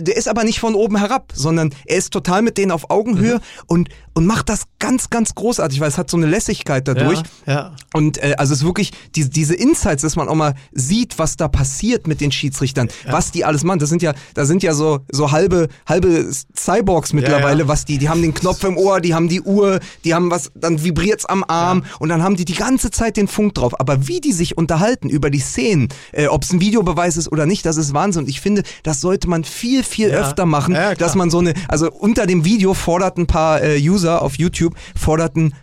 der 0.00 0.16
ist 0.16 0.28
aber 0.28 0.44
nicht 0.44 0.60
von 0.60 0.74
oben 0.74 0.96
herab, 0.96 1.32
sondern 1.34 1.74
er 1.86 1.96
ist 1.96 2.12
total 2.12 2.42
mit 2.42 2.56
denen 2.56 2.70
auf 2.70 2.90
Augenhöhe 2.90 3.40
und, 3.66 3.88
und 4.14 4.26
macht 4.26 4.48
das 4.48 4.64
ganz, 4.78 5.10
ganz 5.10 5.34
großartig, 5.34 5.80
weil 5.80 5.88
es 5.88 5.98
hat 5.98 6.08
so 6.10 6.16
eine 6.16 6.26
Lässigkeit 6.26 6.86
dadurch. 6.86 7.20
Ja, 7.46 7.52
ja. 7.52 7.76
Und 7.94 8.22
äh, 8.22 8.34
also 8.38 8.52
es 8.52 8.60
ist 8.60 8.64
wirklich 8.64 8.92
diese, 9.16 9.30
diese 9.30 9.54
Insights, 9.54 10.02
dass 10.02 10.16
man 10.16 10.28
auch 10.28 10.34
mal 10.34 10.54
sieht, 10.72 11.18
was 11.18 11.36
da 11.36 11.48
passiert 11.48 12.06
mit 12.06 12.20
den 12.20 12.30
Schiedsrichtern, 12.30 12.88
was 13.10 13.32
die 13.32 13.44
alles 13.44 13.64
machen. 13.64 13.80
Das 13.80 13.88
sind 13.88 14.02
ja, 14.02 14.14
da 14.34 14.44
sind 14.44 14.62
ja 14.62 14.72
so 14.72 15.00
so 15.10 15.32
halbe 15.32 15.68
halbe 15.86 16.30
Cyborgs 16.56 17.12
mittlerweile, 17.12 17.62
ja. 17.62 17.68
was 17.68 17.84
die, 17.84 17.98
die 17.98 18.08
haben 18.08 18.22
den 18.22 18.34
Knopf 18.34 18.62
im 18.64 18.76
Ohr, 18.76 19.00
die 19.00 19.14
haben 19.14 19.28
die 19.28 19.40
Uhr, 19.40 19.80
die 20.04 20.14
haben 20.14 20.30
was, 20.30 20.52
dann 20.54 20.82
vibriert's 20.82 21.24
am 21.24 21.44
Arm 21.46 21.84
und 21.98 22.08
dann 22.08 22.22
haben 22.22 22.36
die 22.36 22.44
die 22.44 22.54
ganze 22.54 22.90
Zeit 22.90 23.16
den 23.16 23.28
Funk 23.28 23.54
drauf. 23.54 23.78
Aber 23.80 24.06
wie 24.06 24.20
die 24.20 24.32
sich 24.32 24.56
unterhalten 24.56 25.08
über 25.08 25.30
die 25.30 25.40
Szenen, 25.40 25.88
äh, 26.12 26.28
ob 26.28 26.44
es 26.44 26.52
ein 26.52 26.60
Videobeweis 26.60 27.16
ist 27.16 27.32
oder 27.32 27.46
nicht, 27.46 27.66
das 27.66 27.76
ist 27.76 27.94
Wahnsinn. 27.94 28.24
Und 28.24 28.28
ich 28.28 28.40
finde, 28.40 28.62
das 28.82 29.00
sollte 29.00 29.28
man 29.28 29.44
viel 29.44 29.77
viel 29.84 30.10
Ja. 30.10 30.20
öfter 30.20 30.46
machen, 30.46 30.74
Ja, 30.74 30.94
dass 30.94 31.14
man 31.14 31.30
so 31.30 31.38
eine, 31.38 31.54
also 31.68 31.90
unter 31.90 32.26
dem 32.26 32.44
Video 32.44 32.74
forderten 32.74 33.24
ein 33.24 33.26
paar 33.26 33.62
äh, 33.62 33.78
User 33.80 34.22
auf 34.22 34.38
YouTube 34.38 34.74
forderten 34.96 35.54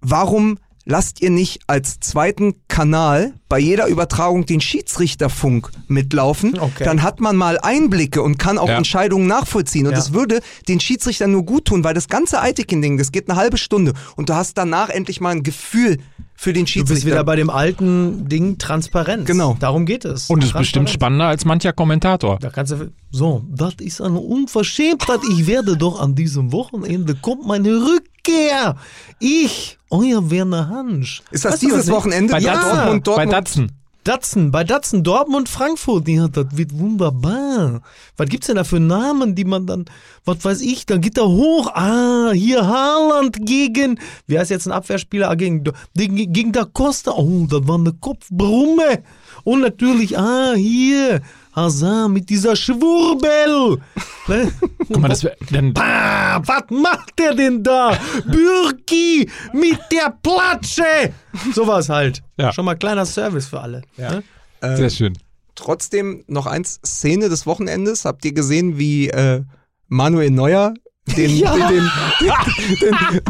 warum 0.00 0.58
lasst 0.84 1.20
ihr 1.20 1.30
nicht 1.30 1.60
als 1.68 2.00
zweiten 2.00 2.54
Kanal 2.66 3.34
bei 3.48 3.58
jeder 3.60 3.86
Übertragung 3.86 4.46
den 4.46 4.60
Schiedsrichterfunk 4.60 5.70
mitlaufen? 5.86 6.58
Okay. 6.58 6.82
Dann 6.84 7.02
hat 7.04 7.20
man 7.20 7.36
mal 7.36 7.58
Einblicke 7.60 8.20
und 8.20 8.36
kann 8.38 8.58
auch 8.58 8.68
Ja. 8.68 8.76
Entscheidungen 8.78 9.28
nachvollziehen. 9.28 9.86
Und 9.86 9.92
Ja. 9.92 9.98
das 9.98 10.12
würde 10.12 10.40
den 10.68 10.80
Schiedsrichtern 10.80 11.30
nur 11.30 11.44
gut 11.44 11.66
tun, 11.66 11.84
weil 11.84 11.94
das 11.94 12.08
ganze 12.08 12.40
Eitekin-Ding, 12.40 12.98
das 12.98 13.12
geht 13.12 13.30
eine 13.30 13.38
halbe 13.38 13.58
Stunde 13.58 13.92
und 14.16 14.28
du 14.28 14.34
hast 14.34 14.58
danach 14.58 14.88
endlich 14.88 15.20
mal 15.20 15.30
ein 15.30 15.44
Gefühl 15.44 15.98
für 16.42 16.52
den 16.52 16.64
Du 16.64 16.70
Schiedsrichter. 16.72 16.94
bist 16.94 17.06
wieder 17.06 17.22
bei 17.22 17.36
dem 17.36 17.50
alten 17.50 18.28
Ding 18.28 18.58
Transparenz. 18.58 19.26
Genau. 19.26 19.56
Darum 19.60 19.86
geht 19.86 20.04
es. 20.04 20.28
Und 20.28 20.40
es 20.42 20.46
ist 20.50 20.58
bestimmt 20.58 20.90
spannender 20.90 21.26
als 21.26 21.44
mancher 21.44 21.72
Kommentator. 21.72 22.38
Da 22.40 22.50
kannst 22.50 22.72
du. 22.72 22.90
So, 23.12 23.44
das 23.48 23.74
ist 23.78 24.00
eine 24.00 24.18
Unverschämtheit. 24.18 25.20
Ich 25.30 25.46
werde 25.46 25.76
doch 25.76 26.00
an 26.00 26.16
diesem 26.16 26.50
Wochenende 26.50 27.14
kommt 27.14 27.46
meine 27.46 27.70
Rückkehr. 27.70 28.76
Ich, 29.20 29.78
euer 29.88 30.30
Werner 30.32 30.68
Hansch. 30.68 31.22
ist 31.30 31.44
das 31.44 31.52
Weißt 31.54 31.62
du 31.62 31.66
dieses? 31.68 31.90
Wochenende? 31.90 32.32
Bei 32.32 32.40
Ja, 32.40 32.54
Datsen. 32.54 32.70
Dortmund, 32.72 33.04
Bei 33.04 33.12
Dortmund. 33.12 33.32
Datsen. 33.32 33.72
Datsen, 34.04 34.50
bei 34.50 34.64
Datsen, 34.64 35.04
Dortmund, 35.04 35.48
Frankfurt, 35.48 36.08
ja, 36.08 36.26
das 36.26 36.46
wird 36.56 36.76
wunderbar. 36.76 37.82
Was 38.16 38.28
gibt's 38.28 38.48
denn 38.48 38.56
da 38.56 38.64
für 38.64 38.80
Namen, 38.80 39.36
die 39.36 39.44
man 39.44 39.66
dann, 39.66 39.84
was 40.24 40.44
weiß 40.44 40.60
ich, 40.60 40.86
dann 40.86 41.00
geht 41.00 41.18
er 41.18 41.28
hoch, 41.28 41.70
ah, 41.74 42.32
hier 42.32 42.66
Haaland 42.66 43.46
gegen, 43.46 44.00
wie 44.26 44.38
heißt 44.38 44.50
jetzt 44.50 44.66
ein 44.66 44.72
Abwehrspieler, 44.72 45.30
ah, 45.30 45.36
gegen, 45.36 45.62
gegen, 45.94 46.32
gegen 46.32 46.52
Da 46.52 46.64
Costa, 46.64 47.12
oh, 47.12 47.46
das 47.48 47.68
war 47.68 47.76
eine 47.76 47.92
Kopfbrumme. 47.92 49.04
Und 49.44 49.60
natürlich, 49.60 50.18
ah, 50.18 50.54
hier, 50.54 51.22
Hazard 51.54 52.10
mit 52.10 52.28
dieser 52.30 52.56
Schwurbel. 52.56 53.78
Ne? 54.26 54.52
Guck 54.88 54.98
mal, 54.98 55.08
das 55.08 55.22
wär, 55.24 55.36
dann, 55.50 55.74
Ah, 55.76 56.40
was 56.44 56.62
macht 56.70 57.18
der 57.18 57.34
denn 57.34 57.62
da? 57.62 57.98
Bürki 58.26 59.28
mit 59.52 59.78
der 59.90 60.16
Platsche. 60.22 61.12
Sowas 61.54 61.88
halt. 61.88 62.22
Ja. 62.38 62.52
Schon 62.52 62.64
mal 62.64 62.76
kleiner 62.76 63.04
Service 63.06 63.46
für 63.46 63.60
alle. 63.60 63.82
Ne? 63.96 64.22
sehr 64.60 64.90
schön. 64.90 65.18
Trotzdem 65.54 66.24
noch 66.28 66.46
eins, 66.46 66.80
Szene 66.86 67.28
des 67.28 67.46
Wochenendes. 67.46 68.04
Habt 68.04 68.24
ihr 68.24 68.32
gesehen, 68.32 68.78
wie 68.78 69.08
äh, 69.08 69.42
Manuel 69.88 70.30
Neuer 70.30 70.72
den, 71.16 71.30
Ja. 71.36 71.56
den, 71.56 71.68
den, 71.70 71.90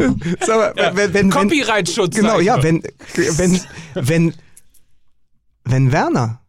den, 0.00 0.10
mal, 0.48 0.72
wenn, 0.76 0.96
wenn, 0.96 1.14
wenn, 1.14 1.30
Copyright-Schutz. 1.30 2.14
Genau, 2.16 2.38
ja, 2.38 2.62
wenn, 2.62 2.82
wenn, 3.14 3.60
wenn, 3.94 4.34
wenn 5.64 5.90
Werner 5.92 6.41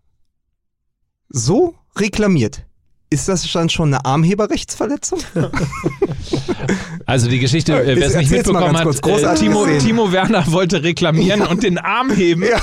so 1.33 1.75
reklamiert, 1.95 2.65
ist 3.13 3.27
das 3.29 3.49
dann 3.51 3.69
schon 3.69 3.93
eine 3.93 4.03
Armheberrechtsverletzung? 4.05 5.19
Also 7.05 7.29
die 7.29 7.39
Geschichte, 7.39 7.73
äh, 7.73 7.95
wer 7.97 8.07
es 8.07 8.15
nicht 8.15 8.31
mitbekommen 8.31 8.77
hat, 8.77 9.01
kurz. 9.01 9.21
äh, 9.23 9.35
Timo. 9.35 9.65
Timo 9.79 10.11
Werner 10.13 10.43
wollte 10.51 10.83
reklamieren 10.83 11.41
und 11.41 11.61
den 11.63 11.77
Arm 11.77 12.09
heben, 12.11 12.43
Ja. 12.43 12.57
äh, 12.57 12.59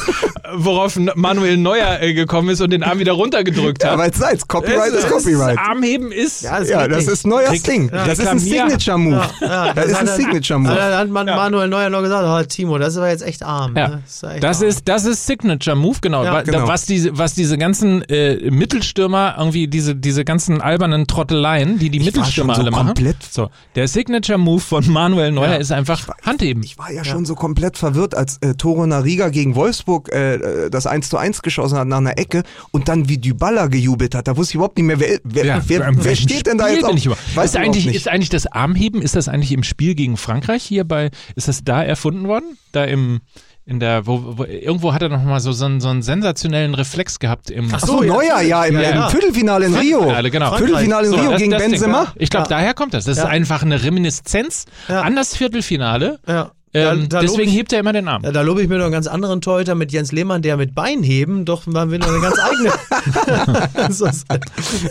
worauf 0.54 0.98
Manuel 1.14 1.58
Neuer 1.58 2.00
äh, 2.00 2.14
gekommen 2.14 2.48
ist 2.48 2.62
und 2.62 2.70
den 2.70 2.82
Arm 2.82 2.98
wieder 2.98 3.12
runtergedrückt 3.12 3.84
hat. 3.84 3.92
Aber 3.92 4.06
jetzt 4.06 4.18
seid's, 4.18 4.48
Copyright 4.48 4.92
ist 4.94 5.08
Copyright. 5.10 5.58
Armheben 5.58 6.10
ist 6.10 6.42
Ja, 6.42 6.58
das 6.60 6.68
Ja, 6.70 6.88
das 6.88 7.06
ist 7.06 7.26
neues 7.26 7.50
Rek- 7.50 7.64
Ding. 7.64 7.90
Das 7.90 8.18
ist 8.18 8.26
ein 8.26 8.38
Signature-Move. 8.38 9.22
Ja, 9.42 9.74
Das 9.74 9.86
ist 9.88 9.94
ein 9.96 10.08
hat- 10.08 10.16
Signature-Move. 10.16 10.74
Da 10.74 10.98
hat 10.98 11.08
man 11.10 11.26
Manuel 11.26 11.68
Neuer 11.68 11.90
noch 11.90 12.00
gesagt, 12.02 12.24
oh, 12.26 12.48
Timo, 12.48 12.78
das 12.78 12.94
ist 12.94 12.96
aber 12.96 13.10
jetzt 13.10 13.22
echt 13.22 13.42
arm. 13.42 13.76
Ja, 13.76 13.88
ne? 13.88 14.02
ist 14.06 14.22
echt 14.24 14.42
das 14.42 14.60
arm. 14.62 14.68
ist, 14.68 14.88
das 14.88 15.04
ist 15.04 15.26
Signature 15.26 15.76
Move, 15.76 15.98
genau. 16.00 16.24
Ja, 16.24 16.40
genau. 16.40 16.66
Was 16.66 16.86
diese, 16.86 17.16
was 17.18 17.34
diese 17.34 17.58
ganzen 17.58 18.02
äh, 18.08 18.50
Mittelstürmer, 18.50 19.34
irgendwie 19.38 19.68
diese, 19.68 19.94
diese 19.94 20.24
ganzen 20.24 20.39
albernen 20.48 21.06
Trotteleien, 21.06 21.78
die 21.78 21.90
die 21.90 21.98
Ich 21.98 22.04
war 22.06 22.12
Mittelstürmer 22.20 22.54
so 22.54 22.60
alle 22.62 22.70
machen. 22.70 22.86
komplett- 22.86 23.22
So, 23.30 23.50
der 23.74 23.88
Signature 23.88 24.38
Move 24.38 24.60
von 24.60 24.88
Manuel 24.90 25.32
Neuer 25.32 25.50
Ja. 25.52 25.56
ist 25.56 25.70
einfach 25.72 26.08
Handheben. 26.24 26.62
Ich 26.62 26.78
war 26.78 26.90
ja 26.90 27.04
schon 27.04 27.24
so 27.26 27.34
komplett 27.34 27.76
verwirrt, 27.76 28.14
als 28.14 28.38
äh, 28.38 28.54
Toro 28.54 28.86
Nariga 28.86 29.28
gegen 29.28 29.54
Wolfsburg 29.54 30.10
äh, 30.12 30.34
äh, 30.36 30.70
das 30.70 30.86
1 30.86 31.08
zu 31.10 31.18
1 31.18 31.42
geschossen 31.42 31.76
hat 31.78 31.86
nach 31.88 31.98
einer 31.98 32.18
Ecke 32.18 32.42
und 32.70 32.88
dann 32.88 33.08
wie 33.08 33.18
Dybala 33.18 33.66
gejubelt 33.66 34.14
hat. 34.14 34.28
Da 34.28 34.36
wusste 34.36 34.52
ich 34.52 34.54
überhaupt 34.56 34.76
nicht 34.78 34.86
mehr, 34.86 34.98
wer, 35.00 35.18
wer, 35.24 35.44
Ja, 35.44 35.62
wer, 35.66 35.90
wer 36.04 36.16
steht 36.16 36.46
denn 36.46 36.58
da 36.58 36.68
jetzt 36.68 36.84
auf? 36.84 36.94
ich 36.96 37.06
über- 37.06 37.16
Weiß 37.34 37.50
ist, 37.50 37.54
ich 37.56 37.60
eigentlich, 37.60 37.84
überhaupt 37.84 37.96
ist 37.96 38.08
eigentlich 38.08 38.28
das 38.30 38.46
Armheben, 38.46 39.02
ist 39.02 39.16
das 39.16 39.28
eigentlich 39.28 39.52
im 39.52 39.62
Spiel 39.62 39.94
gegen 39.94 40.16
Frankreich 40.16 40.62
hier 40.62 40.84
bei, 40.84 41.10
ist 41.36 41.48
das 41.48 41.64
da 41.64 41.82
erfunden 41.82 42.26
worden? 42.28 42.56
Da 42.72 42.84
im, 42.84 43.20
in 43.66 43.78
der, 43.78 44.06
wo, 44.06 44.38
wo, 44.38 44.44
irgendwo 44.44 44.92
hat 44.94 45.02
er 45.02 45.08
noch 45.10 45.22
mal 45.22 45.38
so, 45.40 45.52
so, 45.52 45.64
einen, 45.66 45.80
so 45.80 45.88
einen 45.88 46.02
sensationellen 46.02 46.74
Reflex 46.74 47.18
gehabt 47.20 47.50
im 47.50 47.68
Ach 47.72 47.80
so, 47.80 48.02
Neuer, 48.02 48.40
ja, 48.42 48.64
im, 48.64 48.74
Ja, 48.74 48.80
ja. 48.82 49.04
im 49.06 49.10
Viertelfinale 49.10 49.66
in 49.66 49.74
Rio. 49.74 49.98
Viertelfinale, 50.00 50.30
genau. 50.30 50.56
Viertelfinale 50.56 51.06
in 51.06 51.12
So, 51.12 51.18
Rio 51.20 51.30
das- 51.30 51.38
gegen 51.38 51.50
das 51.52 51.62
Ding. 51.62 51.70
Benzema. 51.72 52.12
Ich 52.16 52.30
glaube, 52.30 52.44
Ja. 52.50 52.56
daher 52.56 52.74
kommt 52.74 52.94
das. 52.94 53.04
Das 53.04 53.18
Ja. 53.18 53.24
ist 53.24 53.28
einfach 53.30 53.62
eine 53.62 53.82
Reminiszenz 53.82 54.64
Ja. 54.88 55.02
an 55.02 55.14
das 55.14 55.36
Viertelfinale. 55.36 56.18
Ja. 56.26 56.50
Ähm, 56.72 57.08
Da- 57.08 57.18
da 57.18 57.20
deswegen 57.26 57.50
ich- 57.50 57.56
hebt 57.56 57.72
er 57.72 57.80
immer 57.80 57.92
den 57.92 58.06
Arm. 58.06 58.22
Ja, 58.24 58.30
da 58.30 58.42
lobe 58.42 58.62
ich 58.62 58.68
mir 58.68 58.76
noch 58.78 58.84
einen 58.84 58.92
ganz 58.92 59.08
anderen 59.08 59.40
Torhüter 59.40 59.74
mit 59.74 59.90
Jens 59.90 60.12
Lehmann, 60.12 60.40
der 60.40 60.56
mit 60.56 60.72
Beinheben 60.74 61.44
doch 61.44 61.66
mal 61.66 61.90
wieder 61.90 62.06
eine 62.08 62.20
ganz 62.20 62.36
eigene 62.38 62.70
so 63.92 64.06
halt- 64.06 64.44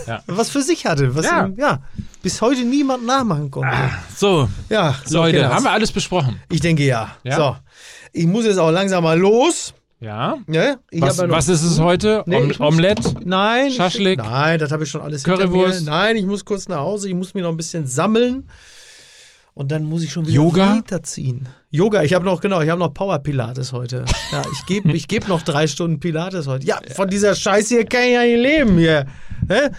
Ja. 0.06 0.22
was 0.28 0.50
für 0.50 0.62
sich 0.62 0.86
hatte, 0.86 1.16
was 1.16 1.26
Ja. 1.26 1.46
ihm, 1.46 1.56
ja, 1.58 1.80
bis 2.22 2.42
heute 2.42 2.64
niemand 2.64 3.06
nachmachen 3.06 3.50
konnte. 3.50 3.74
So, 4.16 4.50
ja, 4.70 4.94
so 5.06 5.20
Leute, 5.20 5.48
haben 5.54 5.64
wir 5.64 5.72
alles 5.72 5.92
besprochen? 5.94 6.42
Ich 6.50 6.60
denke 6.60 6.84
ja. 6.84 7.12
Ja? 7.24 7.36
So, 7.38 7.56
ich 8.14 8.28
muss 8.28 8.46
jetzt 8.46 8.58
auch 8.58 8.72
langsam 8.72 9.04
mal 9.04 9.18
los. 9.18 9.74
Ja. 10.00 10.38
Ne? 10.48 10.80
Ich 10.92 11.02
Was, 11.02 11.18
ja 11.18 11.30
was 11.30 11.50
ist 11.50 11.64
es 11.64 11.80
heute? 11.80 12.24
Nee, 12.26 12.38
Om 12.38 12.52
Omelette? 12.60 13.16
Nein. 13.26 13.72
Schaschlik? 13.72 14.20
Nein, 14.20 14.58
das 14.60 14.72
habe 14.72 14.84
ich 14.84 14.90
schon 14.90 15.02
alles 15.02 15.24
Currywurst? 15.24 15.86
Nein, 15.86 16.16
ich 16.16 16.26
muss 16.26 16.46
kurz 16.46 16.70
nach 16.70 16.80
Hause, 16.80 17.10
ich 17.10 17.16
muss 17.16 17.34
mich 17.34 17.44
noch 17.44 17.50
ein 17.50 17.58
bisschen 17.58 17.86
sammeln. 17.86 18.48
Und 19.54 19.74
dann 19.74 19.84
muss 19.84 20.04
ich 20.04 20.12
schon 20.12 20.26
wieder 20.26 20.36
Yoga? 20.36 20.78
weiterziehen. 20.78 21.50
Yoga, 21.70 22.04
ich 22.04 22.14
habe 22.14 22.24
noch, 22.24 22.40
genau, 22.40 22.62
ich 22.62 22.70
habe 22.70 22.80
noch 22.80 22.94
Power 22.94 23.20
Pilates 23.20 23.74
heute. 23.74 24.06
Ja, 24.32 24.42
ich 24.54 24.66
gebe 24.68 24.92
ich 24.94 25.08
geb 25.08 25.28
noch 25.28 25.42
drei 25.42 25.68
Stunden 25.68 26.00
Pilates 26.00 26.48
heute. 26.48 26.66
Ja, 26.66 26.80
von 26.96 27.10
dieser 27.10 27.36
Scheiße 27.36 27.76
hier 27.76 27.86
kann 27.86 28.04
ich 28.04 28.14
ja 28.14 28.24
nicht 28.24 28.42
leben 28.42 28.78
hier. 28.78 29.06
Ne? 29.48 29.72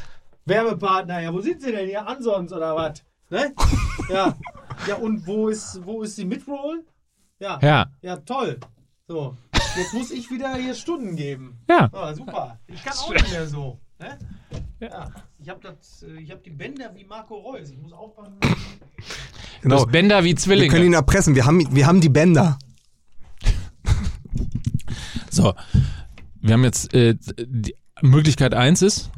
Werbepartner, 0.44 1.20
ja, 1.20 1.32
wo 1.32 1.40
sind 1.40 1.62
sie 1.62 1.72
denn 1.72 1.86
hier? 1.86 2.06
Ansonst 2.06 2.52
oder 2.52 2.76
was? 2.76 3.02
Ne? 3.30 3.54
Ja. 4.10 4.36
Ja, 4.86 4.96
und 4.96 5.26
wo 5.26 5.48
ist, 5.48 5.80
wo 5.84 6.02
ist 6.02 6.18
die 6.18 6.24
Midroll? 6.24 6.84
Ja. 7.40 7.58
Ja. 7.62 7.86
Ja, 8.02 8.16
toll. 8.18 8.58
So. 9.08 9.36
Jetzt 9.76 9.94
muss 9.94 10.10
ich 10.10 10.30
wieder 10.30 10.54
hier 10.56 10.74
Stunden 10.74 11.16
geben. 11.16 11.58
Ja. 11.68 11.88
Ah, 11.92 12.14
super. 12.14 12.58
Ich 12.66 12.82
kann 12.84 12.92
auch 12.96 13.12
nicht 13.12 13.30
mehr 13.30 13.46
so. 13.46 13.78
Ne? 13.98 14.18
Ja. 14.80 15.10
Ich 15.38 15.48
habe 15.48 15.60
hab 15.68 16.42
die 16.44 16.50
Bänder 16.50 16.94
wie 16.94 17.04
Marco 17.04 17.34
Reus. 17.36 17.70
Ich 17.70 17.78
muss 17.78 17.92
aufpassen. 17.92 18.34
Du 19.62 19.74
hast 19.74 19.90
Bänder 19.90 20.22
wie 20.24 20.34
Genau. 20.34 20.46
Wir 20.48 20.54
können 20.54 20.64
ihn 20.64 20.70
Zwillinge. 20.70 20.96
erpressen. 20.96 21.34
Wir 21.34 21.46
haben, 21.46 21.74
wir 21.74 21.86
haben 21.86 22.00
die 22.00 22.08
Bänder. 22.08 22.58
So, 25.32 25.54
wir 26.40 26.54
haben 26.54 26.64
jetzt, 26.64 26.92
äh, 26.92 27.14
die 27.38 27.76
Möglichkeit 28.02 28.52
eins 28.52 28.82
ist, 28.82 29.10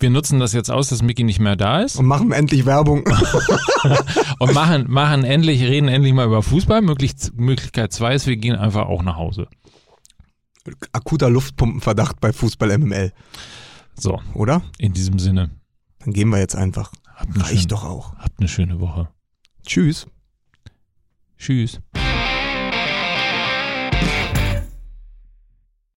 wir 0.00 0.10
nutzen 0.10 0.40
das 0.40 0.52
jetzt 0.52 0.70
aus, 0.70 0.88
dass 0.88 1.02
Mickey 1.02 1.24
nicht 1.24 1.40
mehr 1.40 1.56
da 1.56 1.80
ist 1.80 1.96
Und 1.96 2.06
machen 2.06 2.32
endlich 2.32 2.66
Werbung. 2.66 3.04
und 4.38 4.54
machen, 4.54 4.86
machen 4.88 5.24
endlich, 5.24 5.62
reden 5.62 5.88
endlich 5.88 6.14
mal 6.14 6.26
über 6.26 6.42
Fußball. 6.42 6.82
Möglich, 6.82 7.14
Möglichkeit 7.34 7.92
zwei 7.92 8.14
ist, 8.14 8.26
wir 8.26 8.36
gehen 8.36 8.56
einfach 8.56 8.86
auch 8.86 9.02
nach 9.02 9.16
Hause. 9.16 9.48
Akuter 10.92 11.30
Luftpumpenverdacht 11.30 12.20
bei 12.20 12.32
Fußball 12.32 12.76
MML. 12.78 13.12
So, 13.94 14.20
oder? 14.34 14.62
in 14.78 14.92
diesem 14.92 15.18
Sinne, 15.18 15.50
Dann 15.98 16.12
gehen 16.12 16.28
wir 16.30 16.38
jetzt 16.38 16.56
einfach. 16.56 16.92
Reicht 17.36 17.62
schöne, 17.62 17.66
doch 17.68 17.84
auch. 17.84 18.14
habt 18.16 18.38
eine 18.38 18.48
schöne 18.48 18.80
Woche. 18.80 19.08
Tschüss. 19.66 20.06
Tschüss. 21.36 21.80